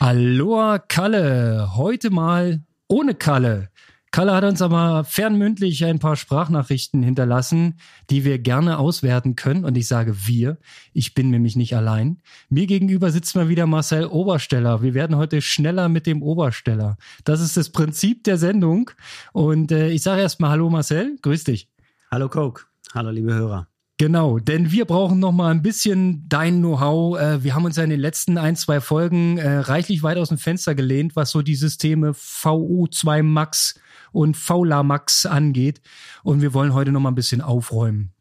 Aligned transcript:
Aloha 0.00 0.78
Kalle, 0.78 1.76
heute 1.76 2.10
mal 2.10 2.62
ohne 2.88 3.14
Kalle. 3.14 3.70
Kalle 4.10 4.34
hat 4.34 4.44
uns 4.44 4.62
aber 4.62 5.04
fernmündlich 5.04 5.84
ein 5.84 5.98
paar 5.98 6.16
Sprachnachrichten 6.16 7.02
hinterlassen, 7.02 7.78
die 8.10 8.24
wir 8.24 8.38
gerne 8.38 8.78
auswerten 8.78 9.34
können. 9.34 9.64
Und 9.64 9.76
ich 9.76 9.88
sage 9.88 10.26
wir, 10.26 10.58
ich 10.92 11.14
bin 11.14 11.30
nämlich 11.30 11.56
nicht 11.56 11.76
allein. 11.76 12.20
Mir 12.48 12.66
gegenüber 12.66 13.10
sitzt 13.10 13.34
mal 13.34 13.48
wieder 13.48 13.66
Marcel 13.66 14.06
Obersteller. 14.06 14.82
Wir 14.82 14.94
werden 14.94 15.16
heute 15.16 15.42
schneller 15.42 15.88
mit 15.88 16.06
dem 16.06 16.22
Obersteller. 16.22 16.96
Das 17.24 17.40
ist 17.40 17.56
das 17.56 17.70
Prinzip 17.70 18.24
der 18.24 18.38
Sendung. 18.38 18.90
Und 19.32 19.72
äh, 19.72 19.90
ich 19.90 20.02
sage 20.02 20.22
erstmal 20.22 20.50
Hallo 20.50 20.70
Marcel, 20.70 21.18
grüß 21.22 21.44
dich. 21.44 21.68
Hallo 22.10 22.28
Coke, 22.28 22.66
hallo 22.94 23.10
liebe 23.10 23.34
Hörer. 23.34 23.68
Genau, 23.96 24.40
denn 24.40 24.72
wir 24.72 24.86
brauchen 24.86 25.20
noch 25.20 25.30
mal 25.30 25.52
ein 25.52 25.62
bisschen 25.62 26.28
dein 26.28 26.58
Know-how. 26.58 27.16
Äh, 27.16 27.44
wir 27.44 27.54
haben 27.54 27.64
uns 27.64 27.76
ja 27.76 27.84
in 27.84 27.90
den 27.90 28.00
letzten 28.00 28.38
ein, 28.38 28.56
zwei 28.56 28.80
Folgen 28.80 29.38
äh, 29.38 29.58
reichlich 29.58 30.02
weit 30.02 30.18
aus 30.18 30.30
dem 30.30 30.38
Fenster 30.38 30.74
gelehnt, 30.74 31.14
was 31.14 31.30
so 31.30 31.42
die 31.42 31.54
Systeme 31.54 32.10
VU2 32.10 33.22
Max 33.22 33.78
und 34.10 34.36
VLA 34.36 34.82
Max 34.82 35.26
angeht. 35.26 35.80
Und 36.24 36.42
wir 36.42 36.54
wollen 36.54 36.74
heute 36.74 36.90
noch 36.90 37.00
mal 37.00 37.10
ein 37.10 37.14
bisschen 37.14 37.40
aufräumen. 37.40 38.12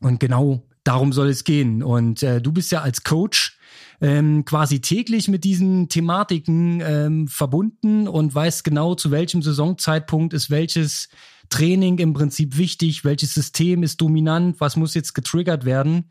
Und 0.00 0.20
genau 0.20 0.66
darum 0.84 1.12
soll 1.12 1.28
es 1.28 1.44
gehen. 1.44 1.82
Und 1.82 2.22
äh, 2.22 2.40
du 2.40 2.52
bist 2.52 2.72
ja 2.72 2.80
als 2.80 3.04
Coach 3.04 3.58
ähm, 4.00 4.46
quasi 4.46 4.80
täglich 4.80 5.28
mit 5.28 5.44
diesen 5.44 5.90
Thematiken 5.90 6.80
ähm, 6.80 7.28
verbunden 7.28 8.08
und 8.08 8.34
weißt 8.34 8.64
genau, 8.64 8.94
zu 8.94 9.10
welchem 9.10 9.42
Saisonzeitpunkt 9.42 10.32
ist 10.32 10.48
welches 10.48 11.10
Training 11.50 11.98
im 11.98 12.14
Prinzip 12.14 12.56
wichtig, 12.56 13.04
welches 13.04 13.34
System 13.34 13.82
ist 13.82 14.00
dominant, 14.00 14.60
was 14.60 14.76
muss 14.76 14.94
jetzt 14.94 15.14
getriggert 15.14 15.64
werden. 15.64 16.10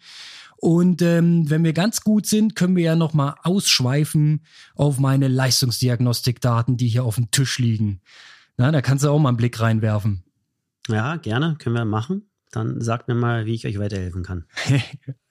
Und 0.57 1.01
ähm, 1.01 1.49
wenn 1.49 1.63
wir 1.63 1.71
ganz 1.73 2.01
gut 2.01 2.25
sind, 2.25 2.55
können 2.55 2.75
wir 2.75 2.83
ja 2.83 2.95
noch 2.95 3.13
mal 3.13 3.35
ausschweifen 3.43 4.41
auf 4.75 4.99
meine 4.99 5.29
Leistungsdiagnostikdaten, 5.29 6.75
die 6.75 6.89
hier 6.89 7.05
auf 7.05 7.15
dem 7.15 7.31
Tisch 7.31 7.59
liegen. 7.59 8.01
Na, 8.57 8.71
da 8.71 8.81
kannst 8.81 9.05
du 9.05 9.09
auch 9.09 9.19
mal 9.19 9.29
einen 9.29 9.37
Blick 9.37 9.61
reinwerfen. 9.61 10.23
Ja, 10.89 11.15
gerne, 11.15 11.55
können 11.57 11.75
wir 11.75 11.85
machen. 11.85 12.28
Dann 12.51 12.81
sagt 12.81 13.07
mir 13.07 13.13
mal, 13.13 13.45
wie 13.45 13.53
ich 13.53 13.67
euch 13.67 13.77
weiterhelfen 13.77 14.23
kann. 14.23 14.45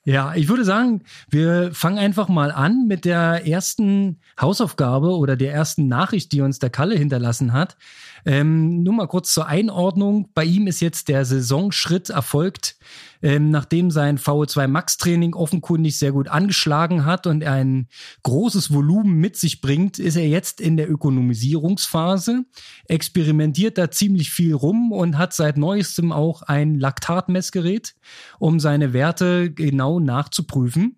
ja, 0.05 0.33
ich 0.35 0.47
würde 0.47 0.63
sagen, 0.63 1.03
wir 1.29 1.73
fangen 1.73 1.97
einfach 1.97 2.29
mal 2.29 2.51
an 2.51 2.87
mit 2.87 3.03
der 3.03 3.45
ersten 3.45 4.21
Hausaufgabe 4.39 5.09
oder 5.17 5.35
der 5.35 5.53
ersten 5.53 5.87
Nachricht, 5.87 6.31
die 6.31 6.41
uns 6.41 6.59
der 6.59 6.69
Kalle 6.69 6.95
hinterlassen 6.95 7.51
hat. 7.51 7.75
Ähm, 8.25 8.83
nur 8.83 8.93
mal 8.93 9.07
kurz 9.07 9.33
zur 9.33 9.47
Einordnung. 9.47 10.29
Bei 10.33 10.45
ihm 10.45 10.67
ist 10.67 10.79
jetzt 10.79 11.09
der 11.09 11.25
Saisonschritt 11.25 12.09
erfolgt, 12.09 12.77
ähm, 13.21 13.49
nachdem 13.49 13.91
sein 13.91 14.17
VO2 14.17 14.67
Max 14.67 14.97
Training 14.97 15.33
offenkundig 15.33 15.97
sehr 15.97 16.11
gut 16.11 16.27
angeschlagen 16.27 17.05
hat 17.05 17.27
und 17.27 17.43
ein 17.43 17.87
großes 18.23 18.73
Volumen 18.73 19.15
mit 19.15 19.35
sich 19.35 19.61
bringt, 19.61 19.99
ist 19.99 20.15
er 20.15 20.27
jetzt 20.27 20.61
in 20.61 20.77
der 20.77 20.89
Ökonomisierungsphase, 20.89 22.45
experimentiert 22.85 23.77
da 23.77 23.91
ziemlich 23.91 24.29
viel 24.29 24.53
rum 24.53 24.91
und 24.91 25.17
hat 25.17 25.33
seit 25.33 25.57
neuestem 25.57 26.11
auch 26.11 26.41
ein 26.43 26.79
Laktatmessgerät, 26.79 27.95
um 28.39 28.59
seine 28.59 28.93
Werte 28.93 29.51
genau 29.51 29.99
nachzuprüfen. 29.99 30.95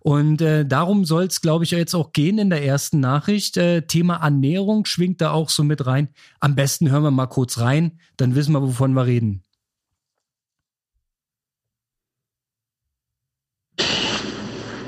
Und 0.00 0.42
äh, 0.42 0.66
darum 0.66 1.04
soll 1.04 1.24
es, 1.24 1.40
glaube 1.40 1.64
ich, 1.64 1.70
jetzt 1.70 1.94
auch 1.94 2.12
gehen 2.12 2.38
in 2.38 2.50
der 2.50 2.64
ersten 2.64 3.00
Nachricht. 3.00 3.56
Äh, 3.56 3.82
Thema 3.86 4.16
Ernährung 4.16 4.84
schwingt 4.84 5.20
da 5.20 5.30
auch 5.30 5.48
so 5.48 5.64
mit 5.64 5.86
rein. 5.86 6.08
Am 6.40 6.54
besten 6.54 6.90
hören 6.90 7.04
wir 7.04 7.10
mal 7.10 7.26
kurz 7.26 7.58
rein, 7.58 7.98
dann 8.16 8.34
wissen 8.34 8.52
wir, 8.52 8.62
wovon 8.62 8.92
wir 8.92 9.06
reden. 9.06 9.42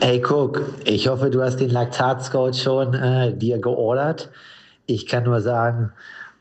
Hey 0.06 0.22
Cook, 0.22 0.60
ich 0.84 1.08
hoffe, 1.08 1.30
du 1.30 1.40
hast 1.40 1.60
den 1.60 1.70
Laktat-Scout 1.70 2.52
schon 2.52 2.92
äh, 2.92 3.34
dir 3.34 3.56
geordert. 3.58 4.28
Ich 4.84 5.06
kann 5.06 5.24
nur 5.24 5.40
sagen, 5.40 5.92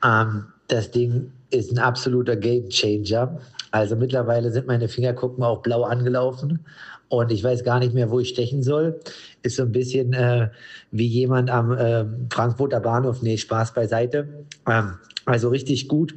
ähm, 0.03 0.47
das 0.67 0.91
Ding 0.91 1.31
ist 1.49 1.71
ein 1.71 1.79
absoluter 1.79 2.35
Game 2.35 2.67
Changer. 2.67 3.39
Also 3.71 3.95
mittlerweile 3.95 4.51
sind 4.51 4.67
meine 4.67 4.89
Finger, 4.89 5.15
auch 5.17 5.61
blau 5.61 5.83
angelaufen 5.83 6.65
und 7.07 7.31
ich 7.31 7.41
weiß 7.41 7.63
gar 7.63 7.79
nicht 7.79 7.93
mehr, 7.93 8.11
wo 8.11 8.19
ich 8.19 8.27
stechen 8.27 8.63
soll. 8.63 8.99
Ist 9.43 9.55
so 9.55 9.63
ein 9.63 9.71
bisschen 9.71 10.11
äh, 10.11 10.49
wie 10.91 11.07
jemand 11.07 11.49
am 11.49 11.71
äh, 11.71 12.03
Frankfurter 12.33 12.81
Bahnhof. 12.81 13.21
Nee, 13.21 13.37
Spaß 13.37 13.73
beiseite. 13.73 14.43
Ähm, 14.67 14.95
also 15.23 15.47
richtig 15.47 15.87
gut. 15.87 16.13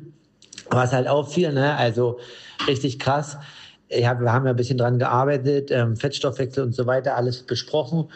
Was 0.69 0.93
halt 0.93 1.07
auffiel, 1.07 1.53
ne? 1.53 1.77
also 1.77 2.19
richtig 2.67 2.99
krass. 2.99 3.39
Hab, 3.91 4.21
wir 4.21 4.33
haben 4.33 4.45
ja 4.47 4.51
ein 4.51 4.57
bisschen 4.57 4.79
dran 4.79 4.99
gearbeitet, 4.99 5.71
ähm, 5.71 5.97
Fettstoffwechsel 5.97 6.65
und 6.65 6.75
so 6.75 6.87
weiter, 6.87 7.17
alles 7.17 7.43
besprochen. 7.43 8.09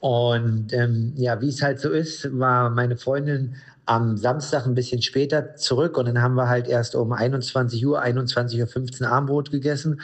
Und 0.00 0.72
ähm, 0.72 1.12
ja, 1.16 1.40
wie 1.40 1.48
es 1.48 1.62
halt 1.62 1.80
so 1.80 1.90
ist, 1.90 2.38
war 2.38 2.70
meine 2.70 2.96
Freundin 2.96 3.56
am 3.86 4.16
Samstag 4.16 4.66
ein 4.66 4.74
bisschen 4.74 5.00
später 5.00 5.54
zurück 5.54 5.96
und 5.96 6.06
dann 6.06 6.20
haben 6.20 6.34
wir 6.34 6.48
halt 6.48 6.66
erst 6.66 6.96
um 6.96 7.12
21 7.12 7.86
Uhr, 7.86 8.02
21.15 8.02 9.02
Uhr 9.02 9.08
Armbrot 9.08 9.50
gegessen. 9.50 10.00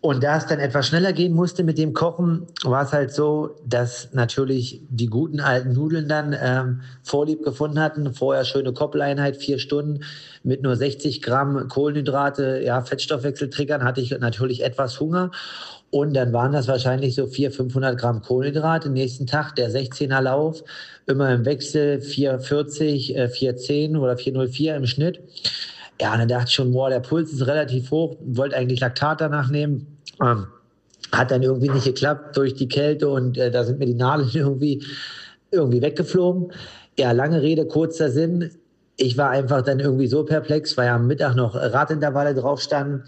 Und 0.00 0.22
da 0.22 0.36
es 0.36 0.46
dann 0.46 0.60
etwas 0.60 0.86
schneller 0.86 1.12
gehen 1.12 1.32
musste 1.32 1.64
mit 1.64 1.76
dem 1.76 1.92
Kochen, 1.92 2.46
war 2.62 2.84
es 2.84 2.92
halt 2.92 3.12
so, 3.12 3.56
dass 3.66 4.10
natürlich 4.12 4.80
die 4.88 5.08
guten 5.08 5.40
alten 5.40 5.72
Nudeln 5.72 6.08
dann 6.08 6.36
ähm, 6.40 6.82
Vorlieb 7.02 7.42
gefunden 7.42 7.80
hatten. 7.80 8.14
Vorher 8.14 8.44
schöne 8.44 8.72
Koppeleinheit, 8.72 9.36
vier 9.36 9.58
Stunden 9.58 10.04
mit 10.44 10.62
nur 10.62 10.76
60 10.76 11.20
Gramm 11.20 11.66
Kohlenhydrate, 11.66 12.62
ja, 12.64 12.80
Fettstoffwechsel 12.80 13.50
triggern, 13.50 13.82
hatte 13.82 14.00
ich 14.00 14.16
natürlich 14.16 14.62
etwas 14.62 15.00
Hunger. 15.00 15.32
Und 15.90 16.14
dann 16.14 16.32
waren 16.32 16.52
das 16.52 16.68
wahrscheinlich 16.68 17.16
so 17.16 17.26
400, 17.26 17.56
500 17.56 17.98
Gramm 17.98 18.22
Kohlenhydrate. 18.22 18.90
Nächsten 18.90 19.26
Tag 19.26 19.56
der 19.56 19.68
16er 19.68 20.20
Lauf, 20.20 20.62
immer 21.06 21.32
im 21.32 21.44
Wechsel 21.44 22.00
440, 22.00 23.16
äh, 23.16 23.28
410 23.28 23.96
oder 23.96 24.16
404 24.16 24.76
im 24.76 24.86
Schnitt. 24.86 25.20
Ja, 26.00 26.12
und 26.12 26.20
dann 26.20 26.28
dachte 26.28 26.46
ich 26.48 26.54
schon, 26.54 26.72
boah, 26.72 26.90
der 26.90 27.00
Puls 27.00 27.32
ist 27.32 27.46
relativ 27.46 27.90
hoch, 27.90 28.16
wollte 28.20 28.56
eigentlich 28.56 28.80
Laktat 28.80 29.20
danach 29.20 29.50
nehmen. 29.50 29.98
Ähm, 30.22 30.46
hat 31.12 31.30
dann 31.30 31.42
irgendwie 31.42 31.70
nicht 31.70 31.84
geklappt 31.84 32.36
durch 32.36 32.54
die 32.54 32.68
Kälte 32.68 33.08
und 33.08 33.38
äh, 33.38 33.50
da 33.50 33.64
sind 33.64 33.78
mir 33.78 33.86
die 33.86 33.94
Nadeln 33.94 34.30
irgendwie, 34.34 34.84
irgendwie 35.50 35.82
weggeflogen. 35.82 36.52
Ja, 36.98 37.12
lange 37.12 37.42
Rede, 37.42 37.66
kurzer 37.66 38.10
Sinn. 38.10 38.50
Ich 38.96 39.16
war 39.16 39.30
einfach 39.30 39.62
dann 39.62 39.80
irgendwie 39.80 40.08
so 40.08 40.24
perplex, 40.24 40.76
weil 40.76 40.86
ja 40.86 40.96
am 40.96 41.06
Mittag 41.06 41.36
noch 41.36 41.54
Radintervalle 41.54 42.34
drauf 42.34 42.60
standen. 42.60 43.04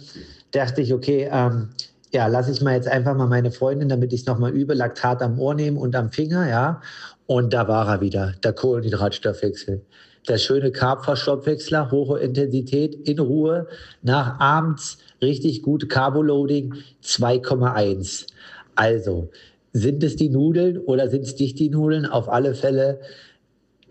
Dachte 0.53 0.83
ich, 0.83 0.93
okay, 0.95 1.29
ähm, 1.31 1.71
ja, 2.13 2.27
lasse 2.27 2.51
ich 2.51 2.61
mal 2.61 2.75
jetzt 2.75 2.89
einfach 2.89 3.15
mal 3.17 3.27
meine 3.27 3.51
Freundin, 3.53 3.89
damit 3.89 4.13
ich 4.13 4.21
es 4.21 4.27
nochmal 4.27 4.53
übe, 4.53 4.75
Laktat 4.75 5.23
am 5.23 5.39
Ohr 5.39 5.55
nehmen 5.55 5.77
und 5.77 5.95
am 5.95 6.11
Finger, 6.11 6.49
ja. 6.49 6.81
Und 7.27 7.53
da 7.53 7.69
war 7.69 7.89
er 7.89 8.01
wieder, 8.01 8.35
der 8.43 8.53
Kohlenhydratstoffwechsel 8.53 9.83
der 10.29 10.39
schöne 10.39 10.71
Carb-Verstoffwechsler, 10.71 11.91
hohe 11.91 12.21
Intensität, 12.21 12.95
in 13.09 13.19
Ruhe, 13.19 13.67
nach 14.03 14.39
abends 14.39 14.99
richtig 15.23 15.63
gut 15.63 15.89
Carboloading 15.89 16.75
2,1. 17.05 18.27
Also, 18.75 19.31
sind 19.73 20.03
es 20.03 20.17
die 20.17 20.29
Nudeln 20.29 20.79
oder 20.79 21.09
sind 21.09 21.23
es 21.23 21.39
nicht 21.39 21.59
die 21.59 21.71
Nudeln? 21.71 22.07
Auf 22.07 22.29
alle 22.29 22.55
Fälle 22.55 23.01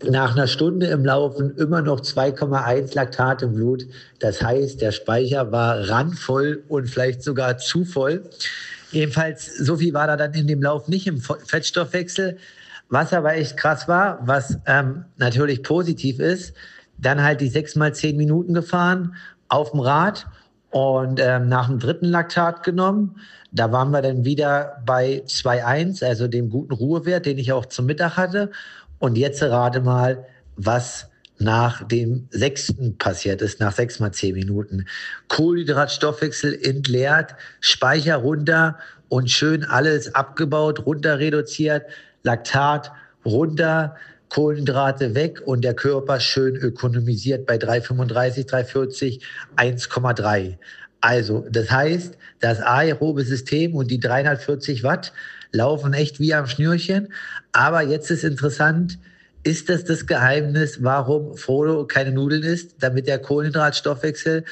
nach 0.08 0.34
einer 0.34 0.46
Stunde 0.46 0.86
im 0.86 1.04
Laufen 1.04 1.56
immer 1.56 1.82
noch 1.82 2.00
2,1 2.00 2.94
Laktat 2.94 3.42
im 3.42 3.54
Blut. 3.54 3.86
Das 4.18 4.42
heißt, 4.42 4.80
der 4.80 4.92
Speicher 4.92 5.52
war 5.52 5.88
randvoll 5.88 6.62
und 6.68 6.88
vielleicht 6.88 7.22
sogar 7.22 7.58
zu 7.58 7.84
voll. 7.84 8.22
Jedenfalls, 8.92 9.56
so 9.58 9.76
viel 9.76 9.94
war 9.94 10.06
da 10.06 10.16
dann 10.16 10.34
in 10.34 10.46
dem 10.46 10.62
Lauf 10.62 10.88
nicht 10.88 11.06
im 11.06 11.20
Fettstoffwechsel. 11.20 12.38
Was 12.90 13.12
aber 13.12 13.34
echt 13.34 13.56
krass 13.56 13.88
war, 13.88 14.18
was 14.22 14.58
ähm, 14.66 15.04
natürlich 15.16 15.62
positiv 15.62 16.18
ist, 16.18 16.54
dann 16.98 17.22
halt 17.22 17.40
die 17.40 17.48
sechs 17.48 17.76
mal 17.76 17.94
zehn 17.94 18.16
Minuten 18.16 18.52
gefahren 18.52 19.14
auf 19.48 19.70
dem 19.70 19.80
Rad 19.80 20.26
und 20.70 21.20
ähm, 21.20 21.48
nach 21.48 21.68
dem 21.68 21.78
dritten 21.78 22.06
Laktat 22.06 22.62
genommen. 22.62 23.16
Da 23.52 23.72
waren 23.72 23.90
wir 23.90 24.02
dann 24.02 24.24
wieder 24.24 24.82
bei 24.84 25.22
2,1, 25.26 26.04
also 26.04 26.28
dem 26.28 26.50
guten 26.50 26.74
Ruhewert, 26.74 27.26
den 27.26 27.38
ich 27.38 27.52
auch 27.52 27.66
zum 27.66 27.86
Mittag 27.86 28.16
hatte. 28.16 28.50
Und 28.98 29.16
jetzt 29.16 29.42
rate 29.42 29.80
mal, 29.80 30.26
was 30.56 31.08
nach 31.38 31.82
dem 31.88 32.28
sechsten 32.30 32.98
passiert 32.98 33.40
ist, 33.40 33.60
nach 33.60 33.72
sechs 33.72 33.98
mal 33.98 34.12
zehn 34.12 34.34
Minuten. 34.34 34.86
Kohlenhydratstoffwechsel 35.28 36.58
entleert, 36.62 37.34
Speicher 37.60 38.16
runter 38.16 38.78
und 39.08 39.30
schön 39.30 39.64
alles 39.64 40.14
abgebaut, 40.14 40.86
runter 40.86 41.18
reduziert. 41.18 41.84
Laktat 42.22 42.92
runter, 43.24 43.96
Kohlenhydrate 44.28 45.14
weg 45.14 45.42
und 45.44 45.62
der 45.62 45.74
Körper 45.74 46.20
schön 46.20 46.56
ökonomisiert 46.56 47.46
bei 47.46 47.56
3,35, 47.56 48.48
3,40, 48.48 49.20
1,3. 49.56 50.56
Also, 51.00 51.46
das 51.50 51.70
heißt, 51.70 52.16
das 52.40 52.60
aerobe 52.60 53.24
System 53.24 53.74
und 53.74 53.90
die 53.90 54.00
340 54.00 54.84
Watt 54.84 55.12
laufen 55.52 55.94
echt 55.94 56.20
wie 56.20 56.34
am 56.34 56.46
Schnürchen. 56.46 57.12
Aber 57.52 57.82
jetzt 57.82 58.10
ist 58.10 58.24
interessant, 58.24 58.98
ist 59.42 59.68
das 59.68 59.84
das 59.84 60.06
Geheimnis, 60.06 60.82
warum 60.82 61.36
Frodo 61.36 61.86
keine 61.86 62.12
Nudeln 62.12 62.42
isst, 62.42 62.76
damit 62.80 63.06
der 63.06 63.18
Kohlenhydratstoffwechsel 63.18 64.44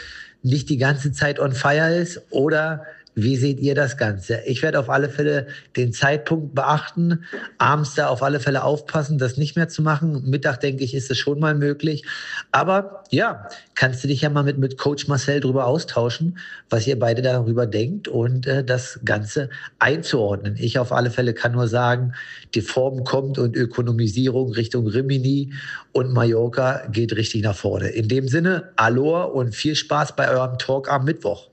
nicht 0.43 0.71
die 0.71 0.79
ganze 0.79 1.13
Zeit 1.13 1.39
on 1.39 1.53
fire 1.53 1.95
ist? 1.95 2.23
Oder 2.31 2.85
Wie 3.21 3.35
seht 3.35 3.59
ihr 3.59 3.75
das 3.75 3.97
Ganze? 3.97 4.43
Ich 4.47 4.63
werde 4.63 4.79
auf 4.79 4.89
alle 4.89 5.09
Fälle 5.09 5.49
den 5.77 5.93
Zeitpunkt 5.93 6.55
beachten, 6.55 7.25
abends 7.59 7.97
da 7.97 8.07
auf 8.07 8.23
alle 8.23 8.39
Fälle 8.39 8.63
aufpassen, 8.63 9.19
das 9.19 9.37
nicht 9.37 9.57
mehr 9.57 9.67
zu 9.67 9.83
machen. 9.83 10.31
Mittag, 10.31 10.61
denke 10.61 10.85
ich, 10.85 10.95
ist 10.95 11.11
es 11.11 11.19
schon 11.19 11.41
mal 11.41 11.57
möglich. 11.57 12.05
Aber 12.53 13.03
ja, 13.11 13.49
kannst 13.75 14.05
du 14.05 14.09
dich 14.09 14.21
ja 14.21 14.31
mal 14.31 14.45
mit, 14.45 14.59
mit 14.59 14.79
Coach 14.79 15.09
Marcel 15.09 15.41
drüber 15.41 15.67
austauschen, 15.67 16.39
was 16.71 16.87
ihr 16.87 16.97
beide 16.97 17.21
darüber 17.21 17.67
denkt 17.67 18.07
und 18.07 18.47
äh, 18.47 18.63
das 18.63 19.01
Ganze 19.05 19.51
einzuordnen. 19.81 20.55
Ich 20.57 20.79
auf 20.79 20.93
alle 20.93 21.11
Fälle 21.11 21.35
kann 21.35 21.51
nur 21.51 21.67
sagen, 21.67 22.13
die 22.55 22.61
Form 22.61 23.03
kommt 23.03 23.37
und 23.39 23.57
Ökonomisierung 23.57 24.53
Richtung 24.53 24.87
Rimini 24.87 25.55
und 25.91 26.13
Mallorca 26.13 26.87
geht 26.93 27.17
richtig 27.17 27.43
nach 27.43 27.57
vorne. 27.57 27.89
In 27.89 28.07
dem 28.07 28.29
Sinne, 28.29 28.71
Aloha 28.77 29.25
und 29.25 29.57
viel 29.57 29.75
Spaß 29.75 30.15
bei 30.15 30.31
eurem 30.31 30.57
Talk 30.59 30.89
am 30.89 31.05
Mittwoch. 31.05 31.49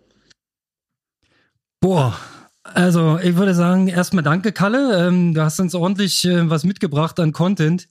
Boah, 1.85 2.19
also 2.63 3.19
ich 3.19 3.35
würde 3.35 3.53
sagen, 3.53 3.87
erstmal 3.87 4.23
danke, 4.23 4.51
Kalle. 4.51 5.07
Ähm, 5.07 5.35
du 5.35 5.43
hast 5.43 5.59
uns 5.59 5.75
ordentlich 5.75 6.25
äh, 6.25 6.49
was 6.49 6.63
mitgebracht 6.63 7.19
an 7.19 7.31
Content. 7.31 7.89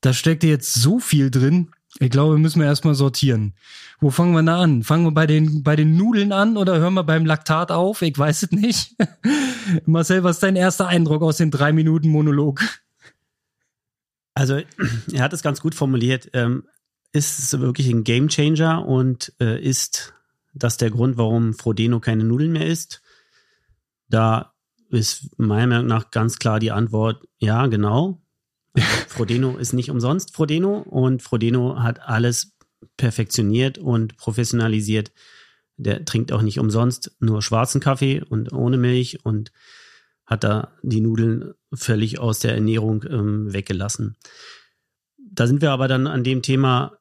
Da 0.00 0.12
steckt 0.12 0.42
jetzt 0.42 0.74
so 0.74 0.98
viel 0.98 1.30
drin. 1.30 1.70
Ich 2.00 2.10
glaube, 2.10 2.38
müssen 2.38 2.58
wir 2.58 2.66
erstmal 2.66 2.96
sortieren. 2.96 3.54
Wo 4.00 4.10
fangen 4.10 4.32
wir 4.32 4.42
da 4.42 4.60
an? 4.60 4.82
Fangen 4.82 5.04
wir 5.04 5.12
bei 5.12 5.28
den, 5.28 5.62
bei 5.62 5.76
den 5.76 5.96
Nudeln 5.96 6.32
an 6.32 6.56
oder 6.56 6.78
hören 6.78 6.94
wir 6.94 7.04
beim 7.04 7.24
Laktat 7.24 7.70
auf? 7.70 8.02
Ich 8.02 8.18
weiß 8.18 8.42
es 8.42 8.50
nicht. 8.50 8.96
Marcel, 9.86 10.24
was 10.24 10.38
ist 10.38 10.42
dein 10.42 10.56
erster 10.56 10.88
Eindruck 10.88 11.22
aus 11.22 11.36
dem 11.36 11.52
drei 11.52 11.72
Minuten 11.72 12.08
Monolog? 12.08 12.64
Also, 14.34 14.60
er 15.12 15.22
hat 15.22 15.32
es 15.32 15.44
ganz 15.44 15.60
gut 15.60 15.76
formuliert. 15.76 16.30
Ähm, 16.32 16.64
ist 17.12 17.38
es 17.38 17.60
wirklich 17.60 17.86
ein 17.90 18.02
Gamechanger 18.02 18.84
und 18.84 19.34
äh, 19.38 19.62
ist 19.62 20.14
das 20.52 20.78
der 20.78 20.90
Grund, 20.90 21.16
warum 21.16 21.54
Frodeno 21.54 22.00
keine 22.00 22.24
Nudeln 22.24 22.50
mehr 22.50 22.66
isst? 22.66 23.02
Da 24.08 24.54
ist 24.90 25.38
meiner 25.38 25.66
Meinung 25.66 25.86
nach 25.86 26.10
ganz 26.10 26.38
klar 26.38 26.60
die 26.60 26.70
Antwort, 26.70 27.26
ja, 27.38 27.66
genau. 27.66 28.22
Frodeno 29.08 29.56
ist 29.56 29.72
nicht 29.72 29.90
umsonst 29.90 30.34
Frodeno 30.34 30.78
und 30.78 31.22
Frodeno 31.22 31.82
hat 31.82 32.00
alles 32.00 32.56
perfektioniert 32.96 33.78
und 33.78 34.16
professionalisiert. 34.16 35.12
Der 35.76 36.04
trinkt 36.04 36.32
auch 36.32 36.42
nicht 36.42 36.58
umsonst 36.58 37.16
nur 37.20 37.42
schwarzen 37.42 37.80
Kaffee 37.80 38.22
und 38.22 38.52
ohne 38.52 38.76
Milch 38.78 39.24
und 39.24 39.52
hat 40.24 40.44
da 40.44 40.72
die 40.82 41.00
Nudeln 41.00 41.54
völlig 41.72 42.18
aus 42.18 42.40
der 42.40 42.54
Ernährung 42.54 43.04
ähm, 43.08 43.52
weggelassen. 43.52 44.16
Da 45.18 45.46
sind 45.46 45.60
wir 45.60 45.70
aber 45.70 45.88
dann 45.88 46.06
an 46.06 46.24
dem 46.24 46.42
Thema 46.42 46.98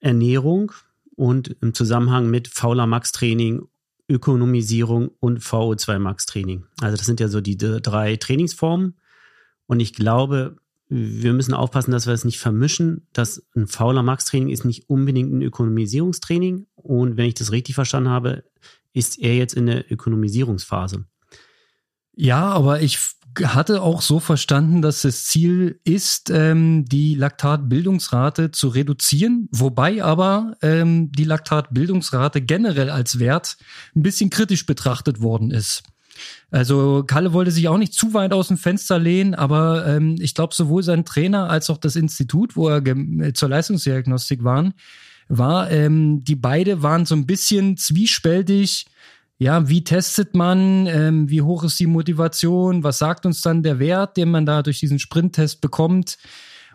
Ernährung 0.00 0.72
und 1.14 1.56
im 1.60 1.74
Zusammenhang 1.74 2.28
mit 2.30 2.48
fauler 2.48 2.86
Max 2.86 3.12
Training, 3.12 3.68
Ökonomisierung 4.10 5.10
und 5.20 5.40
VO2 5.40 5.98
Max 5.98 6.26
Training. 6.26 6.66
Also 6.80 6.96
das 6.96 7.06
sind 7.06 7.20
ja 7.20 7.28
so 7.28 7.40
die 7.40 7.56
drei 7.56 8.16
Trainingsformen. 8.16 8.98
Und 9.66 9.80
ich 9.80 9.94
glaube, 9.94 10.56
wir 10.88 11.32
müssen 11.32 11.54
aufpassen, 11.54 11.92
dass 11.92 12.06
wir 12.06 12.12
es 12.12 12.24
nicht 12.24 12.40
vermischen. 12.40 13.06
dass 13.12 13.46
ein 13.54 13.68
fauler 13.68 14.02
Max-Training 14.02 14.48
ist 14.48 14.64
nicht 14.64 14.90
unbedingt 14.90 15.32
ein 15.32 15.42
Ökonomisierungstraining. 15.42 16.66
Und 16.74 17.16
wenn 17.16 17.26
ich 17.26 17.34
das 17.34 17.52
richtig 17.52 17.76
verstanden 17.76 18.10
habe, 18.10 18.42
ist 18.92 19.20
er 19.20 19.36
jetzt 19.36 19.54
in 19.54 19.66
der 19.66 19.90
Ökonomisierungsphase. 19.90 21.06
Ja, 22.16 22.48
aber 22.48 22.80
ich 22.82 22.98
hatte 23.42 23.82
auch 23.82 24.02
so 24.02 24.20
verstanden, 24.20 24.82
dass 24.82 25.02
das 25.02 25.24
Ziel 25.24 25.80
ist, 25.84 26.30
ähm, 26.30 26.84
die 26.84 27.14
Laktatbildungsrate 27.14 28.50
zu 28.50 28.68
reduzieren, 28.68 29.48
wobei 29.52 30.02
aber 30.02 30.56
ähm, 30.62 31.12
die 31.12 31.24
Laktatbildungsrate 31.24 32.40
generell 32.40 32.90
als 32.90 33.18
Wert 33.18 33.56
ein 33.94 34.02
bisschen 34.02 34.30
kritisch 34.30 34.66
betrachtet 34.66 35.20
worden 35.20 35.50
ist. 35.50 35.82
Also 36.50 37.04
Kalle 37.06 37.32
wollte 37.32 37.50
sich 37.50 37.68
auch 37.68 37.78
nicht 37.78 37.94
zu 37.94 38.12
weit 38.14 38.32
aus 38.32 38.48
dem 38.48 38.58
Fenster 38.58 38.98
lehnen, 38.98 39.34
aber 39.34 39.86
ähm, 39.86 40.16
ich 40.20 40.34
glaube, 40.34 40.54
sowohl 40.54 40.82
sein 40.82 41.04
Trainer 41.04 41.48
als 41.48 41.70
auch 41.70 41.78
das 41.78 41.96
Institut, 41.96 42.56
wo 42.56 42.68
er 42.68 42.82
zur 43.34 43.48
Leistungsdiagnostik 43.48 44.44
waren, 44.44 44.74
war, 45.28 45.70
ähm, 45.70 46.24
die 46.24 46.36
beide 46.36 46.82
waren 46.82 47.06
so 47.06 47.14
ein 47.14 47.26
bisschen 47.26 47.76
zwiespältig. 47.76 48.86
Ja, 49.42 49.70
wie 49.70 49.82
testet 49.82 50.34
man? 50.34 50.86
Ähm, 50.86 51.30
wie 51.30 51.40
hoch 51.40 51.64
ist 51.64 51.80
die 51.80 51.86
Motivation? 51.86 52.84
Was 52.84 52.98
sagt 52.98 53.24
uns 53.24 53.40
dann 53.40 53.62
der 53.62 53.78
Wert, 53.78 54.18
den 54.18 54.30
man 54.30 54.44
da 54.44 54.62
durch 54.62 54.80
diesen 54.80 54.98
Sprinttest 54.98 55.62
bekommt? 55.62 56.18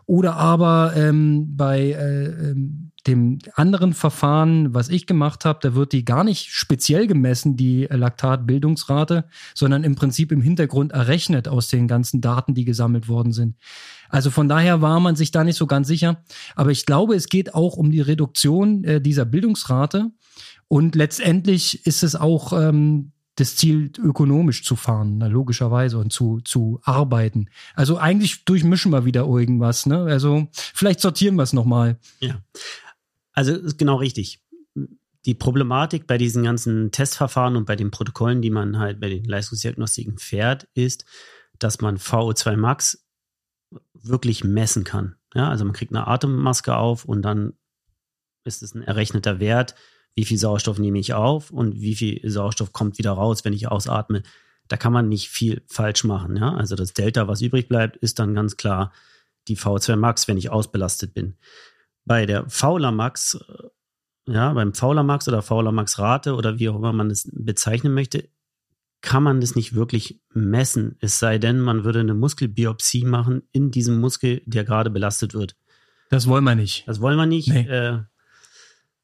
Oder 0.07 0.35
aber 0.35 0.93
ähm, 0.95 1.55
bei 1.55 1.91
äh, 1.91 2.25
ähm, 2.25 2.91
dem 3.05 3.37
anderen 3.53 3.93
Verfahren, 3.93 4.73
was 4.73 4.89
ich 4.89 5.05
gemacht 5.05 5.45
habe, 5.45 5.59
da 5.61 5.75
wird 5.75 5.93
die 5.93 6.05
gar 6.05 6.23
nicht 6.23 6.49
speziell 6.49 7.05
gemessen, 7.05 7.55
die 7.55 7.87
Laktatbildungsrate, 7.87 9.25
sondern 9.53 9.83
im 9.83 9.93
Prinzip 9.93 10.31
im 10.31 10.41
Hintergrund 10.41 10.91
errechnet 10.91 11.47
aus 11.47 11.67
den 11.67 11.87
ganzen 11.87 12.19
Daten, 12.19 12.55
die 12.55 12.65
gesammelt 12.65 13.07
worden 13.07 13.31
sind. 13.31 13.57
Also 14.09 14.31
von 14.31 14.49
daher 14.49 14.81
war 14.81 14.99
man 14.99 15.15
sich 15.15 15.29
da 15.29 15.43
nicht 15.43 15.57
so 15.57 15.67
ganz 15.67 15.87
sicher. 15.87 16.23
Aber 16.55 16.71
ich 16.71 16.87
glaube, 16.87 17.15
es 17.15 17.29
geht 17.29 17.53
auch 17.53 17.77
um 17.77 17.91
die 17.91 18.01
Reduktion 18.01 18.83
äh, 18.83 19.01
dieser 19.01 19.25
Bildungsrate. 19.25 20.09
Und 20.67 20.95
letztendlich 20.95 21.85
ist 21.85 22.03
es 22.03 22.15
auch 22.15 22.53
ähm, 22.53 23.11
das 23.35 23.55
Ziel, 23.57 23.91
ökonomisch 23.97 24.63
zu 24.63 24.75
fahren, 24.75 25.17
na, 25.17 25.27
logischerweise, 25.27 25.97
und 25.97 26.11
zu, 26.11 26.39
zu 26.41 26.79
arbeiten. 26.83 27.49
Also 27.75 27.97
eigentlich 27.97 28.45
durchmischen 28.45 28.91
wir 28.91 29.05
wieder 29.05 29.25
irgendwas, 29.25 29.85
ne? 29.85 30.03
Also 30.03 30.47
vielleicht 30.51 31.01
sortieren 31.01 31.35
wir 31.35 31.43
es 31.43 31.53
nochmal. 31.53 31.99
Ja. 32.21 32.41
Also 33.33 33.53
ist 33.53 33.77
genau 33.77 33.97
richtig. 33.97 34.41
Die 35.25 35.33
Problematik 35.33 36.07
bei 36.07 36.17
diesen 36.17 36.43
ganzen 36.43 36.91
Testverfahren 36.91 37.57
und 37.57 37.65
bei 37.65 37.75
den 37.75 37.91
Protokollen, 37.91 38.41
die 38.41 38.51
man 38.51 38.79
halt 38.79 38.99
bei 38.99 39.09
den 39.09 39.25
Leistungsdiagnostiken 39.25 40.17
fährt, 40.17 40.67
ist, 40.73 41.05
dass 41.59 41.81
man 41.81 41.97
VO2 41.97 42.55
Max 42.55 43.05
wirklich 43.93 44.43
messen 44.43 44.83
kann. 44.83 45.15
Ja, 45.33 45.49
also 45.49 45.65
man 45.65 45.73
kriegt 45.73 45.91
eine 45.91 46.07
Atemmaske 46.07 46.75
auf 46.75 47.03
und 47.03 47.23
dann 47.23 47.53
ist 48.45 48.63
es 48.63 48.75
ein 48.75 48.83
errechneter 48.83 49.39
Wert, 49.39 49.75
wie 50.15 50.25
viel 50.25 50.37
Sauerstoff 50.37 50.79
nehme 50.79 50.99
ich 50.99 51.13
auf 51.13 51.51
und 51.51 51.79
wie 51.81 51.95
viel 51.95 52.27
Sauerstoff 52.29 52.71
kommt 52.71 52.97
wieder 52.97 53.11
raus, 53.11 53.43
wenn 53.45 53.53
ich 53.53 53.67
ausatme. 53.67 54.23
Da 54.67 54.77
kann 54.77 54.93
man 54.93 55.09
nicht 55.09 55.29
viel 55.29 55.61
falsch 55.67 56.05
machen. 56.05 56.37
Ja? 56.37 56.55
Also 56.55 56.75
das 56.75 56.93
Delta, 56.93 57.27
was 57.27 57.41
übrig 57.41 57.67
bleibt, 57.67 57.97
ist 57.97 58.17
dann 58.17 58.33
ganz 58.33 58.57
klar 58.57 58.91
die 59.47 59.57
V2 59.57 59.95
Max, 59.95 60.27
wenn 60.27 60.37
ich 60.37 60.49
ausbelastet 60.49 61.13
bin. 61.13 61.35
Bei 62.05 62.25
der 62.25 62.49
Fauler 62.49 62.91
Max, 62.91 63.37
äh, 63.47 64.31
ja, 64.31 64.53
beim 64.53 64.73
Fauler 64.73 65.03
Max 65.03 65.27
oder 65.27 65.41
Fauler 65.41 65.71
Max 65.71 65.99
Rate 65.99 66.33
oder 66.33 66.57
wie 66.57 66.69
auch 66.69 66.75
immer 66.75 66.93
man 66.93 67.11
es 67.11 67.29
bezeichnen 67.31 67.93
möchte, 67.93 68.27
kann 69.01 69.21
man 69.21 69.39
das 69.39 69.55
nicht 69.55 69.75
wirklich 69.75 70.19
messen. 70.33 70.97
Es 70.99 71.19
sei 71.19 71.37
denn, 71.37 71.59
man 71.59 71.83
würde 71.83 71.99
eine 71.99 72.15
Muskelbiopsie 72.15 73.05
machen 73.05 73.43
in 73.51 73.69
diesem 73.69 73.99
Muskel, 73.99 74.41
der 74.45 74.63
gerade 74.63 74.89
belastet 74.89 75.35
wird. 75.35 75.55
Das 76.09 76.27
wollen 76.27 76.43
wir 76.43 76.55
nicht. 76.55 76.87
Das 76.87 77.01
wollen 77.01 77.17
wir 77.17 77.27
nicht. 77.27 77.49
Nee. 77.49 77.67
Äh, 77.67 77.99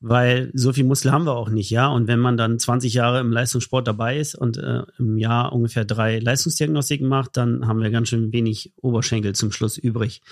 weil 0.01 0.49
so 0.55 0.73
viel 0.73 0.83
Muskel 0.83 1.11
haben 1.11 1.25
wir 1.25 1.35
auch 1.35 1.49
nicht, 1.49 1.69
ja. 1.69 1.87
Und 1.87 2.07
wenn 2.07 2.19
man 2.19 2.35
dann 2.35 2.57
20 2.57 2.95
Jahre 2.95 3.19
im 3.19 3.31
Leistungssport 3.31 3.87
dabei 3.87 4.17
ist 4.17 4.33
und 4.33 4.57
äh, 4.57 4.81
im 4.97 5.17
Jahr 5.17 5.53
ungefähr 5.53 5.85
drei 5.85 6.17
Leistungsdiagnostiken 6.17 7.07
macht, 7.07 7.37
dann 7.37 7.67
haben 7.67 7.81
wir 7.81 7.91
ganz 7.91 8.09
schön 8.09 8.33
wenig 8.33 8.73
Oberschenkel 8.77 9.35
zum 9.35 9.51
Schluss 9.51 9.77
übrig. 9.77 10.23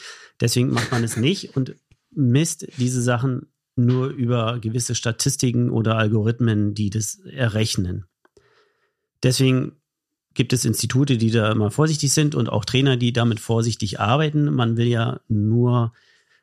Deswegen 0.42 0.72
macht 0.72 0.92
man 0.92 1.04
es 1.04 1.18
nicht 1.18 1.56
und 1.56 1.76
misst 2.10 2.68
diese 2.78 3.04
Sachen 3.04 3.54
nur 3.76 4.10
über 4.10 4.58
gewisse 4.60 4.96
Statistiken 4.96 5.70
oder 5.70 5.98
Algorithmen, 5.98 6.74
die 6.74 6.90
das 6.90 7.20
errechnen. 7.20 8.06
Deswegen 9.22 9.74
gibt 10.34 10.52
es 10.52 10.66
Institute, 10.66 11.18
die 11.18 11.30
da 11.30 11.52
immer 11.52 11.70
vorsichtig 11.70 12.12
sind 12.12 12.34
und 12.34 12.50
auch 12.50 12.66
Trainer, 12.66 12.98
die 12.98 13.14
damit 13.14 13.40
vorsichtig 13.40 14.00
arbeiten. 14.00 14.52
Man 14.52 14.78
will 14.78 14.88
ja 14.88 15.20
nur 15.28 15.94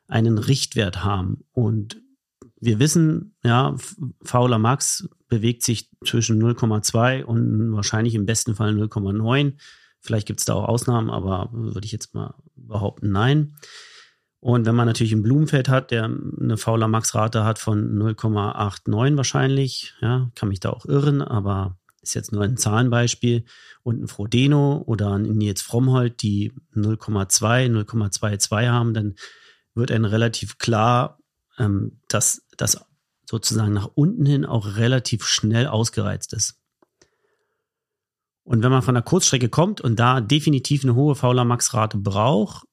einen 0.07 0.37
Richtwert 0.37 1.03
haben 1.03 1.43
und 1.51 2.01
wir 2.59 2.79
wissen, 2.79 3.35
ja, 3.43 3.75
fauler 4.23 4.57
Max 4.57 5.07
bewegt 5.27 5.63
sich 5.63 5.89
zwischen 6.05 6.41
0,2 6.41 7.23
und 7.23 7.73
wahrscheinlich 7.73 8.15
im 8.15 8.25
besten 8.25 8.55
Fall 8.55 8.71
0,9. 8.71 9.53
Vielleicht 9.99 10.27
gibt 10.27 10.39
es 10.39 10.45
da 10.45 10.53
auch 10.53 10.67
Ausnahmen, 10.67 11.09
aber 11.09 11.49
würde 11.51 11.85
ich 11.85 11.91
jetzt 11.91 12.13
mal 12.13 12.35
behaupten, 12.55 13.11
nein. 13.11 13.55
Und 14.39 14.65
wenn 14.65 14.75
man 14.75 14.87
natürlich 14.87 15.13
ein 15.13 15.23
Blumenfeld 15.23 15.69
hat, 15.69 15.91
der 15.91 16.05
eine 16.05 16.57
fauler 16.57 16.87
Max-Rate 16.87 17.43
hat 17.43 17.59
von 17.59 17.97
0,89 17.97 19.17
wahrscheinlich, 19.17 19.93
ja, 20.01 20.31
kann 20.35 20.49
mich 20.49 20.59
da 20.59 20.69
auch 20.69 20.85
irren, 20.85 21.21
aber 21.21 21.77
ist 22.01 22.13
jetzt 22.13 22.31
nur 22.31 22.43
ein 22.43 22.57
Zahlenbeispiel. 22.57 23.43
Und 23.83 24.01
ein 24.01 24.07
Frodeno 24.07 24.83
oder 24.85 25.13
ein 25.13 25.23
Nils 25.23 25.61
Frommholt, 25.61 26.21
die 26.21 26.53
0,2, 26.75 27.69
0,22 27.69 28.67
haben, 28.69 28.93
dann 28.93 29.15
wird 29.73 29.91
ein 29.91 30.05
relativ 30.05 30.57
klar 30.57 31.17
ähm, 31.57 31.99
dass 32.07 32.46
das 32.57 32.85
sozusagen 33.29 33.73
nach 33.73 33.89
unten 33.93 34.25
hin 34.25 34.45
auch 34.45 34.77
relativ 34.77 35.25
schnell 35.25 35.67
ausgereizt 35.67 36.33
ist. 36.33 36.59
Und 38.43 38.63
wenn 38.63 38.71
man 38.71 38.81
von 38.81 38.93
der 38.95 39.03
Kurzstrecke 39.03 39.49
kommt 39.49 39.81
und 39.81 39.99
da 39.99 40.21
definitiv 40.21 40.83
eine 40.83 40.95
hohe 40.95 41.15
Fauler 41.15 41.43
Max 41.43 41.73
Rate 41.73 41.97
braucht, 41.97 42.65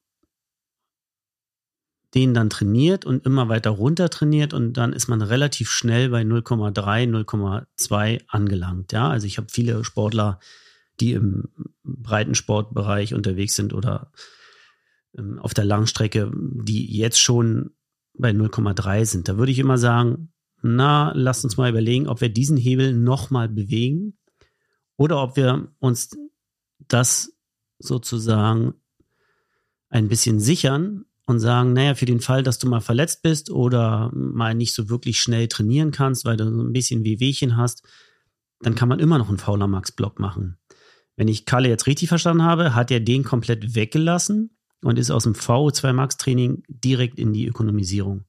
den 2.14 2.32
dann 2.32 2.48
trainiert 2.48 3.04
und 3.04 3.26
immer 3.26 3.48
weiter 3.48 3.70
runter 3.70 4.08
trainiert 4.08 4.54
und 4.54 4.74
dann 4.74 4.92
ist 4.92 5.08
man 5.08 5.20
relativ 5.20 5.68
schnell 5.70 6.10
bei 6.10 6.22
0,3, 6.22 7.08
0,2 7.10 8.22
angelangt. 8.28 8.92
Ja, 8.92 9.08
also 9.08 9.26
ich 9.26 9.36
habe 9.36 9.48
viele 9.50 9.82
Sportler, 9.82 10.38
die 11.00 11.14
im 11.14 11.48
Breitensportbereich 11.82 13.14
unterwegs 13.14 13.56
sind 13.56 13.74
oder 13.74 14.12
ähm, 15.18 15.40
auf 15.40 15.54
der 15.54 15.64
Langstrecke, 15.64 16.30
die 16.32 16.96
jetzt 16.96 17.18
schon 17.18 17.72
bei 18.16 18.30
0,3 18.30 19.04
sind. 19.04 19.28
Da 19.28 19.36
würde 19.36 19.52
ich 19.52 19.58
immer 19.58 19.78
sagen, 19.78 20.32
na, 20.62 21.12
lasst 21.14 21.44
uns 21.44 21.56
mal 21.56 21.70
überlegen, 21.70 22.08
ob 22.08 22.20
wir 22.20 22.28
diesen 22.28 22.56
Hebel 22.56 22.94
nochmal 22.94 23.48
bewegen 23.48 24.16
oder 24.96 25.22
ob 25.22 25.36
wir 25.36 25.68
uns 25.78 26.16
das 26.88 27.36
sozusagen 27.78 28.74
ein 29.90 30.08
bisschen 30.08 30.40
sichern 30.40 31.04
und 31.26 31.40
sagen, 31.40 31.72
naja, 31.72 31.94
für 31.94 32.06
den 32.06 32.20
Fall, 32.20 32.42
dass 32.42 32.58
du 32.58 32.68
mal 32.68 32.80
verletzt 32.80 33.22
bist 33.22 33.50
oder 33.50 34.10
mal 34.14 34.54
nicht 34.54 34.74
so 34.74 34.88
wirklich 34.88 35.20
schnell 35.20 35.48
trainieren 35.48 35.90
kannst, 35.90 36.24
weil 36.24 36.36
du 36.36 36.50
so 36.50 36.62
ein 36.62 36.72
bisschen 36.72 37.04
Wehwehchen 37.04 37.56
hast, 37.56 37.82
dann 38.60 38.74
kann 38.74 38.88
man 38.88 39.00
immer 39.00 39.18
noch 39.18 39.28
einen 39.28 39.38
fauler 39.38 39.66
Max-Block 39.66 40.18
machen. 40.18 40.58
Wenn 41.16 41.28
ich 41.28 41.46
Kalle 41.46 41.68
jetzt 41.68 41.86
richtig 41.86 42.08
verstanden 42.08 42.42
habe, 42.42 42.74
hat 42.74 42.90
er 42.90 43.00
den 43.00 43.22
komplett 43.22 43.74
weggelassen 43.74 44.53
und 44.84 44.98
ist 44.98 45.10
aus 45.10 45.24
dem 45.24 45.34
VO2 45.34 45.92
Max 45.92 46.16
Training 46.16 46.62
direkt 46.68 47.18
in 47.18 47.32
die 47.32 47.46
Ökonomisierung. 47.46 48.24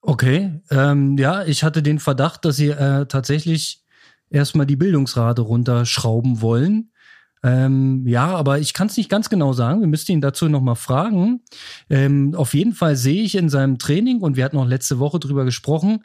Okay, 0.00 0.60
ähm, 0.70 1.18
ja, 1.18 1.44
ich 1.44 1.64
hatte 1.64 1.82
den 1.82 1.98
Verdacht, 1.98 2.44
dass 2.44 2.56
sie 2.56 2.68
äh, 2.68 3.06
tatsächlich 3.06 3.82
erstmal 4.30 4.66
die 4.66 4.76
Bildungsrate 4.76 5.42
runterschrauben 5.42 6.40
wollen. 6.40 6.92
Ähm, 7.42 8.06
ja, 8.06 8.34
aber 8.34 8.58
ich 8.58 8.72
kann 8.72 8.86
es 8.86 8.96
nicht 8.96 9.10
ganz 9.10 9.28
genau 9.28 9.52
sagen. 9.52 9.80
Wir 9.80 9.86
müssten 9.86 10.12
ihn 10.12 10.20
dazu 10.20 10.48
nochmal 10.48 10.74
fragen. 10.74 11.42
Ähm, 11.90 12.34
auf 12.34 12.54
jeden 12.54 12.72
Fall 12.72 12.96
sehe 12.96 13.22
ich 13.22 13.36
in 13.36 13.48
seinem 13.48 13.78
Training, 13.78 14.20
und 14.20 14.36
wir 14.36 14.44
hatten 14.44 14.56
auch 14.56 14.66
letzte 14.66 14.98
Woche 14.98 15.20
drüber 15.20 15.44
gesprochen, 15.44 16.04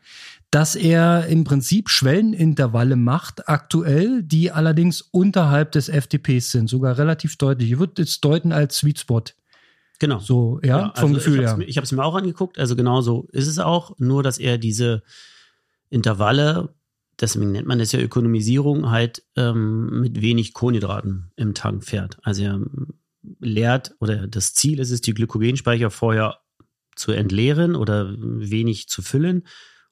dass 0.52 0.76
er 0.76 1.28
im 1.28 1.44
Prinzip 1.44 1.90
Schwellenintervalle 1.90 2.96
macht, 2.96 3.48
aktuell, 3.48 4.22
die 4.24 4.52
allerdings 4.52 5.02
unterhalb 5.02 5.72
des 5.72 5.90
FTPs 5.90 6.52
sind, 6.52 6.70
sogar 6.70 6.98
relativ 6.98 7.38
deutlich. 7.38 7.72
Ich 7.72 7.80
würde 7.80 8.02
es 8.02 8.20
deuten 8.20 8.52
als 8.52 8.78
Sweet 8.78 9.00
Spot. 9.00 9.24
Genau. 10.02 10.18
So, 10.18 10.60
ja, 10.64 10.80
ja 10.80 10.94
vom 10.96 11.12
also 11.12 11.14
Gefühl 11.14 11.42
her. 11.42 11.58
Ja. 11.60 11.68
Ich 11.68 11.78
habe 11.78 11.86
es 11.86 11.92
mir 11.92 12.04
auch 12.04 12.16
angeguckt, 12.16 12.58
also 12.58 12.76
genau 12.76 13.02
so 13.02 13.28
ist 13.34 13.46
es 13.46 13.60
auch, 13.60 13.96
nur 14.00 14.24
dass 14.24 14.40
er 14.40 14.58
diese 14.58 15.04
Intervalle, 15.92 16.74
deswegen 17.20 17.52
nennt 17.52 17.68
man 17.68 17.78
das 17.78 17.92
ja 17.92 18.00
Ökonomisierung, 18.00 18.90
halt 18.90 19.22
ähm, 19.36 20.02
mit 20.02 20.20
wenig 20.20 20.56
Kohlenhydraten 20.56 21.32
im 21.36 21.54
Tank 21.54 21.86
fährt. 21.86 22.18
Also 22.24 22.42
er 22.42 22.62
leert 23.40 23.94
oder 24.00 24.26
das 24.26 24.56
Ziel 24.56 24.80
ist 24.80 24.90
es, 24.90 25.02
die 25.02 25.14
Glykogenspeicher 25.14 25.92
vorher 25.92 26.40
zu 26.96 27.12
entleeren 27.12 27.76
oder 27.76 28.16
wenig 28.18 28.90
zu 28.90 29.04
füllen 29.04 29.44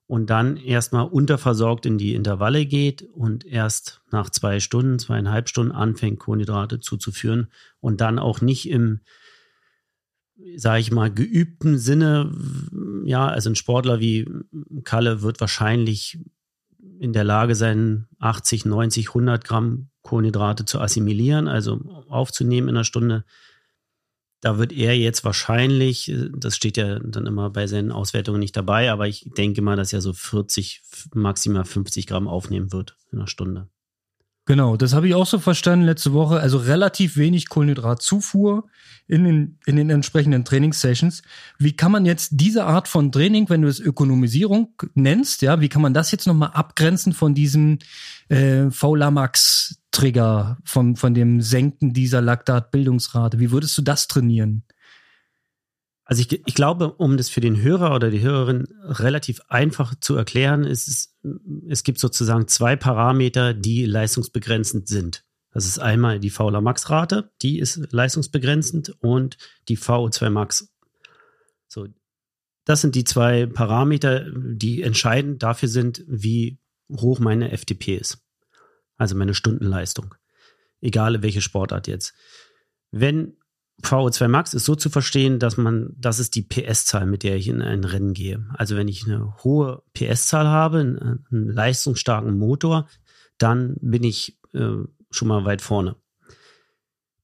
und 0.07 0.31
dann 0.31 0.57
erstmal 0.57 1.05
unterversorgt 1.05 1.85
in 1.85 1.99
die 1.99 2.15
Intervalle 2.15 2.65
geht 2.65 3.03
und 3.03 3.45
erst 3.45 4.01
nach 4.09 4.31
zwei 4.31 4.59
Stunden, 4.59 4.97
zweieinhalb 4.97 5.49
Stunden 5.49 5.71
anfängt, 5.71 6.17
Kohlenhydrate 6.17 6.79
zuzuführen 6.79 7.49
und 7.79 8.01
dann 8.01 8.17
auch 8.17 8.41
nicht 8.41 8.71
im, 8.71 9.01
sage 10.55 10.81
ich 10.81 10.91
mal, 10.91 11.11
geübten 11.11 11.77
Sinne, 11.77 12.31
ja, 13.05 13.27
also 13.27 13.49
ein 13.49 13.55
Sportler 13.55 13.99
wie 13.99 14.27
Kalle 14.83 15.21
wird 15.21 15.41
wahrscheinlich 15.41 16.19
in 16.99 17.13
der 17.13 17.23
Lage 17.23 17.55
sein, 17.55 18.07
80, 18.19 18.65
90, 18.65 19.09
100 19.09 19.43
Gramm 19.43 19.89
Kohlenhydrate 20.01 20.65
zu 20.65 20.79
assimilieren, 20.79 21.47
also 21.47 21.79
aufzunehmen 22.09 22.69
in 22.69 22.75
einer 22.75 22.83
Stunde. 22.83 23.25
Da 24.41 24.57
wird 24.57 24.71
er 24.71 24.97
jetzt 24.97 25.25
wahrscheinlich, 25.25 26.09
äh, 26.09 26.29
das 26.33 26.55
steht 26.55 26.77
ja 26.77 26.99
dann 26.99 27.25
immer 27.25 27.49
bei 27.49 27.67
seinen 27.67 27.91
Auswertungen 27.91 28.39
nicht 28.39 28.55
dabei, 28.55 28.91
aber 28.91 29.07
ich 29.07 29.29
denke 29.37 29.61
mal, 29.61 29.75
dass 29.75 29.91
er 29.91 30.01
so 30.01 30.13
40, 30.13 30.81
maximal 31.13 31.65
50 31.65 32.07
Gramm 32.07 32.27
aufnehmen 32.27 32.71
wird 32.71 32.95
in 33.11 33.19
einer 33.19 33.27
Stunde. 33.27 33.69
Genau, 34.49 34.77
das 34.77 34.95
habe 34.95 35.07
ich 35.07 35.13
auch 35.13 35.27
so 35.27 35.37
verstanden 35.37 35.85
letzte 35.85 36.11
Woche. 36.11 36.39
Also 36.39 36.57
relativ 36.57 37.17
wenig 37.17 37.49
Kohlenhydratzufuhr 37.49 38.67
in 39.07 39.23
den, 39.23 39.59
in 39.67 39.75
den 39.75 39.91
entsprechenden 39.91 40.43
Trainingssessions. 40.43 41.21
Wie 41.59 41.73
kann 41.73 41.91
man 41.91 42.03
jetzt 42.03 42.31
diese 42.31 42.65
Art 42.65 42.87
von 42.87 43.11
Training, 43.11 43.47
wenn 43.49 43.61
du 43.61 43.67
es 43.67 43.79
Ökonomisierung 43.79 44.73
nennst, 44.95 45.43
ja, 45.43 45.61
wie 45.61 45.69
kann 45.69 45.83
man 45.83 45.93
das 45.93 46.09
jetzt 46.09 46.25
nochmal 46.25 46.49
abgrenzen 46.53 47.13
von 47.13 47.35
diesem 47.35 47.77
äh, 48.29 48.71
VLAMAX-Trigger, 48.71 50.57
von, 50.63 50.95
von 50.95 51.13
dem 51.13 51.41
Senken 51.41 51.93
dieser 51.93 52.21
Laktatbildungsrate? 52.21 53.37
Wie 53.37 53.51
würdest 53.51 53.77
du 53.77 53.83
das 53.83 54.07
trainieren? 54.07 54.63
Also 56.09 56.23
ich, 56.23 56.41
ich 56.47 56.55
glaube, 56.55 56.93
um 56.93 57.17
das 57.17 57.29
für 57.29 57.39
den 57.39 57.61
Hörer 57.61 57.93
oder 57.93 58.09
die 58.09 58.21
Hörerin 58.21 58.67
relativ 58.81 59.41
einfach 59.47 59.93
zu 59.93 60.15
erklären, 60.15 60.63
ist 60.63 60.87
es, 60.87 61.15
es 61.67 61.83
gibt 61.83 61.99
sozusagen 61.99 62.47
zwei 62.47 62.75
Parameter, 62.75 63.53
die 63.53 63.85
leistungsbegrenzend 63.85 64.87
sind. 64.87 65.23
Das 65.51 65.67
ist 65.67 65.77
einmal 65.77 66.19
die 66.19 66.31
Fauler 66.31 66.61
Max 66.61 66.89
Rate, 66.89 67.31
die 67.43 67.59
ist 67.59 67.91
leistungsbegrenzend 67.91 68.95
und 69.01 69.37
die 69.67 69.77
VO2 69.77 70.31
Max. 70.31 70.73
So, 71.67 71.87
das 72.65 72.81
sind 72.81 72.95
die 72.95 73.03
zwei 73.03 73.45
Parameter, 73.45 74.25
die 74.33 74.81
entscheidend 74.81 75.43
dafür 75.43 75.69
sind, 75.69 76.03
wie 76.07 76.57
hoch 76.91 77.19
meine 77.19 77.55
FTP 77.55 77.97
ist. 77.97 78.17
Also 78.97 79.15
meine 79.15 79.35
Stundenleistung. 79.35 80.15
Egal 80.81 81.21
welche 81.21 81.41
Sportart 81.41 81.87
jetzt. 81.87 82.15
Wenn 82.89 83.35
VO2 83.81 84.27
Max 84.27 84.53
ist 84.53 84.65
so 84.65 84.75
zu 84.75 84.89
verstehen, 84.89 85.39
dass 85.39 85.57
man, 85.57 85.95
das 85.97 86.19
ist 86.19 86.35
die 86.35 86.41
PS-Zahl, 86.41 87.05
mit 87.05 87.23
der 87.23 87.37
ich 87.37 87.47
in 87.47 87.61
ein 87.61 87.83
Rennen 87.83 88.13
gehe. 88.13 88.45
Also 88.53 88.75
wenn 88.75 88.87
ich 88.87 89.05
eine 89.05 89.35
hohe 89.43 89.83
PS-Zahl 89.93 90.47
habe, 90.47 90.79
einen, 90.79 91.25
leistungsstarken 91.29 92.37
Motor, 92.37 92.87
dann 93.37 93.75
bin 93.81 94.03
ich 94.03 94.37
äh, 94.53 94.83
schon 95.11 95.27
mal 95.27 95.45
weit 95.45 95.61
vorne. 95.61 95.95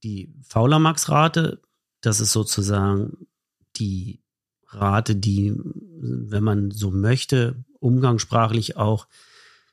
Die 0.02 0.32
Fauler 0.42 0.78
Max-Rate, 0.78 1.60
das 2.00 2.20
ist 2.20 2.32
sozusagen 2.32 3.26
die 3.76 4.20
Rate, 4.68 5.14
die, 5.16 5.54
wenn 5.56 6.44
man 6.44 6.70
so 6.70 6.90
möchte, 6.90 7.64
umgangssprachlich 7.80 8.76
auch 8.76 9.06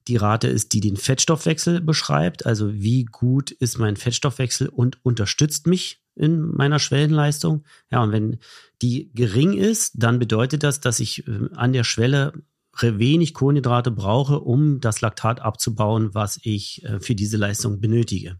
die 0.08 0.18
Rate 0.18 0.48
ist, 0.48 0.74
die 0.74 0.82
den 0.82 0.98
Fettstoffwechsel 0.98 1.82
beschreibt. 1.82 2.46
Also 2.46 2.74
wie 2.74 3.06
gut 3.06 3.52
ist 3.52 3.80
mein 3.80 3.96
Fettstoffwechsel 3.96 4.68
und 4.68 5.04
unterstützt 5.06 5.66
mich 5.66 6.03
in 6.16 6.42
meiner 6.42 6.80
Schwellenleistung. 6.80 7.64
Ja, 7.92 8.04
und 8.04 8.12
wenn 8.12 8.40
die 8.82 9.12
gering 9.14 9.54
ist, 9.54 9.94
dann 9.96 10.20
bedeutet 10.20 10.64
das, 10.64 10.80
dass 10.80 11.00
ich 11.00 11.28
äh, 11.28 11.50
an 11.56 11.74
der 11.74 11.84
Schwelle 11.84 12.34
wenig 12.82 13.34
Kohlenhydrate 13.34 13.92
brauche, 13.92 14.40
um 14.40 14.80
das 14.80 15.02
Laktat 15.02 15.42
abzubauen, 15.42 16.14
was 16.14 16.40
ich 16.42 16.84
äh, 16.84 17.00
für 17.00 17.16
diese 17.16 17.38
Leistung 17.38 17.80
benötige. 17.80 18.40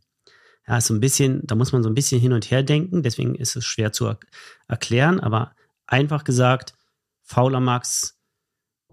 Ja, 0.68 0.78
ist 0.78 0.88
so 0.88 0.94
ein 0.94 1.00
bisschen, 1.00 1.42
da 1.46 1.56
muss 1.56 1.72
man 1.72 1.84
so 1.84 1.90
ein 1.90 1.96
bisschen 1.96 2.22
hin 2.22 2.34
und 2.34 2.50
her 2.50 2.64
denken, 2.64 3.04
deswegen 3.04 3.36
ist 3.36 3.56
es 3.56 3.66
schwer 3.66 3.92
zu 3.92 4.08
er 4.08 4.20
erklären, 4.68 5.20
aber 5.20 5.56
einfach 5.86 6.24
gesagt, 6.24 6.74
fauler 7.22 7.60
Max 7.60 8.18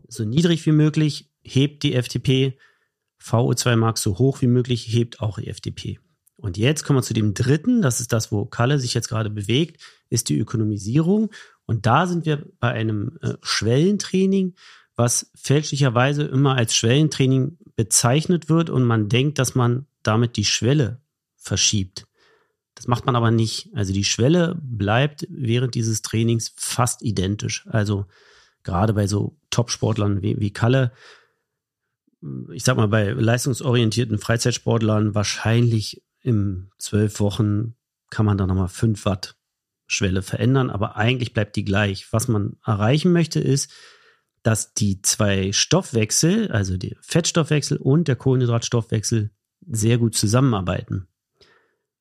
so 0.08 0.24
niedrig 0.24 0.66
wie 0.66 0.72
möglich, 0.72 1.30
hebt 1.42 1.84
die 1.84 2.00
FTP, 2.00 2.58
VO2 3.22 3.76
Max 3.76 4.02
so 4.02 4.18
hoch 4.18 4.40
wie 4.42 4.46
möglich, 4.46 4.92
hebt 4.92 5.20
auch 5.20 5.38
die 5.38 5.52
FTP. 5.52 6.00
Und 6.40 6.56
jetzt 6.56 6.84
kommen 6.84 6.98
wir 6.98 7.02
zu 7.02 7.14
dem 7.14 7.34
dritten, 7.34 7.82
das 7.82 8.00
ist 8.00 8.12
das, 8.12 8.32
wo 8.32 8.46
Kalle 8.46 8.78
sich 8.78 8.94
jetzt 8.94 9.08
gerade 9.08 9.30
bewegt, 9.30 9.80
ist 10.08 10.28
die 10.28 10.38
Ökonomisierung. 10.38 11.30
Und 11.66 11.86
da 11.86 12.06
sind 12.06 12.24
wir 12.24 12.46
bei 12.58 12.70
einem 12.70 13.18
äh, 13.20 13.34
Schwellentraining, 13.42 14.54
was 14.96 15.30
fälschlicherweise 15.34 16.24
immer 16.24 16.56
als 16.56 16.74
Schwellentraining 16.74 17.58
bezeichnet 17.76 18.48
wird 18.48 18.70
und 18.70 18.84
man 18.84 19.08
denkt, 19.08 19.38
dass 19.38 19.54
man 19.54 19.86
damit 20.02 20.36
die 20.36 20.44
Schwelle 20.44 21.00
verschiebt. 21.36 22.06
Das 22.74 22.86
macht 22.86 23.04
man 23.04 23.16
aber 23.16 23.30
nicht. 23.30 23.68
Also 23.74 23.92
die 23.92 24.04
Schwelle 24.04 24.58
bleibt 24.62 25.26
während 25.28 25.74
dieses 25.74 26.00
Trainings 26.02 26.54
fast 26.56 27.02
identisch. 27.02 27.66
Also 27.68 28.06
gerade 28.62 28.94
bei 28.94 29.06
so 29.06 29.36
Top-Sportlern 29.50 30.22
wie, 30.22 30.40
wie 30.40 30.52
Kalle, 30.52 30.92
ich 32.52 32.64
sag 32.64 32.76
mal, 32.78 32.88
bei 32.88 33.10
leistungsorientierten 33.10 34.18
Freizeitsportlern 34.18 35.14
wahrscheinlich 35.14 36.02
im 36.22 36.70
zwölf 36.78 37.20
Wochen 37.20 37.76
kann 38.10 38.26
man 38.26 38.38
da 38.38 38.46
nochmal 38.46 38.68
fünf 38.68 39.04
Watt 39.04 39.36
Schwelle 39.86 40.22
verändern, 40.22 40.70
aber 40.70 40.96
eigentlich 40.96 41.32
bleibt 41.32 41.56
die 41.56 41.64
gleich. 41.64 42.12
Was 42.12 42.28
man 42.28 42.56
erreichen 42.64 43.12
möchte, 43.12 43.40
ist, 43.40 43.72
dass 44.42 44.72
die 44.72 45.02
zwei 45.02 45.52
Stoffwechsel, 45.52 46.50
also 46.52 46.76
der 46.76 46.96
Fettstoffwechsel 47.00 47.76
und 47.76 48.08
der 48.08 48.16
Kohlenhydratstoffwechsel, 48.16 49.30
sehr 49.66 49.98
gut 49.98 50.14
zusammenarbeiten. 50.14 51.08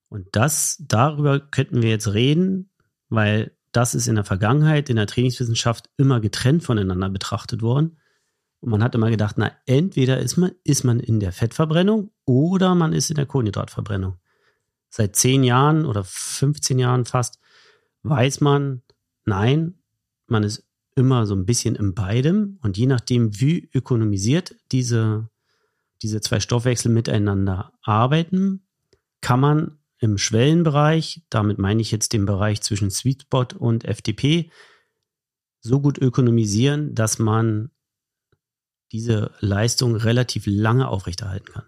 Und 0.08 0.28
das, 0.32 0.78
darüber 0.80 1.40
könnten 1.40 1.82
wir 1.82 1.90
jetzt 1.90 2.14
reden, 2.14 2.72
weil 3.10 3.56
das 3.72 3.94
ist 3.94 4.08
in 4.08 4.16
der 4.16 4.24
Vergangenheit 4.24 4.90
in 4.90 4.96
der 4.96 5.08
Trainingswissenschaft 5.08 5.90
immer 5.98 6.20
getrennt 6.20 6.64
voneinander 6.64 7.10
betrachtet 7.10 7.62
worden. 7.62 7.99
Und 8.62 8.72
man 8.72 8.84
hat 8.84 8.96
immer 8.96 9.10
gedacht, 9.10 9.38
na, 9.38 9.52
entweder 9.66 10.20
ist 10.20 10.38
man, 10.38 10.52
ist 10.64 10.84
man 10.84 11.00
in 11.00 11.20
der 11.20 11.32
Fettverbrennung 11.32 12.12
oder 12.26 12.76
man 12.76 12.94
ist 12.94 13.10
in 13.10 13.16
der 13.16 13.26
Kohlenhydratverbrennung. 13.26 14.18
Seit 14.90 15.16
zehn 15.16 15.44
Jahren 15.44 15.86
oder 15.86 16.04
15 16.04 16.80
Jahren 16.80 17.06
fast 17.06 17.40
weiß 18.04 18.42
man, 18.42 18.82
nein, 19.26 19.76
man 20.28 20.44
ist 20.44 20.66
immer 20.96 21.26
so 21.26 21.36
ein 21.36 21.46
bisschen 21.46 21.76
in 21.76 21.94
beidem 21.94 22.60
und 22.62 22.78
je 22.78 22.86
nachdem, 22.86 23.40
wie 23.40 23.70
ökonomisiert 23.74 24.56
diese, 24.72 25.30
diese 26.02 26.20
zwei 26.22 26.40
Stoffwechsel 26.40 26.92
miteinander 26.92 27.72
arbeiten, 27.82 28.66
kann 29.22 29.40
man 29.40 29.80
im 30.00 30.18
Schwellenbereich, 30.18 31.24
damit 31.30 31.58
meine 31.60 31.82
ich 31.82 31.92
jetzt 31.92 32.14
den 32.14 32.26
Bereich 32.26 32.62
zwischen 32.62 32.90
Sweet 32.90 33.24
Spot 33.24 33.48
und 33.58 33.86
FDP, 33.86 34.50
so 35.62 35.82
gut 35.82 35.98
ökonomisieren, 35.98 36.96
dass 36.96 37.20
man 37.20 37.70
diese 38.92 39.32
Leistung 39.40 39.96
relativ 39.96 40.44
lange 40.46 40.88
aufrechterhalten 40.88 41.52
kann. 41.52 41.64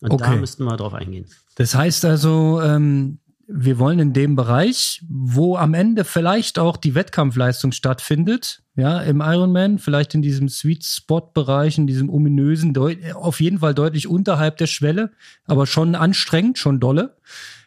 Und 0.00 0.12
okay. 0.12 0.30
da 0.32 0.36
müssten 0.36 0.64
wir 0.64 0.76
drauf 0.76 0.94
eingehen. 0.94 1.26
Das 1.56 1.74
heißt 1.74 2.04
also, 2.04 2.60
ähm, 2.62 3.18
wir 3.48 3.78
wollen 3.78 3.98
in 3.98 4.12
dem 4.12 4.36
Bereich, 4.36 5.02
wo 5.08 5.56
am 5.56 5.72
Ende 5.72 6.04
vielleicht 6.04 6.58
auch 6.58 6.76
die 6.76 6.94
Wettkampfleistung 6.94 7.72
stattfindet, 7.72 8.62
ja, 8.76 9.00
im 9.00 9.22
Ironman, 9.22 9.78
vielleicht 9.78 10.14
in 10.14 10.22
diesem 10.22 10.50
Sweet 10.50 10.84
Spot 10.84 11.32
Bereich, 11.32 11.78
in 11.78 11.86
diesem 11.86 12.10
ominösen, 12.10 12.76
auf 13.14 13.40
jeden 13.40 13.60
Fall 13.60 13.74
deutlich 13.74 14.06
unterhalb 14.06 14.58
der 14.58 14.66
Schwelle, 14.66 15.12
aber 15.46 15.66
schon 15.66 15.94
anstrengend, 15.94 16.58
schon 16.58 16.78
dolle. 16.78 17.16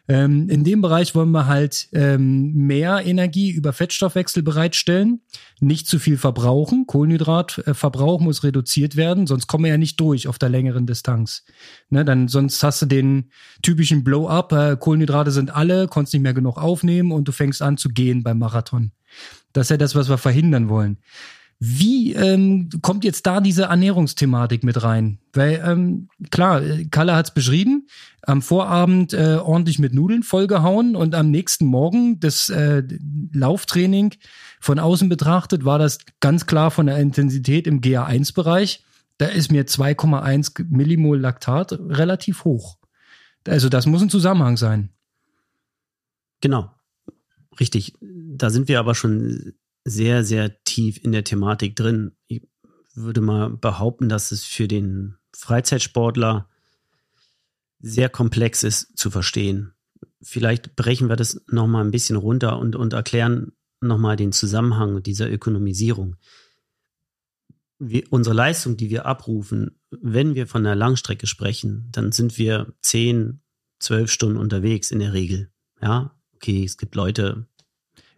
Ähm, 0.08 0.48
in 0.48 0.64
dem 0.64 0.82
Bereich 0.82 1.14
wollen 1.14 1.30
wir 1.30 1.46
halt 1.46 1.88
ähm, 1.92 2.52
mehr 2.54 3.06
Energie 3.06 3.50
über 3.50 3.72
Fettstoffwechsel 3.72 4.42
bereitstellen, 4.42 5.20
nicht 5.60 5.86
zu 5.86 6.00
viel 6.00 6.16
verbrauchen. 6.16 6.86
Kohlenhydratverbrauch 6.88 8.20
äh, 8.20 8.24
muss 8.24 8.42
reduziert 8.42 8.96
werden, 8.96 9.28
sonst 9.28 9.46
kommen 9.46 9.64
wir 9.64 9.70
ja 9.70 9.78
nicht 9.78 10.00
durch 10.00 10.26
auf 10.26 10.38
der 10.38 10.48
längeren 10.48 10.86
Distanz. 10.86 11.44
Ne, 11.88 12.04
dann 12.04 12.26
sonst 12.26 12.62
hast 12.64 12.82
du 12.82 12.86
den 12.86 13.30
typischen 13.62 14.02
Blow-up. 14.02 14.52
Äh, 14.52 14.76
Kohlenhydrate 14.78 15.30
sind 15.30 15.54
alle, 15.54 15.86
konntest 15.86 16.14
nicht 16.14 16.22
mehr 16.22 16.34
genug 16.34 16.58
aufnehmen 16.58 17.12
und 17.12 17.28
du 17.28 17.32
fängst 17.32 17.62
an 17.62 17.76
zu 17.76 17.88
gehen 17.88 18.24
beim 18.24 18.38
Marathon. 18.38 18.90
Das 19.52 19.66
ist 19.66 19.70
ja 19.70 19.76
das, 19.76 19.94
was 19.94 20.08
wir 20.08 20.18
verhindern 20.18 20.68
wollen. 20.68 20.98
Wie 21.64 22.12
ähm, 22.14 22.70
kommt 22.82 23.04
jetzt 23.04 23.24
da 23.24 23.40
diese 23.40 23.66
Ernährungsthematik 23.66 24.64
mit 24.64 24.82
rein? 24.82 25.20
Weil 25.32 25.62
ähm, 25.64 26.08
klar, 26.32 26.60
Kalle 26.90 27.14
hat 27.14 27.26
es 27.26 27.34
beschrieben, 27.34 27.86
am 28.22 28.42
Vorabend 28.42 29.12
äh, 29.12 29.38
ordentlich 29.40 29.78
mit 29.78 29.94
Nudeln 29.94 30.24
vollgehauen 30.24 30.96
und 30.96 31.14
am 31.14 31.30
nächsten 31.30 31.66
Morgen 31.66 32.18
das 32.18 32.48
äh, 32.48 32.82
Lauftraining 33.32 34.12
von 34.58 34.80
außen 34.80 35.08
betrachtet 35.08 35.64
war 35.64 35.78
das 35.78 36.00
ganz 36.18 36.46
klar 36.46 36.72
von 36.72 36.86
der 36.86 36.98
Intensität 36.98 37.68
im 37.68 37.80
GA1-Bereich. 37.80 38.84
Da 39.18 39.26
ist 39.26 39.52
mir 39.52 39.64
2,1 39.64 40.66
Millimol 40.68 41.20
Laktat 41.20 41.78
relativ 41.78 42.42
hoch. 42.42 42.78
Also 43.46 43.68
das 43.68 43.86
muss 43.86 44.02
ein 44.02 44.10
Zusammenhang 44.10 44.56
sein. 44.56 44.88
Genau, 46.40 46.72
richtig. 47.60 47.94
Da 48.00 48.50
sind 48.50 48.66
wir 48.66 48.80
aber 48.80 48.96
schon 48.96 49.54
sehr, 49.84 50.24
sehr 50.24 50.62
tief 50.64 51.02
in 51.02 51.12
der 51.12 51.24
Thematik 51.24 51.76
drin. 51.76 52.12
Ich 52.26 52.42
würde 52.94 53.20
mal 53.20 53.50
behaupten, 53.50 54.08
dass 54.08 54.32
es 54.32 54.44
für 54.44 54.68
den 54.68 55.16
Freizeitsportler 55.34 56.48
sehr 57.80 58.08
komplex 58.08 58.62
ist 58.62 58.96
zu 58.96 59.10
verstehen. 59.10 59.72
Vielleicht 60.20 60.76
brechen 60.76 61.08
wir 61.08 61.16
das 61.16 61.42
nochmal 61.48 61.84
ein 61.84 61.90
bisschen 61.90 62.16
runter 62.16 62.58
und, 62.58 62.76
und 62.76 62.92
erklären 62.92 63.52
nochmal 63.80 64.16
den 64.16 64.32
Zusammenhang 64.32 65.02
dieser 65.02 65.30
Ökonomisierung. 65.30 66.16
Wir, 67.78 68.04
unsere 68.10 68.36
Leistung, 68.36 68.76
die 68.76 68.90
wir 68.90 69.06
abrufen, 69.06 69.80
wenn 69.90 70.36
wir 70.36 70.46
von 70.46 70.62
der 70.62 70.76
Langstrecke 70.76 71.26
sprechen, 71.26 71.88
dann 71.90 72.12
sind 72.12 72.38
wir 72.38 72.72
zehn, 72.80 73.40
zwölf 73.80 74.12
Stunden 74.12 74.36
unterwegs 74.36 74.92
in 74.92 75.00
der 75.00 75.12
Regel. 75.12 75.50
Ja, 75.80 76.14
okay, 76.36 76.62
es 76.64 76.78
gibt 76.78 76.94
Leute, 76.94 77.48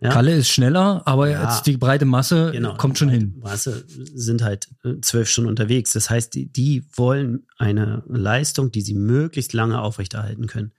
ja? 0.01 0.11
Kalle 0.11 0.35
ist 0.35 0.49
schneller, 0.49 1.03
aber 1.07 1.31
ja, 1.31 1.63
die 1.63 1.77
breite 1.77 2.05
Masse 2.05 2.51
genau, 2.53 2.77
kommt 2.77 2.99
schon 2.99 3.09
hin. 3.09 3.37
Masse 3.41 3.85
sind 3.89 4.43
halt 4.43 4.69
äh, 4.85 5.01
zwölf 5.01 5.29
Stunden 5.29 5.49
unterwegs. 5.49 5.93
Das 5.93 6.11
heißt, 6.11 6.35
die, 6.35 6.53
die 6.53 6.85
wollen 6.95 7.47
eine 7.57 8.03
Leistung, 8.07 8.71
die 8.71 8.83
sie 8.83 8.95
möglichst 8.95 9.53
lange 9.53 9.81
aufrechterhalten 9.81 10.47
können. 10.47 10.73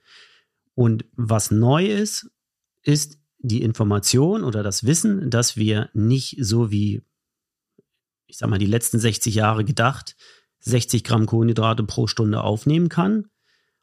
Und 0.74 1.04
was 1.16 1.50
neu 1.50 1.86
ist, 1.86 2.30
ist 2.82 3.18
die 3.38 3.62
Information 3.62 4.44
oder 4.44 4.62
das 4.62 4.84
Wissen, 4.84 5.30
dass 5.30 5.56
wir 5.56 5.88
nicht 5.92 6.36
so 6.40 6.70
wie, 6.70 7.02
ich 8.26 8.38
sag 8.38 8.50
mal, 8.50 8.58
die 8.58 8.66
letzten 8.66 8.98
60 8.98 9.34
Jahre 9.34 9.64
gedacht, 9.64 10.16
60 10.60 11.04
Gramm 11.04 11.26
Kohlenhydrate 11.26 11.84
pro 11.84 12.06
Stunde 12.06 12.42
aufnehmen 12.42 12.88
kann, 12.88 13.26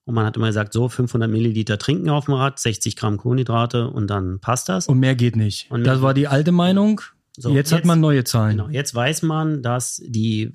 und 0.06 0.16
man 0.16 0.26
hat 0.26 0.36
immer 0.36 0.48
gesagt, 0.48 0.74
so 0.74 0.90
500 0.90 1.30
Milliliter 1.30 1.78
trinken 1.78 2.10
auf 2.10 2.26
dem 2.26 2.34
Rad, 2.34 2.60
60 2.60 2.96
Gramm 2.96 3.18
Kohlenhydrate 3.18 3.90
und 3.90 4.08
dann 4.08 4.40
passt 4.40 4.70
das. 4.70 4.88
Und 4.88 5.00
mehr 5.00 5.16
geht 5.16 5.36
nicht. 5.36 5.72
Und 5.72 5.86
das 5.86 6.02
war 6.02 6.14
die 6.14 6.28
alte 6.28 6.52
Meinung. 6.52 7.02
So, 7.38 7.50
jetzt, 7.50 7.72
jetzt, 7.72 7.80
hat 7.80 7.86
man 7.86 8.00
neue 8.00 8.24
Zahlen. 8.24 8.58
Genau, 8.58 8.70
jetzt 8.70 8.94
weiß 8.94 9.24
man, 9.24 9.64
dass 9.64 10.02
die 10.06 10.54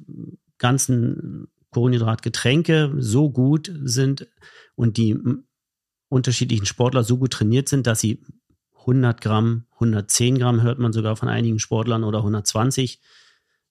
ganzen 0.58 1.48
Kohlenhydratgetränke 1.70 2.94
so 2.98 3.30
gut 3.30 3.72
sind 3.82 4.28
und 4.74 4.96
die 4.96 5.18
unterschiedlichen 6.08 6.66
Sportler 6.66 7.02
so 7.02 7.18
gut 7.18 7.32
trainiert 7.32 7.68
sind, 7.68 7.86
dass 7.86 8.00
sie 8.00 8.22
100 8.80 9.20
Gramm, 9.20 9.64
110 9.74 10.38
Gramm 10.38 10.62
hört 10.62 10.78
man 10.78 10.92
sogar 10.92 11.16
von 11.16 11.28
einigen 11.28 11.58
Sportlern 11.58 12.04
oder 12.04 12.18
120 12.18 13.00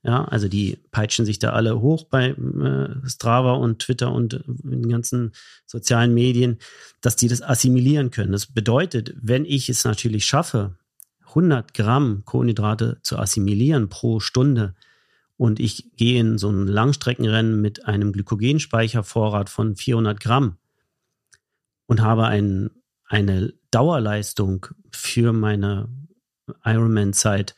ja, 0.04 0.24
also 0.26 0.48
die 0.48 0.80
peitschen 0.92 1.26
sich 1.26 1.40
da 1.40 1.52
alle 1.52 1.82
hoch 1.82 2.06
bei 2.06 2.30
äh, 2.30 3.10
Strava 3.10 3.54
und 3.54 3.80
Twitter 3.80 4.12
und 4.12 4.44
den 4.48 4.88
ganzen 4.88 5.34
sozialen 5.66 6.14
Medien, 6.14 6.60
dass 7.02 7.16
die 7.16 7.28
das 7.28 7.42
assimilieren 7.42 8.12
können. 8.12 8.32
Das 8.32 8.46
bedeutet, 8.46 9.14
wenn 9.22 9.44
ich 9.44 9.70
es 9.70 9.84
natürlich 9.84 10.26
schaffe, 10.26 10.78
100 11.28 11.74
Gramm 11.74 12.24
Kohlenhydrate 12.26 13.00
zu 13.02 13.18
assimilieren 13.18 13.90
pro 13.90 14.20
Stunde 14.20 14.76
und 15.36 15.60
ich 15.60 15.96
gehe 15.96 16.20
in 16.20 16.38
so 16.38 16.50
ein 16.50 16.68
Langstreckenrennen 16.68 17.62
mit 17.62 17.86
einem 17.86 18.12
Glykogenspeichervorrat 18.12 19.50
von 19.50 19.76
400 19.76 20.20
Gramm 20.20 20.58
und 21.86 22.02
habe 22.02 22.26
ein, 22.26 22.72
eine 23.06 23.54
Dauerleistung 23.72 24.68
für 24.92 25.34
meine 25.34 25.90
Ironman-Zeit 26.64 27.56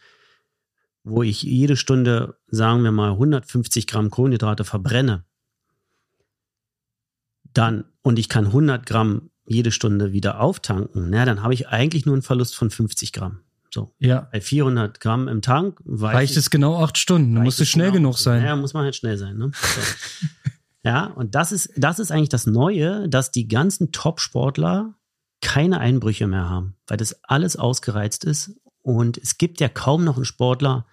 wo 1.03 1.23
ich 1.23 1.43
jede 1.43 1.75
Stunde, 1.75 2.37
sagen 2.47 2.83
wir 2.83 2.91
mal, 2.91 3.11
150 3.11 3.87
Gramm 3.87 4.09
Kohlenhydrate 4.09 4.63
verbrenne, 4.63 5.25
dann, 7.53 7.85
und 8.01 8.19
ich 8.19 8.29
kann 8.29 8.47
100 8.47 8.85
Gramm 8.85 9.31
jede 9.45 9.71
Stunde 9.71 10.13
wieder 10.13 10.39
auftanken, 10.39 11.09
na, 11.09 11.25
dann 11.25 11.41
habe 11.41 11.53
ich 11.53 11.67
eigentlich 11.69 12.05
nur 12.05 12.13
einen 12.13 12.21
Verlust 12.21 12.55
von 12.55 12.69
50 12.69 13.13
Gramm. 13.13 13.41
So. 13.71 13.93
Ja. 13.99 14.27
Bei 14.31 14.41
400 14.41 14.99
Gramm 14.99 15.27
im 15.27 15.41
Tank 15.41 15.79
reicht 15.85 16.35
es 16.37 16.49
genau 16.49 16.81
acht 16.83 16.97
Stunden. 16.97 17.35
Du 17.35 17.41
musst 17.41 17.65
schnell 17.67 17.91
genau, 17.91 18.11
genug 18.11 18.17
sein. 18.17 18.43
Ja, 18.43 18.55
muss 18.55 18.73
man 18.73 18.83
halt 18.83 18.95
schnell 18.95 19.17
sein. 19.17 19.37
Ne? 19.37 19.51
So. 19.53 19.81
ja, 20.83 21.05
und 21.05 21.35
das 21.35 21.51
ist, 21.51 21.71
das 21.77 21.99
ist 21.99 22.11
eigentlich 22.11 22.29
das 22.29 22.47
Neue, 22.47 23.07
dass 23.09 23.31
die 23.31 23.47
ganzen 23.47 23.91
Top-Sportler 23.91 24.95
keine 25.41 25.79
Einbrüche 25.79 26.27
mehr 26.27 26.49
haben, 26.49 26.75
weil 26.87 26.97
das 26.97 27.23
alles 27.23 27.55
ausgereizt 27.55 28.25
ist 28.25 28.59
und 28.89 29.19
es 29.19 29.37
gibt 29.37 29.59
ja 29.59 29.69
kaum 29.69 30.03
noch 30.03 30.15
einen 30.15 30.25
Sportler 30.25 30.87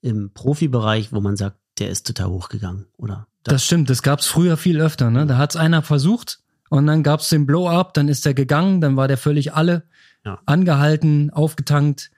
im 0.00 0.30
Profibereich, 0.32 1.12
wo 1.12 1.20
man 1.20 1.36
sagt, 1.36 1.56
der 1.80 1.90
ist 1.90 2.06
total 2.06 2.28
hochgegangen, 2.28 2.86
oder? 2.96 3.26
Das, 3.42 3.54
das 3.54 3.64
stimmt, 3.64 3.90
das 3.90 4.02
gab 4.02 4.20
es 4.20 4.26
früher 4.26 4.56
viel 4.56 4.80
öfter. 4.80 5.10
Ne? 5.10 5.26
Da 5.26 5.38
hat 5.38 5.50
es 5.50 5.56
einer 5.56 5.82
versucht 5.82 6.38
und 6.70 6.86
dann 6.86 7.02
gab 7.02 7.18
es 7.18 7.28
den 7.30 7.44
Blow-up, 7.44 7.94
dann 7.94 8.06
ist 8.06 8.24
er 8.26 8.34
gegangen, 8.34 8.80
dann 8.80 8.96
war 8.96 9.08
der 9.08 9.18
völlig 9.18 9.54
alle 9.54 9.82
ja. 10.24 10.38
angehalten, 10.46 11.30
aufgetankt. 11.30 12.11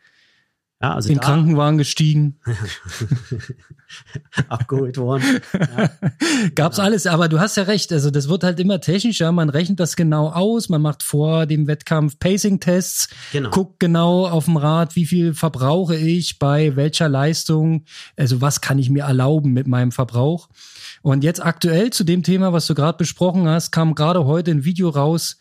Ja, 0.82 0.94
also 0.94 1.08
in 1.08 1.14
den 1.14 1.20
Krankenwagen 1.20 1.78
gestiegen. 1.78 2.40
Abgeholt 4.48 4.98
worden. 4.98 5.40
Ja. 5.52 5.90
Gab's 6.54 6.78
ja. 6.78 6.84
alles, 6.84 7.06
aber 7.06 7.28
du 7.28 7.38
hast 7.38 7.56
ja 7.56 7.62
recht. 7.62 7.92
Also 7.92 8.10
das 8.10 8.28
wird 8.28 8.42
halt 8.42 8.60
immer 8.60 8.80
technischer. 8.80 9.30
Man 9.32 9.50
rechnet 9.50 9.80
das 9.80 9.96
genau 9.96 10.28
aus. 10.28 10.68
Man 10.68 10.82
macht 10.82 11.02
vor 11.02 11.46
dem 11.46 11.68
Wettkampf 11.68 12.18
Pacing-Tests. 12.18 13.08
Genau. 13.32 13.50
Guckt 13.50 13.80
genau 13.80 14.26
auf 14.26 14.46
dem 14.46 14.56
Rad, 14.56 14.96
wie 14.96 15.06
viel 15.06 15.32
verbrauche 15.32 15.96
ich 15.96 16.38
bei 16.38 16.76
welcher 16.76 17.08
Leistung. 17.08 17.84
Also 18.16 18.40
was 18.40 18.60
kann 18.60 18.78
ich 18.78 18.90
mir 18.90 19.04
erlauben 19.04 19.52
mit 19.52 19.68
meinem 19.68 19.92
Verbrauch. 19.92 20.48
Und 21.02 21.24
jetzt 21.24 21.42
aktuell 21.42 21.90
zu 21.90 22.04
dem 22.04 22.22
Thema, 22.22 22.52
was 22.52 22.66
du 22.66 22.74
gerade 22.74 22.98
besprochen 22.98 23.48
hast, 23.48 23.70
kam 23.70 23.94
gerade 23.94 24.24
heute 24.24 24.50
ein 24.50 24.64
Video 24.64 24.88
raus 24.88 25.38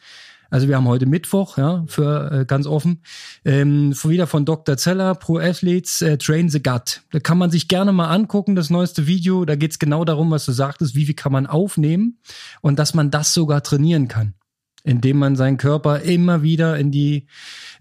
also 0.53 0.67
wir 0.67 0.75
haben 0.75 0.87
heute 0.87 1.07
Mittwoch, 1.07 1.57
ja, 1.57 1.83
für 1.87 2.31
äh, 2.31 2.45
ganz 2.45 2.67
offen. 2.67 3.01
Ähm, 3.43 3.91
wieder 4.03 4.27
von 4.27 4.45
Dr. 4.45 4.77
Zeller, 4.77 5.15
Pro 5.15 5.39
Athletes, 5.39 6.03
äh, 6.03 6.19
Train 6.19 6.47
the 6.47 6.61
Gut. 6.61 7.01
Da 7.11 7.19
kann 7.19 7.39
man 7.39 7.49
sich 7.49 7.67
gerne 7.67 7.91
mal 7.91 8.09
angucken, 8.09 8.55
das 8.55 8.69
neueste 8.69 9.07
Video. 9.07 9.45
Da 9.45 9.55
geht's 9.55 9.79
genau 9.79 10.05
darum, 10.05 10.29
was 10.29 10.45
du 10.45 10.51
sagtest, 10.51 10.93
wie 10.93 11.07
viel 11.07 11.15
kann 11.15 11.31
man 11.31 11.47
aufnehmen 11.47 12.19
und 12.61 12.77
dass 12.77 12.93
man 12.93 13.09
das 13.09 13.33
sogar 13.33 13.63
trainieren 13.63 14.07
kann 14.07 14.35
indem 14.83 15.17
man 15.17 15.35
seinen 15.35 15.57
Körper 15.57 16.01
immer 16.01 16.43
wieder 16.43 16.77
in 16.77 16.91
die 16.91 17.27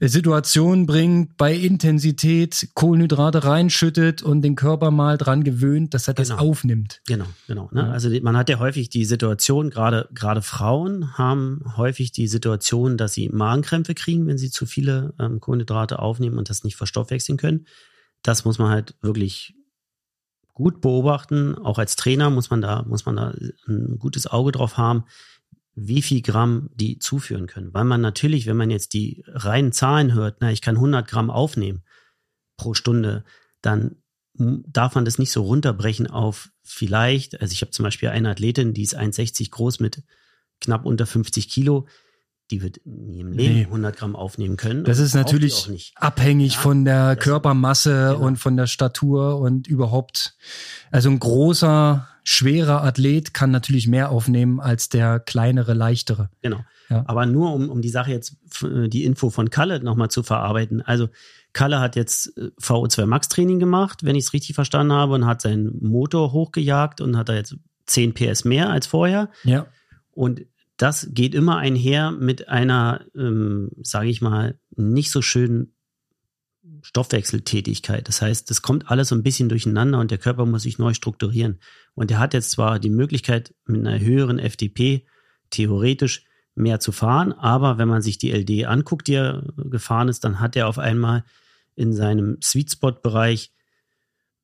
Situation 0.00 0.86
bringt, 0.86 1.36
bei 1.36 1.52
Intensität 1.52 2.68
Kohlenhydrate 2.74 3.44
reinschüttet 3.44 4.22
und 4.22 4.42
den 4.42 4.54
Körper 4.54 4.90
mal 4.92 5.18
dran 5.18 5.42
gewöhnt, 5.42 5.94
dass 5.94 6.06
er 6.06 6.14
genau. 6.14 6.28
das 6.28 6.38
aufnimmt. 6.38 7.00
Genau, 7.06 7.26
genau. 7.48 7.68
Ne? 7.72 7.90
Also 7.90 8.08
man 8.22 8.36
hat 8.36 8.48
ja 8.48 8.60
häufig 8.60 8.88
die 8.88 9.04
Situation, 9.04 9.70
gerade 9.70 10.08
gerade 10.14 10.42
Frauen 10.42 11.18
haben 11.18 11.62
häufig 11.76 12.12
die 12.12 12.28
Situation, 12.28 12.96
dass 12.96 13.14
sie 13.14 13.28
Magenkrämpfe 13.28 13.94
kriegen, 13.94 14.26
wenn 14.28 14.38
sie 14.38 14.50
zu 14.50 14.64
viele 14.64 15.14
ähm, 15.18 15.40
Kohlenhydrate 15.40 15.98
aufnehmen 15.98 16.38
und 16.38 16.50
das 16.50 16.62
nicht 16.62 16.76
verstoffwechseln 16.76 17.36
können. 17.36 17.66
das 18.22 18.44
muss 18.44 18.60
man 18.60 18.70
halt 18.70 18.94
wirklich 19.02 19.54
gut 20.54 20.80
beobachten. 20.80 21.56
Auch 21.56 21.78
als 21.78 21.96
Trainer 21.96 22.30
muss 22.30 22.50
man 22.50 22.60
da, 22.60 22.82
muss 22.82 23.06
man 23.06 23.16
da 23.16 23.34
ein 23.66 23.98
gutes 23.98 24.26
Auge 24.26 24.52
drauf 24.52 24.76
haben, 24.76 25.04
wie 25.74 26.02
viel 26.02 26.22
Gramm 26.22 26.70
die 26.74 26.98
zuführen 26.98 27.46
können. 27.46 27.72
Weil 27.72 27.84
man 27.84 28.00
natürlich, 28.00 28.46
wenn 28.46 28.56
man 28.56 28.70
jetzt 28.70 28.92
die 28.92 29.24
reinen 29.26 29.72
Zahlen 29.72 30.12
hört, 30.12 30.38
na, 30.40 30.50
ich 30.52 30.60
kann 30.60 30.76
100 30.76 31.08
Gramm 31.08 31.30
aufnehmen 31.30 31.82
pro 32.56 32.74
Stunde, 32.74 33.24
dann 33.62 33.96
darf 34.34 34.94
man 34.94 35.04
das 35.04 35.18
nicht 35.18 35.30
so 35.30 35.42
runterbrechen 35.42 36.06
auf 36.06 36.50
vielleicht, 36.62 37.40
also 37.40 37.52
ich 37.52 37.60
habe 37.60 37.70
zum 37.70 37.84
Beispiel 37.84 38.08
eine 38.08 38.30
Athletin, 38.30 38.74
die 38.74 38.82
ist 38.82 38.98
1,60 38.98 39.50
groß 39.50 39.80
mit 39.80 40.02
knapp 40.60 40.86
unter 40.86 41.06
50 41.06 41.48
Kilo, 41.48 41.86
die 42.50 42.62
wird 42.62 42.80
nie 42.84 43.20
im 43.20 43.32
Leben 43.32 43.54
nee. 43.54 43.64
100 43.64 43.96
Gramm 43.96 44.16
aufnehmen 44.16 44.56
können. 44.56 44.84
Das 44.84 44.98
ist 44.98 45.14
natürlich 45.14 45.92
abhängig 45.96 46.54
ja, 46.54 46.60
von 46.60 46.84
der 46.84 47.16
Körpermasse 47.16 48.12
genau. 48.12 48.26
und 48.26 48.36
von 48.36 48.56
der 48.56 48.66
Statur 48.66 49.38
und 49.38 49.66
überhaupt. 49.66 50.36
Also 50.90 51.08
ein 51.10 51.18
großer, 51.18 52.08
schwerer 52.24 52.82
Athlet 52.82 53.34
kann 53.34 53.50
natürlich 53.50 53.88
mehr 53.88 54.10
aufnehmen 54.10 54.60
als 54.60 54.88
der 54.88 55.20
kleinere, 55.20 55.74
leichtere. 55.74 56.30
Genau. 56.40 56.60
Ja. 56.88 57.04
Aber 57.06 57.26
nur 57.26 57.52
um, 57.54 57.70
um 57.70 57.80
die 57.80 57.88
Sache 57.88 58.10
jetzt, 58.10 58.36
die 58.62 59.04
Info 59.04 59.30
von 59.30 59.50
Kalle 59.50 59.82
nochmal 59.82 60.10
zu 60.10 60.22
verarbeiten. 60.22 60.82
Also 60.82 61.08
Kalle 61.52 61.80
hat 61.80 61.96
jetzt 61.96 62.36
äh, 62.36 62.50
VO2 62.60 63.06
Max 63.06 63.28
Training 63.28 63.58
gemacht, 63.58 64.04
wenn 64.04 64.16
ich 64.16 64.24
es 64.24 64.32
richtig 64.32 64.54
verstanden 64.54 64.92
habe, 64.92 65.14
und 65.14 65.26
hat 65.26 65.42
seinen 65.42 65.78
Motor 65.82 66.32
hochgejagt 66.32 67.00
und 67.00 67.16
hat 67.16 67.28
da 67.28 67.34
jetzt 67.34 67.56
10 67.86 68.14
PS 68.14 68.44
mehr 68.44 68.70
als 68.70 68.86
vorher. 68.86 69.30
Ja. 69.44 69.66
Und 70.12 70.46
das 70.76 71.08
geht 71.12 71.34
immer 71.34 71.58
einher 71.58 72.10
mit 72.10 72.48
einer, 72.48 73.02
ähm, 73.14 73.70
sage 73.82 74.08
ich 74.08 74.20
mal, 74.20 74.58
nicht 74.74 75.10
so 75.10 75.22
schönen 75.22 75.71
Stoffwechseltätigkeit. 76.82 78.06
Das 78.08 78.22
heißt, 78.22 78.48
das 78.50 78.62
kommt 78.62 78.90
alles 78.90 79.08
so 79.08 79.14
ein 79.14 79.22
bisschen 79.22 79.48
durcheinander 79.48 79.98
und 79.98 80.10
der 80.10 80.18
Körper 80.18 80.46
muss 80.46 80.62
sich 80.62 80.78
neu 80.78 80.94
strukturieren. 80.94 81.58
Und 81.94 82.10
er 82.10 82.18
hat 82.18 82.34
jetzt 82.34 82.52
zwar 82.52 82.78
die 82.78 82.90
Möglichkeit, 82.90 83.54
mit 83.66 83.86
einer 83.86 83.98
höheren 83.98 84.38
FDP 84.38 85.06
theoretisch 85.50 86.24
mehr 86.54 86.80
zu 86.80 86.92
fahren, 86.92 87.32
aber 87.32 87.78
wenn 87.78 87.88
man 87.88 88.02
sich 88.02 88.18
die 88.18 88.30
LD 88.30 88.66
anguckt, 88.66 89.08
die 89.08 89.14
er 89.14 89.42
gefahren 89.56 90.08
ist, 90.08 90.24
dann 90.24 90.38
hat 90.38 90.54
er 90.54 90.68
auf 90.68 90.78
einmal 90.78 91.24
in 91.74 91.92
seinem 91.92 92.38
Sweet 92.42 92.70
Spot 92.70 92.92
Bereich 92.92 93.52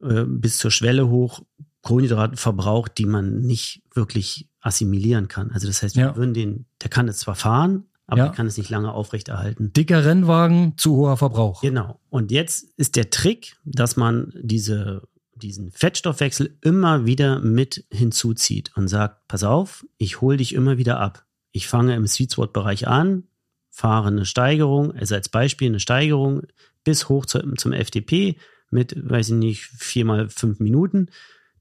äh, 0.01 0.25
bis 0.25 0.59
zur 0.59 0.71
Schwelle 0.71 1.09
hoch 1.09 1.43
Kohlenhydrate 1.83 2.37
verbraucht, 2.37 2.99
die 2.99 3.07
man 3.07 3.41
nicht 3.41 3.83
wirklich 3.95 4.49
assimilieren 4.61 5.29
kann. 5.29 5.51
Also 5.53 5.67
das 5.67 5.83
heißt, 5.83 5.97
wir 5.97 6.17
würden 6.17 6.35
den, 6.35 6.67
der 6.83 6.91
kann 6.91 7.09
es 7.09 7.19
zwar 7.19 7.35
fahren, 7.35 7.88
aber 8.09 8.25
ja. 8.25 8.29
kann 8.31 8.47
es 8.47 8.57
nicht 8.57 8.71
lange 8.71 8.93
aufrechterhalten. 8.93 9.73
Dicker 9.75 10.05
Rennwagen, 10.05 10.77
zu 10.79 10.97
hoher 10.97 11.19
Verbrauch. 11.19 11.61
Genau. 11.61 12.01
Und 12.09 12.33
jetzt 12.33 12.65
ist 12.79 12.97
der 12.97 13.11
Trick, 13.11 13.57
dass 13.65 13.97
man 13.97 14.33
diese, 14.35 15.03
diesen 15.35 15.71
Fettstoffwechsel 15.71 16.57
immer 16.63 17.05
wieder 17.05 17.39
mit 17.39 17.85
hinzuzieht 17.93 18.73
und 18.77 18.89
sagt, 18.89 19.29
pass 19.29 19.45
auf, 19.45 19.85
ich 19.99 20.23
hole 20.23 20.39
dich 20.39 20.55
immer 20.55 20.79
wieder 20.79 20.99
ab. 20.99 21.27
Ich 21.53 21.69
fange 21.69 21.95
im 21.95 22.07
Sweet 22.07 22.33
Spot 22.33 22.47
Bereich 22.47 22.89
an, 22.89 23.25
fahre 23.69 24.09
eine 24.09 24.25
Steigerung, 24.25 24.93
also 24.93 25.15
als 25.15 25.29
Beispiel 25.29 25.69
eine 25.69 25.81
Steigerung 25.81 26.43
bis 26.85 27.11
hoch 27.11 27.27
zu, 27.27 27.41
zum 27.57 27.75
FDP 27.75 28.39
mit, 28.71 28.97
weiß 28.97 29.29
ich 29.29 29.35
nicht, 29.35 29.61
vier 29.65 30.07
mal 30.07 30.31
fünf 30.31 30.61
Minuten. 30.61 31.11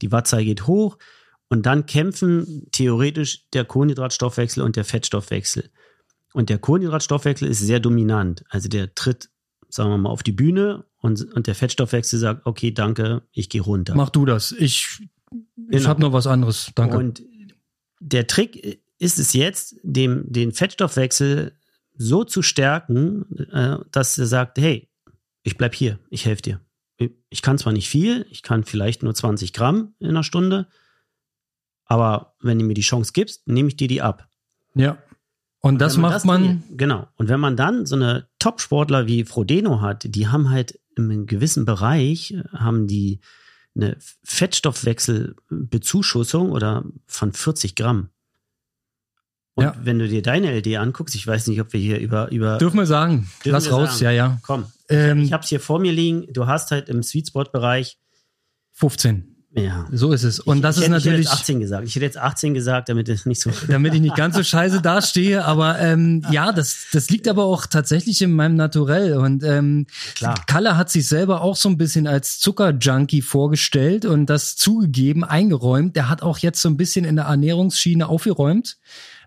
Die 0.00 0.12
Wattzahl 0.12 0.44
geht 0.44 0.66
hoch 0.66 0.96
und 1.50 1.66
dann 1.66 1.84
kämpfen 1.84 2.68
theoretisch 2.72 3.50
der 3.50 3.66
Kohlenhydratstoffwechsel 3.66 4.62
und 4.62 4.76
der 4.76 4.86
Fettstoffwechsel. 4.86 5.70
Und 6.38 6.50
der 6.50 6.60
Kohlenhydratstoffwechsel 6.60 7.48
ist 7.48 7.58
sehr 7.58 7.80
dominant. 7.80 8.44
Also 8.48 8.68
der 8.68 8.94
tritt, 8.94 9.28
sagen 9.68 9.90
wir 9.90 9.98
mal, 9.98 10.10
auf 10.10 10.22
die 10.22 10.30
Bühne 10.30 10.84
und, 11.00 11.34
und 11.34 11.48
der 11.48 11.56
Fettstoffwechsel 11.56 12.16
sagt, 12.16 12.46
okay, 12.46 12.70
danke, 12.70 13.22
ich 13.32 13.48
gehe 13.48 13.60
runter. 13.60 13.96
Mach 13.96 14.10
du 14.10 14.24
das. 14.24 14.52
Ich, 14.52 15.00
ich 15.32 15.68
genau. 15.68 15.88
habe 15.88 16.00
noch 16.00 16.12
was 16.12 16.28
anderes. 16.28 16.70
Danke. 16.76 16.96
Und 16.96 17.24
der 17.98 18.28
Trick 18.28 18.80
ist 19.00 19.18
es 19.18 19.32
jetzt, 19.32 19.80
dem, 19.82 20.32
den 20.32 20.52
Fettstoffwechsel 20.52 21.58
so 21.96 22.22
zu 22.22 22.42
stärken, 22.42 23.26
äh, 23.50 23.78
dass 23.90 24.16
er 24.16 24.26
sagt, 24.26 24.58
hey, 24.58 24.88
ich 25.42 25.56
bleib 25.56 25.74
hier, 25.74 25.98
ich 26.08 26.24
helfe 26.24 26.42
dir. 26.42 26.60
Ich 27.30 27.42
kann 27.42 27.58
zwar 27.58 27.72
nicht 27.72 27.88
viel, 27.88 28.26
ich 28.30 28.44
kann 28.44 28.62
vielleicht 28.62 29.02
nur 29.02 29.12
20 29.12 29.52
Gramm 29.52 29.96
in 29.98 30.10
einer 30.10 30.22
Stunde, 30.22 30.68
aber 31.84 32.36
wenn 32.40 32.60
du 32.60 32.64
mir 32.64 32.74
die 32.74 32.82
Chance 32.82 33.10
gibst, 33.12 33.48
nehme 33.48 33.70
ich 33.70 33.76
dir 33.76 33.88
die 33.88 34.02
ab. 34.02 34.28
Ja. 34.76 34.98
Und, 35.60 35.80
das 35.80 35.96
man 35.96 36.02
macht 36.02 36.14
das 36.14 36.24
man. 36.24 36.62
Genau. 36.76 37.08
Und 37.16 37.28
wenn 37.28 37.40
man 37.40 37.56
dann 37.56 37.86
so 37.86 37.96
eine 37.96 38.28
Top-Sportler 38.38 39.06
wie 39.06 39.24
Frodeno 39.24 39.80
hat, 39.80 40.04
die 40.06 40.28
haben 40.28 40.50
halt 40.50 40.78
im 40.96 41.24
gewissen 41.26 41.64
Bereich, 41.64 42.36
haben 42.52 42.86
die 42.86 43.20
eine 43.74 43.96
Fettstoffwechselbezuschussung 44.24 46.52
oder 46.52 46.84
von 47.06 47.32
40 47.32 47.74
Gramm. 47.74 48.10
Und 49.54 49.64
ja. 49.64 49.74
wenn 49.82 49.98
du 49.98 50.06
dir 50.06 50.20
deine 50.22 50.56
LD 50.56 50.76
anguckst, 50.76 51.16
ich 51.16 51.26
weiß 51.26 51.48
nicht, 51.48 51.60
ob 51.60 51.72
wir 51.72 51.80
hier 51.80 51.98
über. 51.98 52.30
über 52.30 52.58
dürfen 52.58 52.78
wir 52.78 52.86
sagen. 52.86 53.28
Dürfen 53.44 53.54
Lass 53.54 53.64
wir 53.66 53.72
raus, 53.72 53.98
sagen. 53.98 54.04
ja, 54.04 54.12
ja. 54.12 54.38
Komm. 54.42 54.66
Ähm, 54.88 55.22
ich 55.22 55.32
habe 55.32 55.42
es 55.42 55.48
hier 55.48 55.58
vor 55.58 55.80
mir 55.80 55.90
liegen. 55.92 56.32
Du 56.32 56.46
hast 56.46 56.70
halt 56.70 56.88
im 56.88 57.02
Sweet 57.02 57.26
Spot 57.28 57.42
Bereich 57.42 57.98
15. 58.74 59.27
Ja. 59.52 59.86
So 59.90 60.12
ist 60.12 60.24
es. 60.24 60.40
Und 60.40 60.58
ich, 60.58 60.62
das 60.62 60.76
ich 60.76 60.82
ist 60.82 60.88
hätte, 60.88 60.98
natürlich. 60.98 61.26
Ich 61.26 61.32
hätte 61.32 61.32
jetzt 61.32 61.40
18 61.40 61.60
gesagt. 61.60 61.88
Ich 61.88 61.94
hätte 61.94 62.04
jetzt 62.04 62.18
18 62.18 62.54
gesagt, 62.54 62.88
damit 62.90 63.08
es 63.08 63.24
nicht 63.24 63.40
so. 63.40 63.50
damit 63.68 63.94
ich 63.94 64.00
nicht 64.00 64.14
ganz 64.14 64.36
so 64.36 64.42
scheiße 64.42 64.82
dastehe. 64.82 65.44
Aber 65.44 65.78
ähm, 65.78 66.22
ja, 66.30 66.52
das, 66.52 66.88
das 66.92 67.08
liegt 67.08 67.26
aber 67.28 67.44
auch 67.44 67.66
tatsächlich 67.66 68.20
in 68.20 68.32
meinem 68.32 68.56
Naturell. 68.56 69.16
Und 69.16 69.42
ähm, 69.44 69.86
Klar. 70.14 70.34
Kalle 70.46 70.76
hat 70.76 70.90
sich 70.90 71.08
selber 71.08 71.40
auch 71.40 71.56
so 71.56 71.70
ein 71.70 71.78
bisschen 71.78 72.06
als 72.06 72.38
Zuckerjunkie 72.40 73.22
vorgestellt 73.22 74.04
und 74.04 74.26
das 74.26 74.56
zugegeben, 74.56 75.24
eingeräumt. 75.24 75.96
Der 75.96 76.10
hat 76.10 76.22
auch 76.22 76.38
jetzt 76.38 76.60
so 76.60 76.68
ein 76.68 76.76
bisschen 76.76 77.06
in 77.06 77.16
der 77.16 77.24
Ernährungsschiene 77.24 78.06
aufgeräumt. 78.06 78.76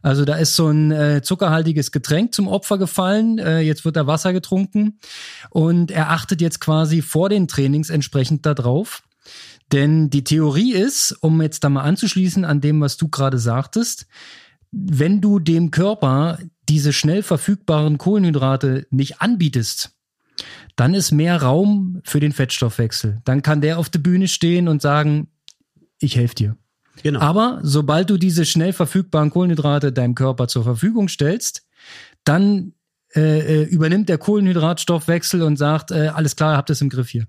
Also 0.04 0.26
da 0.26 0.36
ist 0.36 0.56
so 0.56 0.68
ein 0.68 0.92
äh, 0.92 1.22
zuckerhaltiges 1.24 1.92
Getränk 1.92 2.34
zum 2.34 2.48
Opfer 2.48 2.78
gefallen. 2.78 3.40
Äh, 3.40 3.60
jetzt 3.62 3.86
wird 3.86 3.96
da 3.96 4.08
Wasser 4.08 4.34
getrunken 4.34 5.00
und 5.50 5.92
er 5.92 6.12
achtet 6.12 6.42
jetzt 6.42 6.60
quasi 6.60 7.02
vor 7.02 7.30
den 7.30 7.48
Trainings 7.48 7.90
entsprechend 7.90 8.46
darauf. 8.46 9.04
Denn 9.72 10.10
die 10.10 10.24
Theorie 10.24 10.74
ist, 10.74 11.18
um 11.22 11.42
jetzt 11.42 11.64
da 11.64 11.70
mal 11.70 11.84
anzuschließen 11.84 12.44
an 12.46 12.62
dem, 12.62 12.82
was 12.82 12.98
du 12.98 13.08
gerade 13.08 13.38
sagtest, 13.38 14.08
wenn 14.72 15.22
du 15.22 15.40
dem 15.40 15.72
Körper 15.72 16.40
diese 16.68 16.94
schnell 16.94 17.24
verfügbaren 17.24 17.98
Kohlenhydrate 17.98 18.88
nicht 18.90 19.22
anbietest, 19.22 19.92
dann 20.76 20.94
ist 20.94 21.12
mehr 21.12 21.42
Raum 21.42 22.02
für 22.04 22.20
den 22.20 22.32
Fettstoffwechsel. 22.32 23.22
Dann 23.26 23.42
kann 23.42 23.62
der 23.62 23.78
auf 23.78 23.90
der 23.90 24.00
Bühne 24.00 24.28
stehen 24.28 24.68
und 24.68 24.82
sagen, 24.82 25.28
ich 26.00 26.16
helfe 26.16 26.36
dir. 26.36 26.58
Genau. 27.04 27.20
Aber 27.20 27.60
sobald 27.64 28.10
du 28.10 28.18
diese 28.18 28.46
schnell 28.46 28.74
verfügbaren 28.74 29.30
Kohlenhydrate 29.30 29.92
deinem 29.92 30.16
Körper 30.16 30.48
zur 30.48 30.64
Verfügung 30.64 31.08
stellst, 31.08 31.66
dann 32.24 32.74
äh, 33.16 33.62
äh 33.62 33.64
übernimmt 33.64 34.10
der 34.10 34.18
Kohlenhydratstoffwechsel 34.18 35.42
und 35.42 35.58
sagt, 35.58 35.92
äh, 35.92 36.10
alles 36.14 36.36
klar, 36.36 36.54
ihr 36.54 36.58
habt 36.58 36.70
es 36.70 36.82
im 36.82 36.90
Griff 36.90 37.10
hier. 37.10 37.28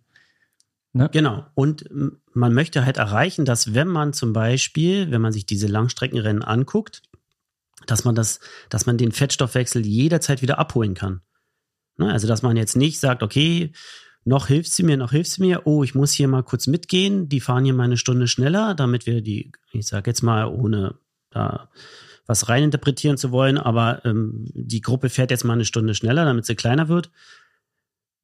Ne? 0.92 1.09
Genau. 1.12 1.46
Und 1.55 1.88
man 2.35 2.52
möchte 2.52 2.85
halt 2.85 2.98
erreichen, 2.98 3.44
dass 3.44 3.74
wenn 3.74 3.88
man 3.88 4.12
zum 4.12 4.33
Beispiel, 4.33 5.11
wenn 5.11 5.22
man 5.22 5.33
sich 5.33 5.46
diese 5.46 5.66
Langstreckenrennen 5.66 6.42
anguckt, 6.42 7.02
dass 7.87 8.05
man 8.05 8.14
das, 8.14 8.40
dass 8.68 8.87
man 8.87 8.98
den 8.98 9.12
Fettstoffwechsel 9.12 9.85
jederzeit 9.85 10.42
wieder 10.42 10.59
abholen 10.59 10.94
kann. 10.94 11.22
Ne? 11.96 12.12
Also, 12.12 12.26
dass 12.28 12.42
man 12.42 12.57
jetzt 12.57 12.76
nicht 12.76 13.00
sagt, 13.00 13.22
okay, 13.22 13.72
noch 14.24 14.46
hilft 14.46 14.70
sie 14.70 14.85
mir, 14.85 14.96
noch 14.96 15.11
hilft 15.11 15.33
sie 15.33 15.42
mir, 15.42 15.66
oh, 15.66 15.83
ich 15.83 15.94
muss 15.94 16.12
hier 16.12 16.28
mal 16.28 16.44
kurz 16.44 16.66
mitgehen, 16.66 17.28
die 17.28 17.40
fahren 17.40 17.64
hier 17.64 17.74
mal 17.74 17.85
eine 17.85 17.96
Stunde 17.96 18.28
schneller, 18.28 18.74
damit 18.74 19.07
wir 19.07 19.20
die, 19.20 19.50
ich 19.72 19.87
sag 19.87 20.07
jetzt 20.07 20.22
mal, 20.22 20.46
ohne 20.46 20.94
da 21.31 21.70
was 22.26 22.48
reininterpretieren 22.48 23.16
zu 23.16 23.33
wollen, 23.33 23.59
aber 23.59 24.05
ähm, 24.05 24.44
die 24.55 24.81
Gruppe 24.81 25.09
fährt 25.09 25.33
jetzt 25.33 25.44
mal 25.44 25.55
eine 25.55 25.64
Stunde 25.64 25.94
schneller, 25.94 26.24
damit 26.24 26.46
sie 26.46 26.55
kleiner 26.55 26.88
wird, 26.88 27.11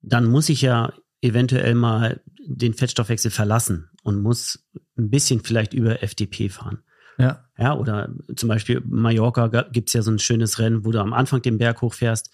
dann 0.01 0.25
muss 0.25 0.47
ich 0.47 0.61
ja 0.61 0.93
eventuell 1.21 1.75
mal 1.75 2.21
den 2.45 2.73
Fettstoffwechsel 2.73 3.31
verlassen 3.31 3.89
und 4.03 4.21
muss 4.21 4.67
ein 4.97 5.09
bisschen 5.09 5.41
vielleicht 5.41 5.73
über 5.73 6.01
FDP 6.03 6.49
fahren. 6.49 6.79
Ja. 7.17 7.45
Ja, 7.57 7.75
oder 7.75 8.13
zum 8.35 8.47
Beispiel 8.47 8.81
Mallorca 8.85 9.47
gibt's 9.71 9.93
ja 9.93 10.01
so 10.01 10.11
ein 10.11 10.19
schönes 10.19 10.59
Rennen, 10.59 10.85
wo 10.85 10.91
du 10.91 10.99
am 10.99 11.13
Anfang 11.13 11.41
den 11.41 11.57
Berg 11.57 11.81
hochfährst 11.81 12.31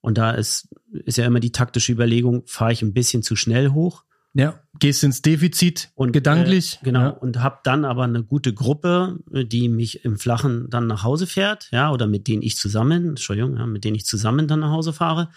und 0.00 0.16
da 0.16 0.30
ist, 0.30 0.68
ist 0.92 1.18
ja 1.18 1.26
immer 1.26 1.40
die 1.40 1.52
taktische 1.52 1.92
Überlegung, 1.92 2.44
fahre 2.46 2.72
ich 2.72 2.82
ein 2.82 2.92
bisschen 2.92 3.22
zu 3.22 3.36
schnell 3.36 3.70
hoch. 3.70 4.04
Ja, 4.34 4.60
gehst 4.78 5.02
ins 5.02 5.22
Defizit 5.22 5.90
und 5.94 6.12
gedanklich. 6.12 6.78
Äh, 6.82 6.84
genau, 6.84 7.00
ja. 7.00 7.08
und 7.08 7.42
hab 7.42 7.64
dann 7.64 7.84
aber 7.84 8.04
eine 8.04 8.22
gute 8.22 8.54
Gruppe, 8.54 9.18
die 9.30 9.68
mich 9.68 10.04
im 10.04 10.18
Flachen 10.18 10.68
dann 10.70 10.86
nach 10.86 11.02
Hause 11.02 11.26
fährt, 11.26 11.68
ja, 11.72 11.90
oder 11.90 12.06
mit 12.06 12.28
denen 12.28 12.42
ich 12.42 12.56
zusammen, 12.56 13.08
Entschuldigung, 13.08 13.56
ja, 13.56 13.66
mit 13.66 13.84
denen 13.84 13.96
ich 13.96 14.04
zusammen 14.04 14.46
dann 14.46 14.60
nach 14.60 14.70
Hause 14.70 14.92
fahre. 14.92 15.30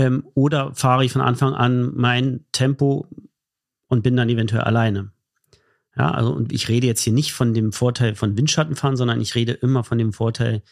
Ähm, 0.00 0.26
oder 0.34 0.74
fahre 0.74 1.04
ich 1.04 1.12
von 1.12 1.20
Anfang 1.20 1.52
an 1.52 1.92
mein 1.94 2.46
Tempo 2.52 3.06
und 3.88 4.02
bin 4.02 4.16
dann 4.16 4.28
eventuell 4.30 4.62
alleine. 4.62 5.12
Ja, 5.96 6.10
also 6.12 6.32
und 6.32 6.52
ich 6.52 6.68
rede 6.68 6.86
jetzt 6.86 7.02
hier 7.02 7.12
nicht 7.12 7.32
von 7.32 7.52
dem 7.52 7.72
Vorteil 7.72 8.14
von 8.14 8.36
Windschattenfahren, 8.36 8.96
sondern 8.96 9.20
ich 9.20 9.34
rede 9.34 9.52
immer 9.52 9.84
von 9.84 9.98
dem 9.98 10.12
Vorteil, 10.12 10.62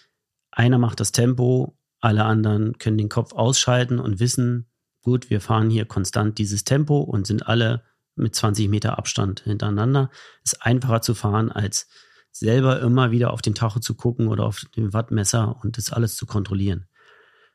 einer 0.50 0.78
macht 0.78 1.00
das 1.00 1.12
Tempo 1.12 1.76
alle 2.00 2.24
anderen 2.24 2.78
können 2.78 2.98
den 2.98 3.08
Kopf 3.08 3.32
ausschalten 3.32 3.98
und 3.98 4.20
wissen, 4.20 4.66
gut, 5.02 5.30
wir 5.30 5.40
fahren 5.40 5.70
hier 5.70 5.84
konstant 5.84 6.38
dieses 6.38 6.64
Tempo 6.64 7.00
und 7.00 7.26
sind 7.26 7.46
alle 7.46 7.82
mit 8.14 8.34
20 8.34 8.68
Meter 8.68 8.98
Abstand 8.98 9.40
hintereinander. 9.40 10.10
Ist 10.44 10.62
einfacher 10.62 11.02
zu 11.02 11.14
fahren, 11.14 11.50
als 11.50 11.88
selber 12.30 12.80
immer 12.80 13.10
wieder 13.10 13.32
auf 13.32 13.42
den 13.42 13.54
Tacho 13.54 13.80
zu 13.80 13.94
gucken 13.94 14.28
oder 14.28 14.44
auf 14.44 14.64
dem 14.76 14.92
Wattmesser 14.92 15.58
und 15.62 15.76
das 15.76 15.92
alles 15.92 16.16
zu 16.16 16.26
kontrollieren. 16.26 16.86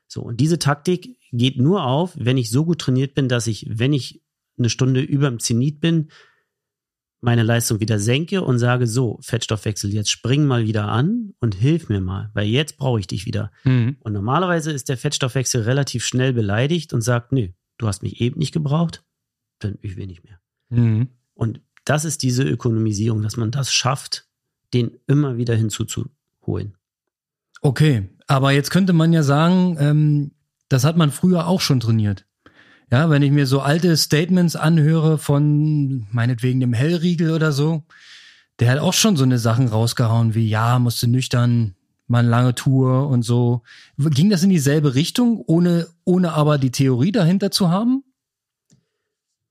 So, 0.06 0.22
und 0.22 0.40
diese 0.40 0.58
Taktik 0.58 1.18
geht 1.32 1.58
nur 1.58 1.84
auf, 1.84 2.12
wenn 2.16 2.36
ich 2.36 2.50
so 2.50 2.64
gut 2.64 2.80
trainiert 2.80 3.14
bin, 3.14 3.28
dass 3.28 3.46
ich, 3.46 3.66
wenn 3.68 3.92
ich 3.92 4.22
eine 4.58 4.68
Stunde 4.68 5.00
über 5.00 5.28
dem 5.28 5.40
Zenit 5.40 5.80
bin, 5.80 6.08
meine 7.20 7.42
Leistung 7.42 7.80
wieder 7.80 7.98
senke 7.98 8.42
und 8.42 8.58
sage, 8.58 8.86
so, 8.86 9.18
Fettstoffwechsel, 9.22 9.92
jetzt 9.94 10.10
spring 10.10 10.44
mal 10.44 10.66
wieder 10.66 10.88
an 10.88 11.32
und 11.40 11.54
hilf 11.54 11.88
mir 11.88 12.02
mal, 12.02 12.30
weil 12.34 12.46
jetzt 12.46 12.76
brauche 12.76 13.00
ich 13.00 13.06
dich 13.06 13.24
wieder. 13.24 13.50
Mhm. 13.64 13.96
Und 14.00 14.12
normalerweise 14.12 14.70
ist 14.70 14.90
der 14.90 14.98
Fettstoffwechsel 14.98 15.62
relativ 15.62 16.04
schnell 16.04 16.34
beleidigt 16.34 16.92
und 16.92 17.00
sagt, 17.00 17.32
nö, 17.32 17.48
du 17.78 17.86
hast 17.86 18.02
mich 18.02 18.20
eben 18.20 18.38
nicht 18.38 18.52
gebraucht, 18.52 19.04
dann 19.58 19.78
ich 19.80 19.96
will 19.96 20.06
nicht 20.06 20.22
mehr. 20.22 20.38
Mhm. 20.68 21.08
Und 21.32 21.62
das 21.86 22.04
ist 22.04 22.22
diese 22.22 22.44
Ökonomisierung, 22.44 23.22
dass 23.22 23.38
man 23.38 23.50
das 23.50 23.72
schafft, 23.72 24.28
den 24.74 24.98
immer 25.06 25.38
wieder 25.38 25.54
hinzuzuholen. 25.54 26.76
Okay, 27.62 28.10
aber 28.26 28.52
jetzt 28.52 28.70
könnte 28.70 28.92
man 28.92 29.12
ja 29.12 29.22
sagen, 29.22 29.76
ähm, 29.78 30.30
das 30.68 30.84
hat 30.84 30.96
man 30.96 31.10
früher 31.10 31.46
auch 31.46 31.60
schon 31.60 31.80
trainiert. 31.80 32.26
Ja, 32.90 33.10
wenn 33.10 33.22
ich 33.22 33.30
mir 33.30 33.46
so 33.46 33.60
alte 33.60 33.96
Statements 33.96 34.56
anhöre 34.56 35.18
von 35.18 36.06
meinetwegen 36.12 36.60
dem 36.60 36.72
Hellriegel 36.72 37.32
oder 37.32 37.52
so, 37.52 37.82
der 38.60 38.70
hat 38.70 38.78
auch 38.78 38.92
schon 38.92 39.16
so 39.16 39.24
eine 39.24 39.38
Sachen 39.38 39.68
rausgehauen 39.68 40.34
wie, 40.34 40.48
ja, 40.48 40.78
musste 40.78 41.08
nüchtern, 41.08 41.74
mal 42.06 42.20
eine 42.20 42.28
lange 42.28 42.54
Tour 42.54 43.08
und 43.08 43.22
so. 43.22 43.62
Ging 43.98 44.30
das 44.30 44.42
in 44.42 44.50
dieselbe 44.50 44.94
Richtung, 44.94 45.42
ohne, 45.46 45.88
ohne 46.04 46.32
aber 46.32 46.58
die 46.58 46.70
Theorie 46.70 47.12
dahinter 47.12 47.50
zu 47.50 47.70
haben? 47.70 48.04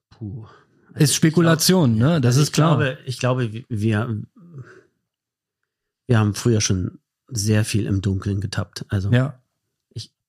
Puh. 0.09 0.45
Also 0.93 1.05
ist 1.05 1.15
Spekulation, 1.15 1.97
glaub, 1.97 2.09
ne? 2.11 2.21
Das 2.21 2.35
also 2.35 2.43
ist 2.43 2.51
klar. 2.53 2.77
Glaube, 2.77 2.97
ich 3.05 3.19
glaube, 3.19 3.51
wir, 3.67 4.23
wir 6.07 6.19
haben 6.19 6.35
früher 6.35 6.61
schon 6.61 6.99
sehr 7.33 7.65
viel 7.65 7.85
im 7.85 8.01
Dunkeln 8.01 8.41
getappt. 8.41 8.85
Also 8.89 9.11
ja 9.11 9.39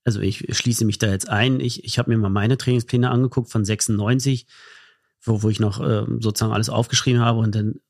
also 0.04 0.20
ich 0.20 0.46
schließe 0.56 0.84
mich 0.84 0.98
da 0.98 1.08
jetzt 1.08 1.28
ein. 1.28 1.60
Ich, 1.60 1.84
ich 1.84 1.98
habe 1.98 2.10
mir 2.10 2.18
mal 2.18 2.28
meine 2.28 2.58
Trainingspläne 2.58 3.10
angeguckt 3.10 3.50
von 3.50 3.64
96, 3.64 4.46
wo, 5.22 5.42
wo 5.42 5.48
ich 5.48 5.60
noch 5.60 5.80
äh, 5.80 6.04
sozusagen 6.20 6.52
alles 6.52 6.68
aufgeschrieben 6.68 7.22
habe 7.22 7.38
und 7.40 7.54
dann 7.54 7.80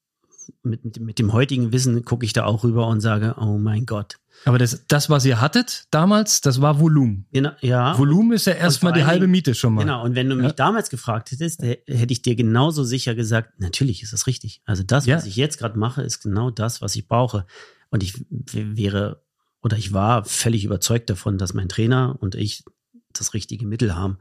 mit, 0.62 0.84
mit, 0.84 1.00
mit 1.00 1.18
dem 1.18 1.32
heutigen 1.32 1.72
Wissen 1.72 2.04
gucke 2.04 2.24
ich 2.24 2.32
da 2.32 2.44
auch 2.44 2.64
rüber 2.64 2.86
und 2.86 3.00
sage, 3.00 3.34
oh 3.40 3.58
mein 3.58 3.86
Gott. 3.86 4.18
Aber 4.44 4.58
das, 4.58 4.84
das, 4.88 5.08
was 5.08 5.24
ihr 5.24 5.40
hattet 5.40 5.86
damals, 5.90 6.40
das 6.40 6.60
war 6.60 6.78
Volumen. 6.78 7.26
Genau, 7.32 7.52
ja. 7.60 7.96
Volumen 7.96 8.32
ist 8.32 8.46
ja 8.46 8.52
erstmal 8.52 8.92
die 8.92 9.04
halbe 9.04 9.26
Miete 9.26 9.54
schon 9.54 9.74
mal. 9.74 9.82
Genau, 9.82 10.04
und 10.04 10.14
wenn 10.14 10.28
du 10.28 10.36
mich 10.36 10.48
ja. 10.48 10.52
damals 10.52 10.90
gefragt 10.90 11.30
hättest, 11.30 11.62
hätte 11.62 12.12
ich 12.12 12.20
dir 12.20 12.34
genauso 12.36 12.84
sicher 12.84 13.14
gesagt, 13.14 13.58
natürlich 13.58 14.02
ist 14.02 14.12
das 14.12 14.26
richtig. 14.26 14.60
Also 14.66 14.82
das, 14.82 15.06
ja. 15.06 15.16
was 15.16 15.24
ich 15.24 15.36
jetzt 15.36 15.58
gerade 15.58 15.78
mache, 15.78 16.02
ist 16.02 16.20
genau 16.20 16.50
das, 16.50 16.82
was 16.82 16.94
ich 16.94 17.08
brauche. 17.08 17.46
Und 17.94 18.02
ich 18.02 18.26
wäre 18.28 19.22
oder 19.62 19.76
ich 19.76 19.92
war 19.92 20.24
völlig 20.24 20.64
überzeugt 20.64 21.08
davon, 21.08 21.38
dass 21.38 21.54
mein 21.54 21.68
Trainer 21.68 22.16
und 22.18 22.34
ich 22.34 22.64
das 23.12 23.34
richtige 23.34 23.68
Mittel 23.68 23.94
haben, 23.94 24.18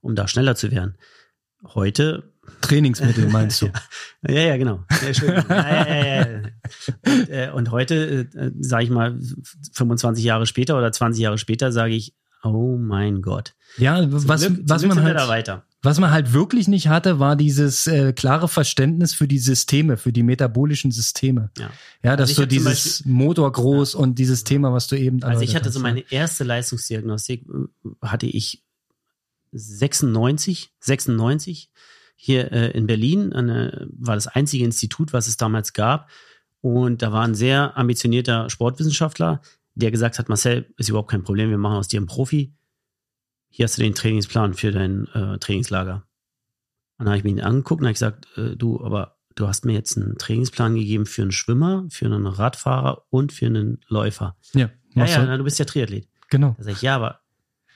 um 0.00 0.16
da 0.16 0.26
schneller 0.26 0.56
zu 0.56 0.72
werden. 0.72 0.98
Heute 1.62 2.32
Trainingsmittel 2.60 3.28
meinst 3.28 3.62
du? 3.62 3.66
ja, 4.28 4.40
ja, 4.40 4.56
genau. 4.56 4.84
Ja, 5.48 5.94
ja, 5.94 6.26
ja, 6.26 6.42
und, 7.04 7.28
äh, 7.28 7.50
und, 7.50 7.70
heute, 7.70 8.28
äh, 8.34 8.50
sage 8.58 8.82
ich 8.82 8.90
mal, 8.90 9.16
25 9.74 10.24
Jahre 10.24 10.46
später 10.46 10.76
oder 10.76 10.90
20 10.90 11.22
Jahre 11.22 11.38
später, 11.38 11.70
sage 11.70 11.94
ich, 11.94 12.16
oh 12.44 12.76
mein 12.76 13.22
Gott. 13.22 13.54
Ja, 13.76 14.00
was, 14.10 14.46
Glück, 14.46 14.60
was 14.64 14.84
man 14.84 15.02
halt, 15.02 15.16
weiter. 15.28 15.64
Was 15.82 15.98
man 15.98 16.10
halt 16.10 16.32
wirklich 16.32 16.68
nicht 16.68 16.88
hatte, 16.88 17.18
war 17.18 17.36
dieses 17.36 17.86
äh, 17.86 18.12
klare 18.12 18.48
Verständnis 18.48 19.12
für 19.14 19.28
die 19.28 19.38
Systeme, 19.38 19.96
für 19.96 20.12
die 20.12 20.22
metabolischen 20.22 20.90
Systeme. 20.90 21.50
Ja, 21.58 21.70
ja 22.02 22.16
dass 22.16 22.30
also 22.30 22.42
du 22.42 22.48
dieses 22.48 22.98
Beispiel, 22.98 23.12
Motor 23.12 23.52
groß 23.52 23.94
ja. 23.94 23.98
und 23.98 24.18
dieses 24.18 24.44
Thema, 24.44 24.72
was 24.72 24.86
du 24.86 24.96
eben. 24.96 25.22
Also 25.22 25.42
ich 25.42 25.54
hatte 25.54 25.66
hast, 25.66 25.74
so 25.74 25.80
meine 25.80 26.04
erste 26.10 26.44
Leistungsdiagnostik, 26.44 27.46
äh, 27.48 27.88
hatte 28.02 28.26
ich 28.26 28.62
96, 29.52 30.72
96 30.80 31.70
hier 32.16 32.52
äh, 32.52 32.70
in 32.70 32.86
Berlin, 32.86 33.32
eine, 33.32 33.86
war 33.90 34.14
das 34.14 34.26
einzige 34.26 34.64
Institut, 34.64 35.12
was 35.12 35.26
es 35.26 35.36
damals 35.36 35.72
gab. 35.72 36.08
Und 36.60 37.02
da 37.02 37.12
war 37.12 37.24
ein 37.24 37.34
sehr 37.34 37.76
ambitionierter 37.76 38.48
Sportwissenschaftler, 38.48 39.42
der 39.74 39.90
gesagt 39.90 40.18
hat, 40.18 40.28
Marcel, 40.28 40.72
ist 40.76 40.88
überhaupt 40.88 41.10
kein 41.10 41.24
Problem, 41.24 41.50
wir 41.50 41.58
machen 41.58 41.76
aus 41.76 41.88
dir 41.88 41.98
einen 41.98 42.06
Profi 42.06 42.54
hier 43.56 43.66
hast 43.66 43.78
du 43.78 43.82
den 43.82 43.94
Trainingsplan 43.94 44.54
für 44.54 44.72
dein 44.72 45.06
äh, 45.14 45.38
Trainingslager. 45.38 46.02
Und 46.98 47.04
dann 47.04 47.08
habe 47.10 47.18
ich 47.18 47.24
mir 47.24 47.30
ihn 47.30 47.40
angeguckt 47.40 47.80
und 47.80 47.86
habe 47.86 47.92
gesagt, 47.92 48.26
äh, 48.36 48.56
du, 48.56 48.84
aber 48.84 49.18
du 49.36 49.46
hast 49.46 49.64
mir 49.64 49.74
jetzt 49.74 49.96
einen 49.96 50.18
Trainingsplan 50.18 50.74
gegeben 50.74 51.06
für 51.06 51.22
einen 51.22 51.30
Schwimmer, 51.30 51.86
für 51.88 52.06
einen 52.06 52.26
Radfahrer 52.26 53.04
und 53.10 53.32
für 53.32 53.46
einen 53.46 53.78
Läufer. 53.86 54.36
Ja, 54.54 54.70
ja, 54.94 55.04
ja 55.04 55.24
na, 55.24 55.36
du 55.36 55.44
bist 55.44 55.60
ja 55.60 55.66
Triathlet. 55.66 56.08
Genau. 56.30 56.56
Da 56.58 56.64
sage 56.64 56.74
ich, 56.74 56.82
ja, 56.82 56.96
aber 56.96 57.20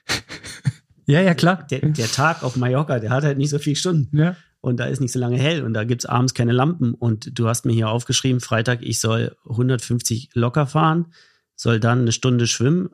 ja, 1.07 1.21
ja, 1.21 1.35
klar. 1.35 1.65
Der, 1.71 1.79
der, 1.79 2.09
Tag 2.09 2.43
auf 2.43 2.57
Mallorca, 2.57 2.99
der 2.99 3.11
hat 3.11 3.23
halt 3.23 3.39
nicht 3.39 3.51
so 3.51 3.61
viele 3.61 3.77
Stunden. 3.77 4.17
Ja. 4.17 4.35
Und 4.61 4.81
da 4.81 4.87
ist 4.87 5.01
nicht 5.01 5.13
so 5.13 5.21
lange 5.21 5.39
hell 5.39 5.63
und 5.63 5.75
da 5.75 5.85
gibt 5.85 6.03
es 6.03 6.07
abends 6.11 6.35
keine 6.35 6.51
Lampen. 6.51 6.93
Und 6.93 7.39
du 7.39 7.47
hast 7.47 7.67
mir 7.67 7.73
hier 7.73 7.89
aufgeschrieben, 7.89 8.41
Freitag, 8.41 8.83
ich 8.83 8.99
soll 8.99 9.37
150 9.49 10.31
locker 10.35 10.67
fahren, 10.67 11.13
soll 11.61 11.81
dann 11.81 12.01
eine 12.01 12.13
Stunde 12.13 12.47
schwimmen, 12.47 12.89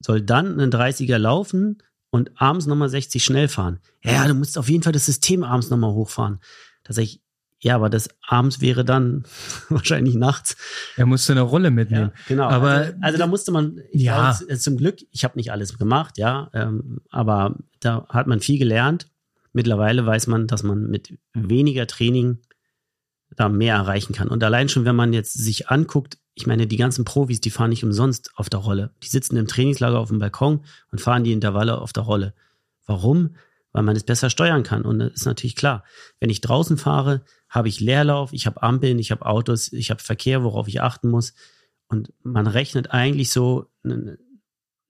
soll 0.00 0.20
dann 0.20 0.58
einen 0.58 0.72
30er 0.72 1.18
laufen, 1.18 1.78
und 2.10 2.30
abends 2.40 2.66
nochmal 2.66 2.88
60 2.88 3.24
schnell 3.24 3.48
fahren. 3.48 3.80
Ja, 4.02 4.26
du 4.26 4.34
musst 4.34 4.58
auf 4.58 4.68
jeden 4.68 4.82
Fall 4.82 4.92
das 4.92 5.06
System 5.06 5.44
abends 5.44 5.70
nochmal 5.70 5.92
hochfahren. 5.92 6.40
Da 6.84 6.92
sage 6.92 7.04
ich, 7.04 7.22
ja, 7.62 7.74
aber 7.74 7.90
das 7.90 8.08
abends 8.26 8.60
wäre 8.60 8.84
dann 8.84 9.24
wahrscheinlich 9.68 10.14
nachts. 10.14 10.56
Er 10.96 11.06
musste 11.06 11.32
eine 11.32 11.42
Rolle 11.42 11.70
mitnehmen. 11.70 12.12
Ja, 12.14 12.22
genau. 12.28 12.48
Aber 12.48 12.70
also, 12.70 12.92
also, 13.00 13.18
da 13.18 13.26
musste 13.26 13.52
man, 13.52 13.80
ja, 13.92 14.36
glaube, 14.36 14.58
zum 14.58 14.76
Glück, 14.76 14.98
ich 15.10 15.24
habe 15.24 15.38
nicht 15.38 15.52
alles 15.52 15.78
gemacht, 15.78 16.18
ja, 16.18 16.50
ähm, 16.52 17.00
aber 17.10 17.56
da 17.80 18.06
hat 18.08 18.26
man 18.26 18.40
viel 18.40 18.58
gelernt. 18.58 19.08
Mittlerweile 19.52 20.06
weiß 20.06 20.26
man, 20.26 20.46
dass 20.46 20.62
man 20.62 20.88
mit 20.88 21.18
weniger 21.34 21.86
Training 21.86 22.38
da 23.36 23.48
mehr 23.48 23.76
erreichen 23.76 24.14
kann. 24.14 24.28
Und 24.28 24.42
allein 24.42 24.68
schon, 24.68 24.84
wenn 24.84 24.96
man 24.96 25.12
jetzt 25.12 25.34
sich 25.34 25.68
anguckt, 25.68 26.18
ich 26.34 26.46
meine, 26.46 26.66
die 26.66 26.76
ganzen 26.76 27.04
Profis, 27.04 27.40
die 27.40 27.50
fahren 27.50 27.70
nicht 27.70 27.84
umsonst 27.84 28.30
auf 28.36 28.48
der 28.48 28.60
Rolle. 28.60 28.94
Die 29.02 29.08
sitzen 29.08 29.36
im 29.36 29.46
Trainingslager 29.46 29.98
auf 29.98 30.08
dem 30.08 30.18
Balkon 30.18 30.64
und 30.90 31.00
fahren 31.00 31.24
die 31.24 31.32
Intervalle 31.32 31.78
auf 31.78 31.92
der 31.92 32.04
Rolle. 32.04 32.34
Warum? 32.86 33.36
Weil 33.72 33.82
man 33.82 33.96
es 33.96 34.04
besser 34.04 34.30
steuern 34.30 34.62
kann. 34.62 34.82
Und 34.82 35.00
das 35.00 35.12
ist 35.12 35.26
natürlich 35.26 35.56
klar. 35.56 35.84
Wenn 36.18 36.30
ich 36.30 36.40
draußen 36.40 36.76
fahre, 36.76 37.24
habe 37.48 37.68
ich 37.68 37.80
Leerlauf, 37.80 38.32
ich 38.32 38.46
habe 38.46 38.62
Ampeln, 38.62 38.98
ich 38.98 39.10
habe 39.10 39.26
Autos, 39.26 39.72
ich 39.72 39.90
habe 39.90 40.02
Verkehr, 40.02 40.42
worauf 40.44 40.68
ich 40.68 40.80
achten 40.80 41.08
muss. 41.10 41.34
Und 41.88 42.12
man 42.22 42.46
rechnet 42.46 42.92
eigentlich 42.92 43.30
so 43.30 43.66
eine, 43.84 44.18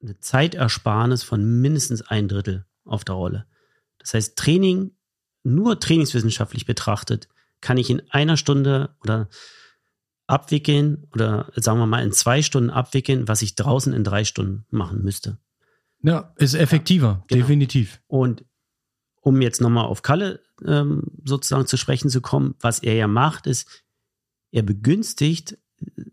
eine 0.03 0.19
Zeitersparnis 0.21 1.23
von 1.23 1.61
mindestens 1.61 2.03
ein 2.03 2.29
Drittel 2.29 2.67
auf 2.85 3.05
der 3.05 3.15
Rolle. 3.15 3.47
Das 3.99 4.15
heißt, 4.15 4.37
Training, 4.37 4.93
nur 5.43 5.81
trainingswissenschaftlich 5.81 6.67
betrachtet, 6.67 7.29
kann 7.61 7.79
ich 7.79 7.91
in 7.91 8.03
einer 8.11 8.37
Stunde 8.37 8.95
oder 9.03 9.29
abwickeln 10.31 11.07
oder 11.13 11.51
sagen 11.57 11.79
wir 11.79 11.87
mal 11.87 12.03
in 12.03 12.13
zwei 12.13 12.43
Stunden 12.43 12.71
abwickeln, 12.71 13.29
was 13.29 13.43
ich 13.43 13.55
draußen 13.55 13.93
in 13.93 14.05
drei 14.05 14.25
Stunden 14.25 14.65
machen 14.71 15.03
müsste. 15.03 15.39
Ja, 16.03 16.33
ist 16.37 16.55
effektiver, 16.55 17.07
ja, 17.07 17.25
genau. 17.29 17.41
definitiv. 17.43 18.01
Und 18.07 18.45
um 19.21 19.41
jetzt 19.43 19.61
nochmal 19.61 19.85
auf 19.85 20.03
Kalle 20.03 20.41
ähm, 20.65 21.05
sozusagen 21.25 21.67
zu 21.67 21.77
sprechen 21.77 22.09
zu 22.09 22.21
kommen, 22.21 22.55
was 22.61 22.79
er 22.79 22.95
ja 22.95 23.07
macht, 23.07 23.47
ist, 23.47 23.85
er 24.51 24.63
begünstigt 24.63 25.59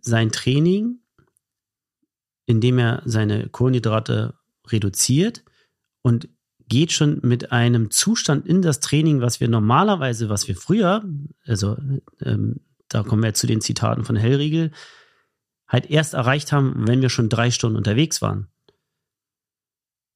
sein 0.02 0.32
Training, 0.32 1.00
indem 2.46 2.80
er 2.80 3.02
seine 3.06 3.48
Kohlenhydrate 3.50 4.36
reduziert 4.68 5.44
und 6.02 6.30
geht 6.68 6.92
schon 6.92 7.20
mit 7.24 7.52
einem 7.52 7.92
Zustand 7.92 8.46
in 8.46 8.62
das 8.62 8.82
Training, 8.82 9.22
was 9.22 9.40
wir 9.40 9.48
normalerweise, 9.48 10.30
was 10.30 10.48
wir 10.48 10.56
früher, 10.56 11.04
also 11.46 11.78
ähm, 12.22 12.60
da 12.90 13.04
kommen 13.04 13.22
wir 13.22 13.30
jetzt 13.30 13.40
zu 13.40 13.48
den 13.48 13.62
Zitaten 13.62 14.04
von 14.06 14.16
Hellriegel, 14.16 14.72
halt 15.68 15.90
erst 15.90 16.14
erreicht 16.14 16.52
haben, 16.52 16.88
wenn 16.88 17.02
wir 17.02 17.10
schon 17.10 17.30
drei 17.30 17.52
Stunden 17.52 17.78
unterwegs 17.78 18.22
waren. 18.22 18.48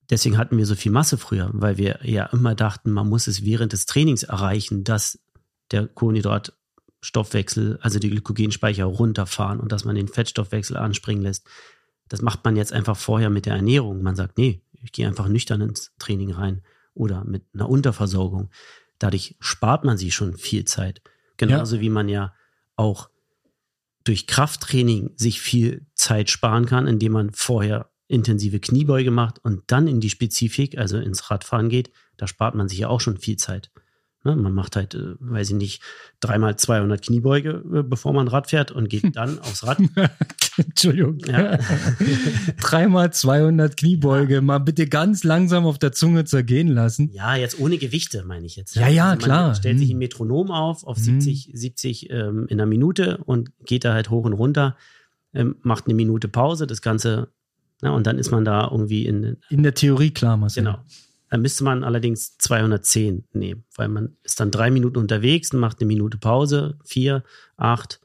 Deswegen 0.09 0.37
hatten 0.37 0.57
wir 0.57 0.65
so 0.65 0.75
viel 0.75 0.91
Masse 0.91 1.17
früher, 1.17 1.49
weil 1.53 1.77
wir 1.77 1.99
ja 2.03 2.25
immer 2.27 2.53
dachten, 2.53 2.91
man 2.91 3.07
muss 3.07 3.27
es 3.27 3.45
während 3.45 3.71
des 3.73 3.85
Trainings 3.85 4.23
erreichen, 4.23 4.83
dass 4.83 5.19
der 5.71 5.87
Kohlenhydratstoffwechsel, 5.87 7.79
also 7.81 7.97
die 7.97 8.09
Glykogenspeicher 8.09 8.83
runterfahren 8.83 9.61
und 9.61 9.71
dass 9.71 9.85
man 9.85 9.95
den 9.95 10.09
Fettstoffwechsel 10.09 10.75
anspringen 10.75 11.23
lässt. 11.23 11.47
Das 12.09 12.21
macht 12.21 12.43
man 12.43 12.57
jetzt 12.57 12.73
einfach 12.73 12.97
vorher 12.97 13.29
mit 13.29 13.45
der 13.45 13.55
Ernährung. 13.55 14.03
Man 14.03 14.17
sagt, 14.17 14.37
nee, 14.37 14.61
ich 14.73 14.91
gehe 14.91 15.07
einfach 15.07 15.29
nüchtern 15.29 15.61
ins 15.61 15.93
Training 15.97 16.31
rein 16.31 16.61
oder 16.93 17.23
mit 17.23 17.45
einer 17.53 17.69
Unterversorgung. 17.69 18.49
Dadurch 18.99 19.37
spart 19.39 19.85
man 19.85 19.97
sich 19.97 20.13
schon 20.13 20.35
viel 20.35 20.65
Zeit. 20.65 21.01
Genauso 21.37 21.77
ja. 21.77 21.81
wie 21.81 21.89
man 21.89 22.09
ja 22.09 22.33
auch 22.81 23.09
durch 24.03 24.25
Krafttraining 24.25 25.11
sich 25.15 25.39
viel 25.39 25.85
Zeit 25.93 26.29
sparen 26.29 26.65
kann, 26.65 26.87
indem 26.87 27.11
man 27.11 27.31
vorher 27.31 27.91
intensive 28.07 28.59
Kniebeuge 28.59 29.11
macht 29.11 29.39
und 29.45 29.63
dann 29.67 29.87
in 29.87 30.01
die 30.01 30.09
Spezifik, 30.09 30.77
also 30.77 30.97
ins 30.97 31.29
Radfahren 31.29 31.69
geht, 31.69 31.91
da 32.17 32.27
spart 32.27 32.55
man 32.55 32.67
sich 32.67 32.79
ja 32.79 32.89
auch 32.89 32.99
schon 32.99 33.17
viel 33.17 33.37
Zeit. 33.37 33.71
Ne? 34.23 34.35
Man 34.35 34.53
macht 34.53 34.75
halt, 34.75 34.93
äh, 34.93 35.15
weiß 35.19 35.49
ich 35.49 35.55
nicht, 35.55 35.81
dreimal 36.19 36.55
200 36.55 37.01
Kniebeuge, 37.01 37.63
äh, 37.73 37.83
bevor 37.83 38.13
man 38.13 38.27
Rad 38.27 38.49
fährt 38.49 38.71
und 38.71 38.89
geht 38.89 39.15
dann 39.15 39.39
aufs 39.39 39.65
Rad. 39.65 39.79
Entschuldigung. 40.57 41.17
Ja. 41.25 41.57
dreimal 42.61 43.11
200 43.11 43.75
Kniebeuge, 43.77 44.35
ja. 44.35 44.41
mal 44.41 44.59
bitte 44.59 44.87
ganz 44.87 45.23
langsam 45.23 45.65
auf 45.65 45.79
der 45.79 45.91
Zunge 45.91 46.25
zergehen 46.25 46.67
lassen. 46.67 47.09
Ja, 47.11 47.35
jetzt 47.35 47.59
ohne 47.59 47.77
Gewichte, 47.77 48.23
meine 48.25 48.45
ich 48.45 48.55
jetzt. 48.55 48.75
Ja, 48.75 48.87
ja, 48.87 49.11
also 49.11 49.25
klar. 49.25 49.55
stellt 49.55 49.79
sich 49.79 49.89
hm. 49.89 49.95
ein 49.95 49.99
Metronom 49.99 50.51
auf, 50.51 50.83
auf 50.85 50.97
70, 50.97 51.45
hm. 51.45 51.55
70 51.55 52.09
ähm, 52.11 52.45
in 52.47 52.59
einer 52.59 52.67
Minute 52.67 53.17
und 53.25 53.51
geht 53.65 53.85
da 53.85 53.93
halt 53.93 54.11
hoch 54.11 54.25
und 54.25 54.33
runter, 54.33 54.77
ähm, 55.33 55.55
macht 55.63 55.85
eine 55.85 55.95
Minute 55.95 56.27
Pause, 56.27 56.67
das 56.67 56.81
Ganze, 56.81 57.29
na, 57.81 57.91
und 57.91 58.05
dann 58.05 58.19
ist 58.19 58.29
man 58.29 58.45
da 58.45 58.67
irgendwie 58.69 59.07
in. 59.07 59.37
In 59.49 59.63
der 59.63 59.73
Theorie 59.73 60.11
klar, 60.11 60.37
Marcel. 60.37 60.63
Genau. 60.63 60.79
Dann 61.31 61.41
müsste 61.41 61.63
man 61.63 61.85
allerdings 61.85 62.37
210 62.39 63.25
nehmen, 63.31 63.63
weil 63.77 63.87
man 63.87 64.17
ist 64.21 64.41
dann 64.41 64.51
drei 64.51 64.69
Minuten 64.69 64.97
unterwegs 64.97 65.53
und 65.53 65.61
macht 65.61 65.79
eine 65.79 65.87
Minute 65.87 66.17
Pause, 66.17 66.77
vier, 66.83 67.23
acht, 67.55 68.01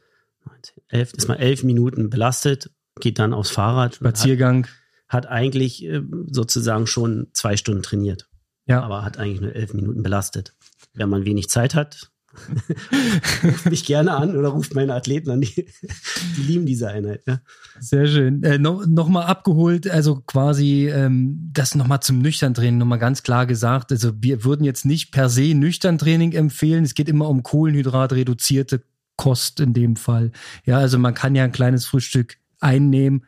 elf, 0.87 1.13
ist 1.13 1.27
mal 1.27 1.35
elf 1.35 1.65
Minuten 1.65 2.09
belastet, 2.09 2.71
geht 3.01 3.19
dann 3.19 3.35
aufs 3.35 3.51
Fahrrad. 3.51 3.97
Spaziergang. 3.97 4.69
Hat, 5.09 5.25
hat 5.25 5.27
eigentlich 5.27 5.85
äh, 5.85 6.03
sozusagen 6.31 6.87
schon 6.87 7.27
zwei 7.33 7.57
Stunden 7.57 7.83
trainiert. 7.83 8.29
Ja. 8.65 8.83
Aber 8.83 9.05
hat 9.05 9.19
eigentlich 9.19 9.41
nur 9.41 9.57
elf 9.57 9.75
Minuten 9.75 10.05
belastet. 10.05 10.55
Wenn 10.95 11.09
man 11.09 11.25
wenig 11.25 11.49
Zeit 11.49 11.75
hat, 11.75 12.13
ruft 13.45 13.71
mich 13.71 13.85
gerne 13.85 14.13
an 14.13 14.37
oder 14.37 14.49
ruft 14.49 14.75
meine 14.75 14.95
Athleten 14.95 15.31
an, 15.31 15.41
die, 15.41 15.67
die 16.37 16.43
lieben 16.43 16.67
diese 16.67 16.89
Einheit. 16.89 17.23
Ja. 17.27 17.41
Sehr 17.81 18.07
schön. 18.07 18.43
Äh, 18.43 18.59
no, 18.59 18.85
Nochmal 18.87 19.27
abgeholt, 19.27 19.89
also 19.89 20.23
quasi 20.27 20.89
ähm, 20.89 21.51
das 21.53 21.75
nochmal 21.75 22.01
zum 22.01 22.19
Nüchterntraining 22.19 22.79
nochmal 22.79 22.99
ganz 22.99 23.23
klar 23.23 23.47
gesagt. 23.47 23.93
Also 23.93 24.13
wir 24.21 24.45
würden 24.45 24.65
jetzt 24.65 24.85
nicht 24.85 25.13
per 25.13 25.29
se 25.29 25.55
Nüchterntraining 25.55 26.33
empfehlen. 26.33 26.85
Es 26.85 26.95
geht 26.95 27.09
immer 27.09 27.29
um 27.29 27.43
Kohlenhydratreduzierte 27.43 28.83
Kost 29.17 29.61
in 29.61 29.73
dem 29.73 29.97
Fall. 29.97 30.33
Ja, 30.65 30.79
also 30.79 30.99
man 30.99 31.15
kann 31.15 31.35
ja 31.35 31.45
ein 31.45 31.53
kleines 31.53 31.87
Frühstück 31.87 32.37
einnehmen, 32.61 33.25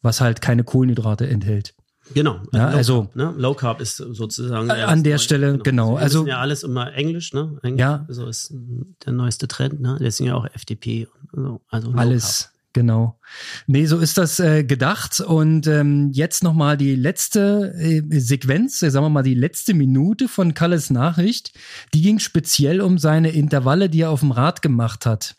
was 0.00 0.20
halt 0.20 0.40
keine 0.40 0.64
Kohlenhydrate 0.64 1.26
enthält. 1.26 1.74
Genau. 2.14 2.40
Ja, 2.52 2.70
Low 2.70 2.76
also 2.76 3.02
Carb, 3.02 3.16
ne? 3.16 3.34
Low 3.36 3.54
Carb 3.54 3.80
ist 3.80 3.96
sozusagen 3.96 4.70
an 4.70 5.02
der 5.02 5.18
Stelle 5.18 5.52
genau. 5.52 5.62
genau. 5.62 5.96
Also, 5.96 6.20
also 6.20 6.28
ja 6.28 6.38
alles 6.38 6.62
immer 6.62 6.92
Englisch, 6.94 7.32
ne? 7.32 7.58
Englisch, 7.62 7.80
ja. 7.80 8.04
So 8.08 8.26
ist 8.26 8.54
der 9.04 9.12
neueste 9.12 9.48
Trend, 9.48 9.80
ne? 9.80 9.96
Deswegen 10.00 10.28
ja 10.28 10.34
auch 10.34 10.46
FDP 10.52 11.08
so. 11.32 11.60
Also 11.68 11.92
alles. 11.92 12.48
Genau. 12.74 13.18
Nee, 13.66 13.84
so 13.84 13.98
ist 13.98 14.16
das 14.16 14.40
äh, 14.40 14.64
gedacht. 14.64 15.20
Und 15.20 15.66
ähm, 15.66 16.10
jetzt 16.12 16.42
nochmal 16.42 16.78
die 16.78 16.96
letzte 16.96 17.74
äh, 17.76 18.02
Sequenz, 18.18 18.82
äh, 18.82 18.90
sagen 18.90 19.04
wir 19.04 19.10
mal 19.10 19.22
die 19.22 19.34
letzte 19.34 19.74
Minute 19.74 20.26
von 20.26 20.54
Kalles 20.54 20.88
Nachricht. 20.88 21.52
Die 21.92 22.00
ging 22.00 22.18
speziell 22.18 22.80
um 22.80 22.96
seine 22.96 23.30
Intervalle, 23.30 23.90
die 23.90 24.00
er 24.00 24.10
auf 24.10 24.20
dem 24.20 24.30
Rad 24.30 24.62
gemacht 24.62 25.04
hat. 25.04 25.36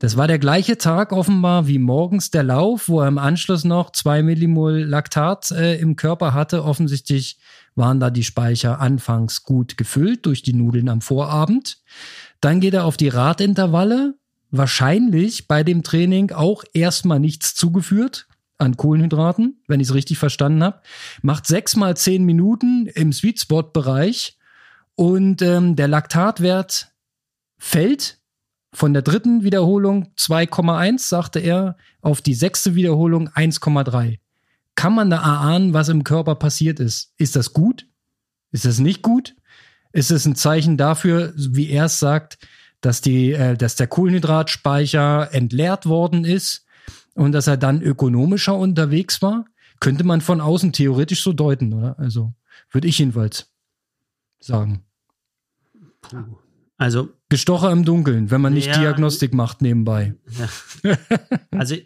Das 0.00 0.16
war 0.16 0.28
der 0.28 0.38
gleiche 0.38 0.78
Tag 0.78 1.12
offenbar 1.12 1.66
wie 1.66 1.78
morgens 1.78 2.30
der 2.30 2.44
Lauf, 2.44 2.88
wo 2.88 3.00
er 3.00 3.08
im 3.08 3.18
Anschluss 3.18 3.64
noch 3.64 3.90
zwei 3.90 4.22
Millimol 4.22 4.84
Laktat 4.84 5.50
äh, 5.50 5.76
im 5.80 5.96
Körper 5.96 6.34
hatte. 6.34 6.64
Offensichtlich 6.64 7.38
waren 7.74 7.98
da 7.98 8.10
die 8.10 8.22
Speicher 8.22 8.80
anfangs 8.80 9.42
gut 9.42 9.76
gefüllt 9.76 10.24
durch 10.26 10.42
die 10.42 10.52
Nudeln 10.52 10.88
am 10.88 11.00
Vorabend. 11.00 11.82
Dann 12.40 12.60
geht 12.60 12.74
er 12.74 12.84
auf 12.84 12.96
die 12.96 13.08
Radintervalle. 13.08 14.14
Wahrscheinlich 14.50 15.48
bei 15.48 15.64
dem 15.64 15.82
Training 15.82 16.30
auch 16.30 16.62
erstmal 16.72 17.18
nichts 17.18 17.54
zugeführt 17.56 18.28
an 18.56 18.76
Kohlenhydraten, 18.76 19.62
wenn 19.66 19.80
ich 19.80 19.88
es 19.88 19.94
richtig 19.94 20.18
verstanden 20.18 20.62
habe. 20.62 20.80
Macht 21.22 21.46
sechs 21.46 21.74
mal 21.74 21.96
zehn 21.96 22.24
Minuten 22.24 22.86
im 22.86 23.12
Sweet 23.12 23.40
Spot 23.40 23.62
Bereich 23.62 24.38
und 24.94 25.42
ähm, 25.42 25.74
der 25.76 25.88
Laktatwert 25.88 26.92
fällt 27.58 28.17
von 28.78 28.92
der 28.92 29.02
dritten 29.02 29.42
Wiederholung 29.42 30.12
2,1, 30.16 31.08
sagte 31.08 31.40
er, 31.40 31.76
auf 32.00 32.22
die 32.22 32.34
sechste 32.34 32.76
Wiederholung 32.76 33.28
1,3. 33.28 34.20
Kann 34.76 34.94
man 34.94 35.10
da 35.10 35.16
erahnen, 35.16 35.74
was 35.74 35.88
im 35.88 36.04
Körper 36.04 36.36
passiert 36.36 36.78
ist? 36.78 37.12
Ist 37.16 37.34
das 37.34 37.52
gut? 37.52 37.88
Ist 38.52 38.66
das 38.66 38.78
nicht 38.78 39.02
gut? 39.02 39.34
Ist 39.90 40.12
es 40.12 40.26
ein 40.26 40.36
Zeichen 40.36 40.76
dafür, 40.76 41.32
wie 41.36 41.70
er 41.70 41.86
es 41.86 41.98
sagt, 41.98 42.38
dass, 42.80 43.00
die, 43.00 43.32
äh, 43.32 43.56
dass 43.56 43.74
der 43.74 43.88
Kohlenhydratspeicher 43.88 45.34
entleert 45.34 45.86
worden 45.86 46.24
ist 46.24 46.64
und 47.14 47.32
dass 47.32 47.48
er 47.48 47.56
dann 47.56 47.82
ökonomischer 47.82 48.56
unterwegs 48.56 49.20
war? 49.22 49.44
Könnte 49.80 50.04
man 50.04 50.20
von 50.20 50.40
außen 50.40 50.72
theoretisch 50.72 51.24
so 51.24 51.32
deuten, 51.32 51.72
oder? 51.72 51.98
Also 51.98 52.32
würde 52.70 52.86
ich 52.86 53.00
jedenfalls 53.00 53.50
sagen. 54.38 54.84
Puh. 56.00 56.38
Also 56.76 57.08
Gestocher 57.28 57.70
im 57.72 57.84
Dunkeln, 57.84 58.30
wenn 58.30 58.40
man 58.40 58.54
nicht 58.54 58.68
ja, 58.68 58.78
Diagnostik 58.78 59.34
macht 59.34 59.60
nebenbei. 59.62 60.14
Ja. 60.82 60.98
Also 61.50 61.76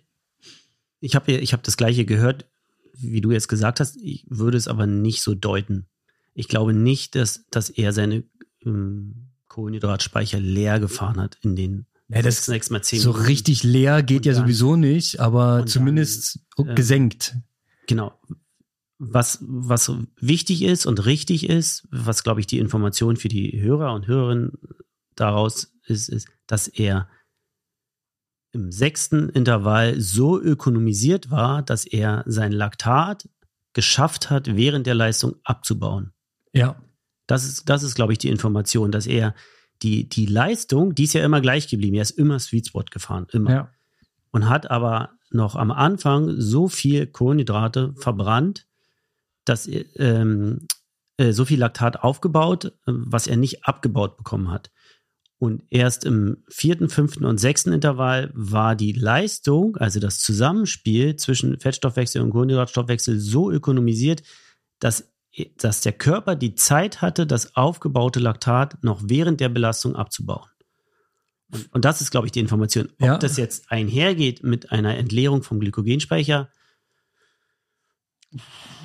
ich 1.00 1.14
habe 1.14 1.32
ich 1.32 1.52
hab 1.52 1.62
das 1.62 1.76
gleiche 1.76 2.04
gehört, 2.04 2.48
wie 2.94 3.20
du 3.20 3.32
jetzt 3.32 3.48
gesagt 3.48 3.80
hast. 3.80 3.96
Ich 3.96 4.24
würde 4.28 4.56
es 4.56 4.68
aber 4.68 4.86
nicht 4.86 5.22
so 5.22 5.34
deuten. 5.34 5.86
Ich 6.34 6.48
glaube 6.48 6.72
nicht, 6.72 7.14
dass, 7.16 7.46
dass 7.50 7.70
er 7.70 7.92
seine 7.92 8.24
ähm, 8.64 9.30
Kohlenhydratspeicher 9.48 10.38
leer 10.38 10.78
gefahren 10.78 11.20
hat 11.20 11.38
in 11.42 11.56
den 11.56 11.86
ja, 12.08 12.22
das 12.22 12.46
nächstes 12.46 12.70
Mal 12.70 12.82
zehn 12.82 13.00
So 13.00 13.10
richtig 13.10 13.62
leer 13.62 14.02
geht 14.02 14.26
ja 14.26 14.34
dann, 14.34 14.42
sowieso 14.42 14.76
nicht, 14.76 15.18
aber 15.18 15.64
zumindest 15.66 16.40
dann, 16.56 16.68
äh, 16.68 16.74
gesenkt. 16.74 17.36
Genau 17.86 18.12
was, 19.04 19.38
was 19.42 19.92
wichtig 20.20 20.62
ist 20.62 20.86
und 20.86 21.04
richtig 21.04 21.48
ist, 21.48 21.88
was, 21.90 22.22
glaube 22.22 22.38
ich, 22.38 22.46
die 22.46 22.60
Information 22.60 23.16
für 23.16 23.28
die 23.28 23.60
Hörer 23.60 23.94
und 23.94 24.06
Hörerinnen 24.06 24.52
daraus 25.22 25.72
ist, 25.86 26.08
ist, 26.08 26.28
dass 26.46 26.68
er 26.68 27.08
im 28.52 28.70
sechsten 28.70 29.30
Intervall 29.30 29.98
so 30.00 30.40
ökonomisiert 30.40 31.30
war, 31.30 31.62
dass 31.62 31.86
er 31.86 32.22
sein 32.26 32.52
Laktat 32.52 33.28
geschafft 33.72 34.28
hat, 34.28 34.56
während 34.56 34.86
der 34.86 34.94
Leistung 34.94 35.36
abzubauen. 35.44 36.12
Ja. 36.52 36.76
Das 37.26 37.44
ist, 37.44 37.68
das 37.70 37.82
ist, 37.82 37.94
glaube 37.94 38.12
ich, 38.12 38.18
die 38.18 38.28
Information, 38.28 38.92
dass 38.92 39.06
er 39.06 39.34
die, 39.82 40.08
die 40.08 40.26
Leistung, 40.26 40.94
die 40.94 41.04
ist 41.04 41.14
ja 41.14 41.24
immer 41.24 41.40
gleich 41.40 41.68
geblieben. 41.68 41.96
Er 41.96 42.02
ist 42.02 42.10
immer 42.10 42.38
Sweet 42.38 42.68
Spot 42.68 42.84
gefahren, 42.90 43.26
immer. 43.32 43.50
Ja. 43.50 43.70
Und 44.30 44.48
hat 44.48 44.70
aber 44.70 45.10
noch 45.30 45.56
am 45.56 45.70
Anfang 45.70 46.34
so 46.38 46.68
viel 46.68 47.06
Kohlenhydrate 47.06 47.94
verbrannt, 47.96 48.66
dass 49.44 49.68
ähm, 49.96 50.66
äh, 51.16 51.32
so 51.32 51.44
viel 51.44 51.58
Laktat 51.58 52.02
aufgebaut, 52.02 52.66
äh, 52.66 52.70
was 52.86 53.26
er 53.26 53.36
nicht 53.36 53.64
abgebaut 53.64 54.16
bekommen 54.16 54.50
hat. 54.50 54.70
Und 55.42 55.64
erst 55.70 56.04
im 56.04 56.44
vierten, 56.48 56.88
fünften 56.88 57.24
und 57.24 57.38
sechsten 57.38 57.72
Intervall 57.72 58.30
war 58.32 58.76
die 58.76 58.92
Leistung, 58.92 59.76
also 59.76 59.98
das 59.98 60.20
Zusammenspiel 60.20 61.16
zwischen 61.16 61.58
Fettstoffwechsel 61.58 62.22
und 62.22 62.30
Kohlenhydratstoffwechsel 62.30 63.18
so 63.18 63.50
ökonomisiert, 63.50 64.22
dass, 64.78 65.12
dass 65.56 65.80
der 65.80 65.94
Körper 65.94 66.36
die 66.36 66.54
Zeit 66.54 67.02
hatte, 67.02 67.26
das 67.26 67.56
aufgebaute 67.56 68.20
Laktat 68.20 68.84
noch 68.84 69.00
während 69.04 69.40
der 69.40 69.48
Belastung 69.48 69.96
abzubauen. 69.96 70.48
Und, 71.50 71.72
und 71.72 71.84
das 71.84 72.00
ist, 72.00 72.12
glaube 72.12 72.28
ich, 72.28 72.32
die 72.32 72.38
Information. 72.38 72.90
Ob 73.00 73.06
ja. 73.08 73.18
das 73.18 73.36
jetzt 73.36 73.72
einhergeht 73.72 74.44
mit 74.44 74.70
einer 74.70 74.96
Entleerung 74.96 75.42
vom 75.42 75.58
Glykogenspeicher, 75.58 76.50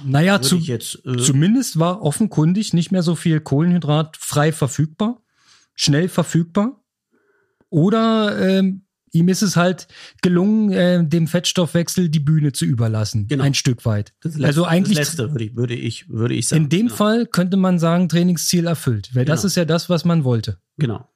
naja, 0.04 0.42
zu, 0.42 0.58
jetzt, 0.58 1.06
äh, 1.06 1.18
zumindest 1.18 1.78
war 1.78 2.02
offenkundig 2.02 2.74
nicht 2.74 2.92
mehr 2.92 3.04
so 3.04 3.14
viel 3.14 3.42
Kohlenhydrat 3.42 4.18
frei 4.18 4.52
verfügbar, 4.52 5.22
schnell 5.78 6.10
verfügbar. 6.10 6.84
Oder 7.70 8.38
ähm, 8.40 8.88
ihm 9.12 9.30
ist 9.30 9.42
es 9.42 9.56
halt 9.56 9.88
gelungen, 10.22 10.72
äh, 10.72 11.06
dem 11.06 11.28
Fettstoffwechsel 11.28 12.10
die 12.10 12.20
Bühne 12.20 12.52
zu 12.52 12.66
überlassen, 12.66 13.28
genau. 13.28 13.44
ein 13.44 13.54
Stück 13.54 13.86
weit. 13.86 14.14
Das 14.22 14.42
also 14.42 14.66
eigentlich 14.66 14.98
das 14.98 15.10
letzte 15.10 15.32
würde 15.32 15.46
ich, 15.46 15.56
würde 15.56 15.74
ich, 15.76 16.10
würde 16.10 16.34
ich 16.34 16.48
sagen. 16.48 16.64
In 16.64 16.70
dem 16.70 16.88
genau. 16.88 16.96
Fall 16.96 17.26
könnte 17.26 17.58
man 17.58 17.80
sagen, 17.80 18.10
Trainingsziel 18.10 18.66
erfüllt, 18.66 19.16
weil 19.16 19.26
genau. 19.26 19.36
das 19.36 19.46
ist 19.46 19.56
ja 19.56 19.66
das, 19.66 19.90
was 19.90 20.06
man 20.06 20.24
wollte. 20.24 20.60
Genau. 20.78 21.08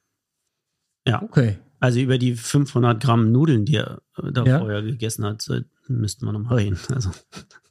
Ja. 1.06 1.22
Okay. 1.22 1.58
Also 1.80 1.98
über 1.98 2.16
die 2.16 2.36
500 2.36 3.02
Gramm 3.02 3.32
Nudeln, 3.32 3.64
die 3.64 3.76
er 3.76 4.02
da 4.32 4.44
ja. 4.44 4.60
vorher 4.60 4.82
gegessen 4.82 5.24
hat, 5.24 5.44
müssten 5.88 6.26
wir 6.26 6.32
nochmal 6.32 6.58
reden. 6.58 6.78
Also. 6.94 7.10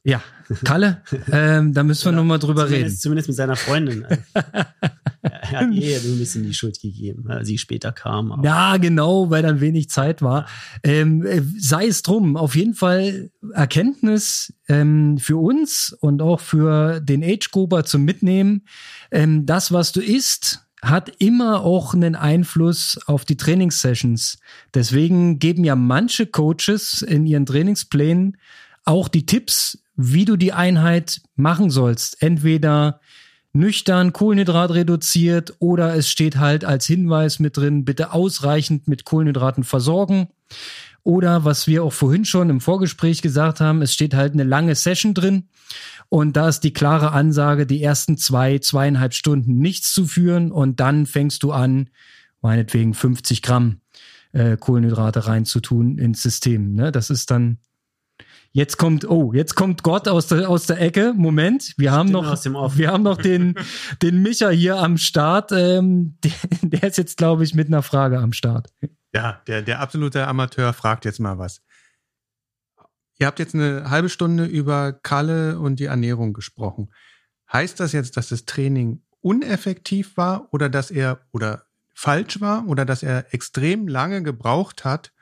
Ja, 0.04 0.20
Kalle, 0.64 1.02
ähm, 1.30 1.72
da 1.72 1.84
müssen 1.84 2.06
wir 2.06 2.12
ja, 2.12 2.16
nochmal 2.16 2.40
drüber 2.40 2.66
zumindest, 2.66 2.84
reden. 2.84 2.98
Zumindest 2.98 3.28
mit 3.28 3.36
seiner 3.36 3.54
Freundin. 3.54 4.04
er 5.22 5.50
hat 5.60 5.70
ihr 5.72 6.00
so 6.00 6.08
ein 6.08 6.18
bisschen 6.18 6.42
die 6.42 6.54
Schuld 6.54 6.80
gegeben, 6.80 7.30
als 7.30 7.46
sie 7.46 7.56
später 7.56 7.92
kam. 7.92 8.32
Aber. 8.32 8.44
Ja, 8.44 8.78
genau, 8.78 9.30
weil 9.30 9.42
dann 9.42 9.60
wenig 9.60 9.90
Zeit 9.90 10.20
war. 10.20 10.46
Ähm, 10.82 11.24
äh, 11.24 11.42
sei 11.56 11.86
es 11.86 12.02
drum, 12.02 12.36
auf 12.36 12.56
jeden 12.56 12.74
Fall 12.74 13.30
Erkenntnis 13.52 14.52
ähm, 14.68 15.18
für 15.18 15.36
uns 15.36 15.96
und 16.00 16.20
auch 16.20 16.40
für 16.40 16.98
den 17.00 17.22
Age-Grupper 17.22 17.84
zum 17.84 18.04
Mitnehmen. 18.04 18.64
Ähm, 19.12 19.46
das, 19.46 19.70
was 19.70 19.92
du 19.92 20.00
isst, 20.00 20.66
hat 20.82 21.12
immer 21.20 21.62
auch 21.62 21.94
einen 21.94 22.16
Einfluss 22.16 22.98
auf 23.06 23.24
die 23.24 23.36
Trainingssessions. 23.36 24.38
Deswegen 24.74 25.38
geben 25.38 25.62
ja 25.62 25.76
manche 25.76 26.26
Coaches 26.26 27.02
in 27.02 27.24
ihren 27.24 27.46
Trainingsplänen 27.46 28.36
auch 28.84 29.08
die 29.08 29.26
Tipps, 29.26 29.81
wie 29.96 30.24
du 30.24 30.36
die 30.36 30.52
Einheit 30.52 31.20
machen 31.36 31.70
sollst. 31.70 32.22
Entweder 32.22 33.00
nüchtern, 33.52 34.12
Kohlenhydrat 34.12 34.70
reduziert 34.70 35.54
oder 35.58 35.94
es 35.94 36.08
steht 36.08 36.36
halt 36.36 36.64
als 36.64 36.86
Hinweis 36.86 37.38
mit 37.38 37.56
drin, 37.56 37.84
bitte 37.84 38.12
ausreichend 38.12 38.88
mit 38.88 39.04
Kohlenhydraten 39.04 39.64
versorgen. 39.64 40.28
Oder 41.04 41.44
was 41.44 41.66
wir 41.66 41.82
auch 41.82 41.92
vorhin 41.92 42.24
schon 42.24 42.48
im 42.48 42.60
Vorgespräch 42.60 43.22
gesagt 43.22 43.60
haben, 43.60 43.82
es 43.82 43.92
steht 43.92 44.14
halt 44.14 44.34
eine 44.34 44.44
lange 44.44 44.74
Session 44.74 45.14
drin. 45.14 45.48
Und 46.08 46.36
da 46.36 46.48
ist 46.48 46.60
die 46.60 46.72
klare 46.72 47.12
Ansage, 47.12 47.66
die 47.66 47.82
ersten 47.82 48.16
zwei, 48.16 48.58
zweieinhalb 48.58 49.14
Stunden 49.14 49.58
nichts 49.58 49.92
zu 49.92 50.06
führen 50.06 50.52
und 50.52 50.78
dann 50.78 51.06
fängst 51.06 51.42
du 51.42 51.52
an, 51.52 51.90
meinetwegen 52.40 52.94
50 52.94 53.42
Gramm 53.42 53.80
äh, 54.32 54.56
Kohlenhydrate 54.56 55.26
reinzutun 55.26 55.98
ins 55.98 56.22
System. 56.22 56.74
Ne? 56.74 56.92
Das 56.92 57.10
ist 57.10 57.30
dann 57.30 57.58
Jetzt 58.54 58.76
kommt, 58.76 59.08
oh, 59.08 59.32
jetzt 59.32 59.54
kommt 59.54 59.82
Gott 59.82 60.08
aus 60.08 60.26
der, 60.26 60.48
aus 60.48 60.66
der 60.66 60.78
Ecke. 60.78 61.14
Moment, 61.16 61.72
wir 61.78 61.90
haben 61.90 62.10
noch, 62.10 62.44
wir 62.44 62.88
haben 62.88 63.02
noch 63.02 63.16
den, 63.16 63.54
den 64.02 64.20
Micha 64.22 64.50
hier 64.50 64.76
am 64.76 64.98
Start. 64.98 65.52
Ähm, 65.52 66.18
der, 66.22 66.32
der 66.62 66.82
ist 66.90 66.98
jetzt, 66.98 67.16
glaube 67.16 67.44
ich, 67.44 67.54
mit 67.54 67.68
einer 67.68 67.82
Frage 67.82 68.18
am 68.18 68.34
Start. 68.34 68.68
Ja, 69.14 69.40
der, 69.46 69.62
der 69.62 69.80
absolute 69.80 70.26
Amateur 70.26 70.74
fragt 70.74 71.06
jetzt 71.06 71.18
mal 71.18 71.38
was. 71.38 71.62
Ihr 73.18 73.26
habt 73.26 73.38
jetzt 73.38 73.54
eine 73.54 73.88
halbe 73.88 74.10
Stunde 74.10 74.44
über 74.44 74.92
Kalle 74.92 75.58
und 75.58 75.80
die 75.80 75.86
Ernährung 75.86 76.34
gesprochen. 76.34 76.92
Heißt 77.50 77.80
das 77.80 77.92
jetzt, 77.92 78.16
dass 78.16 78.28
das 78.28 78.44
Training 78.44 79.02
uneffektiv 79.20 80.16
war 80.16 80.48
oder 80.52 80.68
dass 80.68 80.90
er 80.90 81.20
oder 81.32 81.64
falsch 81.94 82.40
war 82.40 82.66
oder 82.66 82.84
dass 82.84 83.02
er 83.02 83.32
extrem 83.32 83.88
lange 83.88 84.22
gebraucht 84.22 84.84
hat, 84.84 85.12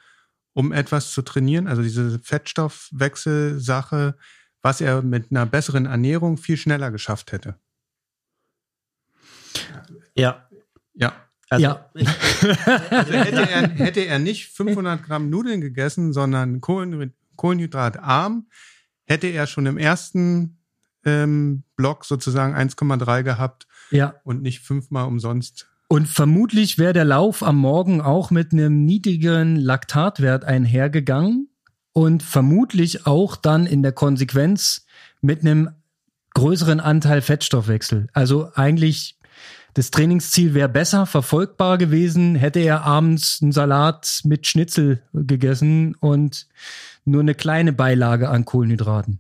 um 0.53 0.73
etwas 0.73 1.13
zu 1.13 1.23
trainieren, 1.23 1.67
also 1.67 1.83
diese 1.83 2.19
Fettstoffwechselsache, 2.19 4.17
was 4.63 4.81
er 4.81 5.03
mit 5.03 5.31
einer 5.31 5.47
besseren 5.47 5.87
Ernährung 5.87 6.37
viel 6.37 6.57
schneller 6.57 6.91
geschafft 6.91 7.33
hätte. 7.33 7.57
Ja. 10.15 10.49
Ja. 10.95 11.13
Also, 11.49 11.65
ja. 11.65 11.91
also 11.95 13.13
hätte, 13.13 13.51
er, 13.51 13.69
hätte 13.71 14.01
er 14.01 14.19
nicht 14.19 14.51
500 14.51 15.03
Gramm 15.03 15.31
Nudeln 15.31 15.61
gegessen, 15.61 16.13
sondern 16.13 16.61
Kohlenhydratarm, 16.61 18.49
hätte 19.05 19.27
er 19.27 19.47
schon 19.49 19.67
im 19.67 19.77
ersten 19.77 20.61
ähm, 21.05 21.65
Block 21.77 22.05
sozusagen 22.05 22.55
1,3 22.55 23.23
gehabt 23.25 23.67
ja. 23.91 24.15
und 24.25 24.43
nicht 24.43 24.61
fünfmal 24.61 25.07
umsonst 25.07 25.69
und 25.93 26.07
vermutlich 26.07 26.79
wäre 26.79 26.93
der 26.93 27.05
Lauf 27.05 27.43
am 27.43 27.57
Morgen 27.57 28.01
auch 28.01 28.31
mit 28.31 28.53
einem 28.53 28.85
niedrigeren 28.85 29.57
Laktatwert 29.57 30.45
einhergegangen 30.45 31.49
und 31.93 32.23
vermutlich 32.23 33.09
auch 33.09 33.35
dann 33.35 33.67
in 33.67 33.83
der 33.83 33.91
Konsequenz 33.91 34.87
mit 35.21 35.41
einem 35.41 35.71
größeren 36.35 36.79
Anteil 36.79 37.23
Fettstoffwechsel. 37.23 38.07
Also 38.13 38.53
eigentlich 38.55 39.19
das 39.75 39.91
Trainingsziel 39.91 40.55
wäre 40.55 40.69
besser 40.69 41.07
verfolgbar 41.07 41.77
gewesen, 41.77 42.37
hätte 42.37 42.61
er 42.61 42.85
abends 42.85 43.41
einen 43.43 43.51
Salat 43.51 44.21
mit 44.23 44.47
Schnitzel 44.47 45.03
gegessen 45.13 45.97
und 45.97 46.47
nur 47.05 47.23
eine 47.23 47.35
kleine 47.35 47.73
Beilage 47.73 48.29
an 48.29 48.45
Kohlenhydraten. 48.45 49.19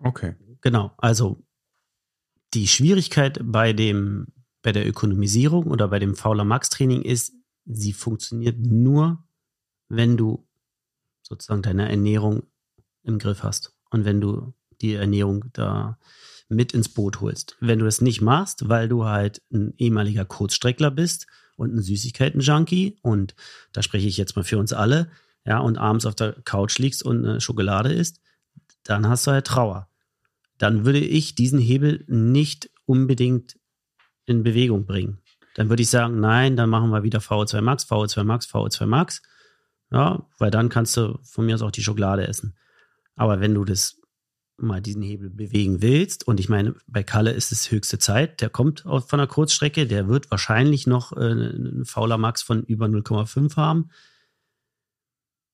Okay. 0.00 0.34
Genau, 0.62 0.90
also 0.98 1.44
die 2.54 2.66
Schwierigkeit 2.66 3.38
bei 3.44 3.72
dem 3.72 4.26
bei 4.66 4.72
der 4.72 4.84
Ökonomisierung 4.84 5.68
oder 5.68 5.86
bei 5.86 6.00
dem 6.00 6.16
Fauler 6.16 6.42
Max 6.42 6.70
Training 6.70 7.02
ist, 7.02 7.34
sie 7.66 7.92
funktioniert 7.92 8.58
nur, 8.58 9.22
wenn 9.88 10.16
du 10.16 10.44
sozusagen 11.22 11.62
deine 11.62 11.88
Ernährung 11.88 12.42
im 13.04 13.20
Griff 13.20 13.44
hast 13.44 13.76
und 13.90 14.04
wenn 14.04 14.20
du 14.20 14.54
die 14.80 14.94
Ernährung 14.94 15.44
da 15.52 16.00
mit 16.48 16.74
ins 16.74 16.88
Boot 16.88 17.20
holst. 17.20 17.56
Wenn 17.60 17.78
du 17.78 17.84
das 17.84 18.00
nicht 18.00 18.22
machst, 18.22 18.68
weil 18.68 18.88
du 18.88 19.04
halt 19.04 19.40
ein 19.52 19.72
ehemaliger 19.78 20.24
Kurzstreckler 20.24 20.90
bist 20.90 21.28
und 21.54 21.72
ein 21.72 21.80
Süßigkeiten-Junkie 21.80 22.98
und 23.02 23.36
da 23.70 23.84
spreche 23.84 24.08
ich 24.08 24.16
jetzt 24.16 24.34
mal 24.34 24.42
für 24.42 24.58
uns 24.58 24.72
alle, 24.72 25.12
ja, 25.44 25.60
und 25.60 25.78
abends 25.78 26.06
auf 26.06 26.16
der 26.16 26.32
Couch 26.42 26.80
liegst 26.80 27.04
und 27.04 27.24
eine 27.24 27.40
Schokolade 27.40 27.92
isst, 27.92 28.20
dann 28.82 29.08
hast 29.08 29.28
du 29.28 29.30
halt 29.30 29.46
Trauer. 29.46 29.88
Dann 30.58 30.84
würde 30.84 30.98
ich 30.98 31.36
diesen 31.36 31.60
Hebel 31.60 32.02
nicht 32.08 32.68
unbedingt 32.84 33.56
in 34.26 34.42
Bewegung 34.42 34.84
bringen. 34.84 35.18
Dann 35.54 35.70
würde 35.70 35.82
ich 35.82 35.88
sagen, 35.88 36.20
nein, 36.20 36.56
dann 36.56 36.68
machen 36.68 36.90
wir 36.90 37.02
wieder 37.02 37.20
VO2 37.20 37.62
Max, 37.62 37.84
VO2 37.90 38.24
Max, 38.24 38.46
VO2 38.46 38.86
Max. 38.86 39.22
Ja, 39.90 40.26
weil 40.38 40.50
dann 40.50 40.68
kannst 40.68 40.96
du 40.96 41.18
von 41.22 41.46
mir 41.46 41.54
aus 41.54 41.62
auch 41.62 41.70
die 41.70 41.82
Schokolade 41.82 42.26
essen. 42.26 42.54
Aber 43.14 43.40
wenn 43.40 43.54
du 43.54 43.64
das 43.64 44.00
mal 44.58 44.80
diesen 44.80 45.02
Hebel 45.02 45.30
bewegen 45.30 45.82
willst, 45.82 46.26
und 46.26 46.40
ich 46.40 46.48
meine, 46.48 46.74
bei 46.86 47.02
Kalle 47.02 47.30
ist 47.30 47.52
es 47.52 47.70
höchste 47.70 47.98
Zeit, 47.98 48.40
der 48.40 48.50
kommt 48.50 48.80
von 48.80 49.18
der 49.18 49.26
Kurzstrecke, 49.26 49.86
der 49.86 50.08
wird 50.08 50.30
wahrscheinlich 50.30 50.86
noch 50.86 51.12
äh, 51.12 51.20
einen 51.20 51.84
fauler 51.84 52.18
Max 52.18 52.42
von 52.42 52.62
über 52.64 52.86
0,5 52.86 53.56
haben. 53.56 53.90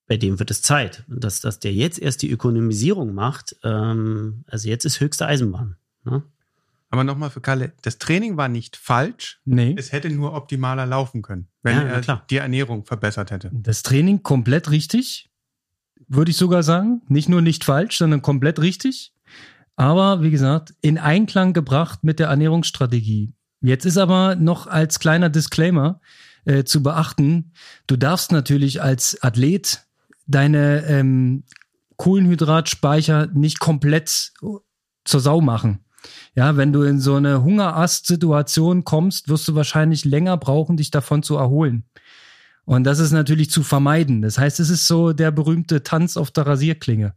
Bei 0.07 0.17
dem 0.17 0.39
wird 0.39 0.51
es 0.51 0.63
Zeit. 0.63 1.05
dass, 1.09 1.41
dass 1.41 1.59
der 1.59 1.73
jetzt 1.73 1.99
erst 1.99 2.23
die 2.23 2.31
Ökonomisierung 2.31 3.15
macht, 3.15 3.57
ähm, 3.63 4.45
also 4.47 4.69
jetzt 4.69 4.85
ist 4.85 5.01
höchste 5.01 5.27
Eisenbahn. 5.27 5.77
Ne? 6.05 6.23
Aber 6.93 7.05
nochmal 7.05 7.31
für 7.31 7.41
Kalle, 7.41 7.73
das 7.81 7.97
Training 7.97 8.37
war 8.37 8.49
nicht 8.49 8.77
falsch. 8.77 9.41
Nee. 9.47 9.75
Es 9.79 9.93
hätte 9.93 10.11
nur 10.11 10.35
optimaler 10.35 10.85
laufen 10.85 11.23
können, 11.23 11.49
wenn 11.63 11.75
ja, 11.75 11.83
er 11.85 12.23
die 12.29 12.37
Ernährung 12.37 12.85
verbessert 12.85 13.31
hätte. 13.31 13.51
Das 13.51 13.83
Training 13.83 14.23
komplett 14.23 14.71
richtig, 14.71 15.31
würde 16.07 16.31
ich 16.31 16.37
sogar 16.37 16.63
sagen. 16.63 17.01
Nicht 17.09 17.31
nur 17.31 17.41
nicht 17.41 17.65
falsch, 17.65 17.97
sondern 17.97 18.21
komplett 18.21 18.61
richtig. 18.61 19.15
Aber 19.75 20.21
wie 20.21 20.31
gesagt, 20.31 20.75
in 20.83 20.99
Einklang 20.99 21.55
gebracht 21.55 22.05
mit 22.05 22.19
der 22.19 22.29
Ernährungsstrategie. 22.29 23.33
Jetzt 23.63 23.87
ist 23.87 23.97
aber 23.97 24.37
noch 24.37 24.67
als 24.67 24.99
kleiner 24.99 25.31
Disclaimer 25.31 25.99
äh, 26.45 26.65
zu 26.65 26.83
beachten, 26.83 27.53
du 27.87 27.97
darfst 27.97 28.33
natürlich 28.33 28.83
als 28.83 29.23
Athlet 29.23 29.87
deine 30.27 30.85
ähm, 30.85 31.45
Kohlenhydratspeicher 31.97 33.29
nicht 33.29 33.61
komplett 33.61 34.33
zur 35.05 35.21
Sau 35.21 35.41
machen. 35.41 35.87
Ja, 36.35 36.57
wenn 36.57 36.73
du 36.73 36.83
in 36.83 37.01
so 37.01 37.15
eine 37.15 37.43
Hungerast-Situation 37.43 38.85
kommst, 38.85 39.29
wirst 39.29 39.49
du 39.49 39.55
wahrscheinlich 39.55 40.05
länger 40.05 40.37
brauchen, 40.37 40.77
dich 40.77 40.91
davon 40.91 41.23
zu 41.23 41.37
erholen. 41.37 41.85
Und 42.65 42.85
das 42.85 42.99
ist 42.99 43.13
natürlich 43.13 43.51
zu 43.51 43.63
vermeiden. 43.63 44.23
Das 44.23 44.39
heißt, 44.39 44.61
es 44.61 44.71
ist 44.71 44.87
so 44.87 45.13
der 45.13 45.31
berühmte 45.31 45.83
Tanz 45.83 46.17
auf 46.17 46.31
der 46.31 46.47
Rasierklinge. 46.47 47.15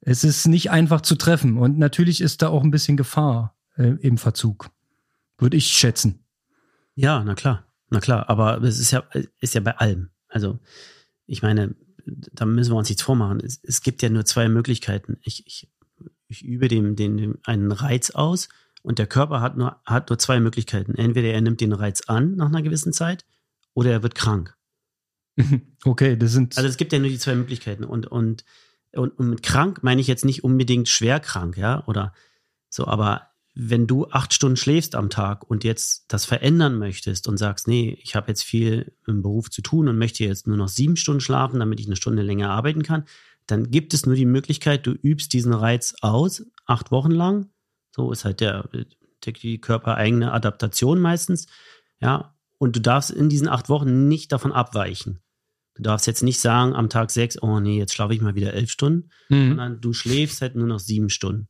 Es 0.00 0.24
ist 0.24 0.46
nicht 0.48 0.70
einfach 0.70 1.02
zu 1.02 1.16
treffen 1.16 1.58
und 1.58 1.78
natürlich 1.78 2.20
ist 2.20 2.40
da 2.40 2.48
auch 2.48 2.64
ein 2.64 2.70
bisschen 2.70 2.96
Gefahr 2.96 3.54
äh, 3.76 3.96
im 4.00 4.16
Verzug. 4.16 4.70
Würde 5.38 5.56
ich 5.56 5.66
schätzen. 5.66 6.24
Ja, 6.94 7.22
na 7.22 7.34
klar, 7.34 7.66
na 7.90 8.00
klar. 8.00 8.28
Aber 8.30 8.62
es 8.62 8.78
ist 8.78 8.90
ja, 8.90 9.04
ist 9.40 9.54
ja 9.54 9.60
bei 9.60 9.76
allem. 9.76 10.10
Also, 10.28 10.58
ich 11.26 11.42
meine, 11.42 11.74
da 12.06 12.46
müssen 12.46 12.72
wir 12.72 12.76
uns 12.78 12.88
nichts 12.88 13.02
vormachen. 13.02 13.40
Es, 13.40 13.60
es 13.62 13.82
gibt 13.82 14.02
ja 14.02 14.08
nur 14.08 14.24
zwei 14.24 14.48
Möglichkeiten. 14.48 15.18
Ich, 15.22 15.46
ich 15.46 15.68
ich 16.30 16.44
übe 16.44 16.68
dem, 16.68 16.96
den, 16.96 17.16
dem 17.16 17.38
einen 17.44 17.72
Reiz 17.72 18.10
aus 18.10 18.48
und 18.82 18.98
der 18.98 19.06
Körper 19.06 19.40
hat 19.40 19.56
nur, 19.56 19.80
hat 19.84 20.08
nur 20.08 20.18
zwei 20.18 20.40
Möglichkeiten. 20.40 20.94
Entweder 20.94 21.28
er 21.28 21.40
nimmt 21.40 21.60
den 21.60 21.72
Reiz 21.72 22.02
an 22.06 22.36
nach 22.36 22.46
einer 22.46 22.62
gewissen 22.62 22.92
Zeit 22.92 23.26
oder 23.74 23.90
er 23.90 24.02
wird 24.02 24.14
krank. 24.14 24.56
Okay, 25.84 26.16
das 26.16 26.32
sind. 26.32 26.58
Also 26.58 26.68
es 26.68 26.76
gibt 26.76 26.92
ja 26.92 26.98
nur 26.98 27.08
die 27.08 27.18
zwei 27.18 27.34
Möglichkeiten. 27.34 27.84
Und, 27.84 28.06
und, 28.06 28.44
und, 28.92 29.18
und 29.18 29.30
mit 29.30 29.42
krank 29.42 29.82
meine 29.82 30.00
ich 30.00 30.06
jetzt 30.06 30.26
nicht 30.26 30.44
unbedingt 30.44 30.90
schwer 30.90 31.20
krank, 31.20 31.56
ja, 31.56 31.86
oder 31.86 32.12
so, 32.68 32.86
aber 32.86 33.30
wenn 33.54 33.86
du 33.86 34.06
acht 34.08 34.32
Stunden 34.32 34.56
schläfst 34.56 34.94
am 34.94 35.10
Tag 35.10 35.48
und 35.48 35.64
jetzt 35.64 36.04
das 36.08 36.24
verändern 36.24 36.78
möchtest 36.78 37.26
und 37.26 37.36
sagst, 37.36 37.66
nee, 37.66 37.98
ich 38.02 38.14
habe 38.14 38.28
jetzt 38.28 38.42
viel 38.42 38.92
im 39.06 39.22
Beruf 39.22 39.50
zu 39.50 39.62
tun 39.62 39.88
und 39.88 39.98
möchte 39.98 40.24
jetzt 40.24 40.46
nur 40.46 40.56
noch 40.56 40.68
sieben 40.68 40.96
Stunden 40.96 41.20
schlafen, 41.20 41.58
damit 41.58 41.80
ich 41.80 41.86
eine 41.86 41.96
Stunde 41.96 42.22
länger 42.22 42.50
arbeiten 42.50 42.82
kann, 42.82 43.04
dann 43.50 43.70
gibt 43.70 43.94
es 43.94 44.06
nur 44.06 44.14
die 44.14 44.26
Möglichkeit, 44.26 44.86
du 44.86 44.92
übst 44.92 45.32
diesen 45.32 45.52
Reiz 45.52 45.94
aus, 46.00 46.46
acht 46.66 46.90
Wochen 46.90 47.10
lang. 47.10 47.50
So 47.90 48.12
ist 48.12 48.24
halt 48.24 48.40
der, 48.40 48.68
die 49.24 49.60
körpereigene 49.60 50.32
Adaptation 50.32 51.00
meistens. 51.00 51.46
Ja, 52.00 52.34
und 52.58 52.76
du 52.76 52.80
darfst 52.80 53.10
in 53.10 53.28
diesen 53.28 53.48
acht 53.48 53.68
Wochen 53.68 54.08
nicht 54.08 54.32
davon 54.32 54.52
abweichen. 54.52 55.20
Du 55.74 55.82
darfst 55.82 56.06
jetzt 56.06 56.22
nicht 56.22 56.40
sagen 56.40 56.74
am 56.74 56.90
Tag 56.90 57.10
sechs, 57.10 57.42
oh 57.42 57.60
nee, 57.60 57.78
jetzt 57.78 57.94
schlafe 57.94 58.14
ich 58.14 58.20
mal 58.20 58.34
wieder 58.34 58.54
elf 58.54 58.70
Stunden, 58.70 59.10
mhm. 59.28 59.48
sondern 59.48 59.80
du 59.80 59.92
schläfst 59.92 60.42
halt 60.42 60.54
nur 60.54 60.66
noch 60.66 60.78
sieben 60.78 61.08
Stunden. 61.08 61.48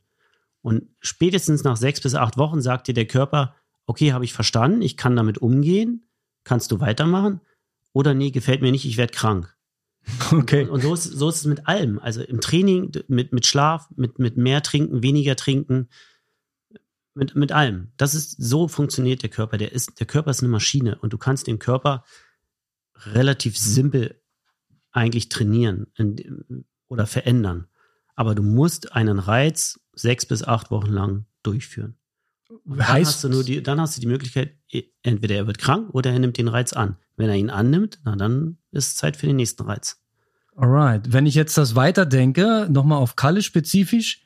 Und 0.61 0.83
spätestens 1.01 1.63
nach 1.63 1.75
sechs 1.75 2.01
bis 2.01 2.15
acht 2.15 2.37
Wochen 2.37 2.61
sagt 2.61 2.87
dir 2.87 2.93
der 2.93 3.07
Körper, 3.07 3.55
okay, 3.85 4.13
habe 4.13 4.25
ich 4.25 4.33
verstanden, 4.33 4.81
ich 4.81 4.95
kann 4.95 5.15
damit 5.15 5.39
umgehen, 5.39 6.07
kannst 6.43 6.71
du 6.71 6.79
weitermachen? 6.79 7.41
Oder 7.93 8.13
nee, 8.13 8.31
gefällt 8.31 8.61
mir 8.61 8.71
nicht, 8.71 8.85
ich 8.85 8.97
werde 8.97 9.13
krank. 9.13 9.55
Okay. 10.31 10.65
Und, 10.67 10.81
so, 10.81 10.93
ist, 10.93 11.03
so 11.03 11.29
ist 11.29 11.37
es 11.37 11.45
mit 11.45 11.67
allem. 11.67 11.99
Also 11.99 12.21
im 12.21 12.41
Training, 12.41 12.91
mit, 13.07 13.33
mit 13.33 13.45
Schlaf, 13.45 13.87
mit, 13.95 14.17
mit 14.19 14.37
mehr 14.37 14.61
trinken, 14.63 15.03
weniger 15.03 15.35
trinken, 15.35 15.89
mit, 17.13 17.35
mit 17.35 17.51
allem. 17.51 17.91
Das 17.97 18.15
ist, 18.15 18.31
so 18.41 18.67
funktioniert 18.67 19.21
der 19.23 19.29
Körper. 19.29 19.57
Der 19.57 19.71
ist, 19.73 19.99
der 19.99 20.07
Körper 20.07 20.31
ist 20.31 20.41
eine 20.41 20.49
Maschine 20.49 20.97
und 20.99 21.11
du 21.13 21.17
kannst 21.17 21.47
den 21.47 21.59
Körper 21.59 22.03
relativ 23.05 23.57
simpel 23.57 24.21
eigentlich 24.91 25.29
trainieren 25.29 25.87
in, 25.95 26.65
oder 26.87 27.05
verändern. 27.07 27.67
Aber 28.15 28.35
du 28.35 28.43
musst 28.43 28.93
einen 28.93 29.19
Reiz 29.19 29.79
sechs 29.93 30.25
bis 30.25 30.43
acht 30.43 30.71
Wochen 30.71 30.91
lang 30.91 31.25
durchführen. 31.43 31.95
Und 32.65 32.77
dann 32.77 32.87
Heißt- 32.87 33.05
hast 33.05 33.23
du 33.23 33.29
nur 33.29 33.43
die, 33.43 33.63
dann 33.63 33.79
hast 33.79 33.97
du 33.97 34.01
die 34.01 34.07
Möglichkeit, 34.07 34.57
e- 34.71 34.83
entweder 35.03 35.35
er 35.35 35.47
wird 35.47 35.57
krank 35.57 35.93
oder 35.93 36.11
er 36.11 36.19
nimmt 36.19 36.37
den 36.37 36.47
Reiz 36.49 36.73
an. 36.73 36.97
Wenn 37.21 37.29
er 37.29 37.35
ihn 37.35 37.51
annimmt, 37.51 37.99
na 38.03 38.15
dann 38.15 38.57
ist 38.71 38.97
Zeit 38.97 39.15
für 39.15 39.27
den 39.27 39.35
nächsten 39.35 39.61
Reiz. 39.61 40.01
Alright. 40.55 41.13
Wenn 41.13 41.27
ich 41.27 41.35
jetzt 41.35 41.55
das 41.55 41.75
weiterdenke, 41.75 42.67
nochmal 42.67 42.97
auf 42.97 43.15
Kalle 43.15 43.43
spezifisch, 43.43 44.23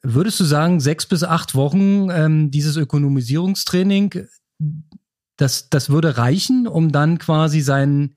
würdest 0.00 0.38
du 0.38 0.44
sagen, 0.44 0.78
sechs 0.78 1.06
bis 1.06 1.24
acht 1.24 1.56
Wochen 1.56 2.08
ähm, 2.08 2.52
dieses 2.52 2.76
Ökonomisierungstraining, 2.76 4.26
das, 5.36 5.70
das 5.70 5.90
würde 5.90 6.18
reichen, 6.18 6.68
um 6.68 6.92
dann 6.92 7.18
quasi 7.18 7.62
sein, 7.62 8.14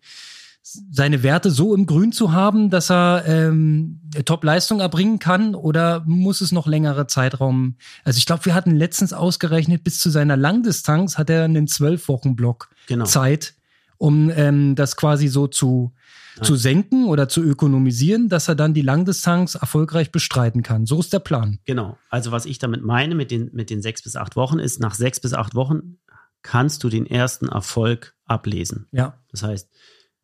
seine 0.61 1.23
Werte 1.23 1.49
so 1.49 1.73
im 1.73 1.87
Grün 1.87 2.11
zu 2.11 2.31
haben, 2.31 2.69
dass 2.69 2.91
er 2.91 3.23
ähm, 3.25 3.99
Top-Leistung 4.25 4.79
erbringen 4.79 5.17
kann? 5.17 5.55
Oder 5.55 6.03
muss 6.05 6.39
es 6.39 6.51
noch 6.51 6.67
längere 6.67 7.07
Zeitraum? 7.07 7.77
Also 8.03 8.19
ich 8.19 8.27
glaube, 8.27 8.45
wir 8.45 8.53
hatten 8.53 8.75
letztens 8.75 9.11
ausgerechnet, 9.11 9.83
bis 9.83 9.97
zu 9.97 10.11
seiner 10.11 10.37
Langdistanz 10.37 11.17
hat 11.17 11.31
er 11.31 11.45
einen 11.45 11.67
Zwölf-Wochen-Block 11.67 12.69
Genau. 12.87 13.05
Zeit, 13.05 13.55
um 13.97 14.29
ähm, 14.29 14.75
das 14.75 14.95
quasi 14.95 15.27
so 15.27 15.47
zu, 15.47 15.93
zu 16.41 16.55
senken 16.55 17.05
oder 17.05 17.29
zu 17.29 17.41
ökonomisieren, 17.41 18.29
dass 18.29 18.47
er 18.47 18.55
dann 18.55 18.73
die 18.73 18.81
Langdistanz 18.81 19.55
erfolgreich 19.55 20.11
bestreiten 20.11 20.63
kann. 20.63 20.85
So 20.85 20.99
ist 20.99 21.13
der 21.13 21.19
Plan. 21.19 21.59
Genau. 21.65 21.97
Also 22.09 22.31
was 22.31 22.45
ich 22.45 22.59
damit 22.59 22.83
meine 22.83 23.15
mit 23.15 23.31
den, 23.31 23.49
mit 23.53 23.69
den 23.69 23.81
sechs 23.81 24.01
bis 24.01 24.15
acht 24.15 24.35
Wochen 24.35 24.59
ist, 24.59 24.79
nach 24.79 24.95
sechs 24.95 25.19
bis 25.19 25.33
acht 25.33 25.55
Wochen 25.55 25.99
kannst 26.41 26.83
du 26.83 26.89
den 26.89 27.05
ersten 27.05 27.47
Erfolg 27.47 28.15
ablesen. 28.25 28.87
Ja. 28.91 29.19
Das 29.31 29.43
heißt, 29.43 29.69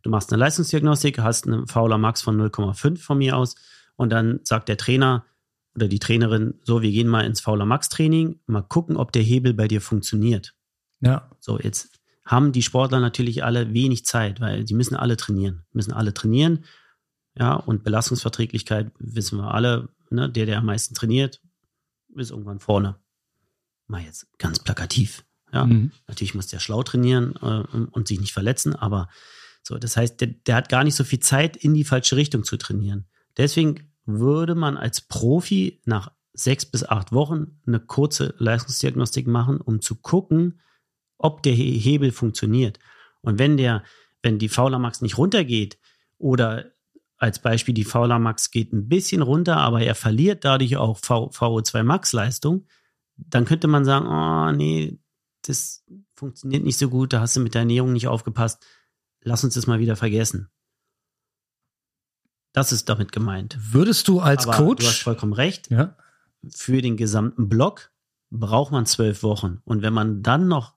du 0.04 0.10
machst 0.10 0.32
eine 0.32 0.40
Leistungsdiagnostik, 0.40 1.20
hast 1.20 1.48
einen 1.48 1.68
Fauler 1.68 1.98
Max 1.98 2.22
von 2.22 2.40
0,5 2.40 2.98
von 2.98 3.18
mir 3.18 3.38
aus 3.38 3.56
und 3.96 4.12
dann 4.12 4.40
sagt 4.44 4.70
der 4.70 4.78
Trainer 4.78 5.26
oder 5.76 5.88
die 5.88 6.00
Trainerin, 6.00 6.56
so, 6.64 6.82
wir 6.82 6.92
gehen 6.92 7.08
mal 7.08 7.26
ins 7.26 7.42
Fauler 7.42 7.66
Max 7.66 7.90
Training, 7.90 8.40
mal 8.48 8.62
gucken, 8.62 8.98
ob 8.98 9.12
der 9.12 9.22
Hebel 9.22 9.54
bei 9.54 9.68
dir 9.68 9.82
funktioniert. 9.82 10.56
Ja. 11.00 11.30
So, 11.40 11.58
jetzt 11.60 11.99
haben 12.30 12.52
die 12.52 12.62
Sportler 12.62 13.00
natürlich 13.00 13.44
alle 13.44 13.74
wenig 13.74 14.06
Zeit, 14.06 14.40
weil 14.40 14.64
die 14.64 14.76
müssen 14.76 14.96
alle 14.96 15.18
trainieren, 15.18 15.64
müssen 15.74 15.94
alle 15.94 16.14
trainieren. 16.14 16.64
Ja, 17.36 17.56
und 17.56 17.84
Belastungsverträglichkeit 17.84 18.92
wissen 19.00 19.40
wir 19.40 19.52
alle, 19.54 19.90
ne, 20.12 20.30
der, 20.30 20.46
der 20.46 20.60
am 20.60 20.66
meisten 20.66 20.94
trainiert, 20.94 21.42
ist 22.16 22.30
irgendwann 22.30 22.60
vorne. 22.60 22.98
Mal 23.88 24.04
jetzt 24.04 24.28
ganz 24.38 24.60
plakativ. 24.60 25.26
Ja, 25.52 25.66
Mhm. 25.66 25.92
natürlich 26.08 26.36
muss 26.36 26.46
der 26.48 26.60
schlau 26.60 26.84
trainieren 26.84 27.34
äh, 27.42 27.78
und 27.92 28.08
sich 28.08 28.20
nicht 28.20 28.34
verletzen, 28.34 28.76
aber 28.76 29.10
so, 29.64 29.80
das 29.80 29.98
heißt, 29.98 30.22
der, 30.22 30.28
der 30.28 30.56
hat 30.56 30.70
gar 30.70 30.84
nicht 30.84 30.96
so 30.96 31.04
viel 31.04 31.20
Zeit, 31.20 31.58
in 31.58 31.74
die 31.74 31.84
falsche 31.84 32.16
Richtung 32.16 32.44
zu 32.44 32.58
trainieren. 32.58 33.08
Deswegen 33.38 33.92
würde 34.06 34.54
man 34.54 34.78
als 34.78 35.02
Profi 35.02 35.82
nach 35.86 36.12
sechs 36.34 36.66
bis 36.66 36.84
acht 36.84 37.12
Wochen 37.12 37.60
eine 37.66 37.80
kurze 37.80 38.36
Leistungsdiagnostik 38.38 39.26
machen, 39.26 39.60
um 39.60 39.82
zu 39.82 39.96
gucken, 39.96 40.60
ob 41.20 41.44
der 41.44 41.54
He- 41.54 41.78
Hebel 41.78 42.12
funktioniert. 42.12 42.80
Und 43.22 43.38
wenn 43.38 43.58
der, 43.58 43.84
wenn 44.24 44.40
die 44.40 44.50
Fauler 44.50 44.80
Max 44.80 45.02
nicht 45.02 45.18
runtergeht 45.20 45.78
oder 46.18 46.72
als 47.18 47.40
Beispiel 47.40 47.74
die 47.74 47.84
Fauler 47.84 48.18
Max 48.18 48.50
geht 48.50 48.74
ein 48.74 48.88
bisschen 48.88 49.22
runter, 49.22 49.58
aber 49.58 49.82
er 49.82 49.94
verliert 49.94 50.46
dadurch 50.46 50.78
auch 50.78 50.98
v, 50.98 51.30
VO2 51.30 51.84
Max 51.84 52.14
Leistung, 52.14 52.66
dann 53.18 53.46
könnte 53.46 53.68
man 53.68 53.84
sagen, 53.86 54.08
oh 54.08 54.52
nee, 54.56 54.98
das 55.44 55.84
funktioniert 56.16 56.64
nicht 56.64 56.78
so 56.78 56.90
gut, 56.90 57.12
da 57.14 57.20
hast 57.20 57.36
du 57.36 57.42
mit 57.42 57.54
der 57.54 57.62
Ernährung 57.62 57.92
nicht 57.92 58.08
aufgepasst, 58.08 58.66
lass 59.22 59.44
uns 59.44 59.54
das 59.56 59.68
mal 59.68 59.80
wieder 59.80 59.98
vergessen. 59.98 60.50
Das 62.54 62.72
ist 62.72 62.90
damit 62.90 63.12
gemeint. 63.12 63.58
Würdest 63.60 64.08
du 64.08 64.22
als 64.22 64.48
aber 64.48 64.58
du 64.58 64.58
hast 64.58 64.66
Coach, 64.68 65.04
vollkommen 65.04 65.34
recht, 65.34 65.70
ja, 65.70 65.96
für 66.50 66.82
den 66.82 66.98
gesamten 66.98 67.50
Block 67.50 67.92
braucht 68.32 68.72
man 68.72 68.86
zwölf 68.86 69.24
Wochen. 69.24 69.62
Und 69.66 69.82
wenn 69.82 69.94
man 69.94 70.24
dann 70.24 70.48
noch 70.48 70.76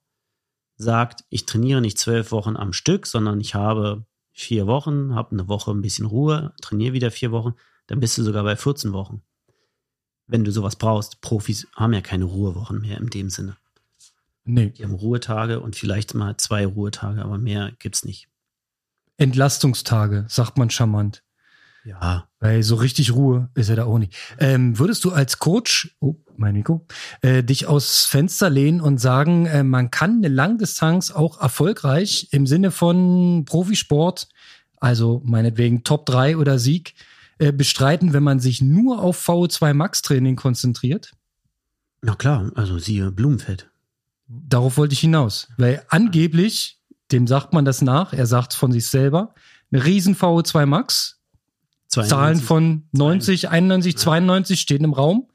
sagt, 0.83 1.24
ich 1.30 1.47
trainiere 1.47 1.80
nicht 1.80 1.99
zwölf 1.99 2.33
Wochen 2.33 2.57
am 2.57 2.72
Stück, 2.72 3.07
sondern 3.07 3.41
ich 3.41 3.55
habe 3.55 4.05
vier 4.33 4.66
Wochen, 4.66 5.14
habe 5.14 5.33
eine 5.33 5.49
Woche 5.49 5.70
ein 5.70 5.83
bisschen 5.83 6.07
Ruhe, 6.07 6.55
trainiere 6.61 6.93
wieder 6.93 7.11
vier 7.11 7.33
Wochen, 7.33 7.55
dann 7.87 8.01
bist 8.01 8.18
du 8.18 8.22
sogar 8.22 8.45
bei 8.45 8.57
14 8.57 8.93
Wochen. 8.93 9.22
Wenn 10.26 10.45
du 10.45 10.53
sowas 10.53 10.76
brauchst. 10.76 11.20
Profis 11.20 11.66
haben 11.74 11.93
ja 11.93 12.01
keine 12.01 12.24
Ruhewochen 12.24 12.80
mehr 12.80 12.99
in 12.99 13.09
dem 13.09 13.28
Sinne. 13.28 13.57
nee, 14.45 14.70
Die 14.70 14.85
haben 14.85 14.95
Ruhetage 14.95 15.61
und 15.61 15.76
vielleicht 15.76 16.14
mal 16.14 16.37
zwei 16.37 16.66
Ruhetage, 16.66 17.22
aber 17.22 17.39
mehr 17.39 17.72
gibt's 17.78 18.05
nicht. 18.05 18.28
Entlastungstage, 19.18 20.24
sagt 20.28 20.59
man 20.59 20.70
charmant. 20.70 21.22
Ja. 21.85 22.28
Weil 22.39 22.62
so 22.62 22.76
richtig 22.76 23.12
Ruhe 23.12 23.51
ist 23.55 23.68
er 23.68 23.76
da 23.76 23.85
auch 23.85 23.99
nicht. 23.99 24.14
Ähm, 24.39 24.78
würdest 24.78 25.05
du 25.05 25.11
als 25.11 25.39
Coach, 25.39 25.97
oh, 26.01 26.16
mein 26.37 26.55
Mikro, 26.55 26.87
äh, 27.22 27.43
dich 27.43 27.66
aus 27.66 28.05
Fenster 28.05 28.51
lehnen 28.51 28.80
und 28.80 28.99
sagen, 28.99 29.47
äh, 29.47 29.62
man 29.64 29.91
kann 29.91 30.18
eine 30.18 30.28
Langdistanz 30.28 31.11
auch 31.11 31.41
erfolgreich 31.41 32.28
im 32.30 32.47
Sinne 32.47 32.70
von 32.70 33.45
Profisport, 33.45 34.28
also 34.76 35.22
meinetwegen 35.24 35.85
Top 35.85 36.07
3 36.07 36.37
oder 36.37 36.59
Sieg, 36.59 36.95
äh, 37.39 37.53
bestreiten, 37.53 38.12
wenn 38.12 38.22
man 38.22 38.39
sich 38.39 38.62
nur 38.62 39.01
auf 39.03 39.28
VO2 39.28 39.74
Max 39.74 40.03
Training 40.03 40.37
konzentriert? 40.37 41.12
Na 42.01 42.14
klar, 42.14 42.51
also 42.55 42.78
siehe 42.78 43.11
Blumenfeld. 43.11 43.70
Darauf 44.28 44.76
wollte 44.76 44.93
ich 44.93 45.01
hinaus. 45.01 45.49
Weil 45.57 45.85
angeblich, 45.89 46.80
dem 47.11 47.26
sagt 47.26 47.53
man 47.53 47.64
das 47.64 47.83
nach, 47.83 48.12
er 48.12 48.26
sagt 48.26 48.55
von 48.55 48.72
sich 48.72 48.87
selber, 48.87 49.35
eine 49.70 49.85
riesen 49.85 50.16
VO2 50.16 50.66
Max, 50.66 51.21
92. 51.93 52.11
Zahlen 52.11 52.40
von 52.40 52.82
90, 52.93 53.49
91, 53.51 53.97
92 53.97 54.61
stehen 54.61 54.84
im 54.84 54.93
Raum. 54.93 55.28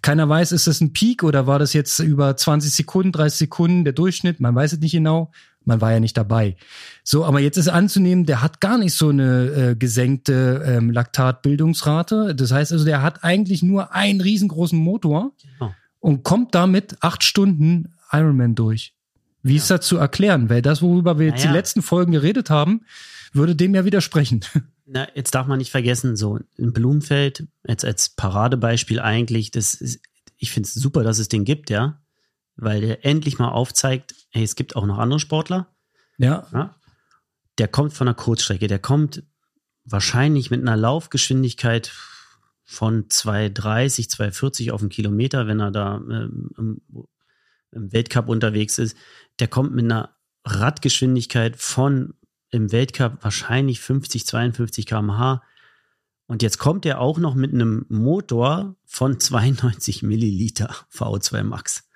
Keiner 0.00 0.28
weiß, 0.28 0.50
ist 0.52 0.66
das 0.66 0.80
ein 0.80 0.92
Peak 0.92 1.22
oder 1.22 1.46
war 1.46 1.58
das 1.60 1.72
jetzt 1.74 1.98
über 2.00 2.36
20 2.36 2.72
Sekunden, 2.74 3.12
30 3.12 3.38
Sekunden 3.38 3.84
der 3.84 3.92
Durchschnitt? 3.92 4.40
Man 4.40 4.54
weiß 4.54 4.72
es 4.72 4.80
nicht 4.80 4.92
genau. 4.92 5.30
Man 5.64 5.80
war 5.80 5.92
ja 5.92 6.00
nicht 6.00 6.16
dabei. 6.16 6.56
So, 7.04 7.24
aber 7.24 7.38
jetzt 7.38 7.56
ist 7.56 7.68
anzunehmen, 7.68 8.26
der 8.26 8.42
hat 8.42 8.60
gar 8.60 8.78
nicht 8.78 8.94
so 8.94 9.10
eine 9.10 9.44
äh, 9.44 9.76
gesenkte 9.76 10.64
ähm, 10.66 10.90
Laktatbildungsrate. 10.90 12.34
Das 12.34 12.50
heißt 12.50 12.72
also, 12.72 12.84
der 12.84 13.02
hat 13.02 13.22
eigentlich 13.22 13.62
nur 13.62 13.92
einen 13.94 14.20
riesengroßen 14.20 14.78
Motor 14.78 15.32
Genau. 15.58 15.72
und 16.00 16.24
kommt 16.24 16.54
damit 16.56 16.96
acht 17.00 17.22
Stunden 17.22 17.94
Ironman 18.10 18.54
durch. 18.56 18.94
Wie 19.44 19.56
ist 19.56 19.70
das 19.70 19.86
zu 19.86 19.98
erklären? 19.98 20.50
Weil 20.50 20.62
das, 20.62 20.82
worüber 20.82 21.18
wir 21.20 21.26
jetzt 21.26 21.40
Naja. 21.40 21.52
die 21.52 21.56
letzten 21.58 21.82
Folgen 21.82 22.12
geredet 22.12 22.50
haben, 22.50 22.82
würde 23.32 23.54
dem 23.54 23.74
ja 23.74 23.84
widersprechen. 23.84 24.40
Na, 24.94 25.08
jetzt 25.14 25.34
darf 25.34 25.46
man 25.46 25.56
nicht 25.56 25.70
vergessen, 25.70 26.16
so 26.16 26.38
in 26.56 26.74
Blumenfeld, 26.74 27.46
jetzt 27.66 27.82
als 27.82 28.10
Paradebeispiel 28.10 29.00
eigentlich, 29.00 29.50
das 29.50 29.72
ist, 29.72 30.02
ich 30.36 30.52
finde 30.52 30.66
es 30.66 30.74
super, 30.74 31.02
dass 31.02 31.18
es 31.18 31.28
den 31.28 31.46
gibt, 31.46 31.70
ja, 31.70 32.02
weil 32.56 32.82
der 32.82 33.02
endlich 33.06 33.38
mal 33.38 33.48
aufzeigt, 33.48 34.14
hey, 34.28 34.42
es 34.42 34.54
gibt 34.54 34.76
auch 34.76 34.84
noch 34.84 34.98
andere 34.98 35.18
Sportler, 35.18 35.74
ja. 36.18 36.46
ja, 36.52 36.76
der 37.56 37.68
kommt 37.68 37.94
von 37.94 38.06
einer 38.06 38.14
Kurzstrecke, 38.14 38.66
der 38.66 38.80
kommt 38.80 39.22
wahrscheinlich 39.84 40.50
mit 40.50 40.60
einer 40.60 40.76
Laufgeschwindigkeit 40.76 41.90
von 42.62 43.08
2,30, 43.08 44.10
2,40 44.10 44.72
auf 44.72 44.80
den 44.80 44.90
Kilometer, 44.90 45.46
wenn 45.46 45.60
er 45.60 45.70
da 45.70 45.96
ähm, 45.96 46.50
im, 46.58 46.82
im 47.70 47.92
Weltcup 47.94 48.28
unterwegs 48.28 48.78
ist. 48.78 48.94
Der 49.38 49.48
kommt 49.48 49.74
mit 49.74 49.86
einer 49.86 50.14
Radgeschwindigkeit 50.44 51.56
von 51.56 52.12
im 52.52 52.70
Weltcup 52.70 53.18
wahrscheinlich 53.22 53.80
50, 53.80 54.24
52 54.26 54.86
km/h. 54.86 55.42
Und 56.26 56.42
jetzt 56.42 56.58
kommt 56.58 56.86
er 56.86 57.00
auch 57.00 57.18
noch 57.18 57.34
mit 57.34 57.52
einem 57.52 57.84
Motor 57.88 58.76
von 58.84 59.18
92 59.18 60.02
Milliliter 60.02 60.74
VO2 60.94 61.42
Max. 61.42 61.88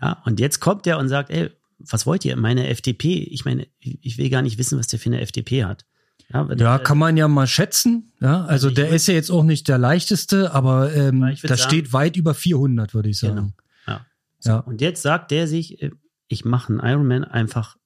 Ja, 0.00 0.22
und 0.24 0.38
jetzt 0.38 0.60
kommt 0.60 0.86
er 0.86 0.98
und 0.98 1.08
sagt, 1.08 1.30
ey, 1.30 1.50
was 1.78 2.06
wollt 2.06 2.24
ihr? 2.24 2.36
Meine 2.36 2.68
FDP? 2.68 3.14
Ich 3.24 3.44
meine, 3.44 3.66
ich 3.80 4.18
will 4.18 4.30
gar 4.30 4.42
nicht 4.42 4.56
wissen, 4.58 4.78
was 4.78 4.86
der 4.86 4.98
für 5.00 5.08
eine 5.08 5.20
FDP 5.20 5.64
hat. 5.64 5.84
Ja, 6.32 6.46
Ja, 6.48 6.54
der- 6.54 6.78
kann 6.78 6.98
man 6.98 7.16
ja 7.16 7.26
mal 7.26 7.46
schätzen. 7.48 8.12
Ja, 8.20 8.44
also 8.44 8.68
ich 8.68 8.74
der 8.74 8.90
ist 8.90 9.08
ja 9.08 9.14
jetzt 9.14 9.30
auch 9.30 9.42
nicht 9.42 9.66
der 9.66 9.78
leichteste, 9.78 10.52
aber 10.54 10.94
ähm, 10.94 11.20
sagen- 11.36 11.56
steht 11.58 11.92
weit 11.92 12.16
über 12.16 12.34
400, 12.34 12.94
würde 12.94 13.08
ich 13.08 13.18
sagen. 13.18 13.34
Genau. 13.36 13.52
Ja. 13.98 14.06
So, 14.38 14.50
Ja. 14.50 14.56
Und 14.60 14.80
jetzt 14.80 15.02
sagt 15.02 15.30
der 15.32 15.48
sich, 15.48 15.82
äh, 15.82 15.90
ich 16.28 16.44
mache 16.44 16.72
einen 16.72 16.80
Ironman 16.80 17.24
einfach 17.24 17.76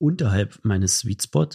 unterhalb 0.00 0.58
meines 0.64 0.98
Sweet 0.98 1.22
Spot. 1.22 1.48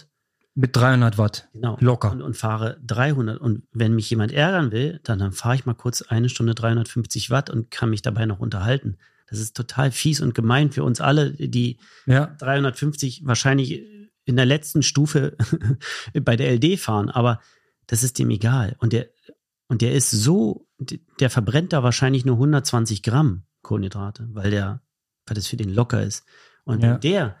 Mit 0.54 0.74
300 0.74 1.18
Watt. 1.18 1.48
Genau. 1.52 1.76
Locker. 1.80 2.10
Und, 2.12 2.22
und 2.22 2.34
fahre 2.36 2.78
300. 2.86 3.38
Und 3.38 3.64
wenn 3.72 3.94
mich 3.94 4.08
jemand 4.08 4.32
ärgern 4.32 4.72
will, 4.72 5.00
dann, 5.04 5.18
dann 5.18 5.32
fahre 5.32 5.54
ich 5.56 5.66
mal 5.66 5.74
kurz 5.74 6.00
eine 6.00 6.30
Stunde 6.30 6.54
350 6.54 7.30
Watt 7.30 7.50
und 7.50 7.70
kann 7.70 7.90
mich 7.90 8.00
dabei 8.00 8.24
noch 8.24 8.38
unterhalten. 8.38 8.96
Das 9.28 9.38
ist 9.38 9.56
total 9.56 9.90
fies 9.90 10.20
und 10.20 10.34
gemein 10.34 10.70
für 10.70 10.84
uns 10.84 11.00
alle, 11.00 11.32
die 11.32 11.78
Ja, 12.06 12.26
350 12.38 13.26
wahrscheinlich 13.26 13.82
in 14.24 14.36
der 14.36 14.46
letzten 14.46 14.82
Stufe 14.82 15.36
bei 16.14 16.36
der 16.36 16.52
LD 16.54 16.78
fahren, 16.78 17.10
aber 17.10 17.40
das 17.86 18.02
ist 18.02 18.18
dem 18.18 18.30
egal. 18.30 18.76
Und 18.78 18.92
der, 18.92 19.08
und 19.68 19.82
der 19.82 19.92
ist 19.92 20.10
so, 20.10 20.66
der 21.20 21.28
verbrennt 21.28 21.72
da 21.72 21.82
wahrscheinlich 21.82 22.24
nur 22.24 22.36
120 22.36 23.02
Gramm 23.02 23.42
Kohlenhydrate, 23.62 24.28
weil 24.32 24.50
der, 24.50 24.80
weil 25.26 25.34
das 25.34 25.48
für 25.48 25.56
den 25.56 25.74
locker 25.74 26.02
ist. 26.02 26.24
Und 26.64 26.82
Ja. 26.82 26.96
der 26.98 27.36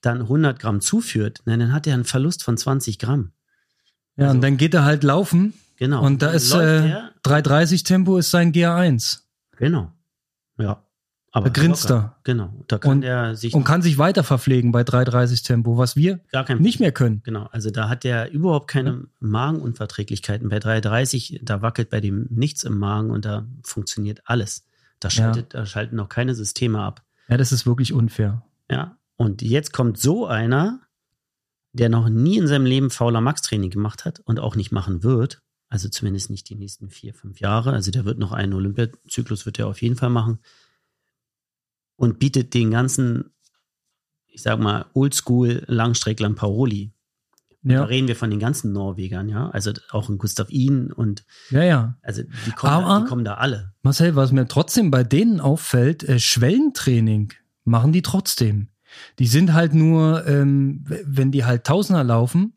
dann 0.00 0.22
100 0.22 0.58
Gramm 0.58 0.80
zuführt, 0.80 1.40
na, 1.44 1.56
dann 1.56 1.72
hat 1.72 1.86
er 1.86 1.94
einen 1.94 2.04
Verlust 2.04 2.42
von 2.42 2.56
20 2.56 2.98
Gramm. 2.98 3.32
ja 4.16 4.24
Also- 4.26 4.36
und 4.36 4.40
dann 4.42 4.56
geht 4.56 4.74
er 4.74 4.84
halt 4.84 5.02
laufen 5.04 5.54
Genau. 5.76 6.04
Und 6.04 6.20
da 6.20 6.30
ist 6.32 6.52
äh, 6.52 6.88
er- 6.90 7.10
330 7.22 7.84
Tempo 7.84 8.18
ist 8.18 8.30
sein 8.30 8.52
GR1 8.52 9.20
Genau. 9.56 9.90
Ja. 10.58 10.82
Aber 11.32 11.48
Da 11.48 11.52
grinst 11.62 11.88
locker. 11.88 12.16
er. 12.16 12.16
Genau. 12.24 12.52
Da 12.68 12.76
kann 12.78 12.90
Und- 12.90 13.00
der 13.02 13.34
sich 13.36 13.54
und 13.54 13.62
kann 13.64 13.80
sich 13.82 13.96
weiter 13.98 14.24
verpflegen 14.24 14.72
bei 14.72 14.82
330 14.84 15.42
Tempo, 15.42 15.78
was 15.78 15.94
wir 15.96 16.18
gar 16.32 16.44
kein 16.44 16.58
nicht 16.58 16.80
mehr 16.80 16.90
können. 16.92 17.22
Genau, 17.24 17.46
also 17.52 17.70
da 17.70 17.88
hat 17.88 18.02
der 18.04 18.30
überhaupt 18.32 18.68
keine 18.68 19.04
Magenunverträglichkeiten. 19.20 20.48
Bei 20.48 20.58
330, 20.58 21.40
da 21.42 21.62
wackelt 21.62 21.88
bei 21.90 22.00
dem 22.00 22.26
nichts 22.30 22.62
im 22.64 22.78
Magen 22.78 23.10
und 23.10 23.24
da 23.24 23.46
funktioniert 23.62 24.20
alles. 24.24 24.66
Da, 24.98 25.08
schaltet, 25.08 25.54
da 25.54 25.64
schalten 25.66 25.96
noch 25.96 26.08
keine 26.08 26.34
Systeme 26.34 26.80
ab. 26.82 27.02
Ja, 27.28 27.36
das 27.36 27.52
ist 27.52 27.64
wirklich 27.64 27.92
unfair. 27.92 28.42
Ja. 28.70 28.96
Und 29.20 29.42
jetzt 29.42 29.74
kommt 29.74 29.98
so 29.98 30.26
einer, 30.26 30.80
der 31.74 31.90
noch 31.90 32.08
nie 32.08 32.38
in 32.38 32.46
seinem 32.46 32.64
Leben 32.64 32.88
fauler 32.88 33.20
Max-Training 33.20 33.68
gemacht 33.68 34.06
hat 34.06 34.20
und 34.20 34.40
auch 34.40 34.56
nicht 34.56 34.72
machen 34.72 35.02
wird. 35.02 35.42
Also 35.68 35.90
zumindest 35.90 36.30
nicht 36.30 36.48
die 36.48 36.54
nächsten 36.54 36.88
vier, 36.88 37.12
fünf 37.12 37.38
Jahre. 37.38 37.74
Also 37.74 37.90
der 37.90 38.06
wird 38.06 38.18
noch 38.18 38.32
einen 38.32 38.54
Olympiazyklus, 38.54 39.44
wird 39.44 39.58
er 39.58 39.66
auf 39.66 39.82
jeden 39.82 39.96
Fall 39.96 40.08
machen. 40.08 40.38
Und 41.96 42.18
bietet 42.18 42.54
den 42.54 42.70
ganzen, 42.70 43.34
ich 44.26 44.40
sag 44.40 44.58
mal, 44.58 44.86
Oldschool 44.94 45.64
Langstrecklern 45.66 46.34
Paroli. 46.34 46.94
Da 47.62 47.74
Ja, 47.74 47.84
reden 47.84 48.08
wir 48.08 48.16
von 48.16 48.30
den 48.30 48.40
ganzen 48.40 48.72
Norwegern, 48.72 49.28
ja. 49.28 49.50
Also 49.50 49.72
auch 49.90 50.08
ein 50.08 50.16
Gustav 50.16 50.48
Ihn 50.48 50.90
und 50.90 51.26
ja, 51.50 51.62
ja. 51.62 51.98
also 52.00 52.22
die 52.22 52.52
kommen, 52.52 52.72
da, 52.72 52.78
Aber- 52.86 53.00
die 53.04 53.06
kommen 53.10 53.24
da 53.26 53.34
alle. 53.34 53.74
Marcel, 53.82 54.16
was 54.16 54.32
mir 54.32 54.48
trotzdem 54.48 54.90
bei 54.90 55.04
denen 55.04 55.40
auffällt, 55.40 56.04
äh, 56.04 56.18
Schwellentraining 56.18 57.34
machen 57.64 57.92
die 57.92 58.00
trotzdem. 58.00 58.68
Die 59.18 59.26
sind 59.26 59.52
halt 59.52 59.74
nur, 59.74 60.26
ähm, 60.26 60.84
wenn 61.04 61.30
die 61.30 61.44
halt 61.44 61.64
Tausender 61.64 62.04
laufen, 62.04 62.54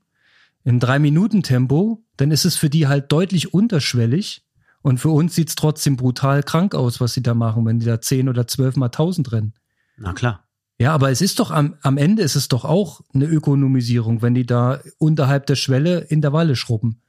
im 0.64 0.80
Drei-Minuten-Tempo, 0.80 2.04
dann 2.18 2.32
ist 2.32 2.46
es 2.46 2.56
für 2.56 2.70
die 2.70 2.88
halt 2.88 3.12
deutlich 3.12 3.54
unterschwellig. 3.54 4.46
Und 4.82 4.98
für 5.00 5.10
uns 5.10 5.36
sieht's 5.36 5.56
trotzdem 5.56 5.98
brutal 5.98 6.44
krank 6.44 6.76
aus, 6.76 7.00
was 7.00 7.14
sie 7.14 7.24
da 7.24 7.34
machen, 7.34 7.66
wenn 7.66 7.80
die 7.80 7.86
da 7.86 8.02
zehn 8.02 8.28
oder 8.28 8.48
zwölf 8.48 8.76
mal 8.76 8.90
tausend 8.90 9.32
rennen. 9.32 9.54
Na 9.98 10.14
klar. 10.14 10.44
Ja, 10.80 10.94
aber 10.94 11.12
es 11.12 11.22
ist 11.22 11.40
doch 11.40 11.52
am, 11.52 11.76
am 11.82 11.98
Ende 11.98 12.24
ist 12.24 12.36
es 12.36 12.48
doch 12.50 12.66
auch 12.66 13.02
eine 13.14 13.26
Ökonomisierung, 13.26 14.22
wenn 14.22 14.34
die 14.34 14.46
da 14.46 14.82
unterhalb 14.98 15.46
der 15.46 15.56
Schwelle 15.56 16.00
Intervalle 16.00 16.56
schrubben. 16.56 17.00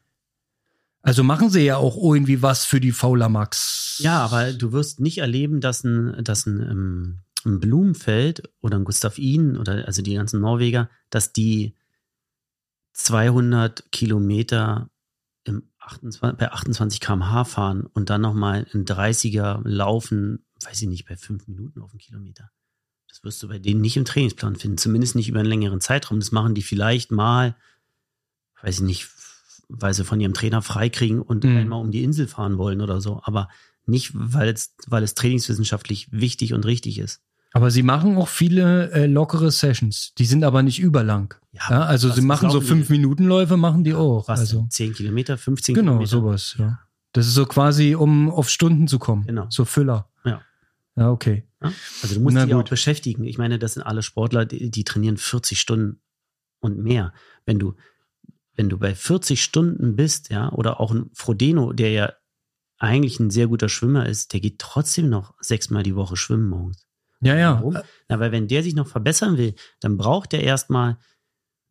Also 1.02 1.22
machen 1.22 1.50
sie 1.50 1.62
ja 1.62 1.76
auch 1.76 1.96
irgendwie 1.96 2.40
was 2.40 2.64
für 2.64 2.80
die 2.80 2.92
Fauler 2.92 3.28
Max. 3.28 3.98
Ja, 3.98 4.24
aber 4.24 4.52
du 4.52 4.72
wirst 4.72 5.00
nicht 5.00 5.18
erleben, 5.18 5.60
dass 5.60 5.84
ein, 5.84 6.22
dass 6.24 6.46
ein, 6.46 6.60
ähm, 6.60 7.18
ein 7.46 7.60
Blumenfeld 7.60 8.50
oder 8.60 8.76
ein 8.78 8.84
Gustav 8.84 9.18
Ihn 9.18 9.56
oder 9.56 9.86
also 9.86 10.02
die 10.02 10.14
ganzen 10.14 10.40
Norweger, 10.40 10.88
dass 11.10 11.32
die 11.32 11.74
200 12.92 13.90
Kilometer 13.92 14.90
im 15.44 15.64
28, 15.78 16.38
bei 16.38 16.50
28 16.50 17.00
km/h 17.00 17.44
fahren 17.44 17.86
und 17.86 18.08
dann 18.10 18.20
nochmal 18.22 18.66
ein 18.72 18.84
30er 18.84 19.60
laufen, 19.64 20.44
weiß 20.64 20.82
ich 20.82 20.88
nicht, 20.88 21.06
bei 21.06 21.16
fünf 21.16 21.46
Minuten 21.46 21.82
auf 21.82 21.90
den 21.90 21.98
Kilometer. 21.98 22.50
Das 23.08 23.22
wirst 23.22 23.42
du 23.42 23.48
bei 23.48 23.58
denen 23.58 23.80
nicht 23.80 23.96
im 23.96 24.04
Trainingsplan 24.04 24.56
finden, 24.56 24.78
zumindest 24.78 25.14
nicht 25.14 25.28
über 25.28 25.40
einen 25.40 25.48
längeren 25.48 25.80
Zeitraum. 25.80 26.18
Das 26.20 26.32
machen 26.32 26.54
die 26.54 26.62
vielleicht 26.62 27.10
mal, 27.10 27.56
weiß 28.62 28.76
ich 28.76 28.82
nicht, 28.82 29.08
weil 29.68 29.92
sie 29.92 30.04
von 30.04 30.20
ihrem 30.20 30.34
Trainer 30.34 30.62
freikriegen 30.62 31.20
und 31.20 31.44
Mhm. 31.44 31.56
einmal 31.56 31.80
um 31.80 31.90
die 31.90 32.02
Insel 32.02 32.26
fahren 32.26 32.58
wollen 32.58 32.80
oder 32.80 33.00
so, 33.00 33.20
aber 33.22 33.48
nicht, 33.86 34.12
weil 34.14 34.48
es, 34.48 34.74
weil 34.86 35.02
es 35.02 35.14
trainingswissenschaftlich 35.14 36.10
wichtig 36.10 36.54
und 36.54 36.64
richtig 36.64 36.98
ist. 36.98 37.22
Aber 37.56 37.70
sie 37.70 37.82
machen 37.84 38.16
auch 38.16 38.26
viele 38.28 38.90
äh, 38.90 39.06
lockere 39.06 39.50
Sessions. 39.52 40.12
Die 40.18 40.24
sind 40.26 40.42
aber 40.44 40.62
nicht 40.64 40.80
überlang. 40.80 41.34
Ja, 41.52 41.84
also 41.84 42.08
was- 42.08 42.16
sie 42.16 42.22
machen 42.22 42.50
so 42.50 42.60
fünf 42.60 42.90
Minuten 42.90 43.24
Läufe, 43.26 43.56
machen 43.56 43.84
die 43.84 43.94
auch. 43.94 44.26
Was, 44.28 44.40
also 44.40 44.66
10 44.68 44.92
Kilometer, 44.92 45.38
15 45.38 45.74
genau 45.74 45.92
Kilometer? 45.92 46.10
sowas. 46.10 46.56
Ja. 46.58 46.80
Das 47.12 47.28
ist 47.28 47.34
so 47.34 47.46
quasi, 47.46 47.94
um 47.94 48.28
auf 48.28 48.50
Stunden 48.50 48.88
zu 48.88 48.98
kommen. 48.98 49.24
Genau. 49.24 49.46
So 49.50 49.64
Füller. 49.64 50.10
Ja. 50.24 50.42
Ja, 50.96 51.10
okay. 51.12 51.46
Ja? 51.62 51.72
Also 52.02 52.16
du 52.16 52.20
musst 52.22 52.34
Na 52.34 52.44
dich 52.44 52.54
auch 52.54 52.58
gut. 52.58 52.70
beschäftigen. 52.70 53.22
Ich 53.24 53.38
meine, 53.38 53.60
das 53.60 53.74
sind 53.74 53.84
alle 53.84 54.02
Sportler, 54.02 54.44
die, 54.46 54.68
die 54.70 54.82
trainieren 54.84 55.16
40 55.16 55.60
Stunden 55.60 56.00
und 56.58 56.78
mehr. 56.78 57.12
Wenn 57.46 57.60
du, 57.60 57.74
wenn 58.56 58.68
du 58.68 58.78
bei 58.78 58.96
40 58.96 59.40
Stunden 59.42 59.94
bist, 59.94 60.28
ja, 60.30 60.50
oder 60.50 60.80
auch 60.80 60.90
ein 60.92 61.10
Frodeno, 61.14 61.72
der 61.72 61.92
ja 61.92 62.12
eigentlich 62.78 63.20
ein 63.20 63.30
sehr 63.30 63.46
guter 63.46 63.68
Schwimmer 63.68 64.06
ist, 64.06 64.32
der 64.32 64.40
geht 64.40 64.58
trotzdem 64.58 65.08
noch 65.08 65.34
sechsmal 65.40 65.84
die 65.84 65.94
Woche 65.94 66.16
schwimmen 66.16 66.48
morgens. 66.48 66.84
Ja, 67.24 67.36
ja. 67.36 67.54
Warum? 67.56 67.78
Na, 68.08 68.20
weil 68.20 68.32
wenn 68.32 68.48
der 68.48 68.62
sich 68.62 68.74
noch 68.74 68.86
verbessern 68.86 69.36
will, 69.38 69.54
dann 69.80 69.96
braucht 69.96 70.32
er 70.34 70.42
erstmal 70.42 70.98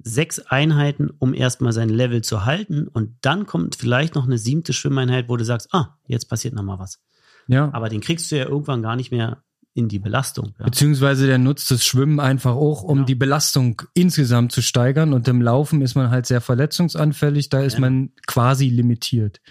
sechs 0.03 0.39
Einheiten, 0.39 1.09
um 1.19 1.33
erstmal 1.33 1.71
sein 1.73 1.89
Level 1.89 2.21
zu 2.23 2.45
halten. 2.45 2.87
Und 2.87 3.15
dann 3.21 3.45
kommt 3.45 3.75
vielleicht 3.75 4.15
noch 4.15 4.25
eine 4.25 4.37
siebte 4.37 4.73
Schwimmeinheit, 4.73 5.29
wo 5.29 5.37
du 5.37 5.45
sagst, 5.45 5.69
ah, 5.73 5.97
jetzt 6.07 6.25
passiert 6.29 6.53
noch 6.53 6.63
mal 6.63 6.79
was. 6.79 6.99
Ja. 7.47 7.69
Aber 7.73 7.89
den 7.89 8.01
kriegst 8.01 8.31
du 8.31 8.37
ja 8.37 8.45
irgendwann 8.45 8.81
gar 8.81 8.95
nicht 8.95 9.11
mehr 9.11 9.43
in 9.75 9.87
die 9.87 9.99
Belastung. 9.99 10.53
Ja. 10.59 10.65
Beziehungsweise 10.65 11.25
der 11.25 11.37
nutzt 11.39 11.71
das 11.71 11.83
Schwimmen 11.85 12.19
einfach 12.19 12.53
auch, 12.53 12.83
um 12.83 12.95
Genau. 12.97 13.05
die 13.07 13.15
Belastung 13.15 13.81
insgesamt 13.93 14.51
zu 14.51 14.61
steigern. 14.61 15.13
Und 15.13 15.27
im 15.27 15.41
Laufen 15.41 15.81
ist 15.81 15.95
man 15.95 16.09
halt 16.11 16.25
sehr 16.25 16.41
verletzungsanfällig. 16.41 17.49
Da 17.49 17.61
ist 17.61 17.73
Ja. 17.75 17.79
man 17.79 18.11
quasi 18.27 18.69
limitiert. 18.69 19.41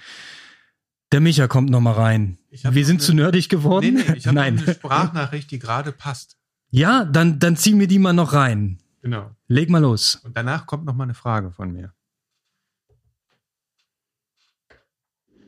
Der 1.13 1.21
Micha 1.21 1.47
kommt 1.47 1.71
noch 1.71 1.81
mal 1.81 1.93
rein. 1.93 2.39
Wir 2.51 2.85
sind 2.87 2.97
eine- 2.97 3.05
zu 3.05 3.15
nerdig 3.15 3.49
geworden. 3.49 3.95
Nee, 3.95 4.05
nee, 4.09 4.17
ich 4.17 4.27
habe 4.27 4.35
Nein. 4.37 4.59
eine 4.59 4.75
Sprachnachricht, 4.75 5.51
die 5.51 5.59
gerade 5.59 5.93
passt. 5.93 6.37
Ja, 6.71 7.05
dann, 7.05 7.39
dann 7.39 7.57
zieh 7.57 7.75
mir 7.75 7.87
die 7.87 7.99
mal 7.99 8.15
noch 8.15 8.33
rein. 8.33 8.79
Genau. 9.03 9.31
Leg 9.47 9.69
mal 9.69 9.81
los. 9.83 10.17
Und 10.25 10.37
danach 10.37 10.67
kommt 10.67 10.85
noch 10.87 10.95
mal 10.95 11.05
eine 11.05 11.15
Frage 11.15 11.51
von 11.51 11.71
mir. 11.73 11.93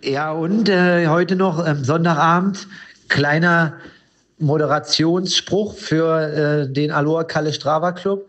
Ja, 0.02 0.32
und 0.32 0.68
äh, 0.68 1.06
heute 1.08 1.34
noch 1.34 1.66
ähm, 1.66 1.82
Sonntagabend, 1.82 2.68
kleiner 3.08 3.78
Moderationsspruch 4.38 5.78
für 5.78 6.20
äh, 6.66 6.72
den 6.72 6.90
Aloha 6.90 7.24
Kalle 7.24 7.54
Strava 7.54 7.92
Club. 7.92 8.28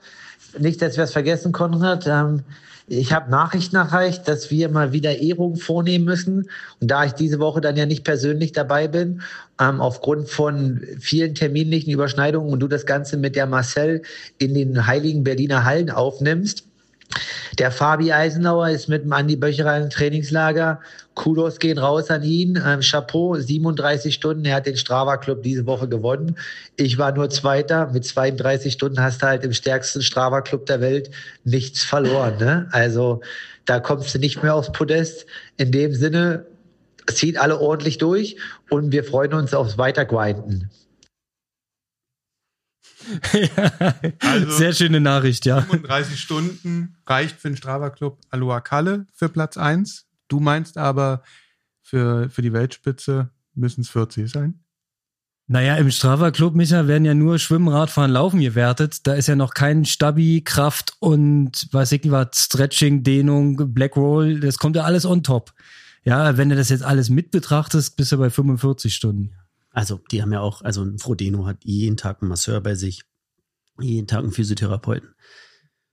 Nicht, 0.57 0.81
dass 0.81 0.95
wir 0.95 1.03
es 1.03 1.11
vergessen, 1.11 1.51
Konrad. 1.51 2.07
Ähm, 2.07 2.43
ich 2.87 3.13
habe 3.13 3.31
Nachrichten 3.31 3.75
erreicht, 3.75 4.27
dass 4.27 4.51
wir 4.51 4.69
mal 4.69 4.93
wieder 4.93 5.17
Ehrungen 5.17 5.57
vornehmen 5.57 6.05
müssen. 6.05 6.49
Und 6.79 6.91
da 6.91 7.05
ich 7.05 7.13
diese 7.13 7.39
Woche 7.39 7.61
dann 7.61 7.77
ja 7.77 7.85
nicht 7.85 8.03
persönlich 8.03 8.51
dabei 8.51 8.87
bin, 8.87 9.21
ähm, 9.59 9.81
aufgrund 9.81 10.29
von 10.29 10.81
vielen 10.99 11.33
terminlichen 11.33 11.91
Überschneidungen 11.91 12.51
und 12.51 12.59
du 12.59 12.67
das 12.67 12.85
Ganze 12.85 13.17
mit 13.17 13.35
der 13.35 13.47
Marcel 13.47 14.03
in 14.37 14.53
den 14.53 14.85
heiligen 14.85 15.23
Berliner 15.23 15.63
Hallen 15.63 15.89
aufnimmst, 15.89 16.65
der 17.57 17.71
Fabi 17.71 18.11
Eisenauer 18.11 18.69
ist 18.69 18.89
mit 18.89 19.03
dem 19.03 19.13
Andi 19.13 19.35
Böcherer 19.35 19.77
im 19.77 19.89
Trainingslager. 19.89 20.79
Kudos 21.13 21.59
gehen 21.59 21.77
raus 21.77 22.09
an 22.09 22.23
ihn. 22.23 22.61
Ähm, 22.65 22.81
Chapeau, 22.81 23.35
37 23.35 24.13
Stunden. 24.13 24.45
Er 24.45 24.55
hat 24.55 24.65
den 24.65 24.77
Strava 24.77 25.17
Club 25.17 25.43
diese 25.43 25.65
Woche 25.65 25.87
gewonnen. 25.87 26.37
Ich 26.75 26.97
war 26.97 27.11
nur 27.11 27.29
Zweiter. 27.29 27.89
Mit 27.93 28.05
32 28.05 28.73
Stunden 28.73 29.01
hast 29.01 29.21
du 29.21 29.27
halt 29.27 29.43
im 29.43 29.53
stärksten 29.53 30.01
Strava 30.01 30.41
Club 30.41 30.65
der 30.65 30.81
Welt 30.81 31.09
nichts 31.43 31.83
verloren. 31.83 32.37
Ne? 32.37 32.67
Also 32.71 33.21
da 33.65 33.79
kommst 33.79 34.13
du 34.13 34.19
nicht 34.19 34.43
mehr 34.43 34.53
aufs 34.53 34.71
Podest. 34.71 35.25
In 35.57 35.71
dem 35.71 35.93
Sinne, 35.93 36.45
zieht 37.07 37.37
alle 37.37 37.59
ordentlich 37.59 37.97
durch 37.97 38.37
und 38.69 38.91
wir 38.91 39.03
freuen 39.03 39.33
uns 39.33 39.53
aufs 39.53 39.77
Weitergrinden. 39.77 40.69
Also- 44.19 44.51
Sehr 44.57 44.73
schöne 44.73 44.99
Nachricht, 44.99 45.45
ja. 45.45 45.61
35 45.61 46.19
Stunden 46.19 46.95
reicht 47.05 47.39
für 47.39 47.49
den 47.49 47.57
Strava 47.57 47.89
Club 47.89 48.19
Aloha 48.29 48.61
Kalle 48.61 49.05
für 49.13 49.29
Platz 49.29 49.57
1. 49.57 50.05
Du 50.27 50.39
meinst 50.39 50.77
aber, 50.77 51.23
für, 51.81 52.29
für 52.29 52.41
die 52.41 52.53
Weltspitze 52.53 53.29
müssen 53.53 53.81
es 53.81 53.89
40 53.89 54.29
sein? 54.31 54.59
Naja, 55.47 55.75
im 55.75 55.91
Strava 55.91 56.31
Club, 56.31 56.55
Micha, 56.55 56.87
werden 56.87 57.05
ja 57.05 57.13
nur 57.13 57.37
Schwimmen, 57.37 57.67
Radfahren, 57.67 58.09
Laufen 58.09 58.39
gewertet. 58.41 59.05
Da 59.05 59.13
ist 59.13 59.27
ja 59.27 59.35
noch 59.35 59.53
kein 59.53 59.85
Stabi, 59.85 60.41
Kraft 60.43 60.93
und 60.99 61.67
weiß 61.71 61.91
ich 61.91 62.09
was, 62.09 62.29
Stretching, 62.33 63.03
Dehnung, 63.03 63.71
Black 63.73 63.95
Roll. 63.95 64.39
Das 64.39 64.57
kommt 64.57 64.75
ja 64.75 64.83
alles 64.83 65.05
on 65.05 65.21
top. 65.21 65.53
Ja, 66.03 66.37
wenn 66.37 66.49
du 66.49 66.55
das 66.55 66.69
jetzt 66.69 66.83
alles 66.83 67.09
mit 67.09 67.29
betrachtest, 67.29 67.95
bist 67.95 68.11
du 68.11 68.17
bei 68.17 68.31
45 68.31 68.93
Stunden. 68.95 69.35
Also, 69.75 69.99
die 70.11 70.21
haben 70.21 70.31
ja 70.31 70.39
auch, 70.39 70.61
also 70.61 70.83
ein 70.83 70.99
Frodeno 70.99 71.45
hat 71.45 71.63
jeden 71.65 71.97
Tag 71.97 72.21
einen 72.21 72.29
Masseur 72.29 72.61
bei 72.61 72.75
sich, 72.75 73.03
jeden 73.79 74.07
Tag 74.07 74.19
einen 74.23 74.31
Physiotherapeuten. 74.31 75.15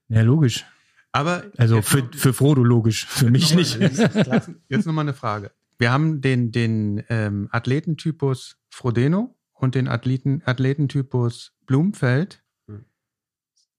Ja, 0.07 0.21
logisch. 0.21 0.65
Aber 1.11 1.43
Also 1.57 1.81
für, 1.81 1.99
noch- 1.99 2.15
für 2.15 2.33
Frodo 2.33 2.63
logisch, 2.63 3.05
für 3.05 3.29
mich 3.29 3.49
noch 3.49 3.55
mal- 3.55 3.57
nicht. 3.57 3.79
Jetzt, 3.79 4.51
jetzt 4.69 4.85
noch 4.85 4.93
mal 4.93 5.01
eine 5.01 5.13
Frage. 5.13 5.51
Wir 5.77 5.91
haben 5.91 6.21
den, 6.21 6.51
den 6.51 7.03
ähm, 7.09 7.49
Athletentypus 7.51 8.57
Frodeno 8.69 9.35
und 9.53 9.75
den 9.75 9.87
Athleten, 9.87 10.41
Athletentypus 10.45 11.53
Blumfeld. 11.65 12.41
Hm. 12.67 12.85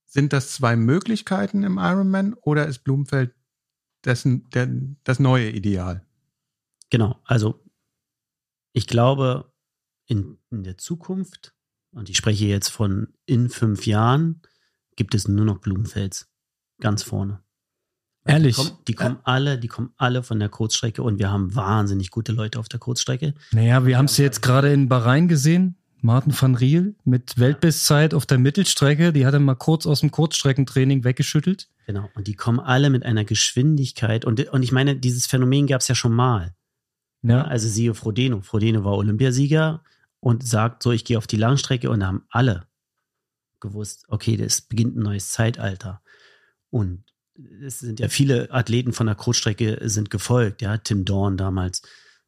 Sind 0.05 0.33
das 0.35 0.53
zwei 0.53 0.77
Möglichkeiten 0.77 1.63
im 1.65 1.79
Ironman 1.79 2.35
oder 2.35 2.67
ist 2.67 2.81
Blumfeld 2.85 3.35
dessen, 4.05 4.51
der, 4.51 4.69
das 5.05 5.19
neue 5.19 5.51
Ideal? 5.51 6.07
Genau, 6.91 7.19
also 7.25 7.65
ich 8.73 8.87
glaube, 8.87 9.51
in, 10.07 10.39
in 10.51 10.63
der 10.65 10.79
Zukunft, 10.79 11.55
und 11.93 12.09
ich 12.11 12.17
spreche 12.17 12.47
jetzt 12.47 12.69
von 12.69 13.09
in 13.27 13.49
fünf 13.49 13.87
Jahren, 13.87 14.43
gibt 14.97 15.15
es 15.15 15.29
nur 15.29 15.45
noch 15.45 15.59
Blumenfels. 15.59 16.29
Ganz 16.81 17.03
vorne. 17.03 17.41
Ehrlich? 18.27 18.57
Die 18.57 18.63
kommen, 18.63 18.79
die 18.89 18.95
kommen 18.95 19.19
alle, 19.25 19.59
die 19.59 19.69
kommen 19.69 19.93
alle 19.97 20.23
von 20.23 20.39
der 20.39 20.49
Kurzstrecke 20.49 21.03
und 21.03 21.19
wir 21.19 21.31
haben 21.31 21.55
wahnsinnig 21.55 22.11
gute 22.11 22.33
Leute 22.33 22.59
auf 22.59 22.69
der 22.69 22.81
Kurzstrecke. 22.81 23.35
Naja, 23.53 23.85
wir 23.87 23.99
haben 23.99 24.07
es 24.07 24.17
jetzt 24.17 24.43
gerade 24.43 24.73
in 24.73 24.89
Bahrain 24.89 25.29
gesehen. 25.29 25.77
Martin 26.01 26.35
van 26.39 26.55
Riel 26.55 26.97
mit 27.05 27.39
Weltbestzeit 27.39 28.13
auf 28.13 28.27
der 28.27 28.39
Mittelstrecke, 28.39 29.13
die 29.13 29.25
hat 29.25 29.33
er 29.33 29.41
mal 29.41 29.55
kurz 29.55 29.87
aus 29.87 30.01
dem 30.01 30.11
Kurzstreckentraining 30.11 31.03
weggeschüttelt. 31.03 31.71
Genau, 31.87 32.11
und 32.15 32.27
die 32.27 32.35
kommen 32.35 32.61
alle 32.61 32.91
mit 32.91 33.05
einer 33.05 33.25
Geschwindigkeit. 33.25 34.27
Und, 34.27 34.49
und 34.51 34.63
ich 34.63 34.73
meine, 34.73 34.97
dieses 34.97 35.27
Phänomen 35.27 35.67
gab 35.67 35.81
es 35.81 35.89
ja 35.89 35.95
schon 35.95 36.13
mal. 36.13 36.55
Ja. 37.23 37.43
Also 37.45 37.69
siehe 37.69 37.95
Frodeno. 37.95 38.43
Frodeno 38.43 38.85
war 38.85 38.93
Olympiasieger 38.99 39.83
und 40.25 40.43
sagt 40.43 40.83
so, 40.83 40.91
ich 40.91 41.05
gehe 41.05 41.19
auf 41.19 41.27
die 41.27 41.37
Langstrecke 41.37 41.91
und 41.91 42.01
da 42.01 42.07
haben 42.07 42.25
alle 42.31 42.67
gewusst, 43.61 44.07
okay, 44.09 44.39
das 44.39 44.63
beginnt 44.63 44.97
ein 44.97 45.03
neues 45.03 45.33
Zeitalter. 45.33 46.01
Und 46.71 47.05
es 47.63 47.81
sind 47.81 48.01
ja 48.01 48.09
viele 48.09 48.51
Athleten 48.51 48.95
von 48.95 49.07
der 49.07 49.17
Kurzstrecke 49.17 49.79
sind 49.83 50.09
gefolgt, 50.09 50.63
ja, 50.63 50.79
Tim 50.79 51.05
Dorn 51.05 51.37
damals 51.37 51.83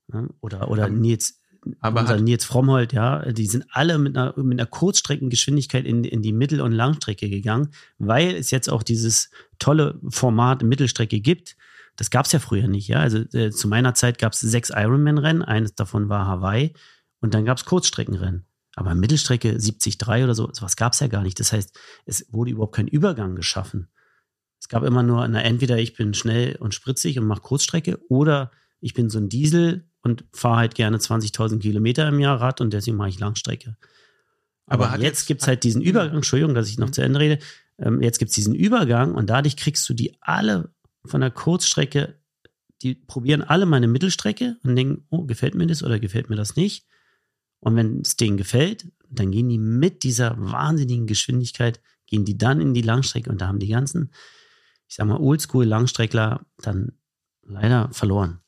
ne? 0.09 0.29
oder, 0.43 0.71
oder 0.71 0.91
Nils, 0.91 1.41
aber 1.81 2.03
unser 2.03 2.21
Nils 2.21 2.45
Frommholt, 2.45 2.93
ja, 2.93 3.33
die 3.33 3.47
sind 3.47 3.65
alle 3.71 3.97
mit 3.97 4.15
einer, 4.15 4.35
mit 4.37 4.61
einer 4.61 4.69
Kurzstreckengeschwindigkeit 4.69 5.87
in, 5.87 6.05
in 6.05 6.21
die 6.21 6.35
Mittel- 6.35 6.61
und 6.61 6.73
Langstrecke 6.73 7.31
gegangen, 7.31 7.71
weil 7.97 8.35
es 8.35 8.51
jetzt 8.51 8.69
auch 8.69 8.83
dieses 8.83 9.31
tolle 9.59 9.99
Format 10.11 10.63
Mittelstrecke 10.63 11.21
gibt. 11.21 11.57
Das 11.97 12.11
gab 12.11 12.27
es 12.27 12.33
ja 12.33 12.41
früher 12.41 12.69
nicht, 12.69 12.89
ja. 12.89 12.99
Also 12.99 13.21
äh, 13.33 13.51
zu 13.51 13.69
meiner 13.69 13.95
Zeit 13.95 14.19
gab 14.19 14.35
es 14.35 14.41
sechs 14.41 14.69
Ironman-Rennen, 14.69 15.41
eines 15.41 15.75
davon 15.75 16.11
war 16.11 16.27
Hawaii 16.27 16.75
und 17.21 17.35
dann 17.35 17.45
gab 17.45 17.59
es 17.59 17.65
Kurzstreckenrennen. 17.65 18.47
Aber 18.75 18.95
Mittelstrecke 18.95 19.53
73 19.53 19.97
oder 20.25 20.35
so, 20.35 20.51
sowas 20.53 20.77
gab 20.77 20.93
es 20.93 21.01
ja 21.01 21.07
gar 21.07 21.23
nicht. 21.23 21.41
Das 21.41 21.53
heißt, 21.53 21.79
es 22.05 22.27
wurde 22.31 22.51
überhaupt 22.51 22.75
kein 22.75 22.89
Übergang 22.89 23.35
geschaffen. 23.35 23.89
Es 24.61 24.69
gab 24.69 24.83
immer 24.83 25.03
nur, 25.03 25.27
na, 25.29 25.41
entweder 25.43 25.79
ich 25.79 25.95
bin 25.95 26.13
schnell 26.15 26.57
und 26.57 26.75
spritzig 26.75 27.19
und 27.19 27.27
mache 27.27 27.41
Kurzstrecke 27.41 27.99
oder 28.09 28.51
ich 28.81 28.93
bin 28.95 29.09
so 29.09 29.19
ein 29.19 29.29
Diesel 29.29 29.89
und 30.03 30.25
fahre 30.33 30.57
halt 30.59 30.75
gerne 30.75 30.99
20.000 30.99 31.59
Kilometer 31.59 32.07
im 32.09 32.21
Jahr 32.21 32.41
Rad 32.41 32.61
und 32.61 32.73
deswegen 32.73 32.97
mache 32.97 33.09
ich 33.09 33.19
Langstrecke. 33.19 33.77
Aber 34.67 34.89
Aber, 34.91 34.97
jetzt 34.97 35.03
jetzt- 35.21 35.27
gibt 35.27 35.43
es 35.43 35.49
halt 35.49 35.65
diesen 35.65 35.81
Übergang, 35.81 36.17
Entschuldigung, 36.17 36.55
dass 36.55 36.69
ich 36.69 36.79
noch 36.79 36.91
zu 36.91 37.01
Ende 37.03 37.21
rede. 37.21 37.39
Ähm, 37.79 38.03
jetzt 38.03 38.19
gibt 38.19 38.31
es 38.31 38.35
diesen 38.35 38.55
Übergang 38.55 39.15
und 39.15 39.31
dadurch 39.31 39.57
kriegst 39.57 39.89
du 39.89 39.95
die 39.95 40.17
alle 40.21 40.71
von 41.05 41.21
der 41.21 41.31
Kurzstrecke, 41.31 42.19
die 42.83 42.95
probieren 42.95 43.43
alle 43.43 43.65
meine 43.65 43.89
Mittelstrecke 43.89 44.57
und 44.65 44.77
denken, 44.77 45.07
oh, 45.11 45.25
gefällt 45.25 45.55
mir 45.55 45.67
das 45.67 45.83
oder 45.83 45.99
gefällt 45.99 46.29
mir 46.31 46.37
das 46.37 46.57
nicht. 46.57 46.87
Und 47.61 47.77
wenn 47.77 48.01
es 48.01 48.17
denen 48.17 48.37
gefällt, 48.37 48.91
dann 49.09 49.31
gehen 49.31 49.49
die 49.49 49.59
mit 49.59 50.03
dieser 50.03 50.37
wahnsinnigen 50.39 51.07
Geschwindigkeit, 51.07 51.81
gehen 52.07 52.25
die 52.25 52.39
dann 52.39 52.61
in 52.61 52.75
die 52.75 52.83
Langstrecke 52.83 53.31
und 53.31 53.41
da 53.41 53.49
haben 53.49 53.59
die 53.59 53.69
ganzen, 53.69 54.13
ich 54.89 54.97
sag 54.97 55.07
mal, 55.07 55.19
Oldschool-Langstreckler 55.19 56.47
dann 56.59 56.93
leider 57.43 57.91
verloren. 57.93 58.41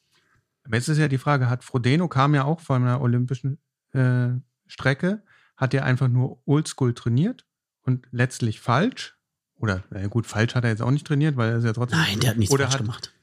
Aber 0.65 0.77
jetzt 0.77 0.89
ist 0.89 0.99
ja 0.99 1.09
die 1.09 1.19
Frage, 1.19 1.49
hat 1.49 1.65
Frodeno 1.65 2.09
kam 2.09 2.35
ja 2.35 2.45
auch 2.45 2.61
von 2.61 2.83
einer 2.83 3.01
olympischen 3.01 3.59
äh, 3.93 4.31
Strecke, 4.67 5.23
hat 5.57 5.75
er 5.75 5.85
einfach 5.85 6.09
nur 6.09 6.43
Oldschool 6.47 6.95
trainiert 6.95 7.47
und 7.83 8.07
letztlich 8.11 8.61
falsch? 8.61 9.17
Oder, 9.57 9.83
na 9.91 10.07
gut, 10.07 10.27
falsch 10.27 10.55
hat 10.55 10.65
er 10.65 10.71
jetzt 10.71 10.83
auch 10.83 10.91
nicht 10.91 11.07
trainiert, 11.07 11.37
weil 11.37 11.51
er 11.51 11.59
ist 11.59 11.65
ja 11.65 11.73
trotzdem. 11.73 11.99
Nein, 11.99 12.21
der 12.21 12.31
hat 12.31 12.37
nichts 12.37 12.53
oder 12.53 12.65
falsch 12.65 12.75
hat, 12.75 12.83
gemacht. 12.83 13.15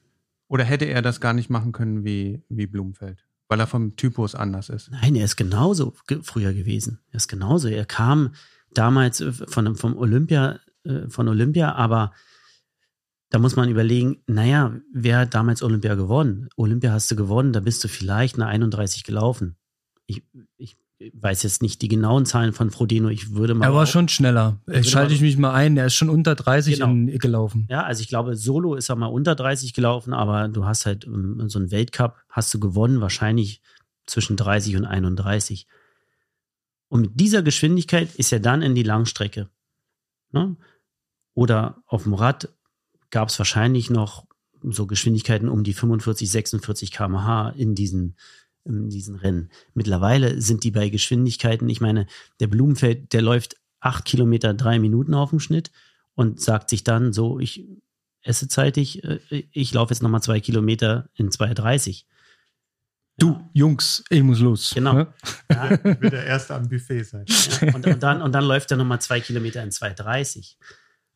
Oder 0.48 0.64
hätte 0.64 0.84
er 0.84 1.02
das 1.02 1.20
gar 1.20 1.32
nicht 1.32 1.48
machen 1.48 1.72
können 1.72 2.04
wie, 2.04 2.42
wie 2.48 2.66
Blumfeld? 2.66 3.26
Weil 3.48 3.60
er 3.60 3.66
vom 3.66 3.96
Typus 3.96 4.34
anders 4.34 4.68
ist. 4.68 4.90
Nein, 4.90 5.14
er 5.14 5.24
ist 5.24 5.36
genauso 5.36 5.94
ge 6.06 6.20
früher 6.22 6.52
gewesen. 6.52 7.00
Er 7.10 7.16
ist 7.16 7.28
genauso. 7.28 7.68
Er 7.68 7.84
kam 7.84 8.34
damals 8.72 9.20
äh, 9.20 9.32
von, 9.32 9.76
vom 9.76 9.96
Olympia, 9.96 10.60
äh, 10.84 11.08
von 11.08 11.28
Olympia, 11.28 11.74
aber 11.74 12.12
da 13.30 13.38
muss 13.38 13.56
man 13.56 13.68
überlegen, 13.68 14.22
naja, 14.26 14.76
wer 14.92 15.20
hat 15.20 15.34
damals 15.34 15.62
Olympia 15.62 15.94
gewonnen? 15.94 16.48
Olympia 16.56 16.92
hast 16.92 17.10
du 17.10 17.16
gewonnen, 17.16 17.52
da 17.52 17.60
bist 17.60 17.82
du 17.82 17.88
vielleicht 17.88 18.36
eine 18.36 18.46
31 18.46 19.04
gelaufen. 19.04 19.56
Ich, 20.06 20.24
ich 20.56 20.76
weiß 21.12 21.42
jetzt 21.42 21.60
nicht 21.62 21.82
die 21.82 21.88
genauen 21.88 22.24
Zahlen 22.24 22.52
von 22.54 22.70
Frodeno. 22.70 23.08
Ich 23.08 23.34
würde 23.34 23.54
mal. 23.54 23.66
Er 23.66 23.68
war 23.68 23.80
behaupten- 23.82 23.92
schon 23.92 24.08
schneller. 24.08 24.60
Ich 24.70 24.88
schalte 24.90 25.10
mal- 25.10 25.14
ich 25.16 25.20
mich 25.20 25.36
mal 25.36 25.52
ein. 25.52 25.76
Er 25.76 25.86
ist 25.86 25.94
schon 25.94 26.08
unter 26.08 26.34
30 26.34 26.74
Genau. 26.74 26.90
in, 26.90 27.18
gelaufen. 27.18 27.66
Ja, 27.70 27.82
also 27.84 28.00
ich 28.00 28.08
glaube, 28.08 28.34
Solo 28.36 28.74
ist 28.74 28.88
er 28.88 28.96
mal 28.96 29.06
unter 29.06 29.34
30 29.34 29.74
gelaufen, 29.74 30.14
aber 30.14 30.48
du 30.48 30.64
hast 30.64 30.86
halt 30.86 31.04
ähm, 31.06 31.48
so 31.50 31.58
einen 31.58 31.70
Weltcup, 31.70 32.16
hast 32.30 32.52
du 32.54 32.60
gewonnen, 32.60 33.00
wahrscheinlich 33.00 33.60
zwischen 34.06 34.36
30 34.36 34.76
und 34.76 34.84
31. 34.86 35.66
Und 36.88 37.00
mit 37.02 37.20
dieser 37.20 37.42
Geschwindigkeit 37.42 38.14
ist 38.14 38.32
er 38.32 38.40
dann 38.40 38.62
in 38.62 38.74
die 38.74 38.82
Langstrecke. 38.84 39.48
Ne? 40.32 40.56
Oder 41.34 41.82
auf 41.86 42.04
dem 42.04 42.14
Rad 42.14 42.48
gab 43.10 43.28
es 43.28 43.38
wahrscheinlich 43.38 43.90
noch 43.90 44.26
so 44.62 44.86
Geschwindigkeiten 44.86 45.48
um 45.48 45.62
die 45.64 45.74
45, 45.74 46.30
46 46.30 46.90
km/h 46.90 47.50
in 47.50 47.74
diesen, 47.74 48.16
in 48.66 48.90
diesen 48.90 49.16
Rennen. 49.16 49.50
Mittlerweile 49.74 50.40
sind 50.40 50.64
die 50.64 50.70
bei 50.70 50.88
Geschwindigkeiten, 50.88 51.68
ich 51.68 51.80
meine, 51.80 52.06
der 52.40 52.48
Blumenfeld, 52.48 53.12
der 53.12 53.22
läuft 53.22 53.56
acht 53.80 54.04
Kilometer, 54.04 54.54
drei 54.54 54.78
Minuten 54.78 55.14
auf 55.14 55.30
dem 55.30 55.40
Schnitt 55.40 55.70
und 56.14 56.40
sagt 56.40 56.70
sich 56.70 56.84
dann 56.84 57.12
so, 57.12 57.38
ich 57.38 57.66
esse 58.22 58.48
zeitig, 58.48 59.04
äh, 59.04 59.20
ich 59.52 59.72
laufe 59.72 59.92
jetzt 59.92 60.02
nochmal 60.02 60.22
zwei 60.22 60.40
Kilometer 60.40 61.08
in 61.14 61.30
2,30. 61.30 62.04
Du, 63.18 63.40
Jungs, 63.54 64.04
ich 64.10 64.22
muss 64.22 64.40
los. 64.40 64.72
Genau. 64.74 64.92
Ne? 64.92 65.14
Ja, 65.50 65.70
Wird 66.00 66.12
er 66.12 66.26
erst 66.26 66.50
am 66.50 66.68
Buffet 66.68 67.04
sein. 67.04 67.24
ja, 67.26 67.74
und, 67.74 67.86
und, 67.86 68.02
dann, 68.02 68.20
und 68.20 68.32
dann 68.32 68.44
läuft 68.44 68.70
er 68.70 68.76
nochmal 68.76 69.00
zwei 69.00 69.20
Kilometer 69.20 69.62
in 69.62 69.70
2,30. 69.70 70.56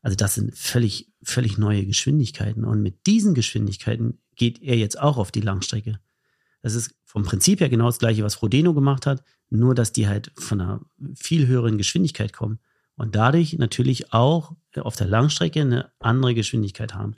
Also 0.01 0.15
das 0.15 0.33
sind 0.33 0.57
völlig, 0.57 1.11
völlig 1.21 1.59
neue 1.59 1.85
Geschwindigkeiten. 1.85 2.65
Und 2.65 2.81
mit 2.81 3.05
diesen 3.05 3.35
Geschwindigkeiten 3.35 4.19
geht 4.35 4.61
er 4.63 4.77
jetzt 4.77 4.99
auch 4.99 5.17
auf 5.17 5.31
die 5.31 5.41
Langstrecke. 5.41 5.99
Das 6.61 6.75
ist 6.75 6.93
vom 7.05 7.23
Prinzip 7.23 7.59
her 7.59 7.69
genau 7.69 7.87
das 7.87 7.99
gleiche, 7.99 8.23
was 8.23 8.35
Frodeno 8.35 8.73
gemacht 8.73 9.05
hat, 9.05 9.23
nur 9.49 9.75
dass 9.75 9.91
die 9.91 10.07
halt 10.07 10.31
von 10.37 10.61
einer 10.61 10.81
viel 11.15 11.47
höheren 11.47 11.77
Geschwindigkeit 11.77 12.33
kommen 12.33 12.59
und 12.95 13.15
dadurch 13.15 13.57
natürlich 13.57 14.13
auch 14.13 14.53
auf 14.79 14.95
der 14.95 15.07
Langstrecke 15.07 15.61
eine 15.61 15.91
andere 15.99 16.35
Geschwindigkeit 16.35 16.93
haben. 16.93 17.15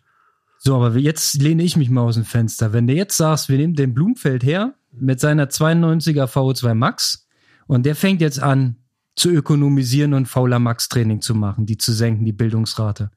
So, 0.57 0.75
aber 0.75 0.97
jetzt 0.97 1.41
lehne 1.41 1.63
ich 1.63 1.75
mich 1.75 1.89
mal 1.89 2.01
aus 2.01 2.15
dem 2.15 2.23
Fenster. 2.23 2.71
Wenn 2.71 2.87
du 2.87 2.93
jetzt 2.93 3.17
sagst, 3.17 3.49
wir 3.49 3.57
nehmen 3.57 3.75
den 3.75 3.93
Blumfeld 3.93 4.43
her 4.43 4.75
mit 4.91 5.19
seiner 5.19 5.47
92er 5.47 6.25
VO2 6.25 6.73
Max 6.73 7.27
und 7.67 7.85
der 7.85 7.95
fängt 7.95 8.21
jetzt 8.21 8.41
an 8.41 8.77
zu 9.15 9.29
ökonomisieren 9.29 10.13
und 10.13 10.27
fauler 10.27 10.59
Max 10.59 10.87
Training 10.89 11.21
zu 11.21 11.35
machen, 11.35 11.65
die 11.65 11.77
zu 11.77 11.91
senken, 11.91 12.25
die 12.25 12.31
Bildungsrate. 12.31 13.11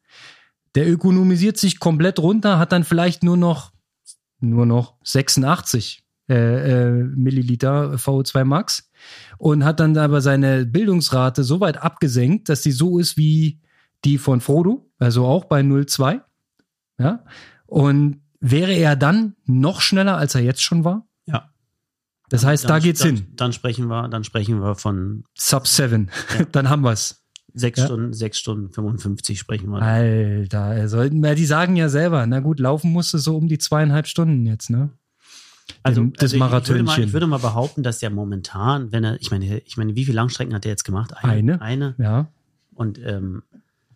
Der 0.75 0.91
ökonomisiert 0.91 1.57
sich 1.57 1.79
komplett 1.79 2.19
runter, 2.19 2.59
hat 2.59 2.73
dann 2.73 2.85
vielleicht 2.85 3.23
nur 3.23 3.37
noch 3.37 3.73
nur 4.41 4.67
noch 4.67 4.97
86 5.05 6.06
äh, 6.29 6.35
äh, 6.35 7.05
Milliliter 7.05 7.95
VO2 7.95 8.45
Max 8.45 8.91
und 9.39 9.65
hat 9.65 9.81
dann 9.81 9.97
aber 9.97 10.21
seine 10.21 10.67
Bildungsrate 10.67 11.45
so 11.45 11.61
weit 11.61 11.77
abgesenkt, 11.79 12.49
dass 12.49 12.63
die 12.63 12.73
so 12.73 12.99
ist 12.99 13.17
wie 13.17 13.61
die 14.05 14.19
von 14.19 14.41
Frodo, 14.41 14.91
also 14.99 15.25
auch 15.25 15.45
bei 15.45 15.61
0,2. 15.61 16.21
Ja. 16.99 17.25
Und 17.67 18.21
wäre 18.41 18.73
er 18.73 18.97
dann 18.97 19.37
noch 19.45 19.81
schneller, 19.81 20.17
als 20.17 20.35
er 20.35 20.43
jetzt 20.43 20.63
schon 20.63 20.85
war? 20.85 21.07
Ja. 21.27 21.51
Das 22.29 22.45
heißt, 22.45 22.65
da 22.65 22.69
Dann- 22.69 22.83
geht's 22.83 23.01
dann, 23.01 23.17
hin. 23.17 23.27
Dann 23.37 23.53
sprechen 23.53 23.87
wir, 23.89 24.09
dann 24.09 24.25
sprechen 24.25 24.61
wir 24.61 24.75
von 24.75 25.25
Sub 25.35 25.67
7. 25.67 26.11
Ja. 26.39 26.45
dann 26.53 26.69
haben 26.69 26.83
wir's. 26.83 27.23
sechs 27.55 27.79
Ja. 27.79 27.87
Stunden, 27.87 28.13
sechs 28.13 28.39
Stunden 28.39 28.73
55 28.73 29.39
sprechen 29.39 29.71
wir. 29.71 29.81
Alter, 29.81 30.75
er 30.75 30.89
sollten, 30.89 31.23
weil 31.23 31.37
die 31.37 31.47
sagen 31.47 31.77
ja 31.77 31.89
selber, 31.89 32.27
na 32.27 32.41
gut, 32.41 32.61
laufen 32.61 32.93
musste 32.93 33.19
so 33.19 33.37
um 33.37 33.49
die 33.49 33.59
zweieinhalb 33.59 34.07
Stunden 34.07 34.45
jetzt, 34.45 34.69
ne? 34.71 34.91
Also, 35.87 36.05
das 36.05 36.23
also 36.23 36.27
ich, 36.27 36.33
würde 36.33 36.39
mal, 36.39 36.47
Marathönchen. 36.51 37.05
ich 37.05 37.13
würde 37.13 37.27
mal 37.27 37.39
behaupten, 37.39 37.83
dass 37.83 37.99
der 37.99 38.11
momentan, 38.11 38.93
wenn 38.93 39.05
er, 39.05 39.21
ich 39.21 39.31
meine, 39.31 39.59
ich 39.61 39.77
meine, 39.77 39.95
wie 39.97 40.05
viele 40.05 40.17
Langstrecken 40.17 40.55
hat 40.55 40.65
er 40.65 40.71
jetzt 40.71 40.85
gemacht? 40.85 41.13
Eine. 41.17 41.61
Eine. 41.63 41.95
Ja. 41.99 42.29
Und 42.75 42.99
ähm, 43.05 43.43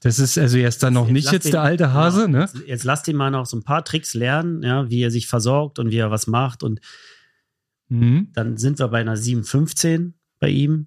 Das 0.01 0.19
ist 0.19 0.39
also 0.39 0.57
jetzt 0.57 0.83
dann 0.83 0.95
noch 0.95 1.09
nicht 1.09 1.25
lass 1.27 1.33
jetzt 1.33 1.45
den- 1.45 1.53
der 1.53 1.63
alte 1.63 1.93
Hase, 1.93 2.27
genau, 2.27 2.39
ne? 2.39 2.45
Jetzt, 2.45 2.67
jetzt 2.67 2.85
lasst 2.85 3.07
ihn 3.09 3.17
mal 3.17 3.31
noch 3.31 3.45
so 3.47 3.57
ein 3.57 3.63
paar 3.63 3.85
Tricks 3.85 4.15
lernen, 4.15 4.63
ja, 4.63 4.89
wie 4.89 5.03
er 5.03 5.11
sich 5.11 5.27
versorgt 5.27 5.79
und 5.79 5.91
wie 5.91 5.99
er 5.99 6.11
was 6.11 6.27
macht. 6.27 6.63
Und 6.63 6.81
Mhm. 7.89 8.29
dann 8.35 8.57
sind 8.57 8.79
wir 8.79 8.89
bei 8.89 9.01
einer 9.01 9.17
7,15 9.17 10.13
bei 10.39 10.49
ihm. 10.49 10.87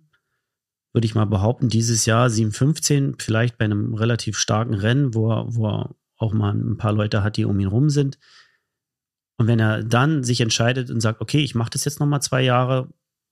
Würde 0.94 1.06
ich 1.06 1.16
mal 1.16 1.26
behaupten, 1.26 1.70
dieses 1.70 2.06
Jahr 2.06 2.30
7,15, 2.30 3.16
vielleicht 3.22 3.58
bei 3.58 3.66
einem 3.66 3.94
relativ 3.96 4.38
starken 4.38 4.74
Rennen, 4.76 5.14
wo 5.14 5.32
er, 5.32 5.46
wo 5.56 5.68
er 5.68 5.96
auch 6.18 6.34
mal 6.34 6.54
ein 6.54 6.78
paar 6.78 6.94
Leute 6.94 7.24
hat, 7.24 7.36
die 7.38 7.46
um 7.46 7.60
ihn 7.60 7.68
rum 7.68 7.90
sind. 7.90 8.20
Und 9.44 9.48
wenn 9.48 9.60
er 9.60 9.84
dann 9.84 10.24
sich 10.24 10.40
entscheidet 10.40 10.90
und 10.90 11.02
sagt, 11.02 11.20
okay, 11.20 11.40
ich 11.40 11.54
mache 11.54 11.72
das 11.72 11.84
jetzt 11.84 12.00
nochmal 12.00 12.22
zwei 12.22 12.42
Jahre 12.42 12.88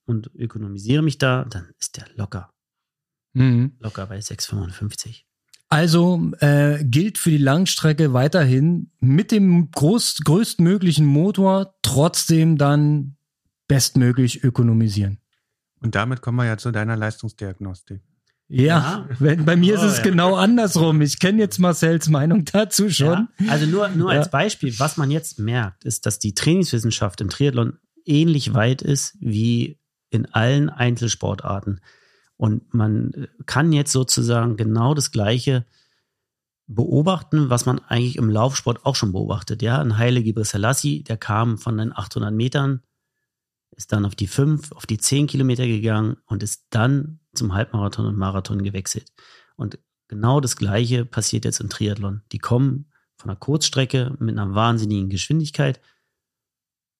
und 0.05 0.29
ökonomisiere 0.35 1.01
mich 1.01 1.19
da, 1.19 1.45
dann 1.45 1.69
ist 1.79 1.95
der 1.95 2.05
locker, 2.15 2.51
Mhm. 3.33 3.77
locker 3.79 4.07
bei 4.07 4.19
6,55. 4.19 5.23
Also 5.69 6.33
äh, 6.39 6.83
gilt 6.83 7.17
für 7.17 7.29
die 7.29 7.37
Langstrecke 7.37 8.11
weiterhin 8.11 8.91
mit 8.99 9.31
dem 9.31 9.71
groß, 9.71 10.17
größtmöglichen 10.25 11.05
Motor 11.05 11.75
trotzdem 11.81 12.57
dann 12.57 13.15
bestmöglich 13.69 14.43
ökonomisieren. 14.43 15.17
Und 15.79 15.95
damit 15.95 16.19
kommen 16.19 16.39
wir 16.39 16.45
ja 16.45 16.57
zu 16.57 16.71
deiner 16.71 16.97
Leistungsdiagnostik. 16.97 18.01
Ja, 18.53 19.07
wenn, 19.19 19.45
bei 19.45 19.55
mir 19.55 19.73
Oh, 19.73 19.77
ist 19.77 19.91
es 19.91 19.97
ja. 19.99 20.03
genau 20.03 20.35
andersrum. 20.35 21.01
Ich 21.01 21.19
kenne 21.19 21.39
jetzt 21.39 21.57
Marcells 21.59 22.09
Meinung 22.09 22.43
dazu 22.45 22.89
schon. 22.89 23.27
Ja, 23.39 23.51
also 23.51 23.65
nur, 23.65 23.87
nur 23.89 24.11
Ja. 24.13 24.19
als 24.19 24.29
Beispiel, 24.29 24.77
was 24.79 24.97
man 24.97 25.09
jetzt 25.09 25.39
merkt, 25.39 25.85
ist, 25.85 26.05
dass 26.05 26.19
die 26.19 26.33
Trainingswissenschaft 26.33 27.21
im 27.21 27.29
Triathlon 27.29 27.77
ähnlich 28.05 28.53
weit 28.53 28.81
ist 28.81 29.15
wie 29.21 29.79
in 30.09 30.25
allen 30.33 30.69
Einzelsportarten. 30.69 31.79
Und 32.35 32.73
man 32.73 33.13
äh, 33.13 33.27
kann 33.45 33.71
jetzt 33.71 33.91
sozusagen 33.93 34.57
genau 34.57 34.93
das 34.95 35.11
Gleiche 35.11 35.65
beobachten, 36.67 37.49
was 37.49 37.65
man 37.65 37.79
eigentlich 37.79 38.17
im 38.17 38.29
Laufsport 38.29 38.85
auch 38.85 38.95
schon 38.95 39.13
beobachtet. 39.13 39.61
Ja, 39.61 39.79
ein 39.79 39.97
Haile 39.97 40.23
Gebrselassie, 40.23 41.03
der 41.03 41.15
kam 41.17 41.57
von 41.57 41.77
den 41.77 41.95
800 41.95 42.33
Metern, 42.33 42.81
ist 43.77 43.93
dann 43.93 44.03
auf 44.05 44.15
die 44.15 44.27
5, 44.27 44.73
auf 44.73 44.85
die 44.85 44.97
10 44.97 45.27
Kilometer 45.27 45.65
gegangen 45.67 46.17
und 46.25 46.43
ist 46.43 46.65
dann 46.71 47.19
zum 47.33 47.53
Halbmarathon 47.53 48.05
und 48.05 48.17
Marathon 48.17 48.63
gewechselt. 48.63 49.11
Und 49.55 49.79
genau 50.07 50.39
das 50.39 50.55
Gleiche 50.55 51.05
passiert 51.05 51.45
jetzt 51.45 51.59
im 51.59 51.69
Triathlon. 51.69 52.21
Die 52.31 52.39
kommen 52.39 52.91
von 53.17 53.29
einer 53.29 53.39
Kurzstrecke 53.39 54.15
mit 54.19 54.37
einer 54.37 54.53
wahnsinnigen 54.55 55.09
Geschwindigkeit 55.09 55.79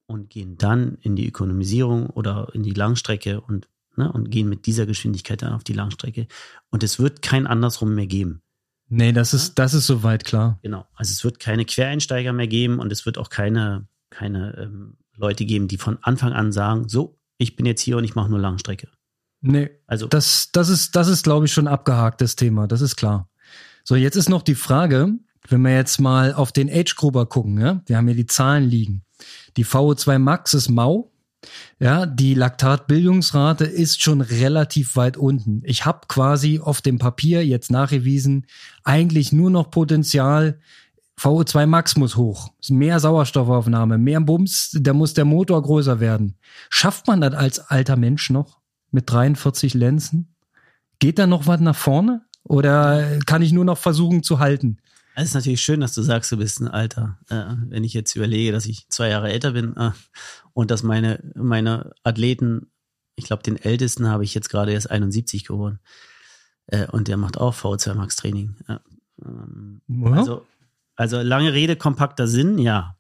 und 0.06 0.30
gehen 0.30 0.58
dann 0.58 0.98
in 1.02 1.16
die 1.16 1.28
Ökonomisierung 1.28 2.08
oder 2.08 2.50
in 2.54 2.64
die 2.64 2.74
Langstrecke 2.74 3.42
und, 3.42 3.68
ne, 3.96 4.12
und 4.12 4.30
gehen 4.30 4.50
mit 4.50 4.66
dieser 4.66 4.86
Geschwindigkeit 4.86 5.42
dann 5.42 5.54
auf 5.54 5.64
die 5.64 5.74
Langstrecke. 5.74 6.28
Und 6.70 6.84
es 6.84 7.00
wird 7.00 7.22
kein 7.22 7.48
andersrum 7.48 7.96
mehr 7.96 8.08
geben. 8.08 8.42
Nee, 8.88 9.14
das 9.14 9.34
ist, 9.34 9.58
das 9.58 9.74
ist 9.74 9.88
soweit 9.88 10.26
klar. 10.26 10.60
Genau. 10.62 10.86
Also 10.96 11.12
es 11.12 11.24
wird 11.24 11.40
keine 11.40 11.64
Quereinsteiger 11.64 12.34
mehr 12.34 12.48
geben 12.48 12.80
und 12.80 12.92
es 12.92 13.06
wird 13.06 13.18
auch 13.18 13.30
keine, 13.30 13.88
keine 14.10 14.58
ähm, 14.58 14.98
Leute 15.16 15.46
geben, 15.46 15.70
die 15.70 15.78
von 15.78 15.98
Anfang 16.02 16.34
an 16.34 16.52
sagen, 16.52 16.90
so, 16.90 17.18
ich 17.38 17.56
bin 17.56 17.66
jetzt 17.66 17.82
hier 17.82 17.98
und 17.98 18.04
ich 18.04 18.16
mache 18.16 18.30
nur 18.30 18.40
Langstrecke. 18.40 18.90
Nee, 19.42 19.72
Also 19.88 20.08
das, 20.08 20.50
das 20.52 20.70
ist, 20.70 20.96
das 20.96 21.08
ist, 21.08 21.24
glaube 21.24 21.46
ich, 21.46 21.54
schon 21.54 21.68
abgehakt, 21.68 22.22
das 22.22 22.36
Thema. 22.36 22.68
Das 22.68 22.82
ist 22.82 22.96
klar. 22.96 23.28
So, 23.84 23.96
jetzt 23.96 24.16
ist 24.16 24.30
noch 24.30 24.44
die 24.44 24.56
Frage, 24.56 25.14
wenn 25.48 25.62
wir 25.62 25.76
jetzt 25.76 26.00
mal 26.00 26.34
auf 26.34 26.52
den 26.52 26.70
Age 26.70 26.96
Gruber 26.96 27.26
gucken, 27.26 27.60
ja, 27.60 27.82
wir 27.88 27.98
haben 27.98 28.08
hier 28.08 28.16
die 28.16 28.28
Zahlen 28.28 28.64
liegen. 28.64 29.04
Die 29.58 29.66
VO2 29.66 30.20
Max 30.20 30.54
ist 30.54 30.70
mau. 30.70 31.12
Ja, 31.80 32.06
die 32.06 32.36
Laktatbildungsrate 32.36 33.66
ist 33.66 34.04
schon 34.04 34.22
relativ 34.22 34.96
weit 34.96 35.18
unten. 35.18 35.64
Ich 35.66 35.88
habe 35.88 36.02
quasi 36.08 36.60
auf 36.60 36.82
dem 36.82 37.00
Papier 37.00 37.44
jetzt 37.44 37.72
nachgewiesen, 37.72 38.46
eigentlich 38.84 39.32
nur 39.32 39.50
noch 39.50 39.72
Potenzial. 39.72 40.60
VO2 41.20 41.66
Max 41.66 41.98
muss 41.98 42.16
hoch. 42.16 42.54
Mehr 42.70 43.00
Sauerstoffaufnahme, 43.00 43.98
mehr 43.98 44.22
Bums, 44.22 44.70
da 44.80 44.94
muss 44.94 45.16
der 45.16 45.26
Motor 45.26 45.64
größer 45.64 46.00
werden. 46.00 46.38
Schafft 46.70 47.08
man 47.08 47.22
das 47.22 47.34
als 47.34 47.60
alter 47.60 47.96
Mensch 47.96 48.30
noch 48.30 48.61
mit 48.92 49.10
43 49.10 49.74
Lenzen? 49.74 50.36
Geht 51.00 51.20
da 51.20 51.28
noch 51.28 51.48
was 51.48 51.60
nach 51.60 51.76
vorne? 51.76 52.26
Oder 52.44 53.20
kann 53.26 53.42
ich 53.42 53.52
nur 53.52 53.66
noch 53.66 53.78
versuchen 53.78 54.24
zu 54.24 54.40
halten? 54.40 54.78
Es 55.16 55.30
ist 55.30 55.34
natürlich 55.34 55.62
schön, 55.62 55.82
dass 55.82 55.94
du 55.94 56.02
sagst, 56.02 56.32
du 56.32 56.38
bist 56.38 56.62
ein 56.62 56.68
Alter. 56.68 57.18
Äh, 57.30 57.56
wenn 57.68 57.84
ich 57.84 57.94
jetzt 57.94 58.16
überlege, 58.16 58.52
dass 58.52 58.66
ich 58.66 58.88
zwei 58.90 59.10
Jahre 59.10 59.32
älter 59.32 59.52
bin 59.52 59.76
äh, 59.76 59.92
und 60.54 60.72
dass 60.72 60.84
meine, 60.84 61.20
meine 61.36 61.94
Athleten, 62.04 62.72
ich 63.16 63.26
glaube, 63.26 63.44
den 63.44 63.58
ältesten 63.58 64.08
habe 64.08 64.24
ich 64.24 64.34
jetzt 64.34 64.50
gerade 64.50 64.72
erst 64.72 64.90
71 64.90 65.46
geworden. 65.46 65.80
Äh, 66.68 66.88
und 66.88 67.08
der 67.08 67.18
macht 67.18 67.38
auch 67.38 67.56
V2 67.56 67.94
Max 67.94 68.16
Training. 68.16 68.56
Ähm, 69.24 69.82
also, 70.06 70.46
also 70.96 71.22
lange 71.22 71.54
Rede, 71.54 71.76
kompakter 71.76 72.28
Sinn, 72.28 72.58
ja, 72.58 72.98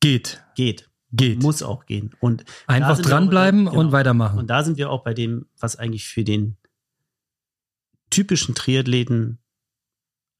geht, 0.00 0.44
geht. 0.54 0.90
Geht. 1.16 1.42
Muss 1.42 1.62
auch 1.62 1.86
gehen. 1.86 2.12
Und 2.20 2.44
Einfach 2.66 2.98
wir 2.98 3.04
auch- 3.04 3.08
dranbleiben 3.08 3.66
genau. 3.66 3.78
und 3.78 3.92
weitermachen. 3.92 4.38
Und 4.38 4.48
da 4.48 4.62
sind 4.64 4.76
wir 4.78 4.90
auch 4.90 5.02
bei 5.04 5.14
dem, 5.14 5.46
was 5.58 5.76
eigentlich 5.76 6.06
für 6.06 6.24
den 6.24 6.56
typischen 8.10 8.54
Triathleten 8.54 9.38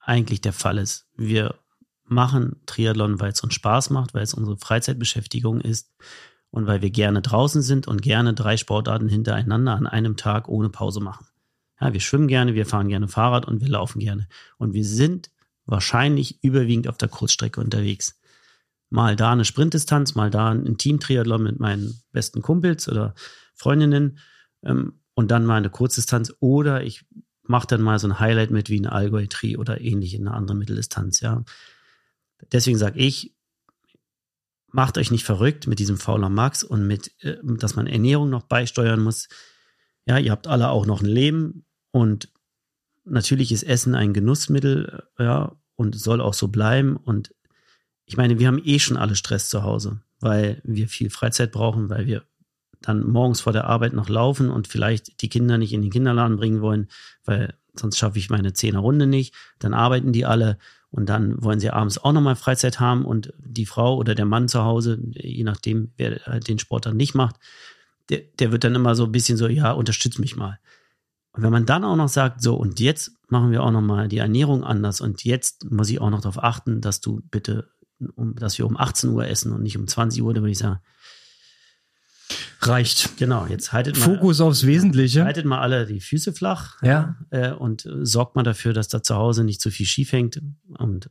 eigentlich 0.01 0.41
der 0.41 0.53
Fall 0.53 0.79
ist. 0.79 1.07
Wir 1.17 1.55
machen 2.05 2.61
Triathlon, 2.67 3.21
weil 3.21 3.33
es 3.33 3.41
uns 3.41 3.55
Spaß 3.55 3.91
macht, 3.91 4.15
weil 4.15 4.23
es 4.23 4.35
unsere 4.35 4.57
Freizeitbeschäftigung 4.59 5.61
ist 5.61 5.91
und 6.51 6.67
weil 6.67 6.83
wir 6.83 6.91
gerne 6.91 7.23
draußen 7.23 7.63
sind 7.63 7.89
und 7.89 8.03
gerne 8.03 8.35
drei 8.35 8.57
Sportarten 8.57 9.09
hintereinander 9.09 9.75
an 9.75 9.87
einem 9.87 10.17
Tag 10.17 10.49
ohne 10.49 10.69
Pause 10.69 11.01
machen. 11.01 11.27
Ja, 11.81 11.93
wir 11.93 12.01
schwimmen 12.01 12.29
gerne, 12.29 12.55
wir 12.55 12.67
fahren 12.67 12.89
gerne 12.89 13.09
Fahrrad 13.09 13.47
und 13.47 13.61
wir 13.61 13.69
laufen 13.69 13.99
gerne. 13.99 14.29
Und 14.59 14.75
wir 14.75 14.85
sind 14.85 15.31
wahrscheinlich 15.67 16.45
überwiegend 16.45 16.87
auf 16.89 16.99
der 16.99 17.09
Kurzstrecke 17.09 17.61
unterwegs. 17.61 18.21
Mal 18.95 19.17
da 19.17 19.33
eine 19.33 19.45
Sprintdistanz, 19.45 20.15
mal 20.15 20.31
da 20.31 20.51
ein 20.51 20.79
Team-Triathlon 20.79 21.43
mit 21.43 21.59
meinen 21.59 22.01
besten 22.13 22.43
Kumpels 22.43 22.89
oder 22.89 23.17
Freundinnen 23.53 24.19
ähm, 24.63 25.01
und 25.15 25.33
dann 25.33 25.45
mal 25.45 25.57
eine 25.57 25.69
Kurzdistanz 25.69 26.33
oder 26.39 26.85
ich 26.85 27.05
mache 27.43 27.67
dann 27.67 27.83
mal 27.83 27.99
so 27.99 28.07
ein 28.07 28.21
Highlight 28.21 28.53
mit 28.53 28.71
wie 28.71 28.79
eine 28.79 28.93
Allgäu 28.93 29.27
Tri 29.27 29.57
oder 29.57 29.81
ähnlich 29.81 30.15
in 30.15 30.29
einer 30.29 30.37
anderen 30.37 30.61
Mitteldistanz, 30.61 31.19
ja. 31.21 31.43
Deswegen 32.53 32.79
sage 32.79 33.01
ich, 33.01 33.35
macht 34.69 34.97
euch 34.97 35.11
nicht 35.11 35.25
verrückt 35.25 35.67
mit 35.67 35.81
diesem 35.81 35.97
fauler 35.97 36.29
Max 36.29 36.63
und 36.63 36.87
mit, 36.87 37.21
äh, 37.25 37.39
dass 37.43 37.75
man 37.75 37.89
Ernährung 37.89 38.31
noch 38.31 38.45
beisteuern 38.45 39.01
muss. 39.01 39.29
Ja, 40.07 40.19
ihr 40.19 40.31
habt 40.31 40.47
alle 40.47 40.69
auch 40.69 40.87
noch 40.87 41.03
ein 41.03 41.09
Leben 41.09 41.67
und 41.91 42.29
natürlich 43.05 43.51
ist 43.51 43.65
Essen 43.65 43.97
ein 43.97 44.15
Genussmittel, 44.15 45.03
äh, 45.19 45.25
ja, 45.25 45.57
und 45.75 45.99
soll 45.99 46.21
auch 46.21 46.35
so 46.35 46.47
bleiben. 46.47 46.97
Und 46.97 47.34
ich 48.07 48.17
meine, 48.17 48.39
wir 48.39 48.47
haben 48.47 48.61
eh 48.65 48.79
schon 48.79 48.97
alle 48.97 49.17
Stress 49.17 49.49
zu 49.49 49.63
Hause, 49.63 50.01
weil 50.21 50.61
wir 50.65 50.89
viel 50.89 51.11
Freizeit 51.11 51.53
brauchen, 51.53 51.89
weil 51.89 52.07
wir 52.07 52.23
dann 52.81 53.07
morgens 53.07 53.41
vor 53.41 53.53
der 53.53 53.67
Arbeit 53.67 53.95
noch 53.95 54.09
laufen 54.09 54.51
und 54.51 54.69
vielleicht 54.69 55.23
die 55.23 55.29
Kinder 55.29 55.57
nicht 55.57 55.73
in 55.73 55.83
den 55.83 55.91
Kinderladen 55.91 56.37
bringen 56.37 56.61
wollen, 56.61 56.89
weil 57.25 57.55
sonst 57.75 57.99
schaffe 57.99 58.19
ich 58.19 58.31
meine 58.31 58.53
Zehner 58.53 58.81
Runde 58.81 59.07
nicht. 59.07 59.35
Dann 59.59 59.75
arbeiten 59.75 60.13
die 60.13 60.27
alle 60.27 60.59
und 60.91 61.09
dann 61.09 61.43
wollen 61.43 61.61
sie 61.61 61.71
abends 61.71 61.99
auch 61.99 62.13
nochmal 62.13 62.37
Freizeit 62.37 62.79
haben 62.79 63.05
und 63.05 63.33
die 63.39 63.67
Frau 63.67 63.97
oder 63.97 64.15
der 64.15 64.27
Mann 64.27 64.49
zu 64.49 64.63
Hause, 64.63 65.01
je 65.13 65.43
nachdem, 65.43 65.93
wer 65.97 66.21
halt 66.27 66.47
den 66.47 66.59
Sport 66.59 66.87
dann 66.87 66.97
nicht 66.97 67.15
macht, 67.15 67.37
der, 68.11 68.21
der 68.39 68.53
wird 68.53 68.65
dann 68.65 68.75
immer 68.75 68.95
so 68.95 69.05
ein 69.05 69.13
bisschen 69.13 69.37
so, 69.39 69.49
ja, 69.49 69.73
unterstütz 69.73 70.19
mich 70.19 70.37
mal. 70.37 70.61
Und 71.33 71.43
wenn 71.43 71.51
man 71.51 71.67
dann 71.67 71.85
auch 71.85 71.97
noch 71.97 72.09
sagt, 72.09 72.43
so, 72.43 72.55
und 72.55 72.79
jetzt 72.79 73.13
machen 73.29 73.51
wir 73.51 73.65
auch 73.65 73.73
nochmal 73.73 74.07
die 74.07 74.19
Ernährung 74.19 74.63
anders 74.63 75.01
und 75.01 75.25
jetzt 75.25 75.69
muss 75.69 75.91
ich 75.91 76.01
auch 76.01 76.11
noch 76.11 76.21
darauf 76.21 76.43
achten, 76.43 76.81
dass 76.81 77.01
du 77.01 77.23
bitte, 77.29 77.71
um, 78.15 78.35
dass 78.37 78.59
wir 78.59 78.67
um 78.67 78.77
18 78.77 79.11
Uhr 79.11 79.27
essen 79.27 79.53
und 79.53 79.63
nicht 79.63 79.77
um 79.79 79.87
20 79.87 80.23
Uhr, 80.23 80.35
da 80.35 80.41
würde 80.41 80.53
ich 80.53 80.59
sagen, 80.59 80.81
Reicht. 82.61 83.17
genau, 83.19 83.47
jetzt 83.47 83.73
haltet 83.73 83.99
mal, 83.99 84.05
Fokus 84.05 84.41
aufs 84.41 84.65
Wesentliche. 84.65 85.25
haltet 85.25 85.45
mal 85.45 85.61
alle 85.61 85.87
die 85.87 86.01
Füße 86.01 86.33
flach 86.33 86.81
Ja. 86.83 87.17
äh, 87.31 87.53
und 87.53 87.85
äh, 87.85 88.05
sorgt 88.07 88.37
mal 88.37 88.43
dafür, 88.43 88.73
dass 88.73 88.89
da 88.89 89.03
zu 89.03 89.15
Hause 89.17 89.45
nicht 89.45 89.61
zu 89.61 89.71
viel 89.71 89.87
schief 89.87 90.13
hängt. 90.13 90.41
Und 90.79 91.11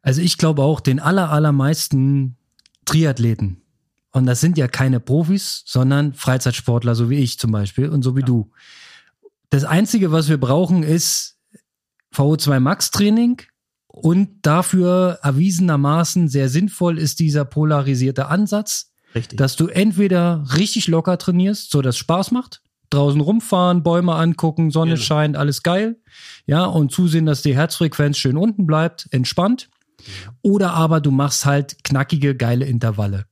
Also 0.00 0.22
ich 0.22 0.38
glaube 0.38 0.62
auch, 0.62 0.80
den 0.80 0.98
aller, 1.00 1.30
allermeisten 1.30 2.36
Triathleten, 2.86 3.58
und 4.14 4.26
das 4.26 4.40
sind 4.40 4.58
ja 4.58 4.68
keine 4.68 5.00
Profis, 5.00 5.62
sondern 5.66 6.12
Freizeitsportler, 6.14 6.94
so 6.94 7.08
wie 7.10 7.16
ich 7.18 7.38
zum 7.38 7.50
Beispiel 7.50 7.88
und 7.88 8.02
so 8.02 8.14
wie 8.16 8.22
du. 8.22 8.50
Das 9.50 9.64
Einzige, 9.64 10.12
was 10.12 10.28
wir 10.28 10.38
brauchen, 10.38 10.82
ist 10.82 11.38
VO2 12.14 12.60
Max 12.60 12.90
Training 12.90 13.40
und 13.92 14.28
dafür 14.42 15.18
erwiesenermaßen 15.22 16.28
sehr 16.28 16.48
sinnvoll 16.48 16.98
ist 16.98 17.20
dieser 17.20 17.44
polarisierte 17.44 18.26
Ansatz, 18.28 18.92
richtig. 19.14 19.38
dass 19.38 19.56
du 19.56 19.68
entweder 19.68 20.44
richtig 20.56 20.88
locker 20.88 21.18
trainierst, 21.18 21.70
so 21.70 21.82
dass 21.82 21.96
Spaß 21.98 22.30
macht, 22.30 22.62
draußen 22.90 23.20
rumfahren, 23.20 23.82
Bäume 23.82 24.14
angucken, 24.14 24.70
Sonne 24.70 24.92
Genau. 24.94 25.02
scheint, 25.02 25.36
alles 25.36 25.62
geil, 25.62 25.96
ja, 26.46 26.64
und 26.64 26.90
zusehen, 26.92 27.26
dass 27.26 27.42
die 27.42 27.54
Herzfrequenz 27.54 28.18
schön 28.18 28.36
unten 28.36 28.66
bleibt, 28.66 29.08
entspannt. 29.12 29.68
Oder 30.42 30.72
aber 30.74 31.00
du 31.00 31.10
machst 31.10 31.46
halt 31.46 31.84
knackige, 31.84 32.34
geile 32.34 32.64
Intervalle. 32.64 33.26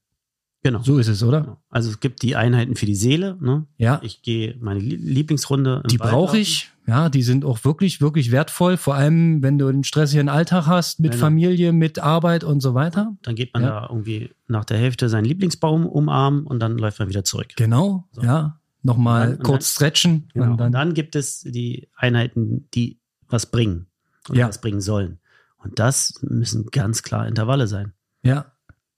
genau. 0.63 0.83
So 0.83 0.99
ist 0.99 1.09
es, 1.09 1.23
oder? 1.23 1.41
Genau. 1.41 1.57
Also 1.71 1.91
es 1.91 2.01
gibt 2.01 2.23
die 2.23 2.37
Einheiten 2.37 2.77
für 2.77 2.85
die 2.87 2.95
Seele. 2.95 3.37
Ne? 3.41 3.67
Ja, 3.79 3.99
Ich 4.05 4.23
gehe 4.23 4.57
meine 4.61 4.79
Lie- 4.81 4.97
Lieblingsrunde. 4.97 5.83
die 5.91 5.97
brauche 5.99 6.39
ich. 6.39 6.71
Ja, 6.91 7.09
die 7.09 7.22
sind 7.22 7.45
auch 7.45 7.62
wirklich, 7.64 8.01
wirklich 8.01 8.32
wertvoll. 8.32 8.76
Vor 8.76 8.97
allem, 8.97 9.43
wenn 9.45 9.59
du 9.59 9.68
einen 9.68 9.84
stressigen 9.84 10.28
Alltag 10.28 10.66
hast 10.66 10.99
mit 10.99 11.12
Genau. 11.12 11.20
Familie, 11.20 11.72
mit 11.72 12.01
Arbeit 12.01 12.43
und 12.43 12.61
so 12.61 12.74
weiter. 12.74 13.16
Dann 13.22 13.36
geht 13.36 13.55
man 13.55 13.62
Ja. 13.62 13.68
da 13.82 13.86
irgendwie 13.88 14.34
nach 14.49 14.64
der 14.64 14.76
Hälfte 14.78 15.09
seinen 15.09 15.24
Lieblingsbaum 15.24 15.86
umarmen 15.86 16.45
und 16.47 16.59
dann 16.59 16.76
läuft 16.78 16.99
man 16.99 17.09
wieder 17.09 17.22
zurück. 17.22 17.53
Genau, 17.57 18.09
So. 18.12 18.22
ja. 18.22 18.59
Nochmal 18.82 19.36
dann- 19.36 19.43
kurz 19.45 19.70
stretchen. 19.72 20.28
Genau. 20.34 20.47
Und 20.47 20.51
Und 20.53 20.59
dann, 20.59 20.72
dann, 20.72 20.95
gibt 20.95 21.14
es 21.14 21.41
die 21.43 21.88
Einheiten, 21.97 22.66
die 22.74 22.99
was 23.28 23.47
bringen 23.47 23.86
und 24.28 24.36
Ja. 24.36 24.49
was 24.49 24.61
bringen 24.61 24.80
sollen. 24.80 25.18
Und 25.59 25.78
das 25.78 26.14
müssen 26.22 26.66
ganz 26.72 27.03
klar 27.05 27.28
Intervalle 27.28 27.66
sein. 27.68 27.93
ja. 28.22 28.47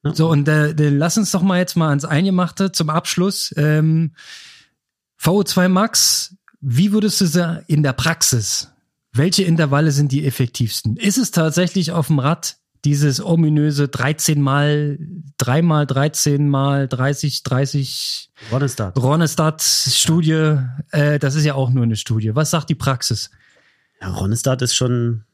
Ne? 0.04 0.16
So, 0.16 0.28
und 0.30 0.48
äh, 0.48 0.74
dann 0.74 0.98
lass 0.98 1.16
uns 1.16 1.30
doch 1.30 1.42
mal 1.42 1.58
jetzt 1.58 1.76
mal 1.76 1.90
ans 1.90 2.04
Eingemachte 2.04 2.72
zum 2.72 2.90
Abschluss. 2.90 3.54
Ähm, 3.56 4.14
VO2 5.16 5.68
Max, 5.68 6.36
wie 6.62 6.92
würdest 6.92 7.20
du 7.20 7.26
sagen, 7.26 7.64
in 7.66 7.82
der 7.82 7.92
Praxis, 7.92 8.70
welche 9.12 9.42
Intervalle 9.42 9.90
sind 9.90 10.10
die 10.12 10.24
effektivsten? 10.24 10.96
Ist 10.96 11.18
es 11.18 11.30
tatsächlich 11.32 11.92
auf 11.92 12.06
dem 12.06 12.18
Rad 12.18 12.56
dieses 12.84 13.24
ominöse 13.24 13.86
13 13.88 14.40
mal, 14.40 14.98
3 15.38 15.62
mal 15.62 15.86
13 15.86 16.48
mal 16.48 16.88
30, 16.88 17.42
30 17.44 18.30
Ronestad. 18.50 18.96
Ronestad-Studie, 18.96 20.56
äh, 20.90 21.18
das 21.18 21.34
ist 21.34 21.44
ja 21.44 21.54
auch 21.54 21.70
nur 21.70 21.84
eine 21.84 21.96
Studie. 21.96 22.34
Was 22.34 22.50
sagt 22.50 22.70
die 22.70 22.74
Praxis? 22.74 23.30
Ja, 24.00 24.08
Ronestad 24.08 24.62
ist 24.62 24.74
schon, 24.74 25.24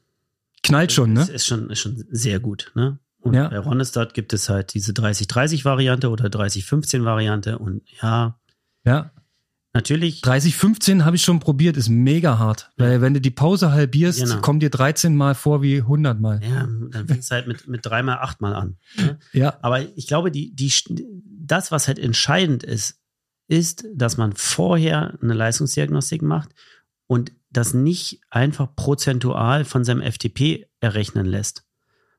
Knallt 0.61 0.91
schon, 0.91 1.13
ne? 1.13 1.21
ist, 1.21 1.29
ist 1.29 1.47
schon, 1.47 1.69
ist 1.69 1.79
schon 1.79 2.03
sehr 2.11 2.39
gut, 2.39 2.71
ne? 2.75 2.99
Und 3.21 3.33
Ja. 3.33 3.49
bei 3.49 3.57
Ronestad 3.59 4.13
gibt 4.13 4.31
es 4.33 4.47
halt 4.47 4.73
diese 4.73 4.93
30-30-Variante 4.93 6.09
oder 6.09 6.25
30-15-Variante 6.25 7.57
und 7.57 7.81
ja, 8.01 8.37
Ja. 8.85 9.11
Natürlich 9.73 10.21
30, 10.21 10.55
15 10.55 11.05
habe 11.05 11.15
ich 11.15 11.23
schon 11.23 11.39
probiert, 11.39 11.77
ist 11.77 11.89
mega 11.89 12.37
hart. 12.39 12.71
Weil 12.77 13.01
wenn 13.01 13.13
du 13.13 13.21
die 13.21 13.31
Pause 13.31 13.71
halbierst, 13.71 14.19
Genau. 14.19 14.41
kommt 14.41 14.63
dir 14.63 14.69
13 14.69 15.15
mal 15.15 15.35
vor 15.35 15.61
wie 15.61 15.77
100 15.81 16.19
mal. 16.19 16.39
Ja, 16.43 16.67
dann 16.91 17.07
fängst 17.07 17.29
du 17.31 17.35
halt 17.35 17.47
mit, 17.47 17.67
mit 17.67 17.85
dreimal, 17.85 18.17
achtmal 18.19 18.55
an. 18.55 18.77
Ne? 18.97 19.19
Ja. 19.33 19.57
Aber 19.61 19.81
ich 19.97 20.07
glaube, 20.07 20.31
die, 20.31 20.53
die, 20.55 20.71
das, 21.23 21.71
was 21.71 21.87
halt 21.87 21.99
entscheidend 21.99 22.63
ist, 22.63 22.99
ist, 23.47 23.85
dass 23.93 24.17
man 24.17 24.33
vorher 24.35 25.17
eine 25.21 25.33
Leistungsdiagnostik 25.33 26.21
macht 26.21 26.49
und 27.07 27.31
das 27.51 27.73
nicht 27.73 28.21
einfach 28.29 28.75
prozentual 28.75 29.65
von 29.65 29.83
seinem 29.83 30.01
FTP 30.03 30.67
errechnen 30.79 31.25
lässt. 31.25 31.65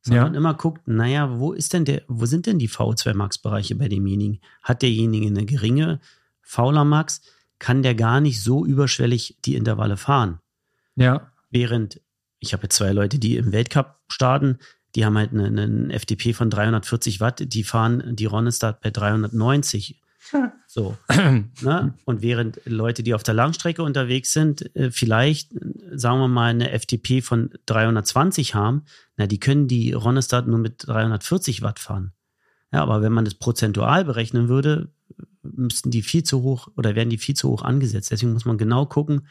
Sondern 0.03 0.33
Ja. 0.33 0.39
immer 0.39 0.55
guckt, 0.55 0.89
naja, 0.89 1.39
wo 1.39 1.53
ist 1.53 1.73
denn 1.73 1.85
der, 1.85 2.03
wo 2.09 2.27
sind 2.27 2.47
denn 2.47 2.59
die 2.59 2.69
VO2 2.71 3.15
Max-Bereiche 3.15 3.75
bei 3.77 3.87
demjenigen? 3.89 4.41
Hat 4.63 4.83
derjenige 4.83 5.27
eine 5.29 5.45
geringe 5.45 6.01
Fauler 6.43 6.85
Max? 6.85 7.21
Kann 7.61 7.83
der 7.83 7.95
gar 7.95 8.21
nicht 8.21 8.43
so 8.43 8.67
überschwellig 8.67 9.37
die 9.45 9.55
Intervalle 9.55 9.97
fahren? 9.97 10.41
Ja. 10.97 11.31
Während 11.51 12.01
ich 12.41 12.53
habe 12.53 12.65
jetzt 12.65 12.77
zwei 12.77 12.93
Leute, 12.93 13.19
die 13.19 13.37
im 13.37 13.53
Weltcup 13.53 14.01
starten, 14.09 14.59
die 14.97 15.05
haben 15.05 15.17
halt 15.17 15.31
einen, 15.31 15.59
einen 15.59 15.91
FTP 15.91 16.35
von 16.35 16.51
340 16.51 17.21
Watt, 17.21 17.45
die 17.47 17.63
fahren 17.63 18.17
die 18.17 18.25
Ronestad 18.25 18.81
bei 18.81 18.91
390. 18.91 20.01
So. 20.67 20.97
Ne? 21.63 21.95
Und 22.05 22.23
während 22.23 22.61
Leute, 22.65 23.03
die 23.03 23.15
auf 23.15 23.23
der 23.23 23.35
Langstrecke 23.35 23.83
unterwegs 23.83 24.33
sind, 24.33 24.75
äh, 24.75 24.91
vielleicht, 24.91 25.53
sagen 25.93 26.21
wir 26.21 26.29
mal, 26.29 26.51
eine 26.51 26.79
FTP 26.79 27.23
von 27.23 27.51
320 27.67 28.55
haben, 28.55 28.85
na, 29.17 29.27
die 29.27 29.41
können 29.41 29.69
die 29.69 29.93
Ronestad 29.93 30.47
nur 30.47 30.59
mit 30.59 30.87
340 30.87 31.63
Watt 31.63 31.79
fahren. 31.79 32.13
Ja, 32.73 32.83
aber 32.83 33.03
wenn 33.03 33.13
man 33.13 33.25
das 33.25 33.35
prozentual 33.35 34.05
berechnen 34.05 34.49
würde, 34.49 34.89
müssten 35.43 35.91
die 35.91 36.03
viel 36.03 36.23
zu 36.23 36.43
hoch 36.43 36.69
oder 36.77 36.95
werden 36.95 37.11
die 37.11 37.19
viel 37.19 37.35
zu 37.35 37.49
hoch 37.49 37.63
angesetzt. 37.63 38.11
Deswegen 38.11 38.33
muss 38.33 38.45
man 38.45 38.59
genau 38.59 38.87
gucken, 38.87 39.27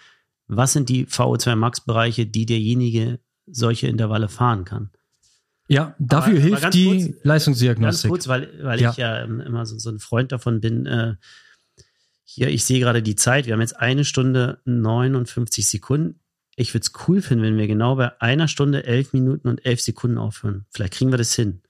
was 0.48 0.74
sind 0.74 0.90
die 0.90 1.06
VO2 1.06 1.56
Max-Bereiche, 1.56 2.26
die 2.26 2.46
derjenige 2.46 3.20
solche 3.48 3.88
Intervalle 3.88 4.28
fahren 4.28 4.66
kann. 4.66 4.90
Ja, 5.68 5.96
dafür 6.00 6.34
aber 6.34 6.42
hilft 6.42 6.62
ganz 6.64 6.76
die 6.76 6.86
kurz- 6.86 7.04
Ganz 7.06 7.24
Leistungsdiagnostik. 7.24 8.10
kurz, 8.10 8.28
weil, 8.28 8.50
weil 8.64 8.82
Ja. 8.82 8.90
ich 8.92 8.98
ja 8.98 9.24
ähm, 9.24 9.40
immer 9.40 9.66
so, 9.68 9.78
so 9.78 9.90
ein 9.92 10.00
Freund 10.00 10.32
davon 10.32 10.60
bin. 10.62 10.86
Äh, 10.88 11.16
hier, 12.24 12.50
ich 12.50 12.64
sehe 12.64 12.80
gerade 12.80 13.02
die 13.04 13.16
Zeit. 13.16 13.46
Wir 13.46 13.54
haben 13.54 13.62
jetzt 13.62 13.80
eine 13.80 14.04
Stunde 14.06 14.60
59 14.66 15.68
Sekunden. 15.68 16.20
Ich 16.56 16.74
würde 16.74 16.86
es 16.86 17.08
cool 17.08 17.22
finden, 17.22 17.44
wenn 17.44 17.58
wir 17.58 17.68
genau 17.68 17.96
bei 17.96 18.20
einer 18.22 18.48
Stunde, 18.48 18.84
elf 18.84 19.14
Minuten 19.14 19.48
und 19.48 19.66
elf 19.66 19.80
Sekunden 19.80 20.18
aufhören. 20.18 20.66
Vielleicht 20.72 20.94
kriegen 20.94 21.12
wir 21.12 21.18
das 21.18 21.34
hin. 21.36 21.62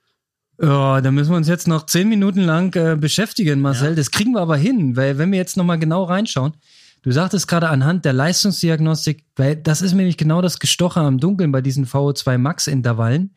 Ja, 0.62 1.00
da 1.00 1.12
müssen 1.12 1.32
wir 1.32 1.38
uns 1.38 1.48
jetzt 1.48 1.68
noch 1.68 1.86
zehn 1.86 2.10
Minuten 2.10 2.42
lang 2.42 2.76
äh, 2.76 2.98
beschäftigen, 3.00 3.62
Marcel. 3.62 3.92
Ja. 3.92 3.96
Das 3.96 4.12
kriegen 4.12 4.34
wir 4.34 4.42
aber 4.42 4.58
hin, 4.58 4.96
weil 4.96 5.18
wenn 5.18 5.32
wir 5.32 5.38
jetzt 5.38 5.56
nochmal 5.56 5.80
genau 5.80 6.04
reinschauen, 6.04 6.54
du 7.02 7.12
sagtest 7.12 7.48
gerade 7.48 7.70
anhand 7.70 8.04
der 8.04 8.12
Leistungsdiagnostik, 8.12 9.24
weil 9.38 9.56
das 9.56 9.82
ist 9.82 9.94
nämlich 9.94 10.18
genau 10.18 10.42
das 10.42 10.60
Gestocher 10.60 11.02
am 11.02 11.18
Dunkeln 11.18 11.54
bei 11.54 11.62
diesen 11.62 11.86
VO2 11.86 12.38
Max-Intervallen, 12.38 13.34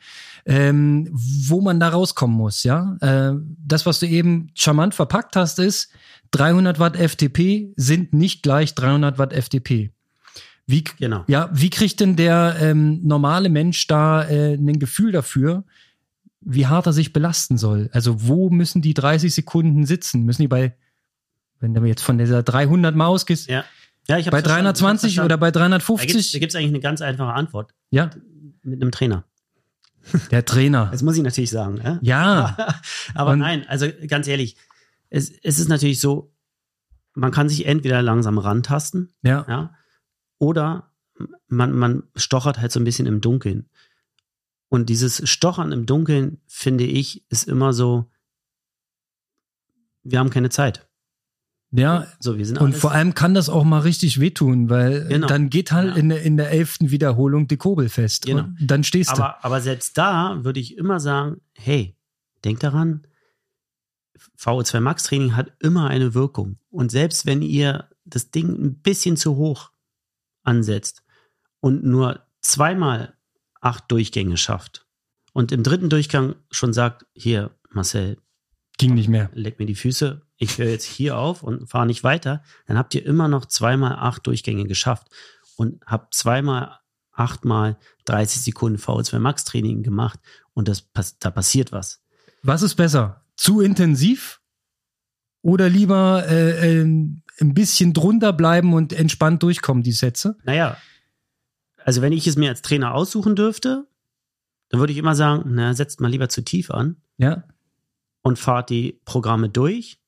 ähm, 0.47 1.09
wo 1.13 1.61
man 1.61 1.79
da 1.79 1.91
rauskommen 1.91 2.37
muss, 2.37 2.65
ja. 2.65 2.97
Äh, 3.01 3.35
das, 3.65 3.87
was 3.87 4.01
du 4.01 4.07
eben 4.07 4.49
charmant 4.55 4.95
verpackt 4.95 5.37
hast, 5.37 5.61
ist, 5.61 5.91
300 6.33 6.81
Watt 6.81 6.97
FTP 6.97 7.73
sind 7.77 8.13
nicht 8.13 8.43
gleich 8.43 8.75
300 8.75 9.19
Watt 9.19 9.33
FTP. 9.33 9.93
Wie, 10.67 10.85
Genau. 10.99 11.25
ja, 11.29 11.51
wie 11.53 11.71
kriegt 11.71 12.01
denn 12.01 12.17
der 12.17 12.57
ähm, 12.61 13.01
normale 13.05 13.49
Mensch 13.49 13.87
da 13.87 14.25
äh, 14.25 14.55
ein 14.55 14.79
Gefühl 14.79 15.13
dafür, 15.13 15.65
wie 16.45 16.67
hart 16.67 16.87
er 16.87 16.93
sich 16.93 17.13
belasten 17.13 17.57
soll? 17.59 17.89
Also 17.93 18.27
wo 18.29 18.51
müssen 18.51 18.83
die 18.83 18.95
30 18.95 19.35
Sekunden 19.35 19.87
sitzen? 19.87 20.25
Müssen 20.25 20.43
die 20.43 20.49
bei, 20.49 20.77
wenn 21.61 21.75
du 21.75 21.85
jetzt 21.85 22.03
von 22.03 22.19
dieser 22.19 22.43
300 22.43 22.95
mal 22.95 23.07
ausgehst, 23.07 23.49
Ja. 23.49 23.65
Ja, 24.09 24.19
ich 24.19 24.25
bei 24.27 24.41
verstanden. 24.43 24.65
320 24.65 25.13
Ich 25.13 25.21
oder 25.21 25.39
bei 25.39 25.53
verstanden. 25.53 25.71
Da 25.71 25.79
gibt 26.05 26.19
es 26.19 26.33
350? 26.33 26.57
eigentlich 26.57 26.69
eine 26.71 26.81
ganz 26.81 27.01
einfache 27.03 27.33
Antwort. 27.33 27.73
Ja, 27.91 28.11
Mit 28.65 28.83
einem 28.83 28.91
Trainer. 28.91 29.25
der 30.33 30.45
Trainer. 30.45 30.89
Das 30.91 31.03
muss 31.03 31.17
ich 31.17 31.23
natürlich 31.23 31.51
sagen. 31.51 31.81
Ja? 31.83 31.99
Ja, 32.03 32.57
Aber 33.15 33.33
Und- 33.33 33.39
nein, 33.39 33.65
also 33.69 33.87
ganz 34.09 34.27
ehrlich, 34.27 34.57
es, 35.11 35.31
es 35.31 35.61
ist 35.61 35.69
natürlich 35.69 36.01
so, 36.01 36.33
man 37.15 37.31
kann 37.31 37.49
sich 37.49 37.67
entweder 37.67 38.03
langsam 38.03 38.39
rantasten, 38.39 39.13
ja, 39.23 39.45
ja, 39.49 39.75
oder 40.39 40.91
man, 41.47 41.73
man 41.73 42.03
stochert 42.17 42.59
halt 42.59 42.73
so 42.73 42.81
ein 42.81 42.85
bisschen 42.85 43.07
im 43.07 43.21
Dunkeln. 43.21 43.69
Und 44.73 44.89
dieses 44.89 45.29
Stochern 45.29 45.71
im 45.71 45.85
Dunkeln, 45.85 46.41
finde 46.47 46.85
ich, 46.85 47.27
ist 47.31 47.47
immer 47.47 47.75
so, 47.75 48.11
wir 50.03 50.19
haben 50.19 50.31
keine 50.31 50.49
Zeit. 50.49 50.89
ja. 51.73 52.07
So, 52.21 52.39
wir 52.39 52.47
sind 52.47 52.57
Und 52.59 52.69
alles, 52.71 52.81
vor 52.81 52.93
allem 52.93 53.13
kann 53.15 53.35
das 53.35 53.51
auch 53.51 53.65
mal 53.65 53.81
richtig 53.81 54.19
wehtun, 54.19 54.71
weil 54.71 55.07
Genau. 55.09 55.27
dann 55.27 55.51
geht 55.51 55.73
halt 55.73 55.89
Ja. 55.89 55.95
in, 55.97 56.09
der- 56.09 56.23
in 56.23 56.37
der 56.39 56.51
elften 56.51 56.91
Wiederholung 56.91 57.49
die 57.49 57.57
Kurbel 57.59 57.91
fest. 57.91 58.25
Genau. 58.25 58.45
Und 58.45 58.57
dann 58.71 58.83
stehst 58.83 59.11
aber, 59.11 59.45
aber 59.45 59.61
selbst 59.61 59.99
da 59.99 60.43
würde 60.43 60.59
ich 60.61 60.77
immer 60.79 61.01
sagen, 61.01 61.43
hey, 61.55 61.95
denk 62.45 62.61
daran, 62.61 63.07
VO2 64.39 64.81
Max 64.81 65.03
Training 65.05 65.37
hat 65.37 65.53
immer 65.61 65.89
eine 65.89 66.15
Wirkung. 66.15 66.59
Und 66.71 66.91
selbst 66.91 67.27
wenn 67.27 67.43
ihr 67.43 67.89
das 68.07 68.31
Ding 68.31 68.49
ein 68.49 68.81
bisschen 68.81 69.17
zu 69.19 69.37
hoch 69.37 69.71
ansetzt 70.45 71.03
und 71.61 71.85
nur 71.85 72.27
zweimal 72.41 73.15
acht 73.63 73.91
Durchgänge 73.91 74.37
schafft 74.37 74.87
und 75.33 75.53
im 75.53 75.63
dritten 75.63 75.89
Durchgang 75.89 76.35
schon 76.51 76.75
sagt, 76.75 77.07
hier, 77.15 77.51
Marcel. 77.71 78.19
Ging 78.79 78.95
nicht 78.95 79.09
mehr. 79.09 79.31
leg 79.35 79.59
mir 79.59 79.67
die 79.67 79.75
Füße, 79.75 80.23
ich 80.37 80.59
höre 80.59 80.71
jetzt 80.71 80.85
hier 80.85 81.17
auf 81.17 81.43
und 81.43 81.69
fahre 81.71 81.87
nicht 81.87 82.05
weiter, 82.05 82.43
dann 82.67 82.79
habt 82.79 82.95
ihr 82.95 83.05
immer 83.05 83.29
noch 83.29 83.47
zweimal 83.47 83.93
acht 83.93 84.27
Durchgänge 84.27 84.65
geschafft 84.65 85.09
und 85.57 85.85
habt 85.87 86.15
zweimal 86.15 86.79
achtmal 87.13 87.79
30 88.07 88.43
Sekunden 88.43 88.79
VO2 88.79 89.19
Max 89.19 89.45
Training 89.45 89.83
gemacht 89.83 90.19
und 90.55 90.69
das, 90.69 90.91
da 91.21 91.31
passiert 91.31 91.71
was. 91.71 92.03
Was 92.43 92.63
ist 92.63 92.75
besser? 92.75 93.25
Zu 93.37 93.61
intensiv 93.61 94.41
oder 95.43 95.69
lieber 95.69 96.27
äh, 96.29 96.81
äh, 96.81 96.83
ein 96.83 97.55
bisschen 97.55 97.93
drunter 97.93 98.33
bleiben 98.33 98.73
und 98.73 98.93
entspannt 98.93 99.43
durchkommen, 99.43 99.83
die 99.83 99.93
Sätze? 99.93 100.37
Naja, 100.45 100.77
also 101.85 102.03
wenn 102.03 102.13
ich 102.13 102.27
es 102.27 102.37
mir 102.37 102.49
als 102.51 102.63
Trainer 102.63 102.95
aussuchen 102.95 103.37
dürfte, 103.37 103.87
dann 104.69 104.81
würde 104.81 104.93
ich 104.93 104.99
immer 104.99 105.15
sagen, 105.15 105.43
na, 105.55 105.75
setzt 105.75 106.01
mal 106.01 106.11
lieber 106.11 106.29
zu 106.29 106.43
tief 106.43 106.71
an 106.71 106.97
Ja, 107.19 107.45
und 108.23 108.39
fahrt 108.39 108.71
die 108.71 109.01
Programme 109.05 109.49
durch 109.49 110.01